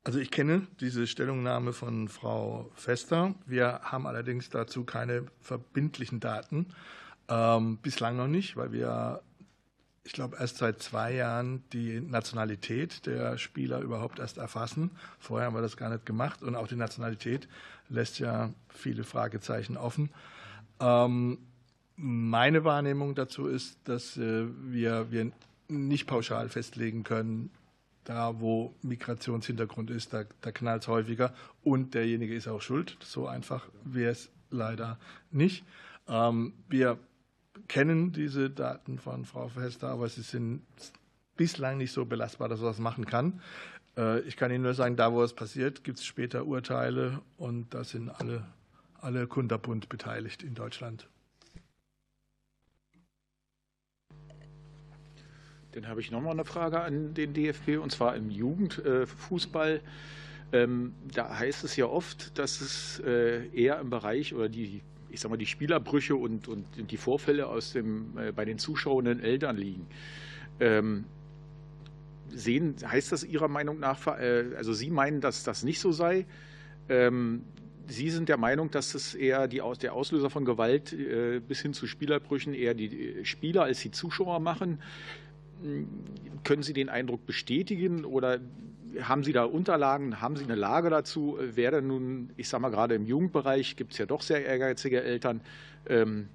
Also 0.05 0.19
ich 0.19 0.31
kenne 0.31 0.67
diese 0.79 1.07
Stellungnahme 1.07 1.73
von 1.73 2.09
Frau 2.09 2.69
Fester. 2.75 3.35
Wir 3.45 3.79
haben 3.83 4.05
allerdings 4.05 4.49
dazu 4.49 4.83
keine 4.83 5.25
verbindlichen 5.39 6.19
Daten. 6.19 6.67
Ähm, 7.29 7.77
bislang 7.81 8.17
noch 8.17 8.27
nicht, 8.27 8.57
weil 8.57 8.71
wir, 8.71 9.21
ich 10.03 10.13
glaube, 10.13 10.37
erst 10.39 10.57
seit 10.57 10.81
zwei 10.81 11.13
Jahren 11.13 11.63
die 11.71 12.01
Nationalität 12.01 13.05
der 13.05 13.37
Spieler 13.37 13.79
überhaupt 13.79 14.19
erst 14.19 14.37
erfassen. 14.37 14.91
Vorher 15.19 15.47
haben 15.47 15.55
wir 15.55 15.61
das 15.61 15.77
gar 15.77 15.89
nicht 15.89 16.05
gemacht 16.05 16.43
und 16.43 16.55
auch 16.55 16.67
die 16.67 16.75
Nationalität 16.75 17.47
lässt 17.89 18.19
ja 18.19 18.53
viele 18.69 19.03
Fragezeichen 19.03 19.77
offen. 19.77 20.09
Ähm, 20.79 21.37
meine 21.95 22.63
Wahrnehmung 22.63 23.15
dazu 23.15 23.47
ist, 23.47 23.77
dass 23.85 24.17
äh, 24.17 24.47
wir, 24.69 25.11
wir 25.11 25.31
nicht 25.67 26.07
pauschal 26.07 26.49
festlegen 26.49 27.03
können, 27.03 27.51
da 28.03 28.39
wo 28.39 28.75
Migrationshintergrund 28.81 29.89
ist, 29.89 30.13
da, 30.13 30.23
da 30.41 30.51
knallt 30.51 30.83
es 30.83 30.87
häufiger 30.87 31.33
und 31.63 31.93
derjenige 31.93 32.35
ist 32.35 32.47
auch 32.47 32.61
schuld. 32.61 32.97
So 33.01 33.27
einfach 33.27 33.67
wäre 33.85 34.11
es 34.11 34.29
leider 34.49 34.99
nicht. 35.31 35.63
Ähm, 36.07 36.53
wir 36.67 36.97
kennen 37.67 38.11
diese 38.11 38.49
Daten 38.49 38.97
von 38.99 39.25
Frau 39.25 39.47
Fester, 39.47 39.89
aber 39.89 40.09
sie 40.09 40.21
sind 40.21 40.63
bislang 41.35 41.77
nicht 41.77 41.91
so 41.91 42.05
belastbar, 42.05 42.49
dass 42.49 42.59
man 42.59 42.69
das 42.69 42.79
machen 42.79 43.05
kann. 43.05 43.41
Äh, 43.97 44.21
ich 44.21 44.37
kann 44.37 44.51
Ihnen 44.51 44.63
nur 44.63 44.73
sagen, 44.73 44.95
da 44.95 45.11
wo 45.13 45.23
es 45.23 45.33
passiert, 45.33 45.83
gibt 45.83 45.99
es 45.99 46.05
später 46.05 46.45
Urteile 46.45 47.21
und 47.37 47.73
da 47.73 47.83
sind 47.83 48.09
alle, 48.09 48.45
alle 48.99 49.27
Kunderbund 49.27 49.89
beteiligt 49.89 50.43
in 50.43 50.55
Deutschland. 50.55 51.07
Dann 55.71 55.87
habe 55.87 56.01
ich 56.01 56.11
noch 56.11 56.21
mal 56.21 56.31
eine 56.31 56.45
Frage 56.45 56.81
an 56.81 57.15
den 57.15 57.33
DFB 57.33 57.79
und 57.81 57.91
zwar 57.91 58.15
im 58.15 58.29
Jugendfußball. 58.29 59.81
Ähm, 60.51 60.93
da 61.11 61.35
heißt 61.35 61.63
es 61.63 61.75
ja 61.75 61.87
oft, 61.87 62.37
dass 62.37 62.61
es 62.61 62.99
äh, 62.99 63.47
eher 63.47 63.79
im 63.79 63.89
Bereich 63.89 64.35
oder 64.35 64.49
die, 64.49 64.83
ich 65.13 65.21
sag 65.21 65.29
mal, 65.29 65.37
die 65.37 65.45
Spielerbrüche 65.45 66.15
und, 66.15 66.47
und 66.47 66.65
die 66.89 66.97
Vorfälle 66.97 67.47
aus 67.47 67.71
dem, 67.73 68.17
äh, 68.17 68.31
bei 68.31 68.45
den 68.45 68.57
zuschauenden 68.57 69.19
Eltern 69.19 69.57
liegen. 69.57 69.85
Ähm, 70.59 71.05
sehen, 72.29 72.75
heißt 72.83 73.11
das 73.11 73.23
Ihrer 73.23 73.47
Meinung 73.47 73.79
nach, 73.79 74.07
äh, 74.07 74.45
also 74.57 74.73
Sie 74.73 74.89
meinen, 74.89 75.21
dass 75.21 75.43
das 75.43 75.63
nicht 75.63 75.79
so 75.79 75.91
sei? 75.91 76.25
Ähm, 76.89 77.43
Sie 77.85 78.09
sind 78.09 78.27
der 78.27 78.37
Meinung, 78.37 78.71
dass 78.71 78.95
es 78.95 79.13
eher 79.13 79.47
die, 79.47 79.61
der 79.81 79.93
Auslöser 79.93 80.29
von 80.29 80.45
Gewalt 80.45 80.95
bis 81.49 81.61
hin 81.61 81.73
zu 81.73 81.85
Spielerbrüchen 81.85 82.53
eher 82.53 82.73
die 82.73 83.25
Spieler 83.25 83.63
als 83.63 83.81
die 83.81 83.91
Zuschauer 83.91 84.39
machen. 84.39 84.81
Können 86.45 86.63
Sie 86.63 86.71
den 86.71 86.87
Eindruck 86.87 87.25
bestätigen 87.25 88.05
oder 88.05 88.39
haben 89.01 89.23
Sie 89.23 89.33
da 89.33 89.43
Unterlagen, 89.45 90.21
haben 90.21 90.35
Sie 90.35 90.43
eine 90.43 90.55
Lage 90.55 90.89
dazu? 90.89 91.37
Wer 91.39 91.71
denn 91.71 91.87
nun, 91.87 92.29
ich 92.37 92.49
sage 92.49 92.61
mal 92.61 92.69
gerade 92.69 92.95
im 92.95 93.05
Jugendbereich 93.05 93.75
gibt 93.75 93.93
es 93.93 93.97
ja 93.97 94.05
doch 94.05 94.21
sehr 94.21 94.45
ehrgeizige 94.45 95.03
Eltern, 95.03 95.41
ähm, 95.87 96.29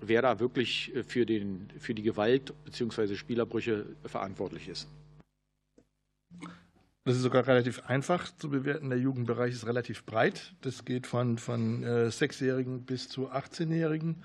wer 0.00 0.22
da 0.22 0.40
wirklich 0.40 0.92
für, 1.06 1.26
den, 1.26 1.68
für 1.78 1.94
die 1.94 2.02
Gewalt 2.02 2.52
bzw. 2.64 3.14
Spielerbrüche 3.14 3.86
verantwortlich 4.04 4.68
ist? 4.68 4.88
Das 7.04 7.16
ist 7.16 7.22
sogar 7.22 7.46
relativ 7.46 7.86
einfach 7.86 8.30
zu 8.36 8.50
bewerten. 8.50 8.90
Der 8.90 8.98
Jugendbereich 8.98 9.54
ist 9.54 9.66
relativ 9.66 10.04
breit. 10.04 10.52
Das 10.60 10.84
geht 10.84 11.06
von, 11.06 11.38
von 11.38 11.82
äh, 11.82 12.10
Sechsjährigen 12.10 12.82
bis 12.82 13.08
zu 13.08 13.30
18-Jährigen. 13.30 14.22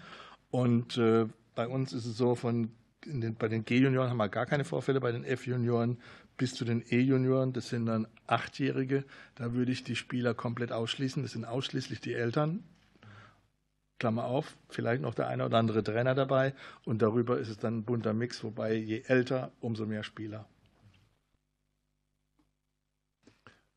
Und 0.52 0.98
äh, 0.98 1.28
bei 1.56 1.68
uns 1.68 1.94
ist 1.94 2.06
es 2.06 2.18
so, 2.18 2.36
von 2.36 2.72
den, 3.06 3.36
bei 3.36 3.48
den 3.48 3.64
G-Junioren 3.64 4.10
haben 4.10 4.18
wir 4.18 4.30
gar 4.30 4.46
keine 4.46 4.66
Vorfälle, 4.66 5.00
bei 5.00 5.12
den 5.12 5.24
F-Junioren 5.24 5.98
bis 6.38 6.56
zu 6.56 6.66
den 6.66 6.84
E-Junioren, 6.90 7.54
das 7.54 7.70
sind 7.70 7.86
dann 7.86 8.08
Achtjährige, 8.28 9.06
da 9.36 9.54
würde 9.54 9.72
ich 9.72 9.84
die 9.84 9.96
Spieler 9.96 10.34
komplett 10.34 10.72
ausschließen. 10.72 11.22
Das 11.24 11.34
sind 11.34 11.46
ausschließlich 11.46 12.02
die 12.02 12.14
Eltern. 12.14 12.64
Klammer 14.00 14.26
auf, 14.26 14.58
vielleicht 14.70 15.02
noch 15.02 15.14
der 15.14 15.28
eine 15.28 15.46
oder 15.46 15.58
andere 15.58 15.84
Trainer 15.84 16.14
dabei 16.14 16.54
und 16.84 17.02
darüber 17.02 17.40
ist 17.40 17.48
es 17.48 17.58
dann 17.58 17.78
ein 17.78 17.84
bunter 17.84 18.14
Mix, 18.14 18.44
wobei 18.44 18.74
je 18.74 19.04
älter, 19.08 19.52
umso 19.62 19.86
mehr 19.86 20.04
Spieler. 20.04 20.46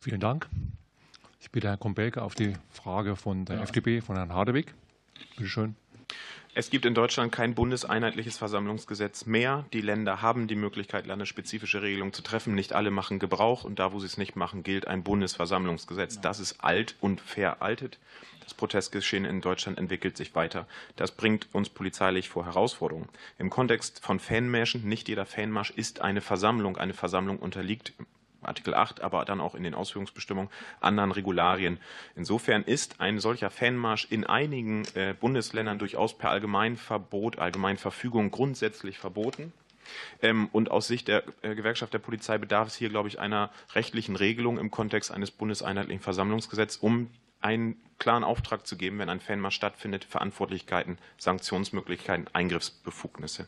Vielen 0.01 0.20
Dank. 0.20 0.49
Ich 1.41 1.51
bitte 1.53 1.69
Herrn 1.69 1.78
Kombelke 1.78 2.23
auf 2.23 2.35
die 2.35 2.55
Frage 2.70 3.15
von 3.15 3.45
der 3.45 3.57
ja. 3.57 3.62
FDP, 3.62 4.01
von 4.01 4.16
Herrn 4.16 4.33
Hardewig. 4.33 4.74
Bitte 5.37 5.49
schön. 5.49 5.77
Es 6.59 6.70
gibt 6.70 6.87
in 6.87 6.95
Deutschland 6.95 7.33
kein 7.33 7.55
bundeseinheitliches 7.55 8.39
Versammlungsgesetz 8.39 9.27
mehr. 9.27 9.66
Die 9.74 9.83
Länder 9.83 10.23
haben 10.23 10.49
die 10.49 10.55
Möglichkeit, 10.55 11.07
landesspezifische 11.07 11.83
Regelungen 11.83 12.15
zu 12.15 12.23
treffen. 12.23 12.55
Nicht 12.55 12.73
alle 12.73 12.91
machen 12.91 13.19
Gebrauch 13.19 13.65
und 13.65 13.78
da, 13.78 13.93
wo 13.93 14.01
sie 14.01 14.07
es 14.07 14.16
nicht 14.16 14.37
machen, 14.37 14.62
gilt 14.62 14.87
ein 14.87 15.03
Bundesversammlungsgesetz. 15.03 16.19
Das 16.23 16.41
ist 16.41 16.65
alt 16.65 16.97
und 17.03 17.20
veraltet. 17.20 17.99
Das 18.43 18.55
Protestgeschehen 18.55 19.27
in 19.27 19.43
Deutschland 19.43 19.77
entwickelt 19.77 20.16
sich 20.16 20.35
weiter. 20.35 20.66
Das 20.97 21.11
bringt 21.11 21.47
uns 21.53 21.69
polizeilich 21.69 22.31
vor 22.31 22.47
Herausforderungen. 22.47 23.11
Im 23.39 23.51
Kontext 23.51 24.03
von 24.03 24.19
Fanmärschen, 24.19 24.89
nicht 24.89 25.11
jeder 25.11 25.27
Fanmarsch 25.27 25.73
ist 25.73 26.01
eine 26.01 26.23
Versammlung. 26.23 26.78
Eine 26.78 26.95
Versammlung 26.95 27.39
unterliegt 27.39 27.93
Artikel 28.42 28.74
8, 28.74 29.00
aber 29.00 29.24
dann 29.24 29.40
auch 29.40 29.54
in 29.54 29.62
den 29.62 29.74
Ausführungsbestimmungen 29.74 30.50
anderen 30.80 31.12
Regularien. 31.12 31.78
Insofern 32.14 32.62
ist 32.62 33.00
ein 33.00 33.18
solcher 33.18 33.50
Fanmarsch 33.50 34.06
in 34.10 34.24
einigen 34.24 34.84
äh, 34.94 35.14
Bundesländern 35.18 35.78
durchaus 35.78 36.16
per 36.16 36.30
Allgemeinverbot, 36.30 37.38
Allgemeinverfügung 37.38 38.30
grundsätzlich 38.30 38.98
verboten. 38.98 39.52
Ähm, 40.22 40.48
und 40.52 40.70
aus 40.70 40.88
Sicht 40.88 41.08
der 41.08 41.24
äh, 41.42 41.54
Gewerkschaft 41.54 41.94
der 41.94 41.98
Polizei 41.98 42.38
bedarf 42.38 42.68
es 42.68 42.76
hier, 42.76 42.88
glaube 42.88 43.08
ich, 43.08 43.18
einer 43.18 43.50
rechtlichen 43.74 44.16
Regelung 44.16 44.58
im 44.58 44.70
Kontext 44.70 45.12
eines 45.12 45.30
bundeseinheitlichen 45.30 46.02
Versammlungsgesetzes, 46.02 46.78
um 46.78 47.10
einen 47.47 47.77
klaren 47.98 48.24
Auftrag 48.24 48.66
zu 48.66 48.77
geben, 48.77 48.98
wenn 48.98 49.09
ein 49.09 49.20
Fanmarsch 49.20 49.55
stattfindet, 49.55 50.05
Verantwortlichkeiten, 50.05 50.98
Sanktionsmöglichkeiten, 51.16 52.27
Eingriffsbefugnisse. 52.32 53.47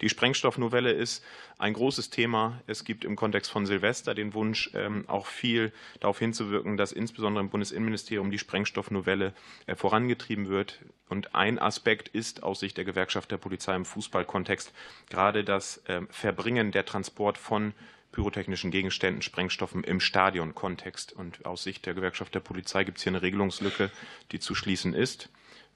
Die 0.00 0.08
Sprengstoffnovelle 0.08 0.90
ist 0.90 1.24
ein 1.56 1.72
großes 1.72 2.10
Thema. 2.10 2.60
Es 2.66 2.84
gibt 2.84 3.04
im 3.04 3.14
Kontext 3.14 3.50
von 3.50 3.64
Silvester 3.64 4.14
den 4.14 4.34
Wunsch, 4.34 4.70
ähm, 4.74 5.04
auch 5.06 5.26
viel 5.26 5.72
darauf 6.00 6.18
hinzuwirken, 6.18 6.76
dass 6.76 6.92
insbesondere 6.92 7.44
im 7.44 7.50
Bundesinnenministerium 7.50 8.30
die 8.30 8.38
Sprengstoffnovelle 8.38 9.32
äh, 9.66 9.76
vorangetrieben 9.76 10.48
wird. 10.48 10.80
Und 11.08 11.34
ein 11.36 11.58
Aspekt 11.60 12.08
ist 12.08 12.42
aus 12.42 12.60
Sicht 12.60 12.76
der 12.76 12.84
Gewerkschaft 12.84 13.30
der 13.30 13.38
Polizei 13.38 13.76
im 13.76 13.84
Fußballkontext 13.84 14.72
gerade 15.08 15.44
das 15.44 15.82
ähm, 15.88 16.08
Verbringen 16.10 16.72
der 16.72 16.84
Transport 16.84 17.38
von 17.38 17.72
pyrotechnischen 18.16 18.70
Gegenständen, 18.70 19.20
Sprengstoffen 19.20 19.84
im 19.84 20.00
Stadionkontext. 20.00 21.12
Und 21.12 21.44
aus 21.44 21.64
Sicht 21.64 21.84
der 21.84 21.92
Gewerkschaft 21.92 22.34
der 22.34 22.40
Polizei 22.40 22.82
gibt 22.82 22.96
es 22.96 23.04
hier 23.04 23.10
eine 23.10 23.20
Regelungslücke, 23.20 23.90
die 24.32 24.40
zu 24.40 24.54
schließen 24.54 24.94
ist. 24.94 25.28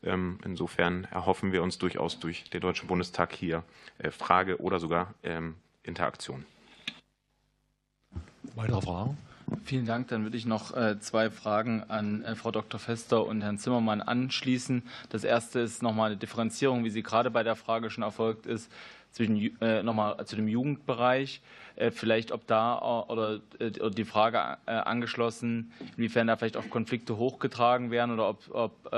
Ähm, 0.03 0.39
insofern 0.43 1.05
erhoffen 1.11 1.53
wir 1.53 1.63
uns 1.63 1.77
durchaus 1.77 2.19
durch 2.19 2.49
den 2.49 2.63
Deutschen 2.63 2.89
Bundestag 2.89 3.35
hier 3.35 3.63
äh, 3.99 4.11
Frage 4.11 4.59
oder 4.59 4.81
sogar 4.81 5.13
ähm, 5.23 5.57
Interaktion. 5.83 6.47
Weitere 8.55 8.81
Fragen? 8.81 9.19
Vielen 9.65 9.85
Dank. 9.85 10.09
Dann 10.09 10.23
würde 10.23 10.39
ich 10.39 10.47
noch 10.47 10.75
äh, 10.75 10.99
zwei 10.99 11.29
Fragen 11.29 11.83
an 11.89 12.25
äh, 12.25 12.37
Frau 12.37 12.53
Dr. 12.53 12.81
Fester 12.81 13.27
und 13.27 13.43
Herrn 13.43 13.59
Zimmermann 13.59 14.01
anschließen. 14.01 14.83
Das 15.11 15.25
erste 15.25 15.61
ist 15.61 15.83
nochmal 15.83 16.13
eine 16.13 16.17
Differenzierung, 16.17 16.85
wie 16.85 16.91
sie 16.91 17.03
gerade 17.03 17.31
bei 17.31 17.43
der 17.43 17.57
Frage 17.57 17.91
schon 17.91 18.03
erfolgt 18.03 18.47
ist, 18.47 18.71
zwischen 19.13 19.57
nochmal 19.83 20.25
zu 20.27 20.37
dem 20.37 20.49
Jugendbereich. 20.49 21.41
Äh, 21.81 21.91
vielleicht 21.91 22.31
ob 22.31 22.47
da 22.47 22.79
äh, 22.79 23.13
oder 23.13 23.41
äh, 23.59 23.91
die 23.91 24.05
Frage 24.05 24.59
angeschlossen, 24.67 25.73
inwiefern 25.97 26.27
da 26.27 26.37
vielleicht 26.37 26.59
auch 26.59 26.69
Konflikte 26.69 27.17
hochgetragen 27.17 27.91
werden 27.91 28.13
oder 28.13 28.29
ob, 28.29 28.55
ob, 28.55 28.95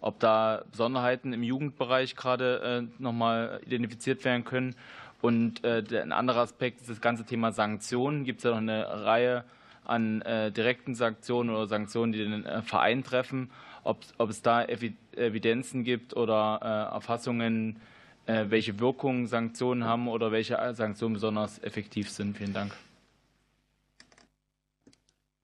ob 0.00 0.20
da 0.20 0.62
Besonderheiten 0.70 1.32
im 1.32 1.42
Jugendbereich 1.42 2.14
gerade 2.14 2.88
nochmal 2.98 3.60
identifiziert 3.64 4.24
werden 4.24 4.44
können. 4.44 4.74
Und 5.20 5.64
ein 5.64 6.12
anderer 6.12 6.40
Aspekt 6.40 6.80
ist 6.80 6.90
das 6.90 7.00
ganze 7.00 7.24
Thema 7.24 7.52
Sanktionen. 7.52 8.24
Gibt 8.24 8.38
es 8.38 8.44
ja 8.44 8.50
noch 8.50 8.58
eine 8.58 9.04
Reihe 9.04 9.44
an 9.84 10.20
direkten 10.54 10.94
Sanktionen 10.94 11.50
oder 11.50 11.66
Sanktionen, 11.66 12.12
die 12.12 12.18
den 12.18 12.62
Verein 12.62 13.04
treffen, 13.04 13.50
ob, 13.84 13.98
ob 14.18 14.30
es 14.30 14.42
da 14.42 14.64
Evidenzen 14.64 15.84
gibt 15.84 16.16
oder 16.16 16.90
Erfassungen, 16.92 17.76
äh, 17.76 17.91
welche 18.26 18.78
Wirkungen 18.78 19.26
Sanktionen 19.26 19.84
haben 19.84 20.08
oder 20.08 20.30
welche 20.32 20.58
Sanktionen 20.74 21.14
besonders 21.14 21.58
effektiv 21.62 22.10
sind. 22.10 22.36
Vielen 22.36 22.52
Dank. 22.52 22.72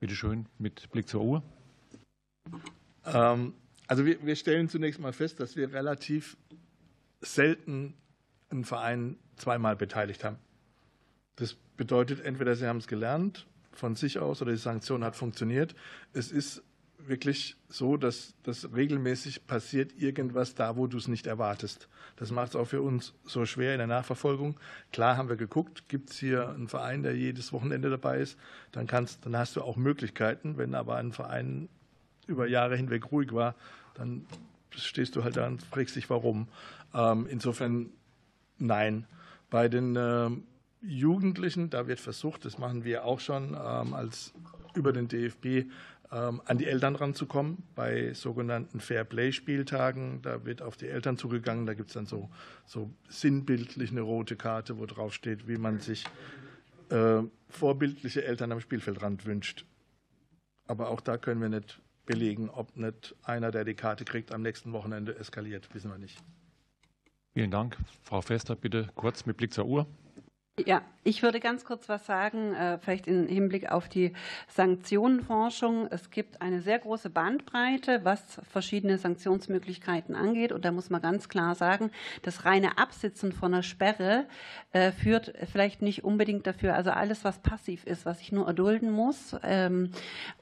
Bitte 0.01 0.15
schön, 0.15 0.47
mit 0.59 0.89
Blick 0.91 1.09
zur 1.09 1.23
Uhr. 1.23 1.43
Ähm, 3.05 3.55
also 3.89 4.07
wir, 4.07 4.25
wir, 4.25 4.37
stellen 4.37 4.69
zunächst 4.69 5.01
mal 5.01 5.13
fest, 5.13 5.41
dass 5.41 5.57
wir 5.57 5.73
relativ 5.73 6.37
selten 7.21 7.95
einen 8.51 8.65
Verein 8.65 9.17
zweimal 9.37 9.75
beteiligt 9.75 10.23
haben. 10.23 10.39
Das 11.37 11.55
bedeutet, 11.77 12.21
entweder 12.21 12.55
sie 12.55 12.67
haben 12.67 12.79
es 12.79 12.87
gelernt 12.87 13.47
von 13.73 13.97
sich 13.97 14.19
aus 14.19 14.43
oder 14.43 14.53
die 14.53 14.59
Sanktion 14.59 15.05
hat 15.05 15.17
funktioniert. 15.17 15.75
Es 16.13 16.31
ist 16.31 16.63
wirklich 17.09 17.57
so, 17.69 17.97
dass 17.97 18.35
das 18.43 18.73
regelmäßig 18.75 19.47
passiert 19.47 19.93
irgendwas 19.99 20.55
da, 20.55 20.77
wo 20.77 20.87
du 20.87 20.97
es 20.97 21.09
nicht 21.09 21.27
erwartest. 21.27 21.89
Das 22.17 22.31
macht 22.31 22.51
es 22.51 22.57
auch 22.57 22.67
für 22.67 22.83
uns 22.83 23.15
so 23.25 23.47
schwer 23.47 23.73
in 23.73 23.79
der 23.79 23.87
Nachverfolgung. 23.87 24.59
Klar 24.93 25.17
haben 25.17 25.29
wir 25.29 25.37
geguckt, 25.37 25.89
gibt 25.89 26.11
es 26.11 26.19
hier 26.19 26.49
einen 26.49 26.69
Verein, 26.69 27.03
der 27.03 27.17
jedes 27.17 27.53
Wochenende 27.53 27.91
dabei 27.91 28.19
ist, 28.19 28.39
dann, 28.73 28.87
kannst, 28.87 29.25
dann 29.25 29.37
hast 29.37 29.57
du 29.57 29.63
auch 29.63 29.77
Möglichkeiten. 29.77 30.57
Wenn 30.57 30.75
aber 30.75 30.97
ein 30.97 31.13
Verein 31.13 31.69
über 32.27 32.47
Jahre 32.47 32.77
hinweg 32.77 33.11
ruhig 33.13 33.33
war, 33.33 33.55
dann 33.95 34.27
stehst 34.71 35.17
du 35.17 35.25
halt 35.25 35.37
da 35.37 35.47
und 35.47 35.63
fragst 35.63 35.97
dich, 35.97 36.09
warum. 36.11 36.49
Ähm, 36.95 37.27
insofern 37.29 37.91
nein. 38.59 39.07
Bei 39.51 39.69
den 39.69 39.97
ähm, 39.97 40.45
Jugendlichen, 40.83 41.71
da 41.71 41.87
wird 41.87 42.01
versucht, 42.01 42.45
das 42.45 42.59
machen 42.59 42.85
wir 42.85 43.05
auch 43.05 43.21
schon 43.21 43.55
ähm, 43.55 43.95
als 43.95 44.33
über 44.75 44.93
den 44.93 45.09
DFB 45.09 45.71
an 46.11 46.57
die 46.57 46.67
Eltern 46.67 46.97
ranzukommen 46.97 47.65
bei 47.75 48.15
sogenannten 48.15 48.81
Fair-Play-Spieltagen. 48.81 50.23
Da 50.23 50.45
wird 50.47 50.63
auf 50.63 50.77
die 50.77 50.89
Eltern 50.89 51.19
zugegangen. 51.19 51.67
Da 51.67 51.75
gibt 51.75 51.91
es 51.91 51.95
dann 51.95 52.07
so, 52.07 52.31
so 52.65 52.91
sinnbildlich 53.09 53.91
eine 53.91 54.01
rote 54.01 54.37
Karte, 54.37 54.79
wo 54.79 54.87
drauf 54.87 55.13
steht, 55.13 55.49
wie 55.49 55.59
man 55.59 55.81
sich 55.81 56.05
äh, 56.91 57.23
vorbildliche 57.51 58.25
Eltern 58.25 58.53
am 58.53 58.61
Spielfeldrand 58.61 59.27
wünscht. 59.27 59.67
Aber 60.67 60.89
auch 60.89 61.01
da 61.01 61.19
können 61.19 61.41
wir 61.41 61.51
nicht 61.51 61.81
belegen, 62.07 62.49
ob 62.49 62.77
nicht 62.77 63.15
einer, 63.23 63.51
der 63.51 63.65
die 63.65 63.75
Karte 63.75 64.05
kriegt, 64.05 64.33
am 64.33 64.41
nächsten 64.41 64.73
Wochenende 64.73 65.17
eskaliert. 65.19 65.69
Wissen 65.75 65.91
wir 65.91 65.99
nicht. 65.99 66.19
Vielen 67.35 67.51
Dank. 67.51 67.77
Frau 68.03 68.23
Fester, 68.23 68.57
bitte 68.57 68.89
kurz 68.95 69.27
mit 69.27 69.37
Blick 69.37 69.53
zur 69.53 69.67
Uhr. 69.67 69.87
Ja, 70.67 70.83
ich 71.05 71.23
würde 71.23 71.41
ganz 71.41 71.65
kurz 71.65 71.89
was 71.89 72.05
sagen, 72.05 72.53
äh, 72.53 72.79
vielleicht 72.79 73.07
im 73.07 73.27
Hinblick 73.27 73.73
auf 73.73 73.89
die 73.89 74.13
Sanktionenforschung. 74.49 75.87
Es 75.91 76.11
gibt 76.11 76.43
eine 76.43 76.61
sehr 76.61 76.79
große 76.79 77.09
Bandbreite, 77.09 78.01
was 78.05 78.21
verschiedene 78.51 78.99
Sanktionsmöglichkeiten 78.99 80.15
angeht. 80.15 80.53
Und 80.53 80.67
da 80.67 80.71
muss 80.71 80.91
man 80.91 81.01
ganz 81.01 81.31
klar 81.31 81.55
sagen, 81.55 81.91
das 82.23 82.45
reine 82.45 82.77
Absitzen 82.77 83.33
von 83.33 83.55
einer 83.55 83.63
Sperre 83.63 84.27
äh, 84.73 84.93
führt 84.93 85.33
vielleicht 85.51 85.81
nicht 85.81 86.05
unbedingt 86.05 86.47
dafür, 86.47 86.75
also 86.75 86.91
alles, 86.91 87.25
was 87.25 87.39
passiv 87.39 87.85
ist, 87.87 88.05
was 88.05 88.21
ich 88.21 88.31
nur 88.31 88.47
erdulden 88.47 88.91
muss 88.91 89.35
ähm, 89.43 89.93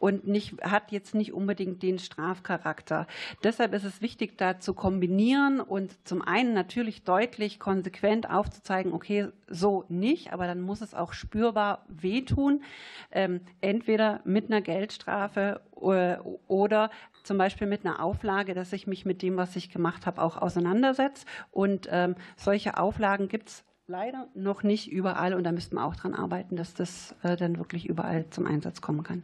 und 0.01 0.27
nicht, 0.27 0.61
hat 0.63 0.91
jetzt 0.91 1.15
nicht 1.15 1.33
unbedingt 1.33 1.83
den 1.85 2.01
Strafcharakter. 2.01 3.07
Deshalb 3.45 3.73
ist 3.73 3.85
es 3.85 4.03
wichtig, 4.03 4.37
da 4.37 4.59
zu 4.59 4.75
kombinieren 4.75 5.61
und 5.61 5.93
zum 6.09 6.23
einen 6.23 6.55
natürlich 6.55 7.05
deutlich 7.05 7.61
konsequent 7.61 8.29
aufzuzeigen, 8.29 8.93
okay, 8.93 9.29
so 9.49 9.85
nicht, 9.89 10.06
aber 10.33 10.47
dann 10.47 10.61
muss 10.61 10.81
es 10.81 10.95
auch 10.95 11.13
spürbar 11.13 11.85
wehtun, 11.89 12.63
ähm, 13.11 13.41
entweder 13.61 14.21
mit 14.25 14.47
einer 14.47 14.61
Geldstrafe 14.61 15.61
äh, 15.81 16.17
oder 16.47 16.91
zum 17.23 17.39
Beispiel 17.39 17.67
mit 17.67 17.85
einer 17.85 18.03
Auflage, 18.03 18.55
dass 18.55 18.73
ich 18.73 18.87
mich 18.87 19.05
mit 19.05 19.23
dem, 19.23 19.37
was 19.37 19.57
ich 19.57 19.71
gemacht 19.71 20.07
habe, 20.07 20.23
auch 20.23 20.37
auseinandersetze. 20.37 21.27
Und 21.51 21.89
ähm, 21.91 22.15
solche 22.37 22.79
Auflagen 22.79 23.29
gibt 23.29 23.49
es 23.49 23.65
leider 23.87 24.29
noch 24.35 24.63
nicht 24.63 24.91
überall 24.91 25.35
und 25.35 25.45
da 25.45 25.53
müssten 25.53 25.77
wir 25.77 25.85
auch 25.85 25.97
daran 25.97 26.15
arbeiten, 26.15 26.57
dass 26.57 26.75
das 26.75 27.15
äh, 27.23 27.37
dann 27.37 27.59
wirklich 27.59 27.87
überall 27.87 28.29
zum 28.31 28.47
Einsatz 28.47 28.81
kommen 28.81 29.03
kann. 29.03 29.23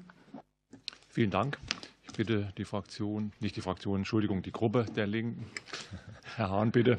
Vielen 1.08 1.30
Dank. 1.30 1.58
Ich 2.04 2.12
bitte 2.12 2.52
die 2.58 2.64
Fraktion, 2.64 3.32
nicht 3.40 3.56
die 3.56 3.60
Fraktion, 3.60 3.98
Entschuldigung, 3.98 4.42
die 4.42 4.52
Gruppe 4.52 4.86
der 4.94 5.06
Linken. 5.06 5.46
Herr 6.36 6.50
Hahn, 6.50 6.70
bitte. 6.70 6.98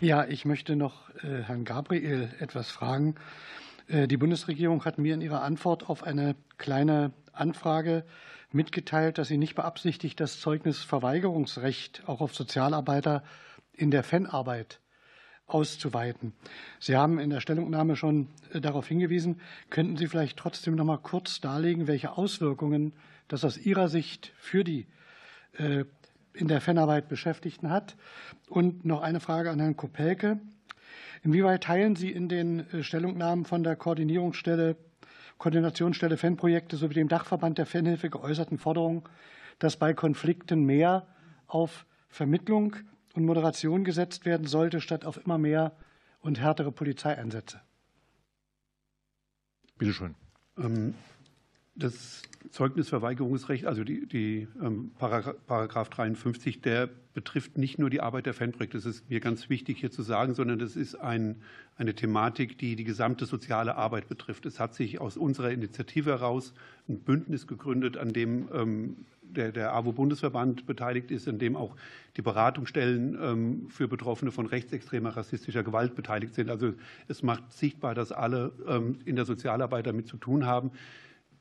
Ja, 0.00 0.24
ich 0.24 0.44
möchte 0.44 0.74
noch 0.74 1.08
äh, 1.22 1.42
Herrn 1.42 1.64
Gabriel 1.64 2.28
etwas 2.40 2.70
fragen. 2.70 3.14
Äh, 3.86 4.08
die 4.08 4.16
Bundesregierung 4.16 4.84
hat 4.84 4.98
mir 4.98 5.14
in 5.14 5.20
ihrer 5.20 5.42
Antwort 5.42 5.88
auf 5.88 6.02
eine 6.02 6.34
kleine 6.58 7.12
Anfrage 7.32 8.04
mitgeteilt, 8.50 9.18
dass 9.18 9.28
sie 9.28 9.38
nicht 9.38 9.54
beabsichtigt, 9.54 10.18
das 10.18 10.40
Zeugnisverweigerungsrecht 10.40 12.02
auch 12.06 12.20
auf 12.20 12.34
Sozialarbeiter 12.34 13.22
in 13.72 13.92
der 13.92 14.02
Fanarbeit 14.02 14.80
auszuweiten. 15.46 16.32
Sie 16.80 16.96
haben 16.96 17.18
in 17.20 17.30
der 17.30 17.40
Stellungnahme 17.40 17.94
schon 17.94 18.28
äh, 18.52 18.60
darauf 18.60 18.88
hingewiesen. 18.88 19.40
Könnten 19.70 19.96
Sie 19.96 20.08
vielleicht 20.08 20.36
trotzdem 20.36 20.74
noch 20.74 20.84
mal 20.84 20.98
kurz 20.98 21.40
darlegen, 21.40 21.86
welche 21.86 22.18
Auswirkungen 22.18 22.94
das 23.28 23.44
aus 23.44 23.56
Ihrer 23.56 23.88
Sicht 23.88 24.32
für 24.36 24.64
die 24.64 24.86
in 26.34 26.48
der 26.48 26.60
Fanarbeit 26.60 27.08
Beschäftigten 27.08 27.70
hat. 27.70 27.96
Und 28.48 28.84
noch 28.84 29.00
eine 29.00 29.20
Frage 29.20 29.50
an 29.50 29.60
Herrn 29.60 29.76
Kopelke. 29.76 30.40
Inwieweit 31.22 31.64
teilen 31.64 31.96
Sie 31.96 32.10
in 32.10 32.28
den 32.28 32.70
äh, 32.70 32.82
Stellungnahmen 32.82 33.44
von 33.46 33.62
der 33.62 33.76
Koordinierungsstelle, 33.76 34.76
Koordinationsstelle 35.38 36.16
Fanprojekte 36.16 36.76
sowie 36.76 36.94
dem 36.94 37.08
Dachverband 37.08 37.58
der 37.58 37.66
Fanhilfe 37.66 38.10
geäußerten 38.10 38.58
Forderungen, 38.58 39.02
dass 39.58 39.76
bei 39.76 39.94
Konflikten 39.94 40.64
mehr 40.64 41.06
auf 41.46 41.86
Vermittlung 42.08 42.76
und 43.14 43.24
Moderation 43.24 43.84
gesetzt 43.84 44.26
werden 44.26 44.46
sollte, 44.46 44.80
statt 44.80 45.04
auf 45.04 45.24
immer 45.24 45.38
mehr 45.38 45.72
und 46.20 46.40
härtere 46.40 46.72
Polizeieinsätze? 46.72 47.60
Bitte 49.78 49.92
schön. 49.92 50.14
Ähm, 50.58 50.94
das 51.76 52.22
Zeugnisverweigerungsrecht, 52.50 53.66
also 53.66 53.84
die, 53.84 54.06
die 54.06 54.48
ähm, 54.62 54.92
Paragraph 54.98 55.88
53, 55.88 56.60
der 56.60 56.88
betrifft 57.14 57.56
nicht 57.56 57.78
nur 57.78 57.90
die 57.90 58.00
Arbeit 58.00 58.26
der 58.26 58.34
Fanprojekte. 58.34 58.76
Das 58.76 58.86
ist 58.86 59.08
mir 59.08 59.20
ganz 59.20 59.48
wichtig 59.48 59.78
hier 59.78 59.90
zu 59.90 60.02
sagen, 60.02 60.34
sondern 60.34 60.58
das 60.58 60.76
ist 60.76 60.94
ein, 60.96 61.36
eine 61.76 61.94
Thematik, 61.94 62.58
die 62.58 62.76
die 62.76 62.84
gesamte 62.84 63.26
soziale 63.26 63.76
Arbeit 63.76 64.08
betrifft. 64.08 64.46
Es 64.46 64.60
hat 64.60 64.74
sich 64.74 65.00
aus 65.00 65.16
unserer 65.16 65.50
Initiative 65.50 66.10
heraus 66.10 66.54
ein 66.88 67.00
Bündnis 67.00 67.46
gegründet, 67.46 67.96
an 67.96 68.12
dem 68.12 68.48
ähm, 68.52 68.96
der, 69.22 69.52
der 69.52 69.72
AWO-Bundesverband 69.74 70.66
beteiligt 70.66 71.10
ist, 71.10 71.26
in 71.26 71.38
dem 71.38 71.56
auch 71.56 71.76
die 72.16 72.22
Beratungsstellen 72.22 73.18
ähm, 73.20 73.66
für 73.70 73.88
Betroffene 73.88 74.30
von 74.30 74.46
rechtsextremer, 74.46 75.16
rassistischer 75.16 75.62
Gewalt 75.62 75.94
beteiligt 75.94 76.34
sind. 76.34 76.50
Also 76.50 76.74
es 77.08 77.22
macht 77.22 77.52
sichtbar, 77.52 77.94
dass 77.94 78.12
alle 78.12 78.52
ähm, 78.68 78.98
in 79.04 79.16
der 79.16 79.24
Sozialarbeit 79.24 79.86
damit 79.86 80.06
zu 80.06 80.16
tun 80.16 80.46
haben. 80.46 80.70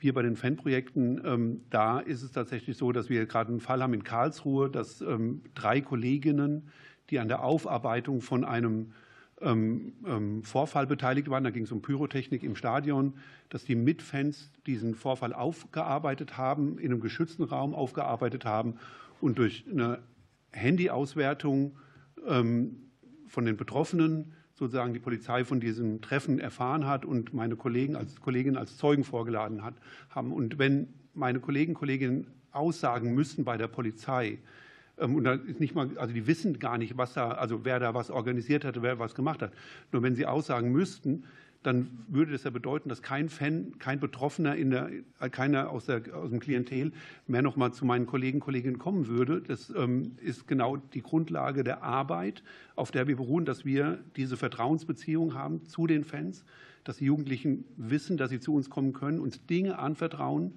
Hier 0.03 0.13
bei 0.13 0.21
den 0.21 0.35
Fanprojekten, 0.35 1.21
ähm, 1.23 1.61
da 1.69 2.01
ist 2.01 2.23
es 2.23 2.33
tatsächlich 2.33 2.75
so, 2.75 2.91
dass 2.91 3.09
wir 3.09 3.25
gerade 3.25 3.51
einen 3.51 3.61
Fall 3.61 3.81
haben 3.81 3.93
in 3.93 4.03
Karlsruhe, 4.03 4.69
dass 4.69 4.99
ähm, 4.99 5.43
drei 5.55 5.79
Kolleginnen, 5.79 6.67
die 7.09 7.19
an 7.19 7.29
der 7.29 7.41
Aufarbeitung 7.41 8.19
von 8.19 8.43
einem 8.43 8.91
ähm, 9.39 10.43
Vorfall 10.43 10.87
beteiligt 10.87 11.29
waren, 11.29 11.45
da 11.45 11.51
ging 11.51 11.63
es 11.63 11.71
um 11.71 11.81
Pyrotechnik 11.81 12.43
im 12.43 12.57
Stadion, 12.57 13.13
dass 13.47 13.63
die 13.63 13.75
mit 13.75 14.01
Fans 14.01 14.51
diesen 14.67 14.93
Vorfall 14.93 15.31
aufgearbeitet 15.31 16.37
haben, 16.37 16.79
in 16.79 16.91
einem 16.91 16.99
geschützten 16.99 17.43
Raum 17.43 17.73
aufgearbeitet 17.73 18.43
haben 18.43 18.79
und 19.21 19.37
durch 19.37 19.63
eine 19.71 19.99
Handyauswertung 20.51 21.77
von 22.25 23.45
den 23.45 23.55
Betroffenen 23.57 24.33
sozusagen 24.53 24.93
die 24.93 24.99
Polizei 24.99 25.43
von 25.45 25.59
diesem 25.59 26.01
Treffen 26.01 26.39
erfahren 26.39 26.85
hat 26.85 27.05
und 27.05 27.33
meine 27.33 27.55
Kollegen 27.55 27.95
als 27.95 28.19
Kolleginnen 28.21 28.57
als 28.57 28.77
Zeugen 28.77 29.03
vorgeladen 29.03 29.63
hat, 29.63 29.75
haben. 30.09 30.31
Und 30.31 30.59
wenn 30.59 30.87
meine 31.13 31.39
Kollegen 31.39 31.73
Kolleginnen 31.73 32.27
aussagen 32.51 33.13
müssen 33.13 33.43
bei 33.43 33.57
der 33.57 33.67
Polizei, 33.67 34.39
ähm, 34.97 35.15
und 35.15 35.23
da 35.23 35.33
ist 35.33 35.59
nicht 35.59 35.75
mal, 35.75 35.89
also 35.97 36.13
die 36.13 36.27
wissen 36.27 36.59
gar 36.59 36.77
nicht, 36.77 36.97
was 36.97 37.13
da, 37.13 37.31
also 37.31 37.65
wer 37.65 37.79
da 37.79 37.93
was 37.93 38.11
organisiert 38.11 38.63
hat, 38.63 38.81
wer 38.81 38.99
was 38.99 39.15
gemacht 39.15 39.41
hat. 39.41 39.53
Nur 39.91 40.03
wenn 40.03 40.15
sie 40.15 40.25
aussagen 40.25 40.71
müssten, 40.71 41.23
dann 41.63 42.05
würde 42.09 42.33
das 42.33 42.43
ja 42.43 42.49
bedeuten, 42.49 42.89
dass 42.89 43.01
kein 43.01 43.29
Fan, 43.29 43.79
kein 43.79 43.99
Betroffener, 43.99 44.55
in 44.55 44.69
der, 44.69 44.89
keiner 45.31 45.69
aus, 45.69 45.85
der, 45.85 46.01
aus 46.13 46.29
dem 46.29 46.39
Klientel 46.39 46.91
mehr 47.25 47.41
noch 47.41 47.55
mal 47.55 47.71
zu 47.71 47.85
meinen 47.85 48.05
Kollegen 48.05 48.39
Kolleginnen 48.41 48.77
kommen 48.77 49.07
würde. 49.07 49.41
Das 49.41 49.73
ähm, 49.75 50.11
ist 50.21 50.47
genau 50.47 50.77
die 50.77 51.01
Grundlage 51.01 51.63
der 51.63 51.81
Arbeit, 51.81 52.43
auf 52.75 52.91
der 52.91 53.07
wir 53.07 53.15
beruhen, 53.15 53.45
dass 53.45 53.65
wir 53.65 53.99
diese 54.17 54.37
Vertrauensbeziehung 54.37 55.33
haben 55.33 55.65
zu 55.65 55.87
den 55.87 56.03
Fans, 56.03 56.43
dass 56.83 56.97
die 56.97 57.05
Jugendlichen 57.05 57.63
wissen, 57.77 58.17
dass 58.17 58.29
sie 58.29 58.41
zu 58.41 58.53
uns 58.53 58.69
kommen 58.69 58.93
können, 58.93 59.19
uns 59.19 59.45
Dinge 59.45 59.79
anvertrauen, 59.79 60.53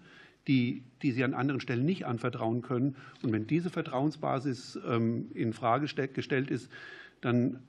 die, 0.48 0.82
die 1.02 1.12
sie 1.12 1.24
an 1.24 1.34
anderen 1.34 1.60
Stellen 1.60 1.84
nicht 1.84 2.04
anvertrauen 2.04 2.62
können. 2.62 2.96
Und 3.22 3.32
wenn 3.32 3.46
diese 3.46 3.70
Vertrauensbasis 3.70 4.78
ähm, 4.86 5.30
in 5.34 5.52
Frage 5.52 5.86
gestellt 6.08 6.50
ist, 6.50 6.70
dann 7.20 7.60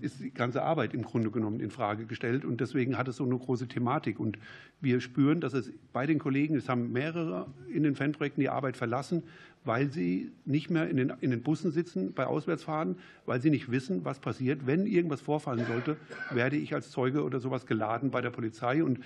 ist 0.00 0.20
die 0.20 0.30
ganze 0.30 0.62
Arbeit 0.62 0.94
im 0.94 1.02
Grunde 1.02 1.30
genommen 1.30 1.60
in 1.60 1.70
Frage 1.70 2.06
gestellt. 2.06 2.44
Und 2.44 2.60
deswegen 2.60 2.98
hat 2.98 3.08
es 3.08 3.16
so 3.16 3.24
eine 3.24 3.38
große 3.38 3.66
Thematik. 3.66 4.20
Und 4.20 4.38
wir 4.80 5.00
spüren, 5.00 5.40
dass 5.40 5.54
es 5.54 5.72
bei 5.92 6.06
den 6.06 6.18
Kollegen, 6.18 6.56
es 6.56 6.68
haben 6.68 6.92
mehrere 6.92 7.46
in 7.72 7.82
den 7.82 7.94
Fanprojekten 7.94 8.40
die 8.40 8.50
Arbeit 8.50 8.76
verlassen, 8.76 9.22
weil 9.64 9.90
sie 9.90 10.30
nicht 10.44 10.70
mehr 10.70 10.88
in 10.88 10.96
den, 10.96 11.12
in 11.20 11.30
den 11.30 11.42
Bussen 11.42 11.70
sitzen 11.70 12.12
bei 12.12 12.26
Auswärtsfahrten, 12.26 12.96
weil 13.24 13.40
sie 13.40 13.50
nicht 13.50 13.70
wissen, 13.70 14.04
was 14.04 14.18
passiert. 14.18 14.66
Wenn 14.66 14.86
irgendwas 14.86 15.22
vorfallen 15.22 15.64
sollte, 15.66 15.96
werde 16.30 16.56
ich 16.56 16.74
als 16.74 16.90
Zeuge 16.90 17.24
oder 17.24 17.40
sowas 17.40 17.66
geladen 17.66 18.10
bei 18.10 18.20
der 18.20 18.30
Polizei. 18.30 18.84
Und 18.84 19.00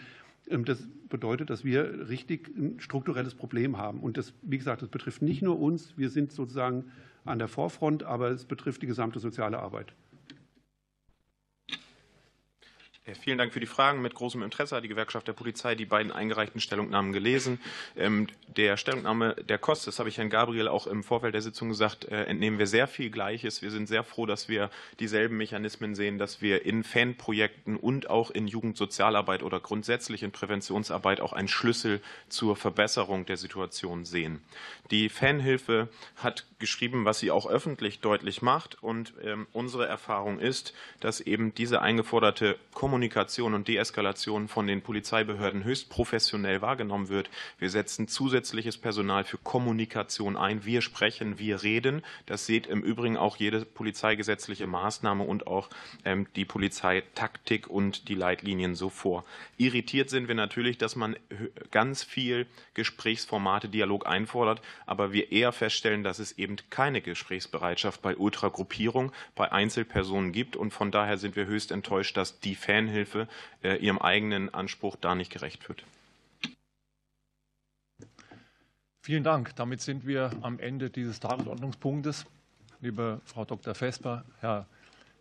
ähm, 0.49 0.65
das 0.65 0.89
bedeutet, 1.09 1.51
dass 1.51 1.65
wir 1.65 2.09
richtig 2.09 2.49
ein 2.57 2.81
strukturelles 2.81 3.35
Problem 3.35 3.79
haben. 3.79 4.01
Und 4.01 4.17
das, 4.17 4.35
wie 4.43 4.59
gesagt, 4.59 4.83
das 4.83 4.89
betrifft 4.89 5.23
nicht 5.23 5.43
nur 5.43 5.59
uns. 5.61 5.97
Wir 5.97 6.11
sind 6.11 6.33
sozusagen 6.33 6.87
an 7.25 7.39
der 7.39 7.49
Vorfront, 7.49 8.03
aber 8.03 8.31
es 8.31 8.45
betrifft 8.45 8.83
die 8.83 8.87
gesamte 8.87 9.21
soziale 9.21 9.59
Arbeit. 9.59 9.95
Vielen 13.15 13.39
Dank 13.39 13.53
für 13.53 13.61
die 13.61 13.67
Fragen. 13.67 14.03
Mit 14.03 14.15
großem 14.15 14.43
Interesse 14.43 14.77
hat 14.77 14.85
die 14.85 14.89
Gewerkschaft 14.89 15.27
der 15.29 15.33
Polizei 15.33 15.75
die 15.75 15.87
beiden 15.87 16.13
eingereichten 16.13 16.61
Stellungnahmen 16.61 17.13
gelesen. 17.13 17.61
Ähm, 17.97 18.27
der 18.57 18.77
Stellungnahme 18.77 19.35
der 19.49 19.59
Kost, 19.59 19.87
das 19.87 19.99
habe 19.99 20.09
ich 20.09 20.19
Herrn 20.19 20.31
Gabriel 20.31 20.69
auch 20.69 20.87
im 20.87 21.03
Vorfeld 21.03 21.35
der 21.35 21.43
Sitzung 21.43 21.69
gesagt, 21.69 22.05
äh, 22.07 22.25
entnehmen 22.25 22.59
wir 22.59 22.67
sehr 22.67 22.87
viel 22.87 23.11
Gleiches. 23.11 23.63
Wir 23.63 23.71
sind 23.71 23.87
sehr 23.87 24.05
froh, 24.05 24.27
dass 24.27 24.49
wir 24.49 24.71
dieselben 25.01 25.37
Mechanismen 25.37 25.95
sehen, 25.95 26.19
dass 26.19 26.43
wir 26.43 26.67
in 26.67 26.85
Fanprojekten 26.85 27.77
und 27.77 28.11
auch 28.11 28.31
in 28.31 28.47
Jugendsozialarbeit 28.47 29.43
oder 29.43 29.61
grundsätzlich 29.61 30.23
in 30.23 30.33
Präventionsarbeit 30.33 31.21
auch 31.21 31.33
einen 31.33 31.49
Schlüssel 31.49 32.01
zur 32.29 32.57
Verbesserung 32.57 33.25
der 33.25 33.37
Situation 33.37 34.05
sehen. 34.05 34.43
Die 34.91 35.09
Fanhilfe 35.09 35.89
hat 36.17 36.47
geschrieben, 36.59 37.05
was 37.05 37.21
sie 37.21 37.31
auch 37.31 37.47
öffentlich 37.47 38.01
deutlich 38.01 38.43
macht. 38.43 38.83
Und 38.83 39.15
ähm, 39.23 39.47
unsere 39.53 39.87
Erfahrung 39.87 40.39
ist, 40.41 40.75
dass 41.01 41.21
eben 41.21 41.55
diese 41.55 41.81
eingeforderte 41.81 42.59
Kommunikation 42.75 42.98
und 43.55 43.69
Deeskalation 43.69 44.49
von 44.49 44.67
den 44.67 44.83
Polizeibehörden 44.83 45.65
höchst 45.65 45.89
professionell 45.89 46.61
wahrgenommen 46.63 47.09
wird. 47.09 47.31
Wir 47.59 47.71
setzen 47.71 48.09
zusätzliches 48.09 48.77
Personal 48.77 49.25
für 49.25 49.39
Kommunikation 49.39 50.37
ein. 50.37 50.65
Wir 50.65 50.83
sprechen, 50.83 51.39
wir 51.39 51.63
reden. 51.63 52.03
Das 52.27 52.47
sieht 52.47 52.67
im 52.67 52.83
Übrigen 52.83 53.17
auch 53.17 53.37
jede 53.37 53.65
polizeigesetzliche 53.65 54.67
Maßnahme 54.67 55.25
und 55.25 55.47
auch 55.47 55.69
ähm, 56.05 56.27
die 56.35 56.45
Polizeitaktik 56.45 57.69
und 57.69 58.09
die 58.09 58.15
Leitlinien 58.15 58.75
so 58.75 58.91
vor. 58.91 59.25
Irritiert 59.57 60.11
sind 60.11 60.29
wir 60.29 60.35
natürlich, 60.35 60.79
dass 60.79 60.97
man 60.97 61.17
ganz 61.71 62.03
viel 62.03 62.47
Gesprächsformate, 62.75 63.69
Dialog 63.69 64.07
einfordert, 64.07 64.61
aber 64.87 65.13
wir 65.13 65.33
eher 65.33 65.53
feststellen, 65.53 66.03
dass 66.03 66.19
es 66.19 66.33
eben 66.39 66.57
keine 66.71 67.01
Gesprächsbereitschaft 67.01 68.03
bei 68.03 68.17
Ultragruppierung, 68.17 69.13
bei 69.35 69.51
Einzelpersonen 69.53 70.33
gibt. 70.33 70.57
Und 70.57 70.73
von 70.73 70.91
daher 70.91 71.19
sind 71.19 71.37
wir 71.37 71.47
höchst 71.47 71.71
enttäuscht, 71.71 72.17
dass 72.17 72.41
die 72.41 72.55
Fanhilfe 72.89 73.29
äh, 73.63 73.77
ihrem 73.77 73.99
eigenen 73.99 74.53
Anspruch 74.53 74.97
da 74.97 75.15
nicht 75.15 75.31
gerecht 75.31 75.69
wird. 75.69 75.85
Vielen 79.03 79.25
Dank. 79.25 79.55
Damit 79.57 79.81
sind 79.81 80.07
wir 80.07 80.31
am 80.43 80.59
Ende 80.59 80.91
dieses 80.91 81.21
Tagesordnungspunktes. 81.21 82.27
Liebe 82.81 83.21
Frau 83.25 83.45
Dr. 83.45 83.75
Vesper, 83.75 84.25
Herr 84.41 84.67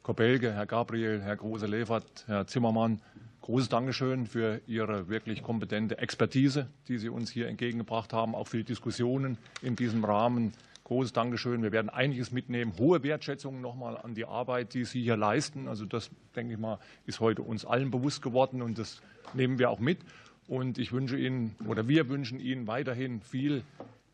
Kobelge, 0.03 0.53
Herr 0.53 0.65
Gabriel, 0.65 1.22
Herr 1.22 1.35
Große-Levert, 1.35 2.26
Herr 2.27 2.48
Zimmermann, 2.48 3.02
großes 3.41 3.69
Dankeschön 3.69 4.27
für 4.27 4.61
Ihre 4.68 5.10
wirklich 5.10 5.41
kompetente 5.41 5.98
Expertise, 5.98 6.68
die 6.88 6.98
Sie 6.98 7.10
uns 7.10 7.31
hier 7.31 7.48
entgegengebracht 7.48 8.14
haben, 8.14 8.35
auch 8.35 8.48
für 8.48 8.57
die 8.57 8.65
Diskussionen 8.65 9.38
in 9.61 9.76
diesem 9.76 10.03
Rahmen. 10.03 10.53
Großes 10.88 11.11
Dankeschön. 11.11 11.64
Wir 11.64 11.73
werden 11.73 11.89
einiges 11.89 12.31
mitnehmen. 12.31 12.72
Hohe 12.80 13.03
Wertschätzung 13.03 13.59
nochmal 13.59 13.97
an 13.97 14.15
die 14.15 14.23
Arbeit, 14.23 14.73
die 14.73 14.85
Sie 14.85 15.03
hier 15.03 15.18
leisten. 15.18 15.68
Also 15.68 15.84
das, 15.84 16.09
denke 16.34 16.53
ich 16.53 16.59
mal, 16.59 16.80
ist 17.05 17.19
heute 17.19 17.41
uns 17.41 17.65
allen 17.65 17.91
bewusst 17.91 18.22
geworden 18.22 18.61
und 18.61 18.80
das 18.80 19.01
nehmen 19.34 19.59
wir 19.59 19.69
auch 19.69 19.80
mit. 19.80 19.99
Und 20.47 20.77
ich 20.77 20.93
wünsche 20.93 21.18
Ihnen 21.18 21.57
oder 21.68 21.89
wir 21.89 22.07
wünschen 22.07 22.39
Ihnen 22.39 22.68
weiterhin 22.68 23.19
viel 23.19 23.64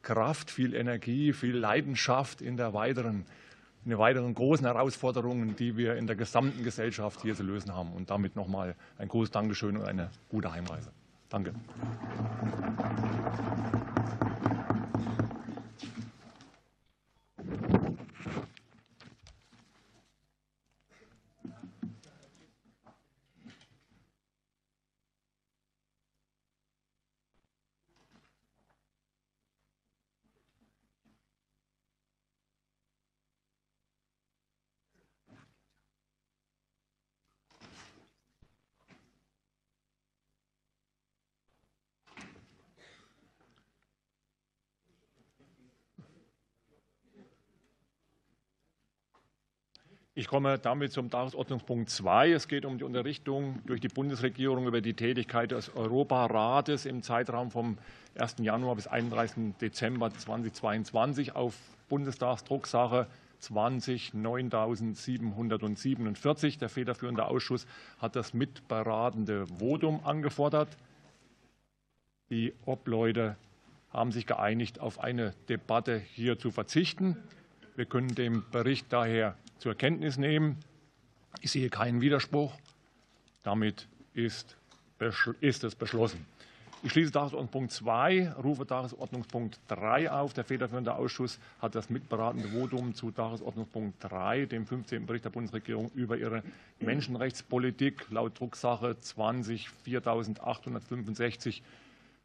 Kraft, 0.02 0.50
viel 0.50 0.74
Energie, 0.74 1.32
viel 1.32 1.56
Leidenschaft 1.56 2.41
in 2.41 2.58
der 2.58 2.74
weiteren, 2.74 3.24
in 3.86 3.91
den 3.91 4.00
weiteren 4.00 4.34
großen 4.34 4.66
Herausforderungen, 4.66 5.56
die 5.56 5.78
wir 5.78 5.95
in 5.95 6.08
der 6.08 6.16
gesamten 6.16 6.64
Gesellschaft 6.64 7.22
hier 7.22 7.36
zu 7.36 7.44
lösen 7.44 7.76
haben. 7.76 7.94
Und 7.94 8.10
damit 8.10 8.36
nochmal 8.36 8.74
ein 8.98 9.10
großes 9.10 9.30
Dankeschön 9.30 9.78
und 9.78 9.86
eine 9.86 10.10
gute 10.28 10.52
Heimreise. 10.52 10.90
Danke. 11.30 11.54
Komme 50.34 50.57
damit 50.57 50.91
zum 50.91 51.11
Tagesordnungspunkt 51.11 51.91
2. 51.91 52.31
Es 52.31 52.47
geht 52.47 52.65
um 52.65 52.80
die 52.80 52.84
Unterrichtung 52.84 53.60
durch 53.68 53.80
die 53.80 53.88
Bundesregierung 53.88 54.65
über 54.65 54.81
die 54.81 54.95
Tätigkeit 54.95 55.51
des 55.51 55.76
Europarates 55.76 56.88
im 56.88 57.03
Zeitraum 57.03 57.51
vom 57.51 57.77
1. 58.18 58.38
Januar 58.39 58.73
bis 58.73 58.88
31. 58.88 59.53
Dezember 59.61 60.11
2022 60.11 61.35
auf 61.35 61.55
Bundestagsdrucksache 61.88 63.05
20 63.41 64.15
9747. 64.15 66.57
Der 66.57 66.69
federführende 66.69 67.26
Ausschuss 67.26 67.68
hat 67.99 68.15
das 68.15 68.34
mitberatende 68.34 69.45
Votum 69.60 69.99
angefordert. 70.03 70.69
Die 72.31 72.55
Obleute 72.65 73.38
haben 73.91 74.11
sich 74.11 74.26
geeinigt, 74.26 74.80
auf 74.80 74.99
eine 74.99 75.35
Debatte 75.47 75.99
hier 75.99 76.39
zu 76.39 76.49
verzichten. 76.49 77.18
Wir 77.76 77.85
können 77.85 78.15
dem 78.15 78.43
Bericht 78.51 78.88
daher 78.89 79.38
zur 79.64 79.76
Kenntnis 79.76 80.18
nehmen. 80.18 80.57
Ich 81.40 81.52
sehe 81.52 81.69
keinen 81.69 82.02
Widerspruch. 82.02 82.53
Damit 83.44 83.88
ist, 84.14 84.57
ist 85.40 85.64
es 85.64 85.73
beschlossen. 85.73 86.26
Ich 86.84 86.91
schließe 86.91 87.14
Tagesordnungspunkt 87.14 87.72
2, 87.72 88.34
rufe 88.44 88.68
Tagesordnungspunkt 88.68 89.61
3 89.69 90.11
auf. 90.11 90.34
Der 90.34 90.44
federführende 90.44 90.94
Ausschuss 90.94 91.40
hat 91.61 91.76
das 91.76 91.90
mitberatende 91.90 92.49
Votum 92.49 92.94
zu 92.94 93.11
Tagesordnungspunkt 93.11 94.03
3, 94.03 94.48
dem 94.48 94.65
15. 94.65 95.06
Bericht 95.06 95.23
der 95.23 95.30
Bundesregierung 95.30 95.90
über 95.95 96.18
ihre 96.18 96.44
Menschenrechtspolitik 96.81 98.11
laut 98.11 98.38
Drucksache 98.38 98.99
20 98.99 99.69
4865 99.69 101.64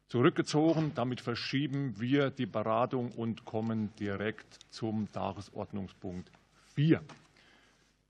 zurückgezogen. 0.07 0.91
Damit 0.93 1.21
verschieben 1.21 2.01
wir 2.01 2.31
die 2.31 2.47
Beratung 2.47 3.13
und 3.13 3.45
kommen 3.45 3.95
direkt 3.97 4.59
zum 4.69 5.09
Tagesordnungspunkt 5.13 6.29
4. 6.75 7.01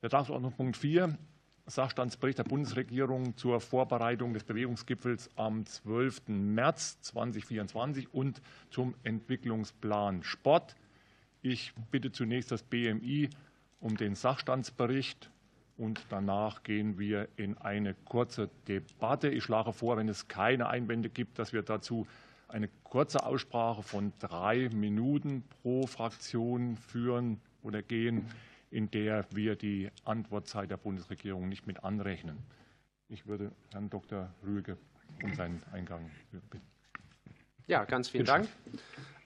Der 0.02 0.10
Tagesordnungspunkt 0.10 0.78
4, 0.78 1.18
Sachstandsbericht 1.66 2.38
der 2.38 2.46
Bundesregierung 2.46 3.36
zur 3.36 3.60
Vorbereitung 3.60 4.34
des 4.34 4.46
Bewegungsgipfels 4.46 5.30
am 5.36 5.66
12. 5.66 6.30
März 6.30 7.02
2024 7.02 8.14
und 8.14 8.42
zum 8.70 8.96
Entwicklungsplan 9.04 10.24
Sport. 10.24 10.78
Ich 11.42 11.74
bitte 11.92 12.14
zunächst 12.14 12.50
das 12.50 12.64
BMI 12.64 13.30
um 13.82 13.98
den 13.98 14.16
Sachstandsbericht 14.16 15.32
und 15.76 16.06
danach 16.08 16.64
gehen 16.64 16.98
wir 16.98 17.28
in 17.36 17.58
eine 17.58 17.94
kurze 18.06 18.50
Debatte. 18.70 19.28
Ich 19.28 19.44
schlage 19.44 19.74
vor, 19.74 19.98
wenn 19.98 20.08
es 20.08 20.30
keine 20.30 20.70
Einwände 20.70 21.10
gibt, 21.10 21.40
dass 21.40 21.52
wir 21.52 21.62
dazu 21.62 22.08
eine 22.48 22.70
kurze 22.86 23.26
Aussprache 23.26 23.84
von 23.84 24.14
drei 24.20 24.70
Minuten 24.70 25.44
pro 25.62 25.88
Fraktion 25.88 26.78
führen 26.78 27.42
oder 27.64 27.82
gehen 27.82 28.28
in 28.72 28.92
der 28.92 29.26
wir 29.32 29.56
die 29.56 29.90
Antwortzeit 30.06 30.70
der 30.70 30.78
Bundesregierung 30.78 31.50
nicht 31.50 31.68
mit 31.68 31.84
anrechnen. 31.84 32.38
Ich 33.08 33.26
würde 33.26 33.52
Herrn 33.72 33.90
Dr. 33.90 34.30
Rüge 34.46 34.78
um 35.24 35.34
seinen 35.34 35.64
Eingang 35.72 36.10
bitten. 36.32 36.62
Ja, 37.68 37.86
ganz 37.86 38.10
vielen 38.10 38.26
Dank. 38.26 38.48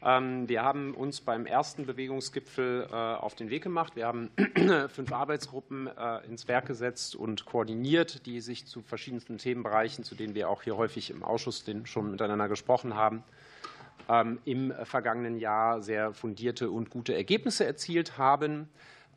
Ähm, 0.02 0.50
wir 0.50 0.64
haben 0.64 0.94
uns 0.96 1.22
beim 1.22 1.46
ersten 1.46 1.86
Bewegungsgipfel 1.86 2.88
äh, 2.92 2.94
auf 2.94 3.36
den 3.36 3.50
Weg 3.50 3.64
gemacht. 3.64 3.96
Wir 3.96 4.06
haben 4.06 4.32
fünf 4.90 5.14
Arbeitsgruppen 5.14 5.88
äh, 5.88 6.26
ins 6.26 6.48
Werk 6.50 6.66
gesetzt 6.66 7.16
und 7.16 7.46
koordiniert, 7.46 8.26
die 8.26 8.42
sich 8.42 8.66
zu 8.68 8.82
verschiedensten 8.82 9.38
Themenbereichen, 9.38 10.04
zu 10.04 10.16
denen 10.16 10.36
wir 10.36 10.50
auch 10.50 10.64
hier 10.64 10.76
häufig 10.76 11.10
im 11.10 11.24
Ausschuss 11.24 11.64
schon 11.86 12.12
miteinander 12.12 12.50
gesprochen 12.50 12.96
haben, 12.96 13.24
ähm, 14.10 14.40
im 14.44 14.74
vergangenen 14.84 15.38
Jahr 15.38 15.82
sehr 15.82 16.14
fundierte 16.14 16.70
und 16.70 16.90
gute 16.90 17.16
Ergebnisse 17.16 17.66
erzielt 17.66 18.18
haben. 18.18 18.68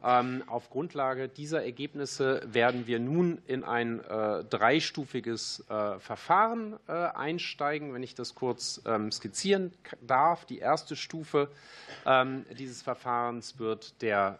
Ähm, 0.06 0.44
auf 0.46 0.70
Grundlage 0.70 1.28
dieser 1.28 1.64
Ergebnisse 1.64 2.40
werden 2.46 2.86
wir 2.86 3.00
nun 3.00 3.38
in 3.48 3.64
ein 3.64 3.98
äh, 4.04 4.44
dreistufiges 4.44 5.64
äh, 5.68 5.98
Verfahren 5.98 6.76
äh, 6.86 6.92
einsteigen, 6.92 7.92
wenn 7.92 8.04
ich 8.04 8.14
das 8.14 8.36
kurz 8.36 8.80
ähm, 8.86 9.10
skizzieren 9.10 9.72
darf. 10.00 10.44
Die 10.44 10.58
erste 10.58 10.94
Stufe 10.94 11.48
ähm, 12.04 12.46
dieses 12.56 12.82
Verfahrens 12.82 13.58
wird 13.58 14.00
der 14.02 14.38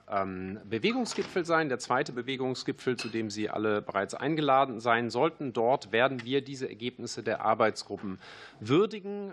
Bewegungsgipfel 0.64 1.44
sein, 1.44 1.68
der 1.68 1.78
zweite 1.78 2.12
Bewegungsgipfel, 2.12 2.96
zu 2.96 3.08
dem 3.08 3.30
Sie 3.30 3.48
alle 3.50 3.82
bereits 3.82 4.14
eingeladen 4.14 4.78
sein 4.78 5.10
sollten. 5.10 5.52
Dort 5.52 5.90
werden 5.90 6.24
wir 6.24 6.42
diese 6.42 6.68
Ergebnisse 6.68 7.22
der 7.22 7.40
Arbeitsgruppen 7.40 8.18
würdigen. 8.60 9.32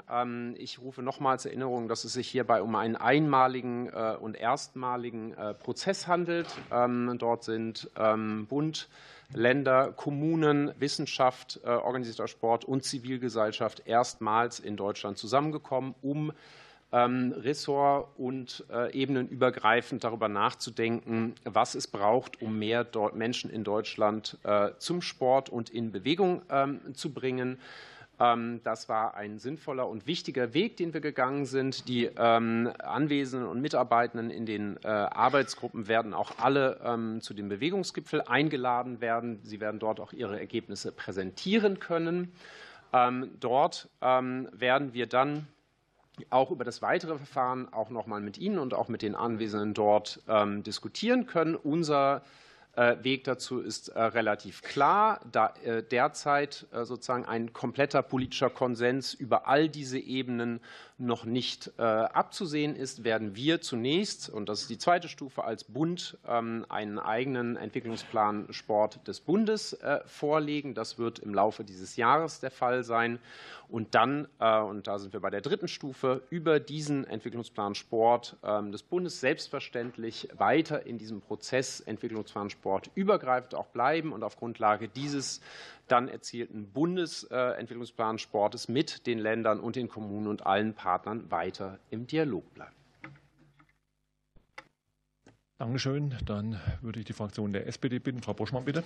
Ich 0.58 0.80
rufe 0.80 1.02
nochmals 1.02 1.46
Erinnerung, 1.46 1.88
dass 1.88 2.06
es 2.06 2.14
sich 2.14 2.28
hierbei 2.28 2.62
um 2.62 2.76
einen 2.76 2.96
einmaligen 2.96 3.90
und 3.90 4.36
erstmaligen 4.36 5.36
Prozess 5.60 6.08
handelt 6.08 6.23
verhandelt. 6.24 6.48
Ähm, 6.72 7.18
dort 7.18 7.44
sind 7.44 7.90
ähm, 7.98 8.46
Bund, 8.48 8.88
Länder, 9.34 9.92
Kommunen, 9.92 10.72
Wissenschaft, 10.80 11.60
äh, 11.64 11.70
organisierter 11.70 12.28
Sport 12.28 12.66
und 12.66 12.84
Zivilgesellschaft 12.84 13.84
erstmals 13.86 14.60
in 14.60 14.78
Deutschland 14.78 15.18
zusammengekommen, 15.18 15.96
um 16.02 16.32
Ressort- 16.96 18.08
und 18.18 18.64
äh, 18.72 18.94
ebenenübergreifend 18.94 20.04
darüber 20.04 20.28
nachzudenken, 20.28 21.34
was 21.44 21.74
es 21.74 21.88
braucht, 21.88 22.40
um 22.42 22.60
mehr 22.60 22.86
Menschen 23.16 23.50
in 23.50 23.64
Deutschland 23.64 24.38
äh, 24.44 24.70
zum 24.78 25.02
Sport 25.02 25.50
und 25.50 25.72
in 25.72 25.92
Bewegung 25.92 26.44
zu 26.94 27.12
bringen. 27.12 27.58
Ähm, 28.24 28.62
das 28.64 28.88
war 28.88 29.16
ein 29.16 29.38
sinnvoller 29.38 29.88
und 29.88 30.08
wichtiger 30.08 30.54
Weg, 30.54 30.78
den 30.78 30.94
wir 30.94 31.02
gegangen 31.02 31.46
sind. 31.46 31.88
Die 31.88 32.06
ähm, 32.06 32.72
Anwesenden 32.80 33.50
und 33.50 33.62
Mitarbeitenden 33.62 34.30
in 34.30 34.46
den 34.46 34.78
äh, 34.84 34.88
Arbeitsgruppen 34.88 35.88
werden 35.88 36.14
auch 36.14 36.40
alle 36.40 36.80
ähm, 36.84 37.22
zu 37.22 37.34
dem 37.34 37.50
Bewegungsgipfel 37.50 38.22
eingeladen 38.22 39.02
werden. 39.02 39.40
Sie 39.44 39.60
werden 39.60 39.80
dort 39.80 40.00
auch 40.00 40.14
ihre 40.14 40.40
Ergebnisse 40.40 40.92
präsentieren 40.92 41.80
können. 41.80 42.32
Dort 43.40 43.90
werden 44.00 44.94
wir 44.94 45.08
dann 45.08 45.48
auch 46.30 46.52
über 46.52 46.64
das 46.64 46.84
weitere 46.84 47.18
Verfahren 47.18 47.74
auch 47.74 47.90
noch 47.90 48.06
mal 48.06 48.22
mit 48.22 48.38
Ihnen 48.38 48.60
und 48.60 48.76
auch 48.76 48.88
mit 48.88 49.02
den 49.02 49.16
Anwesenden 49.16 49.74
dort 49.74 50.22
diskutieren 50.64 51.26
können. 51.26 51.56
Unser 51.56 52.22
Weg 52.76 53.24
dazu 53.26 53.60
ist 53.60 53.90
äh, 53.90 54.02
relativ 54.02 54.64
klar, 54.64 55.22
da 55.32 55.54
äh, 55.64 55.84
derzeit 55.84 56.66
sozusagen 56.72 57.26
ein 57.26 57.54
kompletter 57.54 58.02
politischer 58.02 58.50
Konsens 58.50 59.14
über 59.14 59.48
all 59.48 59.70
diese 59.70 60.00
Ebenen 60.00 60.60
noch 61.04 61.26
nicht 61.26 61.72
äh, 61.78 61.82
abzusehen 61.82 62.76
ist, 62.76 63.04
werden 63.04 63.36
wir 63.36 63.62
zunächst, 63.62 64.30
und 64.30 64.50
das 64.50 64.62
ist 64.62 64.70
die 64.70 64.78
zweite 64.78 65.10
Stufe, 65.10 65.44
als 65.44 65.64
Bund 65.66 66.18
ähm, 66.28 66.66
einen 66.70 67.00
eigenen 67.00 67.56
Entwicklungsplan 67.58 68.48
Sport 68.52 69.08
des 69.08 69.20
Bundes 69.20 69.74
äh, 69.74 70.00
vorlegen. 70.06 70.74
Das 70.74 70.98
wird 70.98 71.20
im 71.20 71.34
Laufe 71.34 71.64
dieses 71.64 71.96
Jahres 71.96 72.40
der 72.40 72.52
Fall 72.52 72.84
sein. 72.84 73.20
Und 73.70 73.96
dann, 73.96 74.28
äh, 74.40 74.60
und 74.60 74.88
da 74.88 75.00
sind 75.00 75.14
wir 75.14 75.20
bei 75.20 75.30
der 75.30 75.42
dritten 75.42 75.68
Stufe, 75.68 76.22
über 76.30 76.60
diesen 76.60 77.06
Entwicklungsplan 77.06 77.76
Sport 77.76 78.38
ähm, 78.44 78.72
des 78.72 78.84
Bundes 78.84 79.20
selbstverständlich 79.20 80.30
weiter 80.38 80.86
in 80.86 80.98
diesem 80.98 81.22
Prozess 81.22 81.80
Entwicklungsplan 81.80 82.50
Sport 82.50 82.92
übergreifend 82.96 83.56
auch 83.56 83.68
bleiben 83.68 84.14
und 84.14 84.24
auf 84.24 84.38
Grundlage 84.38 84.88
dieses 84.90 85.42
dann 85.88 86.08
erzielten 86.08 86.72
Bundesentwicklungsplan 86.72 88.18
Sportes 88.18 88.68
mit 88.68 89.06
den 89.08 89.20
Ländern 89.20 89.60
und 89.60 89.76
den 89.76 89.90
Kommunen 89.90 90.28
und 90.28 90.46
allen 90.46 90.74
Partnern 90.74 91.30
weiter 91.32 91.80
im 91.90 92.08
Dialog 92.08 92.54
bleiben. 92.54 92.76
Dankeschön. 95.58 96.16
Dann 96.26 96.60
würde 96.82 97.00
ich 97.00 97.06
die 97.06 97.14
Fraktion 97.14 97.54
der 97.54 97.68
SPD 97.68 98.00
bitten. 98.00 98.22
Frau 98.22 98.34
Boschmann, 98.34 98.66
bitte. 98.66 98.84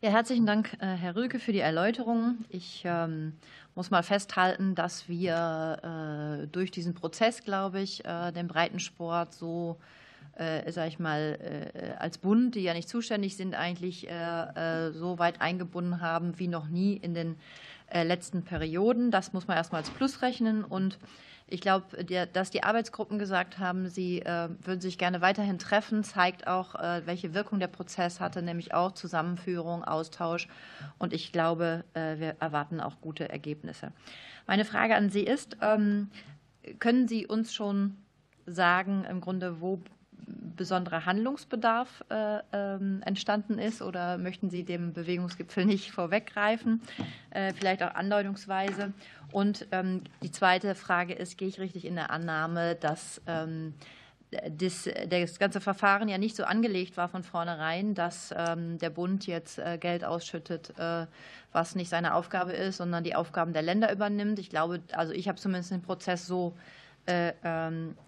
Ja, 0.00 0.10
herzlichen 0.10 0.46
Dank, 0.46 0.74
äh, 0.80 0.86
Herr 0.86 1.14
Rüke, 1.14 1.38
für 1.38 1.52
die 1.52 1.60
Erläuterung. 1.60 2.44
Ich 2.48 2.82
ähm, 2.84 3.34
muss 3.76 3.92
mal 3.92 4.02
festhalten, 4.02 4.74
dass 4.74 5.08
wir 5.08 6.42
äh, 6.42 6.46
durch 6.48 6.72
diesen 6.72 6.94
Prozess, 6.94 7.44
glaube 7.44 7.80
ich, 7.80 8.04
äh, 8.04 8.32
den 8.32 8.48
Breitensport 8.48 9.32
so 9.32 9.78
äh, 10.36 10.70
sage 10.72 10.88
ich 10.88 10.98
mal, 10.98 11.38
äh, 11.74 11.92
als 11.98 12.18
Bund, 12.18 12.54
die 12.54 12.62
ja 12.62 12.74
nicht 12.74 12.88
zuständig 12.88 13.36
sind, 13.36 13.54
eigentlich 13.54 14.08
äh, 14.08 14.90
so 14.92 15.18
weit 15.18 15.40
eingebunden 15.40 16.00
haben 16.00 16.38
wie 16.38 16.48
noch 16.48 16.68
nie 16.68 16.96
in 16.96 17.14
den 17.14 17.36
letzten 17.92 18.42
Perioden. 18.42 19.10
Das 19.10 19.34
muss 19.34 19.46
man 19.46 19.58
erstmal 19.58 19.82
als 19.82 19.90
Plus 19.90 20.22
rechnen. 20.22 20.64
Und 20.64 20.98
ich 21.46 21.60
glaube, 21.60 22.04
dass 22.32 22.48
die 22.48 22.62
Arbeitsgruppen 22.62 23.18
gesagt 23.18 23.58
haben, 23.58 23.90
sie 23.90 24.22
würden 24.24 24.80
sich 24.80 24.96
gerne 24.96 25.20
weiterhin 25.20 25.58
treffen, 25.58 26.02
zeigt 26.02 26.46
auch, 26.46 26.74
welche 27.04 27.34
Wirkung 27.34 27.60
der 27.60 27.66
Prozess 27.66 28.18
hatte, 28.18 28.40
nämlich 28.40 28.72
auch 28.72 28.92
Zusammenführung, 28.92 29.84
Austausch. 29.84 30.48
Und 30.96 31.12
ich 31.12 31.32
glaube, 31.32 31.84
wir 31.92 32.36
erwarten 32.40 32.80
auch 32.80 32.98
gute 33.02 33.28
Ergebnisse. 33.28 33.92
Meine 34.46 34.64
Frage 34.64 34.94
an 34.94 35.10
Sie 35.10 35.24
ist, 35.24 35.58
ähm, 35.60 36.08
können 36.78 37.08
Sie 37.08 37.26
uns 37.26 37.52
schon 37.52 37.98
sagen, 38.46 39.04
im 39.04 39.20
Grunde, 39.20 39.60
wo 39.60 39.82
besonderer 40.56 41.06
Handlungsbedarf 41.06 42.04
äh, 42.08 42.38
ähm, 42.52 43.02
entstanden 43.04 43.58
ist 43.58 43.82
oder 43.82 44.18
möchten 44.18 44.50
Sie 44.50 44.64
dem 44.64 44.92
Bewegungsgipfel 44.92 45.64
nicht 45.64 45.90
vorweggreifen, 45.90 46.80
äh, 47.30 47.52
vielleicht 47.52 47.82
auch 47.82 47.94
andeutungsweise. 47.94 48.92
Und 49.32 49.66
ähm, 49.72 50.02
die 50.22 50.30
zweite 50.30 50.74
Frage 50.74 51.14
ist, 51.14 51.38
gehe 51.38 51.48
ich 51.48 51.58
richtig 51.58 51.84
in 51.84 51.94
der 51.94 52.10
Annahme, 52.10 52.76
dass 52.76 53.20
ähm, 53.26 53.74
das, 54.58 54.88
ganze 55.38 55.60
Verfahren 55.60 56.08
ja 56.08 56.16
nicht 56.16 56.36
so 56.36 56.44
angelegt 56.44 56.96
war 56.96 57.10
von 57.10 57.22
vornherein, 57.22 57.94
dass 57.94 58.30
der 58.30 58.88
Bund 58.88 59.26
jetzt 59.26 59.58
äh, 59.58 59.76
Geld 59.76 60.04
ausschüttet, 60.04 60.72
was 61.52 61.74
nicht 61.74 61.90
seine 61.90 62.14
Aufgabe 62.14 62.52
ist, 62.52 62.78
sondern 62.78 63.04
die 63.04 63.14
Aufgaben 63.14 63.52
der 63.52 63.60
Länder 63.60 63.92
übernimmt. 63.92 64.38
Ich 64.38 64.48
glaube, 64.48 64.80
also 64.92 65.12
ich 65.12 65.28
habe 65.28 65.38
zumindest 65.38 65.70
den 65.70 65.82
Prozess 65.82 66.26
so 66.26 66.54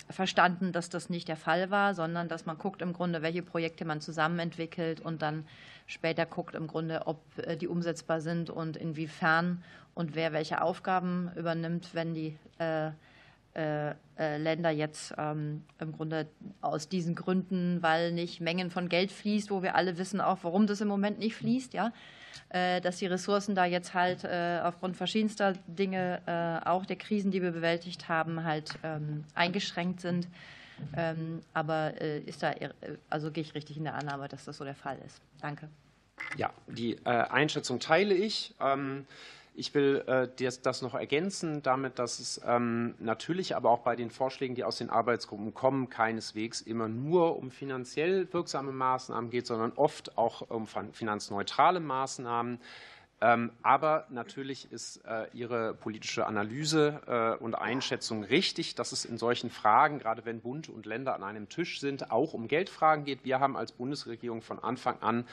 verstanden, 0.09 0.73
dass 0.73 0.89
das 0.89 1.11
nicht 1.11 1.27
der 1.27 1.37
Fall 1.37 1.71
war, 1.71 1.95
sondern 1.95 2.29
dass 2.29 2.47
man 2.47 2.59
guckt 2.59 2.81
im 2.81 2.93
Grunde, 2.93 3.23
welche 3.23 3.43
Projekte 3.43 3.85
man 3.85 4.01
zusammen 4.01 4.39
entwickelt 4.39 5.01
und 5.01 5.21
dann 5.21 5.45
später 5.87 6.27
guckt 6.27 6.55
im 6.55 6.67
Grunde, 6.67 7.07
ob 7.07 7.21
äh, 7.39 7.57
die 7.57 7.69
umsetzbar 7.69 8.21
sind 8.21 8.51
und 8.51 8.77
inwiefern 8.77 9.63
und 9.95 10.15
wer 10.15 10.33
welche 10.33 10.63
Aufgaben 10.63 11.31
übernimmt, 11.37 11.95
wenn 11.95 12.15
die 12.15 12.37
äh, 12.59 12.91
Länder 14.17 14.71
jetzt 14.71 15.15
ähm, 15.17 15.65
im 15.79 15.93
Grunde 15.93 16.27
aus 16.61 16.89
diesen 16.89 17.15
Gründen, 17.15 17.83
weil 17.83 18.13
nicht 18.13 18.41
Mengen 18.41 18.71
von 18.71 18.89
Geld 18.89 19.13
fließt, 19.13 19.51
wo 19.51 19.63
wir 19.63 19.77
alle 19.77 19.99
wissen 19.99 20.21
auch, 20.21 20.39
warum 20.43 20.67
das 20.67 20.81
im 20.81 20.89
Moment 20.89 21.19
nicht 21.19 21.37
fließt, 21.37 21.73
ja, 21.75 21.89
äh, 21.89 21.91
dass 22.51 22.99
die 22.99 23.07
Ressourcen 23.07 23.55
da 23.55 23.65
jetzt 23.65 23.95
halt 23.95 24.25
äh, 24.25 24.61
aufgrund 24.63 24.97
verschiedenster 24.97 25.55
Dinge, 25.67 26.21
äh, 26.27 26.69
auch 26.69 26.87
der 26.87 26.97
Krisen, 26.97 27.31
die 27.31 27.43
wir 27.43 27.53
bewältigt 27.53 28.09
haben, 28.09 28.45
halt 28.45 28.71
ähm, 28.83 29.25
eingeschränkt 29.35 30.01
sind. 30.01 30.29
Ähm, 30.97 31.41
aber 31.53 32.01
ist 32.01 32.43
da, 32.43 32.53
also 33.09 33.31
gehe 33.31 33.43
ich 33.43 33.55
richtig 33.55 33.77
in 33.77 33.85
der 33.85 33.95
Annahme, 33.95 34.27
dass 34.29 34.45
das 34.45 34.57
so 34.57 34.65
der 34.65 34.75
Fall 34.75 34.99
ist. 35.07 35.21
Danke. 35.41 35.69
Ja, 36.37 36.53
die 36.67 37.05
Einschätzung 37.07 37.79
teile 37.79 38.15
ich. 38.15 38.55
Ich 39.57 39.73
will 39.73 40.03
äh, 40.09 40.29
das 40.37 40.83
noch 40.83 40.95
ergänzen 40.95 41.63
damit, 41.63 42.01
dass 42.01 42.19
es 42.19 42.41
ähm, 42.45 42.95
natürlich 42.99 43.55
aber 43.55 43.71
auch 43.71 43.81
bei 43.81 43.95
den 43.95 44.11
Vorschlägen, 44.11 44.57
die 44.57 44.65
aus 44.65 44.79
den 44.79 44.91
Arbeitsgruppen 44.91 45.55
kommen, 45.55 45.89
keineswegs 45.89 46.61
immer 46.61 46.89
nur 46.89 47.37
um 47.37 47.53
finanziell 47.53 48.33
wirksame 48.33 48.73
Maßnahmen 48.73 49.31
geht, 49.31 49.47
sondern 49.47 49.73
oft 49.77 50.19
auch 50.19 50.43
um 50.51 50.67
finanzneutrale 50.67 51.79
Maßnahmen. 51.79 52.59
Ähm, 53.21 53.53
aber 53.63 54.07
natürlich 54.11 54.73
ist 54.73 55.05
äh, 55.07 55.29
Ihre 55.33 55.73
politische 55.75 56.27
Analyse 56.27 57.01
äh, 57.07 57.43
und 57.43 57.55
Einschätzung 57.55 58.25
richtig, 58.25 58.75
dass 58.75 58.91
es 58.91 59.05
in 59.05 59.19
solchen 59.19 59.51
Fragen, 59.51 60.01
gerade 60.01 60.25
wenn 60.25 60.41
Bund 60.41 60.69
und 60.69 60.85
Länder 60.85 61.15
an 61.15 61.23
einem 61.23 61.49
Tisch 61.49 61.79
sind, 61.79 62.11
auch 62.11 62.35
um 62.35 62.49
Geldfragen 62.49 63.05
geht. 63.05 63.25
Wir 63.25 63.39
haben 63.39 63.57
als 63.57 63.71
Bundesregierung 63.71 64.43
von 64.43 64.59
Anfang 64.59 65.01
an 65.01 65.27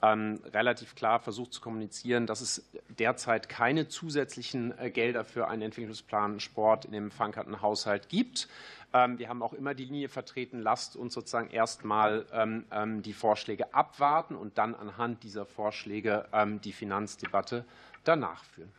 ähm, 0.00 0.40
relativ 0.52 0.94
klar 0.94 1.18
versucht 1.18 1.52
zu 1.52 1.60
kommunizieren, 1.60 2.26
dass 2.26 2.40
es 2.40 2.70
derzeit 2.88 3.48
keine 3.48 3.88
zusätzlichen 3.88 4.76
äh, 4.78 4.90
Gelder 4.90 5.24
für 5.24 5.48
einen 5.48 5.62
Entwicklungsplan 5.62 6.40
Sport 6.40 6.84
in 6.84 6.92
dem 6.92 7.10
verankerten 7.10 7.60
Haushalt 7.62 8.08
gibt. 8.08 8.48
Ähm, 8.92 9.18
wir 9.18 9.28
haben 9.28 9.42
auch 9.42 9.52
immer 9.52 9.74
die 9.74 9.84
Linie 9.84 10.08
vertreten, 10.08 10.60
lasst 10.60 10.96
uns 10.96 11.14
sozusagen 11.14 11.50
erstmal 11.50 12.26
ähm, 12.32 13.02
die 13.02 13.12
Vorschläge 13.12 13.74
abwarten 13.74 14.36
und 14.36 14.56
dann 14.56 14.74
anhand 14.74 15.22
dieser 15.24 15.46
Vorschläge 15.46 16.26
die 16.62 16.72
Finanzdebatte 16.72 17.64
danach 18.04 18.44
führen. 18.44 18.72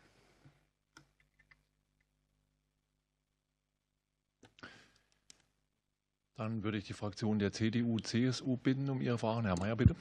Dann 6.39 6.63
würde 6.63 6.77
ich 6.77 6.85
die 6.85 6.93
Fraktion 6.93 7.37
der 7.37 7.51
CDU-CSU 7.51 8.55
bitten 8.55 8.89
um 8.89 9.01
ihre 9.01 9.17
Fragen. 9.17 9.45
Herr 9.45 9.59
Mayer, 9.59 9.75
bitte. 9.75 9.93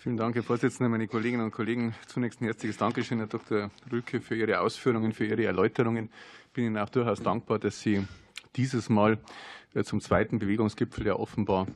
Vielen 0.00 0.16
Dank, 0.16 0.36
Herr 0.36 0.44
Vorsitzender, 0.44 0.88
meine 0.88 1.08
Kolleginnen 1.08 1.44
und 1.44 1.50
Kollegen. 1.50 1.92
Zunächst 2.06 2.40
ein 2.40 2.44
herzliches 2.44 2.76
Dankeschön, 2.76 3.18
Herr 3.18 3.26
Dr. 3.26 3.72
Rülke, 3.90 4.20
für 4.20 4.36
Ihre 4.36 4.60
Ausführungen, 4.60 5.12
für 5.12 5.26
Ihre 5.26 5.44
Erläuterungen. 5.44 6.08
Ich 6.46 6.52
bin 6.52 6.66
Ihnen 6.66 6.78
auch 6.78 6.88
durchaus 6.88 7.20
dankbar, 7.20 7.58
dass 7.58 7.80
Sie 7.80 8.06
dieses 8.54 8.88
Mal 8.88 9.18
äh, 9.74 9.82
zum 9.82 10.00
zweiten 10.00 10.38
Bewegungsgipfel, 10.38 11.02
der 11.02 11.18
offenbar 11.18 11.66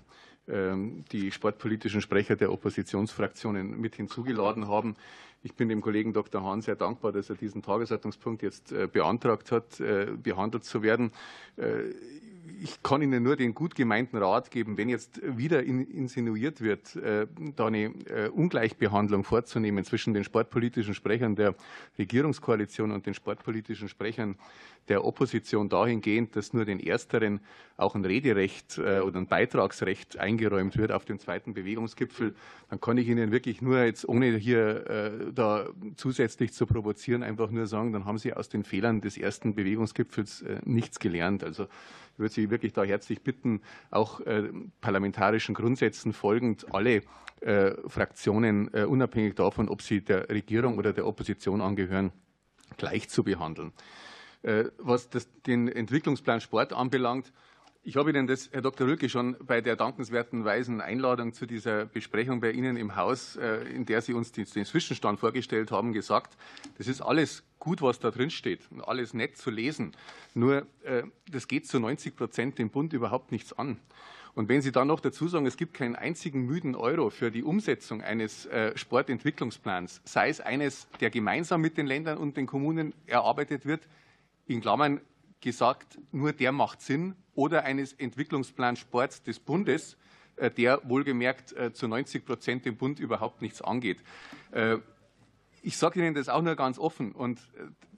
ähm, 0.47 1.05
die 1.11 1.33
sportpolitischen 1.33 2.01
Sprecher 2.01 2.37
der 2.37 2.53
Oppositionsfraktionen 2.53 3.81
mit 3.81 3.97
hinzugeladen 3.97 4.69
haben. 4.69 4.95
Ich 5.43 5.55
bin 5.55 5.69
dem 5.69 5.81
Kollegen 5.81 6.13
Dr. 6.13 6.45
Hahn 6.45 6.63
sehr 6.63 6.77
dankbar, 6.77 7.11
dass 7.11 7.29
er 7.29 7.35
diesen 7.35 7.61
Tagesordnungspunkt 7.61 8.43
jetzt 8.43 8.71
äh, 8.71 8.87
beantragt 8.87 9.51
hat, 9.51 9.81
äh, 9.81 10.07
behandelt 10.17 10.63
zu 10.63 10.85
werden 10.85 11.11
ich 12.61 12.83
kann 12.83 13.03
Ihnen 13.03 13.23
nur 13.23 13.37
den 13.37 13.55
gut 13.55 13.75
gemeinten 13.75 14.17
Rat 14.17 14.51
geben, 14.51 14.77
wenn 14.77 14.89
jetzt 14.89 15.21
wieder 15.25 15.63
insinuiert 15.63 16.61
wird, 16.61 16.97
äh, 16.97 17.27
da 17.57 17.67
eine 17.67 17.85
äh, 17.85 18.29
Ungleichbehandlung 18.29 19.25
vorzunehmen 19.25 19.85
zwischen 19.85 20.15
den 20.15 20.25
sportpolitischen 20.25 20.95
Sprechern 20.95 21.37
der 21.37 21.55
Regierungskoalition 21.99 22.91
und 22.91 23.07
den 23.07 23.15
sportpolitischen 23.15 23.89
Sprechern 23.89 24.37
der 24.89 25.05
Opposition 25.05 25.69
dahingehend, 25.69 26.35
dass 26.35 26.53
nur 26.53 26.65
den 26.65 26.81
Ersteren 26.81 27.41
auch 27.77 27.95
ein 27.95 28.05
Rederecht 28.05 28.79
äh, 28.79 29.01
oder 29.01 29.19
ein 29.19 29.27
Beitragsrecht 29.27 30.19
eingeräumt 30.19 30.77
wird 30.77 30.93
auf 30.93 31.05
dem 31.05 31.19
zweiten 31.19 31.55
Bewegungsgipfel, 31.55 32.35
dann 32.69 32.81
kann 32.81 32.99
ich 32.99 33.09
Ihnen 33.09 33.31
wirklich 33.31 33.63
nur 33.63 33.83
jetzt, 33.85 34.09
ohne 34.09 34.37
hier 34.37 35.31
da 35.35 35.69
zusätzlich 35.97 36.53
zu 36.53 36.67
provozieren, 36.67 37.23
einfach 37.23 37.51
nur 37.51 37.67
sagen, 37.67 37.93
dann 37.93 38.05
haben 38.05 38.19
Sie 38.19 38.33
aus 38.33 38.49
den 38.49 38.65
Fehlern 38.65 39.01
des 39.01 39.19
ersten 39.19 39.55
Bewegungsgipfels 39.55 40.45
nichts 40.65 40.99
gelernt. 40.99 41.45
Also 41.45 41.67
ich 42.13 42.19
würde 42.19 42.35
Sie 42.35 42.51
wirklich 42.51 42.73
da 42.73 42.85
herzlich 42.85 43.23
bitten, 43.23 43.63
auch 43.91 44.21
äh, 44.21 44.51
parlamentarischen 44.81 45.55
Grundsätzen 45.55 46.13
folgend 46.13 46.73
alle 46.75 47.03
äh, 47.41 47.73
Fraktionen, 47.89 48.73
äh, 48.75 48.85
unabhängig 48.85 49.35
davon, 49.35 49.69
ob 49.69 49.83
sie 49.83 50.03
der 50.03 50.29
Regierung 50.29 50.79
oder 50.79 50.93
der 50.93 51.07
Opposition 51.07 51.61
angehören, 51.61 52.13
gleich 52.77 53.09
zu 53.09 53.25
behandeln. 53.25 53.73
Was 54.79 55.09
das, 55.09 55.29
den 55.43 55.69
Entwicklungsplan 55.69 56.41
Sport 56.41 56.73
anbelangt, 56.73 57.33
ich 57.85 57.95
habe 57.95 58.11
Ihnen 58.11 58.27
das, 58.27 58.51
Herr 58.51 58.61
Dr. 58.61 58.89
Rülke, 58.89 59.09
schon 59.09 59.37
bei 59.41 59.61
der 59.61 59.77
dankenswerten 59.77 60.45
weisen 60.45 60.81
Einladung 60.81 61.33
zu 61.33 61.47
dieser 61.47 61.87
Besprechung 61.87 62.41
bei 62.41 62.51
Ihnen 62.51 62.77
im 62.77 62.97
Haus, 62.97 63.37
in 63.37 63.87
der 63.87 64.03
Sie 64.03 64.15
uns 64.15 64.33
den 64.33 64.47
Zwischenstand 64.47 65.21
vorgestellt 65.21 65.71
haben, 65.71 65.93
gesagt. 65.93 66.37
Das 66.77 66.89
ist 66.89 67.03
alles 67.03 67.45
gut, 67.63 67.81
was 67.81 68.01
da 68.01 68.11
drin 68.11 68.31
steht 68.31 68.67
und 68.73 68.81
alles 68.81 69.15
nett 69.15 69.37
zu 69.37 69.49
lesen. 69.49 69.93
Nur, 70.35 70.67
äh, 70.83 71.05
das 71.31 71.47
geht 71.47 71.69
zu 71.69 71.79
90 71.79 72.17
Prozent 72.17 72.59
dem 72.59 72.71
Bund 72.71 72.93
überhaupt 72.93 73.31
nichts 73.31 73.53
an. 73.53 73.79
Und 74.35 74.49
wenn 74.49 74.63
Sie 74.63 74.73
dann 74.73 74.89
noch 74.89 74.99
dazu 74.99 75.29
sagen, 75.29 75.47
es 75.47 75.57
gibt 75.57 75.73
keinen 75.73 75.95
einzigen 75.95 76.45
müden 76.45 76.75
Euro 76.75 77.09
für 77.11 77.31
die 77.31 77.45
Umsetzung 77.45 78.03
eines 78.03 78.47
äh, 78.47 78.77
Sportentwicklungsplans, 78.77 80.01
sei 80.05 80.29
es 80.29 80.41
eines, 80.41 80.89
der 81.01 81.11
gemeinsam 81.11 81.61
mit 81.61 81.77
den 81.77 81.87
Ländern 81.87 82.19
und 82.19 82.37
den 82.37 82.47
Kommunen 82.47 82.95
erarbeitet 83.07 83.65
wird, 83.65 83.87
in 84.47 84.61
Klammern 84.61 85.01
gesagt, 85.41 86.01
nur 86.11 86.33
der 86.33 86.51
macht 86.51 86.83
Sinn, 86.83 87.15
oder 87.35 87.63
eines 87.63 87.93
Entwicklungsplans 87.93 88.81
Sports 88.81 89.23
des 89.23 89.39
Bundes, 89.39 89.97
äh, 90.35 90.51
der 90.51 90.81
wohlgemerkt 90.83 91.55
zu 91.75 91.87
90 91.87 92.25
Prozent 92.25 92.67
dem 92.67 92.77
Bund 92.77 92.99
überhaupt 92.99 93.41
nichts 93.41 93.63
angeht. 93.63 93.99
Äh, 95.63 95.67
ich 95.67 95.77
sage 95.77 96.01
Ihnen 96.01 96.15
das 96.15 96.29
auch 96.29 96.43
nur 96.43 96.57
ganz 96.57 96.79
offen. 96.79 97.13
Und 97.13 97.41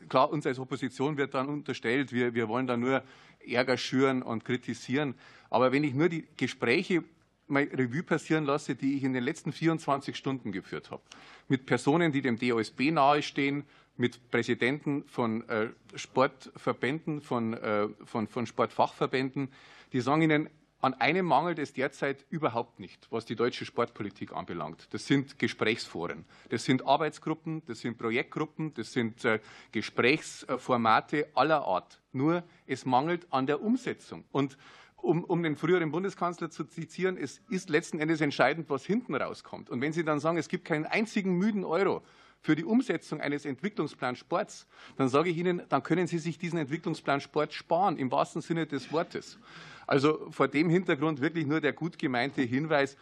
klar, 0.09 0.31
uns 0.31 0.47
als 0.47 0.59
Opposition 0.59 1.17
wird 1.17 1.35
dann 1.35 1.49
unterstellt, 1.49 2.13
wir, 2.13 2.35
wir 2.35 2.49
wollen 2.49 2.67
da 2.67 2.77
nur 2.77 3.03
Ärger 3.47 3.77
schüren 3.77 4.23
und 4.23 4.45
kritisieren. 4.45 5.15
Aber 5.51 5.73
wenn 5.73 5.85
ich 5.85 5.95
nur 5.95 6.09
die 6.09 6.27
Gespräche 6.37 7.05
mal 7.47 7.65
Revue 7.65 8.03
passieren 8.03 8.45
lasse, 8.45 8.75
die 8.75 8.97
ich 8.97 9.05
in 9.05 9.13
den 9.13 9.23
letzten 9.23 9.53
24 9.53 10.17
Stunden 10.17 10.51
geführt 10.51 10.91
habe, 10.91 11.03
mit 11.49 11.67
Personen, 11.67 12.11
die 12.11 12.23
dem 12.23 12.39
DOSB 12.39 12.91
nahestehen, 12.91 13.65
mit 13.97 14.31
Präsidenten 14.31 15.05
von 15.05 15.49
äh, 15.49 15.69
Sportverbänden, 15.95 17.21
von, 17.21 17.55
äh, 17.55 17.89
von, 18.05 18.27
von 18.27 18.47
Sportfachverbänden, 18.47 19.49
die 19.93 20.01
sagen 20.01 20.23
Ihnen, 20.23 20.51
an 20.85 20.93
einem 20.95 21.25
mangelt 21.25 21.59
es 21.59 21.73
derzeit 21.73 22.27
überhaupt 22.29 22.79
nicht, 22.79 23.09
was 23.11 23.25
die 23.25 23.37
deutsche 23.37 23.65
Sportpolitik 23.65 24.35
anbelangt. 24.35 24.87
Das 24.91 25.07
sind 25.07 25.39
Gesprächsforen, 25.39 26.27
das 26.51 26.65
sind 26.65 26.87
Arbeitsgruppen, 26.87 27.63
das 27.65 27.81
sind 27.81 27.97
Projektgruppen, 27.97 28.75
das 28.75 28.93
sind 28.93 29.25
äh, 29.25 29.41
Gesprächsformate 29.73 31.29
aller 31.35 31.65
Art. 31.65 32.03
Nur 32.13 32.45
es 32.67 32.85
mangelt 32.85 33.27
an 33.31 33.47
der 33.47 33.63
Umsetzung. 33.63 34.25
Und 34.31 34.59
um, 34.97 35.25
um, 35.25 35.43
den 35.43 35.57
früheren 35.57 35.91
Bundeskanzler 35.91 36.51
zu 36.51 36.65
zitieren, 36.65 37.17
es 37.17 37.41
ist 37.49 37.71
letzten 37.71 37.99
Endes 37.99 38.21
entscheidend, 38.21 38.69
was 38.69 38.85
hinten 38.85 39.15
rauskommt. 39.15 39.71
Und 39.71 39.81
wenn 39.81 39.95
Sie 39.95 40.05
dann 40.05 40.21
sagen, 40.21 40.37
es 40.37 40.49
gibt 40.49 40.67
keinen 40.67 40.85
einzigen 40.85 41.39
müden 41.39 41.65
Euro 41.65 42.03
für 42.45 42.55
die 42.55 42.65
Umsetzung 42.65 43.23
eines 43.23 43.47
Entwicklungsplans 43.47 44.19
Sports, 44.19 44.67
dann 44.99 45.09
sage 45.09 45.31
ich 45.31 45.39
Ihnen, 45.39 45.63
dann 45.71 45.83
können 45.83 46.07
Sie 46.07 46.19
sich 46.19 46.37
diesen 46.37 46.59
Entwicklungsplan 46.59 47.23
Sport 47.23 47.55
sparen, 47.55 47.97
im 47.97 48.11
wahrsten 48.11 48.43
Sinne 48.43 48.67
des 48.67 48.93
Wortes. 48.93 49.39
Also 49.87 50.31
vor 50.31 50.47
dem 50.47 50.69
Hintergrund 50.69 51.23
wirklich 51.23 51.47
nur 51.47 51.63
der 51.63 51.73
gut 51.73 51.99
gemeinte 51.99 52.43
Hinweis, 52.43 52.99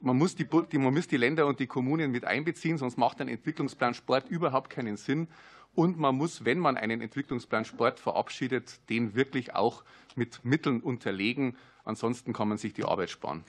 man 0.00 0.18
muss 0.18 0.34
die, 0.34 0.46
man 0.78 0.92
muss 0.92 1.06
die 1.06 1.18
Länder 1.18 1.46
und 1.46 1.60
die 1.60 1.68
Kommunen 1.68 2.10
mit 2.10 2.24
einbeziehen, 2.24 2.78
sonst 2.78 2.98
macht 2.98 3.20
ein 3.20 3.28
Entwicklungsplan 3.28 3.94
Sport 3.94 4.28
überhaupt 4.28 4.70
keinen 4.70 4.96
Sinn. 4.96 5.28
Und 5.76 5.96
man 5.96 6.16
muss, 6.16 6.44
wenn 6.44 6.58
man 6.58 6.76
einen 6.76 7.00
Entwicklungsplan 7.00 7.64
Sport 7.64 8.00
verabschiedet, 8.00 8.80
den 8.88 9.14
wirklich 9.14 9.54
auch 9.54 9.84
mit 10.16 10.44
Mitteln 10.44 10.80
unterlegen. 10.80 11.56
Ansonsten 11.84 12.32
kann 12.32 12.48
man 12.48 12.58
sich 12.58 12.72
die 12.72 12.82
Arbeit 12.82 13.10
sparen. 13.10 13.44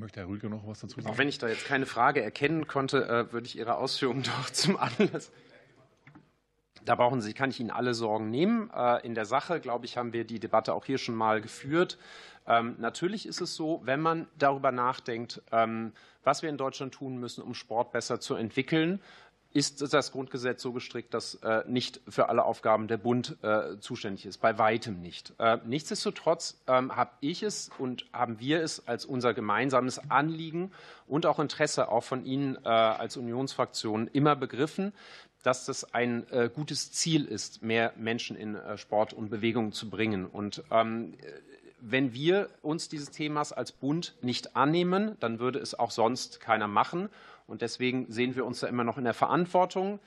Möchte 0.00 0.20
Herr 0.20 0.28
Rüge 0.28 0.48
noch 0.48 0.66
was 0.66 0.80
dazu 0.80 0.98
sagen? 0.98 1.12
Auch 1.12 1.18
wenn 1.18 1.28
ich 1.28 1.38
da 1.38 1.46
jetzt 1.46 1.66
keine 1.66 1.84
Frage 1.84 2.22
erkennen 2.22 2.66
konnte, 2.66 3.04
äh, 3.06 3.32
würde 3.32 3.46
ich 3.46 3.58
Ihre 3.58 3.76
Ausführungen 3.76 4.22
doch 4.40 4.50
zum 4.50 4.78
Anlass. 4.78 5.30
Da 6.86 6.94
brauchen 6.94 7.20
Sie, 7.20 7.34
kann 7.34 7.50
ich 7.50 7.60
Ihnen 7.60 7.70
alle 7.70 7.92
Sorgen 7.92 8.30
nehmen. 8.30 8.70
Äh, 8.74 9.06
in 9.06 9.14
der 9.14 9.26
Sache, 9.26 9.60
glaube 9.60 9.84
ich, 9.84 9.98
haben 9.98 10.14
wir 10.14 10.24
die 10.24 10.40
Debatte 10.40 10.72
auch 10.72 10.86
hier 10.86 10.96
schon 10.96 11.14
mal 11.14 11.42
geführt. 11.42 11.98
Ähm, 12.46 12.76
natürlich 12.78 13.26
ist 13.26 13.42
es 13.42 13.54
so, 13.54 13.82
wenn 13.84 14.00
man 14.00 14.26
darüber 14.38 14.72
nachdenkt, 14.72 15.42
ähm, 15.52 15.92
was 16.24 16.40
wir 16.40 16.48
in 16.48 16.56
Deutschland 16.56 16.94
tun 16.94 17.18
müssen, 17.18 17.42
um 17.42 17.52
Sport 17.52 17.92
besser 17.92 18.20
zu 18.20 18.34
entwickeln, 18.34 19.00
ist 19.52 19.92
das 19.92 20.12
Grundgesetz 20.12 20.62
so 20.62 20.72
gestrickt, 20.72 21.12
dass 21.12 21.34
äh, 21.36 21.64
nicht 21.66 22.00
für 22.08 22.28
alle 22.28 22.44
Aufgaben 22.44 22.86
der 22.86 22.98
Bund 22.98 23.36
äh, 23.42 23.78
zuständig 23.80 24.26
ist. 24.26 24.38
Bei 24.38 24.58
weitem 24.58 25.00
nicht. 25.00 25.32
Äh, 25.38 25.58
nichtsdestotrotz 25.64 26.60
ähm, 26.68 26.94
habe 26.94 27.10
ich 27.20 27.42
es 27.42 27.70
und 27.78 28.06
haben 28.12 28.38
wir 28.38 28.62
es 28.62 28.86
als 28.86 29.04
unser 29.04 29.34
gemeinsames 29.34 30.10
Anliegen 30.10 30.70
und 31.08 31.26
auch 31.26 31.40
Interesse 31.40 31.88
auch 31.88 32.04
von 32.04 32.24
Ihnen 32.24 32.64
als 32.64 33.16
Unionsfraktion 33.16 34.08
immer 34.12 34.36
begriffen, 34.36 34.92
dass 35.42 35.64
das 35.64 35.92
ein 35.92 36.24
gutes 36.54 36.92
Ziel 36.92 37.24
ist, 37.24 37.62
mehr 37.62 37.92
Menschen 37.96 38.36
in 38.36 38.56
Sport 38.76 39.12
und 39.12 39.28
Bewegung 39.28 39.72
zu 39.72 39.90
bringen. 39.90 40.26
Und 40.26 40.62
ähm, 40.70 41.14
wenn 41.80 42.12
wir 42.12 42.50
uns 42.62 42.88
dieses 42.88 43.10
Themas 43.10 43.52
als 43.52 43.72
Bund 43.72 44.14
nicht 44.22 44.54
annehmen, 44.54 45.16
dann 45.20 45.38
würde 45.38 45.58
es 45.58 45.78
auch 45.78 45.90
sonst 45.90 46.40
keiner 46.40 46.68
machen. 46.68 47.08
Und 47.50 47.62
deswegen 47.62 48.10
sehen 48.10 48.36
wir 48.36 48.46
uns 48.46 48.60
da 48.60 48.68
immer 48.68 48.84
noch 48.84 48.96
in 48.96 49.04
der 49.04 49.14
Verantwortung. 49.14 49.98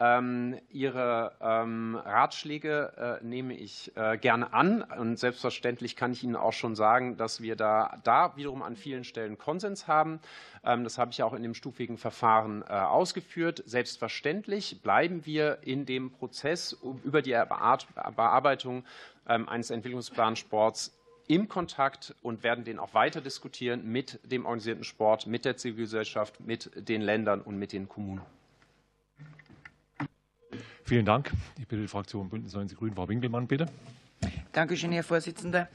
Ähm, 0.00 0.58
Ihre 0.70 1.32
ähm, 1.40 1.96
Ratschläge 1.96 3.20
äh, 3.22 3.24
nehme 3.24 3.54
ich 3.54 3.92
äh, 3.96 4.16
gerne 4.16 4.52
an. 4.52 4.82
Und 4.82 5.18
selbstverständlich 5.18 5.96
kann 5.96 6.12
ich 6.12 6.24
Ihnen 6.24 6.36
auch 6.36 6.52
schon 6.52 6.74
sagen, 6.74 7.16
dass 7.16 7.40
wir 7.40 7.56
da, 7.56 7.98
da 8.02 8.36
wiederum 8.36 8.62
an 8.62 8.74
vielen 8.74 9.04
Stellen 9.04 9.36
Konsens 9.36 9.86
haben. 9.86 10.20
Ähm, 10.64 10.84
das 10.84 10.96
habe 10.96 11.10
ich 11.10 11.22
auch 11.22 11.34
in 11.34 11.42
dem 11.42 11.54
stufigen 11.54 11.98
Verfahren 11.98 12.62
äh, 12.62 12.72
ausgeführt. 12.72 13.62
Selbstverständlich 13.66 14.80
bleiben 14.82 15.26
wir 15.26 15.58
in 15.62 15.86
dem 15.86 16.10
Prozess 16.10 16.76
über 17.04 17.20
die 17.20 17.32
Bearbeitung 17.32 18.84
eines 19.24 19.70
Entwicklungsplans 19.70 20.40
Sports 20.40 20.92
im 21.28 21.48
Kontakt 21.48 22.14
und 22.22 22.42
werden 22.42 22.64
den 22.64 22.78
auch 22.78 22.94
weiter 22.94 23.20
diskutieren 23.20 23.90
mit 23.90 24.20
dem 24.24 24.44
organisierten 24.44 24.84
Sport, 24.84 25.26
mit 25.26 25.44
der 25.44 25.56
Zivilgesellschaft, 25.56 26.40
mit 26.40 26.70
den 26.76 27.02
Ländern 27.02 27.40
und 27.40 27.58
mit 27.58 27.72
den 27.72 27.88
Kommunen. 27.88 28.22
Vielen 30.84 31.06
Dank. 31.06 31.30
Ich 31.58 31.66
bitte 31.66 31.82
die 31.82 31.88
Fraktion 31.88 32.28
Bündnis 32.28 32.52
90 32.52 32.76
Grünen, 32.76 32.94
Frau 32.94 33.08
Winkelmann, 33.08 33.46
bitte. 33.46 33.66
Dankeschön, 34.52 34.92
Herr 34.92 35.02
Vorsitzender. 35.02 35.68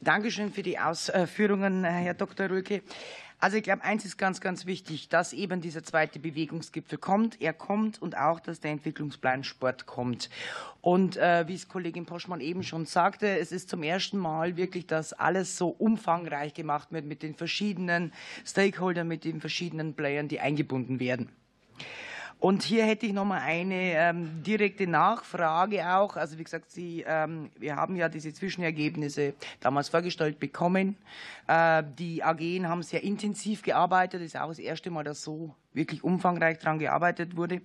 Dankeschön 0.00 0.52
für 0.52 0.62
die 0.62 0.78
Ausführungen, 0.78 1.84
Herr 1.84 2.14
Dr. 2.14 2.48
Röke. 2.48 2.82
Also 3.44 3.58
ich 3.58 3.62
glaube, 3.62 3.84
eins 3.84 4.06
ist 4.06 4.16
ganz, 4.16 4.40
ganz 4.40 4.64
wichtig, 4.64 5.10
dass 5.10 5.34
eben 5.34 5.60
dieser 5.60 5.82
zweite 5.82 6.18
Bewegungsgipfel 6.18 6.96
kommt. 6.96 7.42
Er 7.42 7.52
kommt 7.52 8.00
und 8.00 8.16
auch, 8.16 8.40
dass 8.40 8.60
der 8.60 8.70
Entwicklungsplan 8.70 9.44
Sport 9.44 9.84
kommt. 9.84 10.30
Und 10.80 11.18
äh, 11.18 11.46
wie 11.46 11.52
es 11.52 11.68
Kollegin 11.68 12.06
Poschmann 12.06 12.40
eben 12.40 12.62
schon 12.62 12.86
sagte, 12.86 13.38
es 13.38 13.52
ist 13.52 13.68
zum 13.68 13.82
ersten 13.82 14.16
Mal 14.16 14.56
wirklich, 14.56 14.86
dass 14.86 15.12
alles 15.12 15.58
so 15.58 15.68
umfangreich 15.68 16.54
gemacht 16.54 16.90
wird 16.90 17.04
mit 17.04 17.22
den 17.22 17.34
verschiedenen 17.34 18.14
Stakeholdern, 18.46 19.08
mit 19.08 19.24
den 19.26 19.42
verschiedenen 19.42 19.92
Playern, 19.92 20.26
die 20.26 20.40
eingebunden 20.40 20.98
werden. 20.98 21.28
Und 22.40 22.62
hier 22.62 22.84
hätte 22.84 23.06
ich 23.06 23.12
noch 23.12 23.24
mal 23.24 23.40
eine 23.40 23.94
ähm, 23.94 24.42
direkte 24.42 24.86
Nachfrage 24.86 25.88
auch. 25.94 26.16
Also 26.16 26.38
wie 26.38 26.44
gesagt, 26.44 26.70
Sie, 26.70 27.04
ähm, 27.06 27.50
wir 27.58 27.76
haben 27.76 27.96
ja 27.96 28.08
diese 28.08 28.34
Zwischenergebnisse 28.34 29.34
damals 29.60 29.88
vorgestellt 29.88 30.38
bekommen. 30.40 30.96
Äh, 31.46 31.82
die 31.98 32.22
AGen 32.22 32.68
haben 32.68 32.82
sehr 32.82 33.02
intensiv 33.02 33.62
gearbeitet. 33.62 34.20
Das 34.20 34.26
ist 34.26 34.36
auch 34.38 34.48
das 34.48 34.58
erste 34.58 34.90
Mal, 34.90 35.04
dass 35.04 35.22
so 35.22 35.54
wirklich 35.72 36.04
umfangreich 36.04 36.58
daran 36.58 36.78
gearbeitet 36.78 37.36
wurde. 37.36 37.62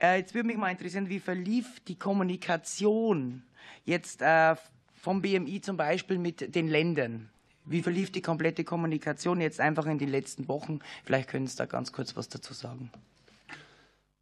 Äh, 0.00 0.18
jetzt 0.18 0.34
würde 0.34 0.46
mich 0.46 0.56
mal 0.56 0.70
interessieren, 0.70 1.08
wie 1.08 1.20
verlief 1.20 1.80
die 1.80 1.98
Kommunikation 1.98 3.42
jetzt 3.84 4.22
äh, 4.22 4.54
vom 4.94 5.20
BMI 5.20 5.60
zum 5.60 5.76
Beispiel 5.76 6.18
mit 6.18 6.54
den 6.54 6.68
Ländern? 6.68 7.28
Wie 7.64 7.82
verlief 7.82 8.10
die 8.10 8.22
komplette 8.22 8.64
Kommunikation 8.64 9.40
jetzt 9.40 9.60
einfach 9.60 9.86
in 9.86 9.98
den 9.98 10.08
letzten 10.08 10.48
Wochen? 10.48 10.80
Vielleicht 11.04 11.28
können 11.28 11.46
Sie 11.46 11.56
da 11.56 11.66
ganz 11.66 11.92
kurz 11.92 12.16
was 12.16 12.28
dazu 12.28 12.54
sagen. 12.54 12.90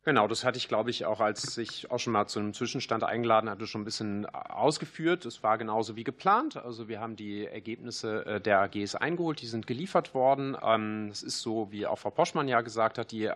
Genau, 0.02 0.27
das 0.27 0.44
hatte 0.44 0.56
ich, 0.56 0.66
glaube 0.66 0.89
ich, 0.89 1.05
auch 1.05 1.20
als 1.20 1.59
ich 1.59 1.90
auch 1.90 1.98
schon 1.98 2.14
mal 2.14 2.27
zu 2.27 2.39
einem 2.39 2.55
Zwischenstand 2.55 3.05
eingeladen 3.05 3.51
hatte, 3.51 3.66
schon 3.66 3.82
ein 3.82 3.85
bisschen 3.85 4.24
ausgeführt. 4.24 5.27
Es 5.27 5.43
war 5.43 5.59
genauso 5.59 5.94
wie 5.94 6.05
geplant. 6.05 6.56
Also 6.56 6.89
wir 6.89 7.01
haben 7.01 7.16
die 7.16 7.44
Ergebnisse 7.44 8.24
äh, 8.24 8.40
der 8.40 8.60
AGs 8.60 8.94
eingeholt, 8.94 9.43
die 9.43 9.47
sind 9.47 9.66
geliefert 9.66 10.14
worden. 10.14 10.56
Ähm, 10.62 11.09
es 11.10 11.22
ist 11.22 11.43
so, 11.43 11.70
wie 11.70 11.86
auch 11.86 11.98
Frau 11.98 12.09
Poschmann 12.09 12.48
ja 12.48 12.62
gesagt 12.62 12.97
hat, 12.97 13.12
die 13.12 13.28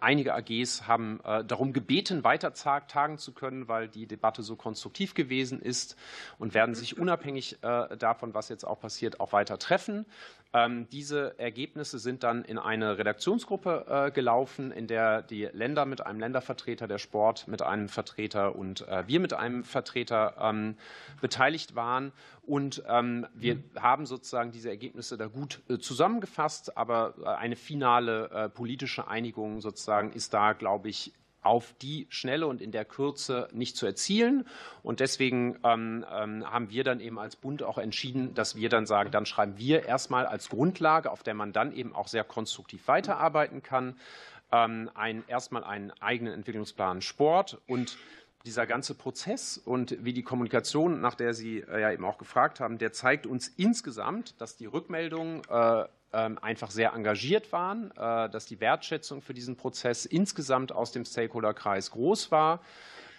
einige 0.00 0.34
AGs 0.34 0.88
haben 0.88 1.20
äh, 1.22 1.44
darum 1.44 1.72
gebeten, 1.72 2.24
weiter 2.24 2.52
tagen 2.52 3.16
zu 3.16 3.32
können, 3.32 3.68
weil 3.68 3.86
die 3.86 4.08
Debatte 4.08 4.42
so 4.42 4.56
konstruktiv 4.56 5.14
gewesen 5.14 5.62
ist 5.62 5.94
und 6.36 6.52
werden 6.52 6.74
sich 6.74 6.98
unabhängig 6.98 7.62
äh, 7.62 7.96
davon, 7.96 8.34
was 8.34 8.48
jetzt 8.48 8.66
auch 8.66 8.80
passiert, 8.80 9.20
auch 9.20 9.32
weiter 9.32 9.56
treffen. 9.56 10.04
Ähm, 10.54 10.86
diese 10.90 11.38
Ergebnisse 11.38 11.98
sind 11.98 12.22
dann 12.22 12.44
in 12.44 12.58
eine 12.58 12.98
Redaktionsgruppe 12.98 13.86
äh, 13.88 14.10
gelaufen, 14.10 14.70
in 14.70 14.86
der 14.86 15.22
die 15.22 15.44
Länder 15.44 15.86
mit 15.86 16.04
einem 16.04 16.20
Ländervertreter, 16.20 16.86
der 16.86 16.98
Sport 16.98 17.48
mit 17.48 17.62
einem 17.62 17.88
Vertreter 17.88 18.54
und 18.54 18.86
äh, 18.86 19.04
wir 19.06 19.20
mit 19.20 19.32
einem 19.32 19.64
Vertreter 19.64 20.34
ähm, 20.38 20.76
beteiligt 21.22 21.74
waren. 21.74 22.12
Und 22.44 22.82
ähm, 22.86 23.26
wir 23.34 23.62
haben 23.80 24.04
sozusagen 24.04 24.52
diese 24.52 24.68
Ergebnisse 24.68 25.16
da 25.16 25.26
gut 25.26 25.62
äh, 25.68 25.78
zusammengefasst, 25.78 26.76
aber 26.76 27.14
eine 27.38 27.56
finale 27.56 28.50
politische 28.54 29.08
Einigung 29.08 29.60
sozusagen 29.60 30.12
ist 30.12 30.34
da, 30.34 30.52
glaube 30.52 30.88
ich, 30.88 31.12
auf 31.42 31.74
die 31.82 32.06
Schnelle 32.08 32.46
und 32.46 32.60
in 32.62 32.72
der 32.72 32.84
Kürze 32.84 33.48
nicht 33.52 33.76
zu 33.76 33.86
erzielen. 33.86 34.46
Und 34.82 35.00
deswegen 35.00 35.58
ähm, 35.64 36.04
ähm, 36.10 36.50
haben 36.50 36.70
wir 36.70 36.84
dann 36.84 37.00
eben 37.00 37.18
als 37.18 37.36
Bund 37.36 37.62
auch 37.62 37.78
entschieden, 37.78 38.34
dass 38.34 38.56
wir 38.56 38.68
dann 38.68 38.86
sagen, 38.86 39.10
dann 39.10 39.26
schreiben 39.26 39.58
wir 39.58 39.84
erstmal 39.84 40.26
als 40.26 40.48
Grundlage, 40.48 41.10
auf 41.10 41.22
der 41.22 41.34
man 41.34 41.52
dann 41.52 41.72
eben 41.72 41.94
auch 41.94 42.08
sehr 42.08 42.24
konstruktiv 42.24 42.86
weiterarbeiten 42.88 43.62
kann, 43.62 43.96
ähm, 44.52 44.90
ein, 44.94 45.24
erstmal 45.26 45.64
einen 45.64 45.90
eigenen 46.00 46.34
Entwicklungsplan 46.34 47.02
Sport 47.02 47.60
und 47.66 47.96
dieser 48.44 48.66
ganze 48.66 48.94
Prozess 48.94 49.56
und 49.56 50.04
wie 50.04 50.12
die 50.12 50.22
Kommunikation, 50.22 51.00
nach 51.00 51.14
der 51.14 51.32
Sie 51.34 51.60
äh, 51.60 51.80
ja 51.80 51.92
eben 51.92 52.04
auch 52.04 52.18
gefragt 52.18 52.60
haben, 52.60 52.78
der 52.78 52.92
zeigt 52.92 53.26
uns 53.26 53.48
insgesamt, 53.48 54.40
dass 54.40 54.56
die 54.56 54.66
Rückmeldungen 54.66 55.42
äh, 55.48 55.84
einfach 56.12 56.70
sehr 56.70 56.92
engagiert 56.92 57.52
waren, 57.52 57.90
äh, 57.92 58.28
dass 58.30 58.46
die 58.46 58.60
Wertschätzung 58.60 59.22
für 59.22 59.34
diesen 59.34 59.56
Prozess 59.56 60.04
insgesamt 60.04 60.72
aus 60.72 60.92
dem 60.92 61.04
Stakeholderkreis 61.04 61.90
groß 61.90 62.30
war 62.30 62.60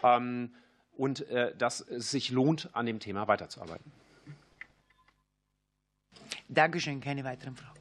ähm, 0.04 0.52
und 0.96 1.28
äh, 1.30 1.56
dass 1.58 1.82
es 1.82 2.12
sich 2.12 2.30
lohnt, 2.30 2.70
an 2.74 2.86
dem 2.86 3.00
Thema 3.00 3.28
weiterzuarbeiten. 3.28 3.92
Dankeschön, 6.50 7.02
keine 7.02 7.24
weiteren 7.24 7.56
Fragen. 7.56 7.74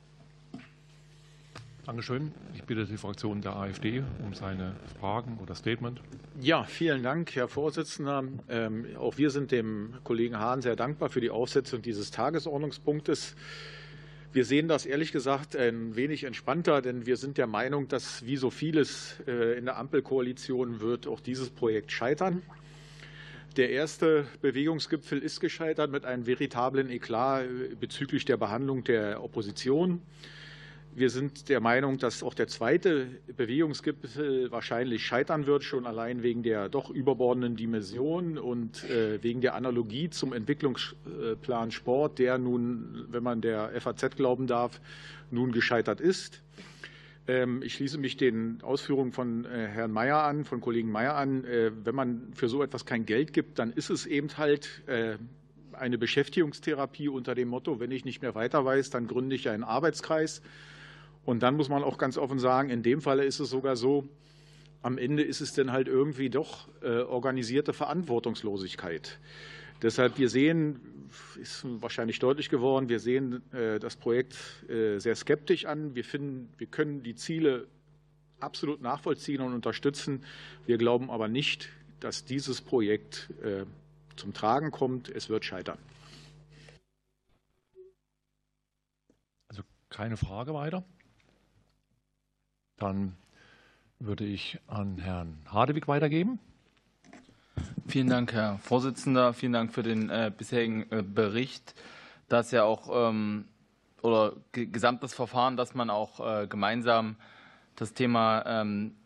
Dankeschön. 1.85 2.33
Ich 2.55 2.63
bitte 2.63 2.87
die 2.87 2.97
Fraktion 2.97 3.43
der 3.43 3.57
AfD 3.57 4.05
um 4.25 4.33
seine 4.35 4.77
Fragen 5.01 5.39
oder 5.43 5.57
Statement. 5.57 6.01
Ja, 6.41 6.63
vielen 6.63 7.03
Dank, 7.03 7.35
Herr 7.35 7.49
Vorsitzender. 7.49 8.23
Ähm, 8.49 8.87
auch 8.97 9.19
wir 9.19 9.31
sind 9.31 9.51
dem 9.51 9.95
Kollegen 10.05 10.39
Hahn 10.39 10.63
sehr 10.63 10.77
dankbar 10.77 11.09
für 11.09 11.21
die 11.21 11.31
Aufsetzung 11.31 11.83
dieses 11.83 12.13
Tagesordnungspunktes. 12.13 13.35
Wir 14.35 14.47
sehen 14.47 14.67
das 14.67 14.87
ehrlich 14.87 15.13
gesagt 15.13 15.55
ein 15.57 15.95
wenig 15.95 16.25
entspannter, 16.25 16.81
denn 16.81 17.05
wir 17.05 17.19
sind 17.19 17.37
der 17.37 17.47
Meinung, 17.47 17.89
dass 17.89 18.25
wie 18.25 18.39
so 18.39 18.49
vieles 18.49 19.17
äh, 19.27 19.59
in 19.59 19.67
der 19.67 19.77
Ampelkoalition 19.77 20.81
wird 20.81 21.07
auch 21.07 21.21
dieses 21.21 21.51
Projekt 21.51 21.93
scheitern. 21.93 22.41
Der 23.59 23.69
erste 23.69 24.27
Bewegungsgipfel 24.41 25.19
ist 25.19 25.41
gescheitert 25.41 25.91
mit 25.91 26.07
einem 26.07 26.27
veritablen 26.27 26.89
Eklat 26.89 27.45
äh, 27.45 27.75
bezüglich 27.79 28.25
der 28.25 28.39
Behandlung 28.39 28.85
der 28.85 29.23
Opposition. 29.23 30.01
Wir 30.95 31.09
sind 31.09 31.49
der 31.49 31.61
Meinung, 31.61 31.97
dass 31.97 32.23
auch 32.23 32.35
der 32.35 32.49
zweite 32.49 33.07
Bewegungsgipfel 33.35 34.51
wahrscheinlich 34.51 35.07
scheitern 35.07 35.47
wird, 35.47 35.65
schon 35.65 35.87
allein 35.87 36.23
wegen 36.23 36.43
der 36.43 36.69
doch 36.69 36.91
überbordenden 36.91 37.57
Dimension 37.57 38.37
und 38.37 38.85
äh, 38.91 39.23
wegen 39.23 39.41
der 39.41 39.55
Analogie 39.55 40.11
zum 40.11 40.35
Entwicklungsplan 40.35 41.71
Sport, 41.71 42.19
der 42.19 42.37
nun, 42.37 43.07
wenn 43.09 43.23
man 43.23 43.41
der 43.41 43.71
FAZ 43.81 44.17
glauben 44.17 44.47
darf, 44.47 44.83
nun 45.31 45.53
gescheitert 45.53 45.99
ist. 45.99 46.43
Ähm, 47.27 47.63
ich 47.63 47.73
schließe 47.73 47.97
mich 47.97 48.19
den 48.19 48.61
Ausführungen 48.61 49.13
von 49.13 49.47
äh, 49.47 49.69
Herrn 49.69 49.93
Mayer 49.93 50.25
an, 50.25 50.45
von 50.45 50.61
Kollegen 50.61 50.93
Mayer 50.93 51.15
an. 51.15 51.45
Äh, 51.45 51.71
wenn 51.85 51.95
man 51.95 52.35
für 52.35 52.51
so 52.51 52.63
etwas 52.63 52.85
kein 52.85 53.07
Geld 53.07 53.33
gibt, 53.33 53.59
dann 53.59 53.73
ist 53.73 53.89
es 53.89 54.05
eben 54.05 54.37
halt 54.37 54.83
eine 55.73 55.97
Beschäftigungstherapie 55.97 57.09
unter 57.09 57.35
dem 57.35 57.49
Motto, 57.49 57.81
wenn 57.81 57.91
ich 57.91 58.05
nicht 58.05 58.21
mehr 58.21 58.35
weiter 58.35 58.63
weiß, 58.65 58.91
dann 58.91 59.07
gründe 59.07 59.35
ich 59.35 59.49
einen 59.49 59.65
Arbeitskreis. 59.65 60.43
Und 61.25 61.43
dann 61.43 61.57
muss 61.57 61.69
man 61.69 61.85
auch 61.85 61.99
ganz 61.99 62.19
offen 62.19 62.39
sagen, 62.39 62.71
in 62.71 62.83
dem 62.83 63.01
Falle 63.01 63.25
ist 63.25 63.39
es 63.41 63.51
sogar 63.51 63.77
so, 63.77 64.09
am 64.83 64.99
Ende 64.99 65.23
ist 65.23 65.41
es 65.41 65.53
dann 65.55 65.73
halt 65.73 65.87
irgendwie 65.87 66.29
doch 66.29 66.69
äh, 66.83 67.03
organisierte 67.03 67.73
Verantwortungslosigkeit. 67.73 69.19
Deshalb, 69.81 70.19
wir 70.19 70.29
sehen, 70.29 70.81
ist 71.41 71.65
wahrscheinlich 71.65 72.19
deutlich 72.19 72.49
geworden, 72.49 72.89
wir 72.89 72.99
sehen 72.99 73.43
äh, 73.53 73.79
das 73.79 73.97
Projekt 73.97 74.35
äh, 74.69 74.99
sehr 74.99 75.15
skeptisch 75.15 75.67
an. 75.67 75.95
Wir 75.95 76.05
finden, 76.05 76.53
wir 76.59 76.67
können 76.67 77.03
die 77.03 77.15
Ziele 77.15 77.67
absolut 78.41 78.81
nachvollziehen 78.81 79.41
und 79.41 79.55
unterstützen. 79.55 80.25
Wir 80.67 80.79
glauben 80.79 81.11
aber 81.11 81.29
nicht, 81.29 81.69
dass 82.01 82.25
dieses 82.25 82.61
Projekt 82.61 83.31
zum 84.17 84.35
Tragen 84.35 84.73
kommt. 84.73 85.09
Es 85.09 85.29
wird 85.29 85.45
scheitern. 85.45 85.79
Also 89.47 89.63
keine 89.91 90.17
Frage 90.17 90.55
weiter. 90.55 90.85
Dann 92.83 93.15
würde 94.01 94.25
ich 94.25 94.59
an 94.67 94.99
Herrn 94.99 95.39
Hadewig 95.53 95.87
weitergeben. 95.87 96.41
Vielen 97.87 98.09
Dank, 98.09 98.33
Herr 98.33 98.59
Vorsitzender. 98.59 99.35
Vielen 99.35 99.53
Dank 99.53 99.73
für 99.73 99.85
den 99.85 100.11
äh, 100.11 100.33
bisherigen 100.37 100.91
äh, 100.91 101.05
Bericht. 101.05 101.77
Das 102.29 102.51
ja 102.51 102.65
auch 102.65 102.91
ähm, 102.93 103.45
oder 104.03 104.33
gesamtes 104.51 105.15
Verfahren, 105.15 105.57
dass 105.57 105.77
man 105.77 105.91
auch 105.91 106.19
äh, 106.19 106.49
gemeinsam 106.49 107.15
das 107.77 107.95
Thema 107.95 108.43
ähm, 108.47 108.97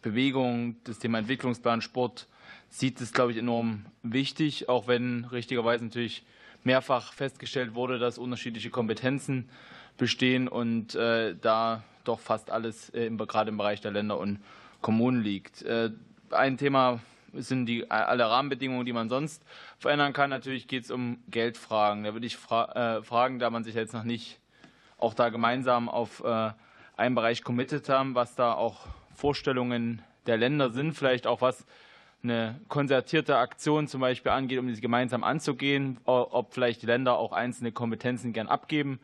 Bewegung, 0.00 0.76
das 0.84 1.00
Thema 1.00 1.18
Entwicklungsplan 1.18 1.80
Sport 1.80 2.28
sieht, 2.68 3.00
ist, 3.00 3.14
glaube 3.14 3.32
ich, 3.32 3.38
enorm 3.38 3.86
wichtig, 4.04 4.68
auch 4.68 4.86
wenn 4.86 5.24
richtigerweise 5.24 5.84
natürlich 5.84 6.24
mehrfach 6.64 7.12
festgestellt 7.12 7.74
wurde, 7.74 7.98
dass 7.98 8.18
unterschiedliche 8.18 8.70
Kompetenzen 8.70 9.48
bestehen 9.96 10.48
und 10.48 10.94
äh, 10.94 11.36
da 11.40 11.82
doch 12.04 12.20
fast 12.20 12.50
alles 12.50 12.92
äh, 12.94 13.10
gerade 13.10 13.50
im 13.50 13.56
Bereich 13.56 13.80
der 13.80 13.92
Länder 13.92 14.18
und 14.18 14.40
Kommunen 14.80 15.22
liegt. 15.22 15.62
Äh, 15.62 15.90
ein 16.30 16.58
Thema 16.58 17.00
sind 17.32 17.66
die, 17.66 17.90
alle 17.90 18.28
Rahmenbedingungen, 18.28 18.86
die 18.86 18.92
man 18.92 19.08
sonst 19.08 19.44
verändern 19.78 20.12
kann. 20.12 20.30
Natürlich 20.30 20.68
geht 20.68 20.84
es 20.84 20.90
um 20.90 21.18
Geldfragen. 21.28 22.04
Da 22.04 22.12
würde 22.12 22.26
ich 22.26 22.36
fra 22.36 23.02
fragen, 23.02 23.40
da 23.40 23.50
man 23.50 23.64
sich 23.64 23.74
jetzt 23.74 23.92
noch 23.92 24.04
nicht 24.04 24.38
auch 24.98 25.14
da 25.14 25.30
gemeinsam 25.30 25.88
auf 25.88 26.24
einen 26.24 27.14
Bereich 27.16 27.42
committed 27.42 27.88
haben, 27.88 28.14
was 28.14 28.36
da 28.36 28.52
auch 28.52 28.86
Vorstellungen 29.16 30.00
der 30.26 30.36
Länder 30.36 30.70
sind, 30.70 30.92
vielleicht 30.92 31.26
auch 31.26 31.40
was 31.40 31.66
eine 32.24 32.60
konzertierte 32.68 33.36
Aktion 33.36 33.86
zum 33.86 34.00
Beispiel 34.00 34.32
angeht, 34.32 34.58
um 34.58 34.66
diese 34.66 34.80
gemeinsam 34.80 35.22
anzugehen, 35.22 35.98
ob 36.04 36.52
vielleicht 36.52 36.82
die 36.82 36.86
Länder 36.86 37.18
auch 37.18 37.32
einzelne 37.32 37.70
Kompetenzen 37.70 38.32
gern 38.32 38.48
abgeben 38.48 38.98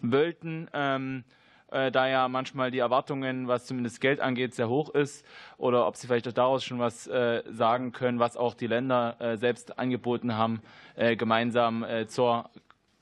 wollten. 0.00 0.68
Ähm, 0.72 1.24
äh, 1.70 1.90
da 1.90 2.08
ja 2.08 2.28
manchmal 2.28 2.70
die 2.70 2.78
Erwartungen, 2.78 3.46
was 3.48 3.66
zumindest 3.66 4.00
Geld 4.00 4.20
angeht, 4.20 4.54
sehr 4.54 4.68
hoch 4.68 4.90
ist, 4.90 5.26
oder 5.58 5.86
ob 5.86 5.96
Sie 5.96 6.06
vielleicht 6.06 6.28
auch 6.28 6.32
daraus 6.32 6.64
schon 6.64 6.78
was 6.78 7.06
äh, 7.06 7.42
sagen 7.50 7.92
können, 7.92 8.18
was 8.18 8.36
auch 8.36 8.54
die 8.54 8.66
Länder 8.66 9.16
äh, 9.18 9.36
selbst 9.36 9.78
angeboten 9.78 10.34
haben, 10.34 10.62
äh, 10.96 11.16
gemeinsam 11.16 11.84
äh, 11.84 12.06
zur, 12.06 12.48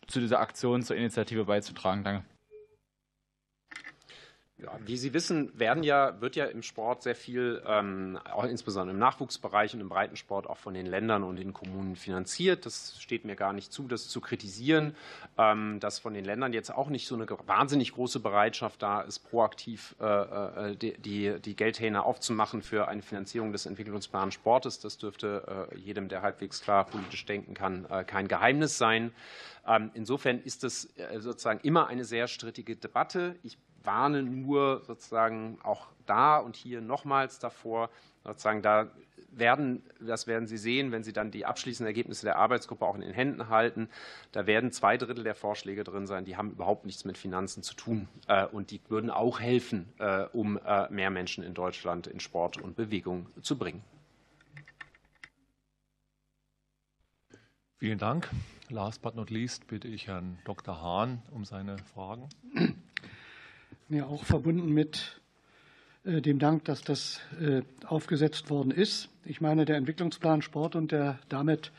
zu 0.06 0.20
dieser 0.20 0.40
Aktion, 0.40 0.82
zur 0.82 0.96
Initiative 0.96 1.44
beizutragen. 1.44 2.02
Danke. 2.02 2.35
Ja, 4.58 4.70
wie 4.86 4.96
Sie 4.96 5.12
wissen, 5.12 5.52
werden 5.58 5.82
ja, 5.82 6.18
wird 6.22 6.34
ja 6.34 6.46
im 6.46 6.62
Sport 6.62 7.02
sehr 7.02 7.14
viel, 7.14 7.62
ähm, 7.66 8.18
insbesondere 8.48 8.94
im 8.94 8.98
Nachwuchsbereich 8.98 9.74
und 9.74 9.82
im 9.82 9.90
Breitensport, 9.90 10.46
auch 10.46 10.56
von 10.56 10.72
den 10.72 10.86
Ländern 10.86 11.24
und 11.24 11.36
den 11.36 11.52
Kommunen 11.52 11.94
finanziert. 11.94 12.64
Das 12.64 12.96
steht 12.98 13.26
mir 13.26 13.36
gar 13.36 13.52
nicht 13.52 13.70
zu, 13.70 13.86
das 13.86 14.08
zu 14.08 14.22
kritisieren, 14.22 14.96
ähm, 15.36 15.78
dass 15.80 15.98
von 15.98 16.14
den 16.14 16.24
Ländern 16.24 16.54
jetzt 16.54 16.74
auch 16.74 16.88
nicht 16.88 17.06
so 17.06 17.16
eine 17.16 17.26
wahnsinnig 17.46 17.92
große 17.92 18.18
Bereitschaft 18.20 18.80
da 18.80 19.02
ist, 19.02 19.18
proaktiv 19.28 19.94
äh, 20.00 20.06
äh 20.06 20.76
die, 20.76 20.96
die, 20.96 21.38
die 21.38 21.54
Geldhähne 21.54 22.04
aufzumachen 22.04 22.62
für 22.62 22.88
eine 22.88 23.02
Finanzierung 23.02 23.52
des 23.52 23.66
Entwicklungsplans 23.66 24.32
Sportes. 24.32 24.80
Das 24.80 24.96
dürfte 24.96 25.68
äh, 25.70 25.76
jedem, 25.78 26.08
der 26.08 26.22
halbwegs 26.22 26.62
klar 26.62 26.86
politisch 26.86 27.26
denken 27.26 27.52
kann, 27.52 27.84
äh, 27.90 28.04
kein 28.04 28.26
Geheimnis 28.26 28.78
sein. 28.78 29.12
Ähm, 29.66 29.90
insofern 29.92 30.40
ist 30.40 30.64
es 30.64 30.96
äh, 30.96 31.20
sozusagen 31.20 31.60
immer 31.60 31.88
eine 31.88 32.06
sehr 32.06 32.26
strittige 32.26 32.74
Debatte. 32.74 33.36
Ich 33.42 33.58
warne 33.86 34.22
nur 34.22 34.82
sozusagen 34.84 35.58
auch 35.62 35.88
da 36.06 36.38
und 36.38 36.56
hier 36.56 36.80
nochmals 36.80 37.38
davor, 37.38 37.90
sozusagen 38.24 38.62
da 38.62 38.90
werden, 39.30 39.82
das 40.00 40.26
werden 40.26 40.46
Sie 40.46 40.56
sehen, 40.56 40.92
wenn 40.92 41.04
Sie 41.04 41.12
dann 41.12 41.30
die 41.30 41.44
abschließenden 41.44 41.88
Ergebnisse 41.88 42.24
der 42.24 42.36
Arbeitsgruppe 42.36 42.84
auch 42.84 42.94
in 42.94 43.02
den 43.02 43.12
Händen 43.12 43.48
halten, 43.48 43.88
da 44.32 44.46
werden 44.46 44.72
zwei 44.72 44.96
Drittel 44.96 45.24
der 45.24 45.34
Vorschläge 45.34 45.84
drin 45.84 46.06
sein, 46.06 46.24
die 46.24 46.36
haben 46.36 46.50
überhaupt 46.50 46.86
nichts 46.86 47.04
mit 47.04 47.18
Finanzen 47.18 47.62
zu 47.62 47.74
tun. 47.74 48.08
Und 48.52 48.70
die 48.70 48.80
würden 48.88 49.10
auch 49.10 49.40
helfen, 49.40 49.92
um 50.32 50.58
mehr 50.90 51.10
Menschen 51.10 51.44
in 51.44 51.54
Deutschland 51.54 52.06
in 52.06 52.20
Sport 52.20 52.56
und 52.58 52.76
Bewegung 52.76 53.26
zu 53.42 53.58
bringen. 53.58 53.82
Vielen 57.78 57.98
Dank. 57.98 58.30
Last 58.70 59.02
but 59.02 59.14
not 59.14 59.30
least 59.30 59.66
bitte 59.66 59.86
ich 59.86 60.06
Herrn 60.06 60.38
Dr. 60.44 60.80
Hahn 60.80 61.22
um 61.30 61.44
seine 61.44 61.76
Fragen. 61.78 62.28
Ja, 63.88 64.06
auch 64.06 64.24
verbunden 64.24 64.72
mit 64.72 65.20
äh, 66.02 66.20
dem 66.20 66.40
Dank, 66.40 66.64
dass 66.64 66.82
das 66.82 67.20
äh, 67.40 67.62
aufgesetzt 67.86 68.50
worden 68.50 68.72
ist. 68.72 69.10
Ich 69.24 69.40
meine, 69.40 69.64
der 69.64 69.76
Entwicklungsplan 69.76 70.42
Sport 70.42 70.74
und 70.74 70.90
der 70.90 71.20
damit 71.28 71.70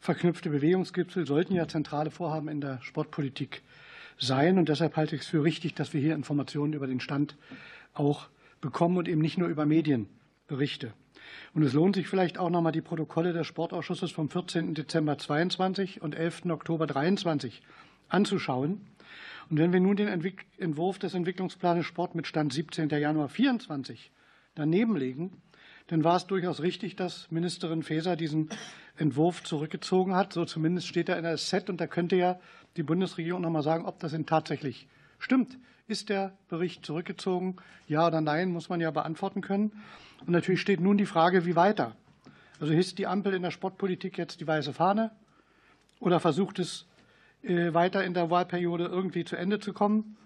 verknüpfte 0.00 0.50
Bewegungsgipfel 0.50 1.24
sollten 1.24 1.54
ja 1.54 1.68
zentrale 1.68 2.10
Vorhaben 2.10 2.48
in 2.48 2.60
der 2.60 2.82
Sportpolitik 2.82 3.62
sein. 4.18 4.58
Und 4.58 4.68
deshalb 4.68 4.96
halte 4.96 5.14
ich 5.14 5.22
es 5.22 5.28
für 5.28 5.44
richtig, 5.44 5.74
dass 5.74 5.92
wir 5.92 6.00
hier 6.00 6.16
Informationen 6.16 6.72
über 6.72 6.88
den 6.88 6.98
Stand 6.98 7.36
auch 7.94 8.26
bekommen 8.60 8.96
und 8.96 9.06
eben 9.06 9.20
nicht 9.20 9.38
nur 9.38 9.46
über 9.46 9.66
Medienberichte. 9.66 10.94
Und 11.54 11.62
es 11.62 11.74
lohnt 11.74 11.94
sich 11.94 12.08
vielleicht 12.08 12.38
auch 12.38 12.50
noch 12.50 12.60
mal 12.60 12.72
die 12.72 12.80
Protokolle 12.80 13.32
des 13.32 13.46
Sportausschusses 13.46 14.10
vom 14.10 14.28
14. 14.28 14.74
Dezember 14.74 15.16
22 15.16 16.02
und 16.02 16.16
11. 16.16 16.46
Oktober 16.46 16.88
23 16.88 17.62
anzuschauen. 18.08 18.80
Und 19.48 19.58
wenn 19.58 19.72
wir 19.72 19.80
nun 19.80 19.96
den 19.96 20.08
Entwurf 20.58 20.98
des 20.98 21.14
Entwicklungsplanes 21.14 21.86
Sport 21.86 22.14
mit 22.14 22.26
Stand 22.26 22.52
17. 22.52 22.88
Januar 22.88 23.28
24 23.28 24.10
daneben 24.54 24.96
legen, 24.96 25.40
dann 25.86 26.02
war 26.02 26.16
es 26.16 26.26
durchaus 26.26 26.62
richtig, 26.62 26.96
dass 26.96 27.30
Ministerin 27.30 27.84
Faeser 27.84 28.16
diesen 28.16 28.48
Entwurf 28.96 29.44
zurückgezogen 29.44 30.16
hat. 30.16 30.32
So 30.32 30.44
zumindest 30.44 30.88
steht 30.88 31.08
er 31.08 31.16
in 31.16 31.22
der 31.22 31.36
SZ 31.36 31.70
und 31.70 31.80
da 31.80 31.86
könnte 31.86 32.16
ja 32.16 32.40
die 32.76 32.82
Bundesregierung 32.82 33.42
noch 33.42 33.50
mal 33.50 33.62
sagen, 33.62 33.84
ob 33.84 34.00
das 34.00 34.12
denn 34.12 34.26
tatsächlich 34.26 34.88
stimmt. 35.20 35.56
Ist 35.86 36.08
der 36.08 36.36
Bericht 36.48 36.84
zurückgezogen? 36.84 37.56
Ja 37.86 38.08
oder 38.08 38.20
nein, 38.20 38.50
muss 38.50 38.68
man 38.68 38.80
ja 38.80 38.90
beantworten 38.90 39.42
können. 39.42 39.70
Und 40.20 40.30
natürlich 40.30 40.60
steht 40.60 40.80
nun 40.80 40.98
die 40.98 41.06
Frage, 41.06 41.46
wie 41.46 41.54
weiter. 41.54 41.94
Also 42.58 42.72
hisst 42.72 42.98
die 42.98 43.06
Ampel 43.06 43.34
in 43.34 43.42
der 43.42 43.52
Sportpolitik 43.52 44.18
jetzt 44.18 44.40
die 44.40 44.46
weiße 44.46 44.72
Fahne 44.72 45.12
oder 46.00 46.18
versucht 46.18 46.58
es 46.58 46.86
weiter 47.46 48.04
in 48.04 48.14
der 48.14 48.30
Wahlperiode 48.30 48.84
irgendwie 48.84 49.24
zu 49.24 49.36
Ende 49.36 49.60
zu 49.60 49.72
kommen? 49.72 50.16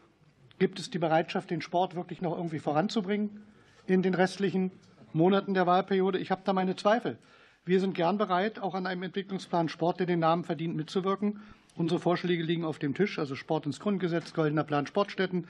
Gibt 0.59 0.79
es 0.79 0.91
die 0.91 0.99
Bereitschaft, 0.99 1.51
den 1.51 1.63
Sport 1.63 1.95
wirklich 1.95 2.21
noch 2.21 2.37
irgendwie 2.37 2.59
voranzubringen 2.59 3.43
in 3.87 4.03
den 4.03 4.15
restlichen 4.15 4.71
Monaten 5.13 5.55
der 5.55 5.67
Wahlperiode? 5.67 6.19
Ich 6.19 6.31
habe 6.31 6.43
da 6.45 6.53
meine 6.53 6.77
Zweifel. 6.77 7.19
Wir 7.65 7.81
sind 7.81 7.95
gern 7.95 8.19
bereit, 8.19 8.59
auch 8.59 8.75
an 8.75 8.87
einem 8.87 9.03
Entwicklungsplan 9.03 9.69
Sport, 9.69 10.01
der 10.01 10.07
den 10.07 10.21
Namen 10.21 10.45
verdient, 10.45 10.77
mitzuwirken. 10.77 11.41
Unsere 11.77 12.01
Vorschläge 12.01 12.43
liegen 12.43 12.65
auf 12.65 12.79
dem 12.79 12.95
Tisch, 12.95 13.19
also 13.19 13.37
Sport 13.37 13.65
ins 13.65 13.81
Grundgesetz, 13.81 14.35
Goldener 14.35 14.65
Plan 14.65 14.87
Sportstätten, 14.87 15.47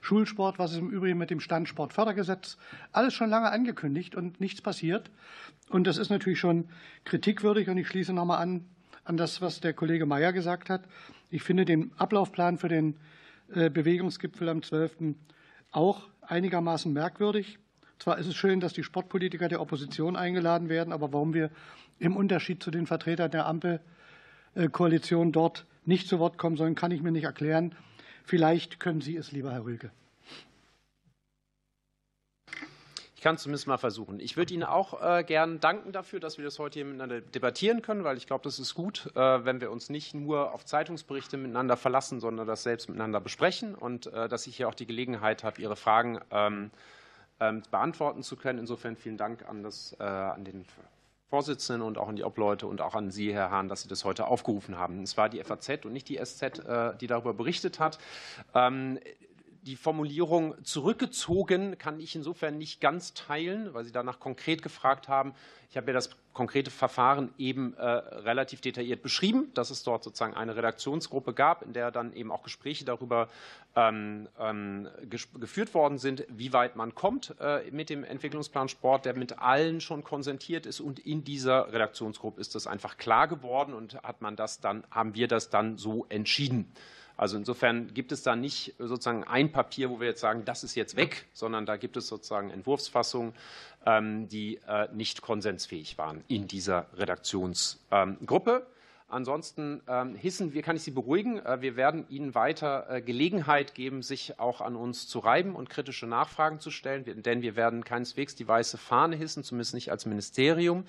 Schulsport, 0.00 0.58
was 0.58 0.72
ist 0.72 0.78
im 0.78 0.90
Übrigen 0.90 1.18
mit 1.18 1.30
dem 1.30 1.40
Standsportfördergesetz, 1.40 2.58
alles 2.92 3.12
schon 3.12 3.28
lange 3.28 3.50
angekündigt 3.50 4.14
und 4.14 4.40
nichts 4.40 4.62
passiert. 4.62 5.10
Und 5.68 5.86
das 5.86 5.98
ist 5.98 6.10
natürlich 6.10 6.38
schon 6.38 6.68
kritikwürdig. 7.04 7.68
Und 7.68 7.76
ich 7.76 7.88
schließe 7.88 8.12
nochmal 8.12 8.40
an, 8.40 8.66
an 9.04 9.16
das, 9.16 9.40
was 9.40 9.60
der 9.60 9.72
Kollege 9.72 10.06
Mayer 10.06 10.32
gesagt 10.32 10.70
hat. 10.70 10.82
Ich 11.30 11.42
finde 11.42 11.64
den 11.64 11.92
Ablaufplan 11.96 12.58
für 12.58 12.68
den 12.68 12.96
äh, 13.54 13.70
Bewegungsgipfel 13.70 14.48
am 14.48 14.62
12. 14.62 15.14
auch 15.70 16.08
einigermaßen 16.22 16.92
merkwürdig. 16.92 17.58
Zwar 17.98 18.18
ist 18.18 18.26
es 18.26 18.34
schön, 18.34 18.60
dass 18.60 18.72
die 18.72 18.82
Sportpolitiker 18.82 19.48
der 19.48 19.60
Opposition 19.60 20.16
eingeladen 20.16 20.68
werden, 20.68 20.92
aber 20.92 21.12
warum 21.12 21.34
wir 21.34 21.50
im 21.98 22.16
Unterschied 22.16 22.62
zu 22.62 22.70
den 22.70 22.86
Vertretern 22.86 23.30
der 23.30 23.46
Ampel 23.46 23.80
äh, 24.54 24.68
dort 24.68 25.66
nicht 25.84 26.08
zu 26.08 26.18
Wort 26.18 26.38
kommen 26.38 26.56
sollen, 26.56 26.74
kann 26.74 26.90
ich 26.90 27.02
mir 27.02 27.12
nicht 27.12 27.24
erklären. 27.24 27.74
Vielleicht 28.24 28.80
können 28.80 29.00
Sie 29.00 29.16
es, 29.16 29.32
lieber 29.32 29.52
Herr 29.52 29.64
Rüge. 29.64 29.90
Ich 33.13 33.13
kann 33.24 33.36
es 33.36 33.42
zumindest 33.42 33.66
mal 33.66 33.78
versuchen. 33.78 34.20
Ich 34.20 34.36
würde 34.36 34.52
Ihnen 34.52 34.64
auch 34.64 35.02
äh, 35.02 35.24
gern 35.24 35.58
danken 35.58 35.92
dafür, 35.92 36.20
dass 36.20 36.36
wir 36.36 36.44
das 36.44 36.58
heute 36.58 36.74
hier 36.74 36.84
miteinander 36.84 37.22
debattieren 37.22 37.80
können, 37.80 38.04
weil 38.04 38.18
ich 38.18 38.26
glaube, 38.26 38.44
das 38.44 38.58
ist 38.58 38.74
gut, 38.74 39.10
äh, 39.16 39.44
wenn 39.46 39.62
wir 39.62 39.70
uns 39.70 39.88
nicht 39.88 40.12
nur 40.12 40.52
auf 40.52 40.66
Zeitungsberichte 40.66 41.38
miteinander 41.38 41.78
verlassen, 41.78 42.20
sondern 42.20 42.46
das 42.46 42.64
selbst 42.64 42.90
miteinander 42.90 43.22
besprechen 43.22 43.74
und 43.74 44.08
äh, 44.08 44.28
dass 44.28 44.46
ich 44.46 44.58
hier 44.58 44.68
auch 44.68 44.74
die 44.74 44.84
Gelegenheit 44.84 45.42
habe, 45.42 45.58
Ihre 45.58 45.74
Fragen 45.74 46.20
ähm, 46.30 46.70
ähm, 47.40 47.62
beantworten 47.70 48.22
zu 48.22 48.36
können. 48.36 48.58
Insofern 48.58 48.94
vielen 48.94 49.16
Dank 49.16 49.48
an, 49.48 49.62
das, 49.62 49.96
äh, 49.98 50.02
an 50.02 50.44
den 50.44 50.66
Vorsitzenden 51.30 51.80
und 51.80 51.96
auch 51.96 52.10
an 52.10 52.16
die 52.16 52.24
Obleute 52.24 52.66
und 52.66 52.82
auch 52.82 52.94
an 52.94 53.10
Sie, 53.10 53.32
Herr 53.32 53.50
Hahn, 53.50 53.70
dass 53.70 53.80
Sie 53.80 53.88
das 53.88 54.04
heute 54.04 54.26
aufgerufen 54.26 54.76
haben. 54.76 55.02
Es 55.02 55.16
war 55.16 55.30
die 55.30 55.42
FAZ 55.42 55.86
und 55.86 55.94
nicht 55.94 56.10
die 56.10 56.22
SZ, 56.22 56.58
äh, 56.58 56.94
die 57.00 57.06
darüber 57.06 57.32
berichtet 57.32 57.80
hat. 57.80 57.98
Die 59.66 59.76
Formulierung 59.76 60.62
zurückgezogen 60.62 61.78
kann 61.78 61.98
ich 61.98 62.14
insofern 62.14 62.58
nicht 62.58 62.82
ganz 62.82 63.14
teilen, 63.14 63.72
weil 63.72 63.84
Sie 63.84 63.92
danach 63.92 64.20
konkret 64.20 64.60
gefragt 64.60 65.08
haben. 65.08 65.32
Ich 65.70 65.78
habe 65.78 65.86
ja 65.86 65.94
das 65.94 66.10
konkrete 66.34 66.70
Verfahren 66.70 67.32
eben 67.38 67.72
äh, 67.78 67.82
relativ 67.82 68.60
detailliert 68.60 69.02
beschrieben, 69.02 69.50
dass 69.54 69.70
es 69.70 69.82
dort 69.82 70.04
sozusagen 70.04 70.34
eine 70.34 70.54
Redaktionsgruppe 70.54 71.32
gab, 71.32 71.62
in 71.62 71.72
der 71.72 71.90
dann 71.90 72.12
eben 72.12 72.30
auch 72.30 72.42
Gespräche 72.42 72.84
darüber 72.84 73.30
ähm, 73.74 74.28
ähm, 74.38 74.86
geführt 75.40 75.72
worden 75.72 75.96
sind, 75.96 76.26
wie 76.28 76.52
weit 76.52 76.76
man 76.76 76.94
kommt 76.94 77.34
äh, 77.40 77.70
mit 77.70 77.88
dem 77.88 78.04
Entwicklungsplan 78.04 78.68
Sport, 78.68 79.06
der 79.06 79.16
mit 79.16 79.38
allen 79.38 79.80
schon 79.80 80.04
konsentiert 80.04 80.66
ist. 80.66 80.80
Und 80.80 80.98
in 80.98 81.24
dieser 81.24 81.72
Redaktionsgruppe 81.72 82.38
ist 82.38 82.54
das 82.54 82.66
einfach 82.66 82.98
klar 82.98 83.28
geworden 83.28 83.72
und 83.72 83.94
hat 84.02 84.20
man 84.20 84.36
das 84.36 84.60
dann, 84.60 84.84
haben 84.90 85.14
wir 85.14 85.26
das 85.26 85.48
dann 85.48 85.78
so 85.78 86.04
entschieden. 86.10 86.70
Also 87.16 87.36
insofern 87.36 87.94
gibt 87.94 88.10
es 88.12 88.22
da 88.22 88.34
nicht 88.34 88.74
sozusagen 88.78 89.24
ein 89.24 89.52
Papier, 89.52 89.90
wo 89.90 90.00
wir 90.00 90.08
jetzt 90.08 90.20
sagen, 90.20 90.44
das 90.44 90.64
ist 90.64 90.74
jetzt 90.74 90.96
weg, 90.96 91.26
sondern 91.32 91.64
da 91.64 91.76
gibt 91.76 91.96
es 91.96 92.08
sozusagen 92.08 92.50
Entwurfsfassungen, 92.50 93.34
ähm, 93.86 94.28
die 94.28 94.58
äh, 94.66 94.88
nicht 94.92 95.22
konsensfähig 95.22 95.96
waren 95.96 96.24
in 96.26 96.48
dieser 96.48 96.86
Redaktionsgruppe. 96.96 98.66
Ansonsten 99.14 99.80
ähm, 99.86 100.16
hissen 100.16 100.54
wir, 100.54 100.62
kann 100.62 100.74
ich 100.74 100.82
Sie 100.82 100.90
beruhigen, 100.90 101.38
äh, 101.38 101.60
wir 101.60 101.76
werden 101.76 102.04
Ihnen 102.08 102.34
weiter 102.34 102.86
äh, 102.90 103.00
Gelegenheit 103.00 103.74
geben, 103.74 104.02
sich 104.02 104.40
auch 104.40 104.60
an 104.60 104.74
uns 104.74 105.06
zu 105.06 105.20
reiben 105.20 105.54
und 105.54 105.70
kritische 105.70 106.08
Nachfragen 106.08 106.58
zu 106.58 106.72
stellen, 106.72 107.04
denn 107.22 107.40
wir 107.40 107.54
werden 107.54 107.84
keineswegs 107.84 108.34
die 108.34 108.48
weiße 108.48 108.76
Fahne 108.76 109.14
hissen, 109.14 109.44
zumindest 109.44 109.74
nicht 109.74 109.92
als 109.92 110.04
Ministerium 110.04 110.84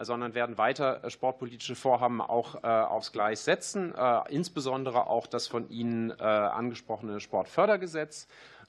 sondern 0.00 0.34
werden 0.34 0.58
weiter 0.58 1.04
äh, 1.04 1.10
sportpolitische 1.10 1.74
Vorhaben 1.74 2.20
auch 2.20 2.62
äh, 2.62 2.66
aufs 2.66 3.12
Gleis 3.12 3.44
setzen, 3.44 3.94
äh, 3.94 4.20
insbesondere 4.32 5.08
auch 5.08 5.26
das 5.26 5.46
von 5.46 5.68
Ihnen 5.70 6.12
angesprochene 6.18 7.20
Sportfördergesetz. 7.20 8.28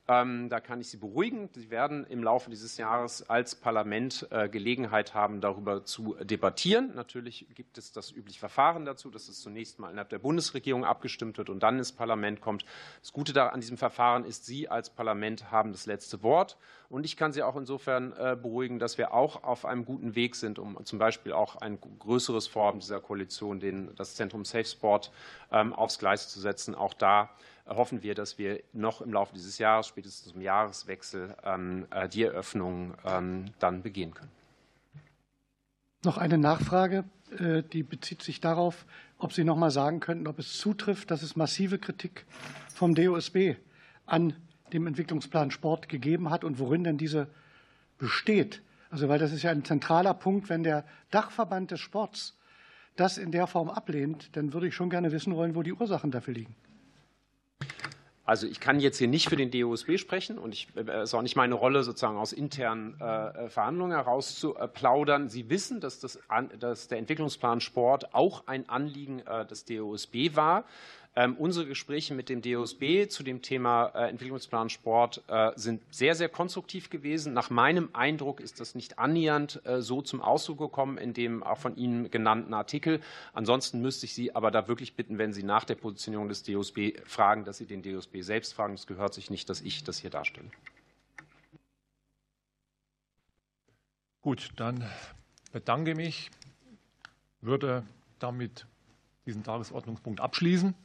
Ähm, 0.10 0.50
da 0.50 0.60
kann 0.60 0.82
ich 0.82 0.90
Sie 0.90 0.98
beruhigen. 0.98 1.50
Sie 1.54 1.70
werden 1.70 2.06
im 2.08 2.24
Laufe 2.24 2.50
dieses 2.50 2.78
Jahres 2.78 3.30
als 3.30 3.54
Parlament 3.56 4.28
Gelegenheit 4.52 5.14
haben, 5.14 5.40
darüber 5.40 5.86
zu 5.86 6.16
debattieren. 6.22 6.94
Natürlich 6.96 7.46
gibt 7.54 7.78
es 7.78 7.92
das 7.92 8.12
übliche 8.12 8.40
Verfahren 8.40 8.86
dazu, 8.86 9.12
dass 9.12 9.30
es 9.30 9.40
zunächst 9.40 9.78
mal 9.78 9.92
innerhalb 9.92 10.10
der 10.10 10.18
Bundesregierung 10.18 10.84
abgestimmt 10.84 11.38
wird 11.38 11.50
und 11.50 11.62
dann 11.62 11.78
ins 11.78 11.92
Parlament 11.92 12.42
kommt. 12.42 12.66
Das 13.02 13.14
Gute 13.14 13.40
an 13.54 13.62
diesem 13.62 13.78
Verfahren 13.78 14.26
ist, 14.26 14.46
Sie 14.48 14.68
als 14.68 14.90
Parlament 14.90 15.52
haben 15.52 15.72
das 15.72 15.86
letzte 15.86 16.24
Wort. 16.24 16.58
Und 16.90 17.06
ich 17.06 17.16
kann 17.16 17.32
Sie 17.32 17.44
auch 17.44 17.56
insofern 17.56 18.12
beruhigen, 18.42 18.80
dass 18.80 18.98
wir 18.98 19.14
auch 19.14 19.44
auf 19.44 19.66
einem 19.66 19.86
guten 19.86 20.16
Weg 20.16 20.36
sind, 20.36 20.58
um 20.58 20.84
zum 20.86 20.98
Beispiel 20.98 21.34
auch 21.34 21.58
ein 21.58 21.80
größeres 21.80 22.48
Vorhaben 22.48 22.80
dieser 22.80 23.00
Koalition, 23.00 23.60
das 23.96 24.16
Zentrum 24.16 24.44
Safe 24.44 24.66
Sport, 24.66 25.12
ähm, 25.52 25.74
aufs 25.74 26.00
Gleis 26.00 26.30
zu 26.30 26.40
setzen. 26.40 26.74
Auch 26.74 26.96
da 26.96 27.30
hoffen 27.70 28.04
wir, 28.04 28.16
dass 28.16 28.38
wir 28.38 28.62
noch 28.74 29.02
im 29.02 29.14
Laufe 29.14 29.34
dieses 29.34 29.58
Jahres, 29.58 29.88
spätestens 29.88 30.34
zum 30.34 30.42
Jahreswechsel, 30.42 31.36
ähm, 31.44 31.86
äh, 31.92 32.10
die 32.10 32.24
Eröffnung 32.24 32.96
ähm, 33.06 33.46
dann 33.60 33.82
begehen 33.82 34.14
können. 34.14 34.32
Noch 36.04 36.18
eine 36.18 36.38
Nachfrage, 36.38 37.04
äh, 37.38 37.62
die 37.62 37.84
bezieht 37.84 38.22
sich 38.24 38.40
darauf, 38.40 38.86
ob 39.18 39.34
Sie 39.34 39.44
noch 39.44 39.58
mal 39.58 39.72
sagen 39.72 40.00
könnten, 40.00 40.28
ob 40.28 40.40
es 40.40 40.58
zutrifft, 40.58 41.12
dass 41.12 41.24
es 41.24 41.36
massive 41.36 41.78
Kritik 41.78 42.26
vom 42.74 42.96
DOSB 42.96 43.56
an 44.06 44.34
dem 44.72 44.88
Entwicklungsplan 44.88 45.52
Sport 45.52 45.90
gegeben 45.90 46.30
hat 46.30 46.44
und 46.44 46.60
worin 46.60 46.84
denn 46.84 46.98
diese 46.98 47.28
besteht. 47.98 48.62
Also, 48.90 49.10
weil 49.10 49.20
das 49.20 49.34
ist 49.34 49.44
ja 49.44 49.52
ein 49.52 49.66
zentraler 49.66 50.14
Punkt, 50.14 50.50
wenn 50.50 50.64
der 50.64 50.86
Dachverband 51.12 51.72
des 51.72 51.80
Sports 51.80 52.38
das 52.96 53.18
in 53.18 53.32
der 53.32 53.48
Form 53.48 53.70
ablehnt, 53.70 54.36
dann 54.36 54.54
würde 54.54 54.68
ich 54.68 54.76
schon 54.76 54.90
gerne 54.90 55.12
wissen 55.12 55.36
wollen, 55.36 55.56
wo 55.56 55.64
die 55.64 55.74
Ursachen 55.74 56.12
dafür 56.12 56.34
liegen. 56.34 56.56
Also 58.30 58.46
ich 58.46 58.60
kann 58.60 58.80
jetzt 58.80 59.00
hier 59.00 59.08
nicht 59.08 59.28
für 59.28 59.38
den 59.38 59.50
DOSB 59.50 59.98
sprechen 59.98 60.38
und 60.38 60.54
es 60.54 60.88
äh, 60.88 61.02
ist 61.02 61.16
auch 61.16 61.24
nicht 61.24 61.36
meine 61.36 61.56
Rolle, 61.56 61.82
sozusagen 61.82 62.16
aus 62.16 62.32
internen 62.32 62.94
äh, 63.02 63.50
Verhandlungen 63.50 63.92
heraus 63.92 64.36
zu 64.36 64.56
äh, 64.56 64.68
plaudern. 64.68 65.30
Sie 65.30 65.50
wissen, 65.50 65.82
dass, 65.82 66.00
das, 66.00 66.20
dass 66.60 66.88
der 66.88 67.00
Entwicklungsplan 67.00 67.60
Sport 67.60 68.14
auch 68.14 68.46
ein 68.46 68.70
Anliegen 68.70 69.24
des 69.50 69.66
DOSB 69.66 70.36
war. 70.36 70.66
Ähm, 71.20 71.36
unsere 71.36 71.66
Gespräche 71.66 72.14
mit 72.14 72.30
dem 72.30 72.42
DOSB 72.42 73.10
zu 73.10 73.24
dem 73.24 73.42
Thema 73.42 73.88
äh, 73.88 74.08
Entwicklungsplan 74.08 74.70
Sport 74.70 75.22
äh, 75.28 75.52
sind 75.58 75.82
sehr, 75.94 76.16
sehr 76.16 76.30
konstruktiv 76.30 76.90
gewesen. 76.90 77.34
Nach 77.34 77.50
meinem 77.50 77.90
Eindruck 77.92 78.40
ist 78.40 78.62
das 78.62 78.74
nicht 78.74 79.00
annähernd 79.00 79.60
äh, 79.66 79.82
so 79.82 80.02
zum 80.02 80.22
Ausdruck 80.22 80.60
gekommen 80.60 80.98
in 80.98 81.14
dem 81.14 81.44
auch 81.44 81.58
von 81.58 81.76
Ihnen 81.76 82.10
genannten 82.10 82.54
Artikel. 82.54 83.02
Ansonsten 83.34 83.82
müsste 83.82 84.06
ich 84.06 84.14
Sie 84.14 84.34
aber 84.34 84.50
da 84.50 84.70
wirklich 84.70 84.96
bitten, 84.96 85.18
wenn 85.18 85.34
Sie 85.34 85.44
nach 85.44 85.66
der 85.66 85.76
Positionierung 85.76 86.30
des 86.30 86.44
DOSB 86.44 87.02
fragen, 87.04 87.44
dass 87.44 87.58
Sie 87.58 87.66
den 87.66 87.82
DOSB 87.82 88.22
selbst 88.22 88.54
fragen. 88.54 88.76
Es 88.76 88.88
gehört 88.88 89.14
sich 89.14 89.30
nicht, 89.30 89.50
dass 89.50 89.60
ich 89.60 89.84
das 89.84 90.00
hier 90.00 90.12
darstelle. 90.12 90.50
Gut, 94.22 94.52
dann 94.56 94.90
bedanke 95.52 95.96
mich, 95.96 96.32
würde 97.42 97.84
damit 98.20 98.68
diesen 99.26 99.44
Tagesordnungspunkt 99.44 100.22
abschließen. 100.22 100.76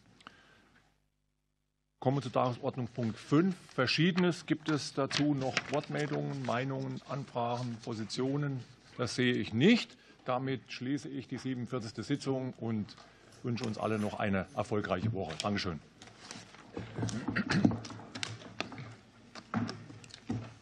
Kommen 2.05 2.19
wir 2.19 2.23
zu 2.23 2.29
Tagesordnungspunkt 2.29 3.19
5. 3.19 3.57
Verschiedenes. 3.75 4.45
Gibt 4.45 4.69
es 4.69 4.93
dazu 4.93 5.33
noch 5.33 5.55
Wortmeldungen, 5.71 6.45
Meinungen, 6.45 7.01
Anfragen, 7.09 7.79
Positionen? 7.83 8.61
Das 8.99 9.15
sehe 9.15 9.33
ich 9.33 9.55
nicht. 9.55 9.97
Damit 10.27 10.61
schließe 10.71 11.09
ich 11.09 11.29
die 11.29 11.39
47. 11.39 12.05
Sitzung 12.05 12.53
und 12.59 12.95
wünsche 13.43 13.65
uns 13.65 13.79
alle 13.79 13.99
noch 13.99 14.19
eine 14.19 14.45
erfolgreiche 14.55 15.15
Woche. 15.15 15.33
Dankeschön. 15.41 15.81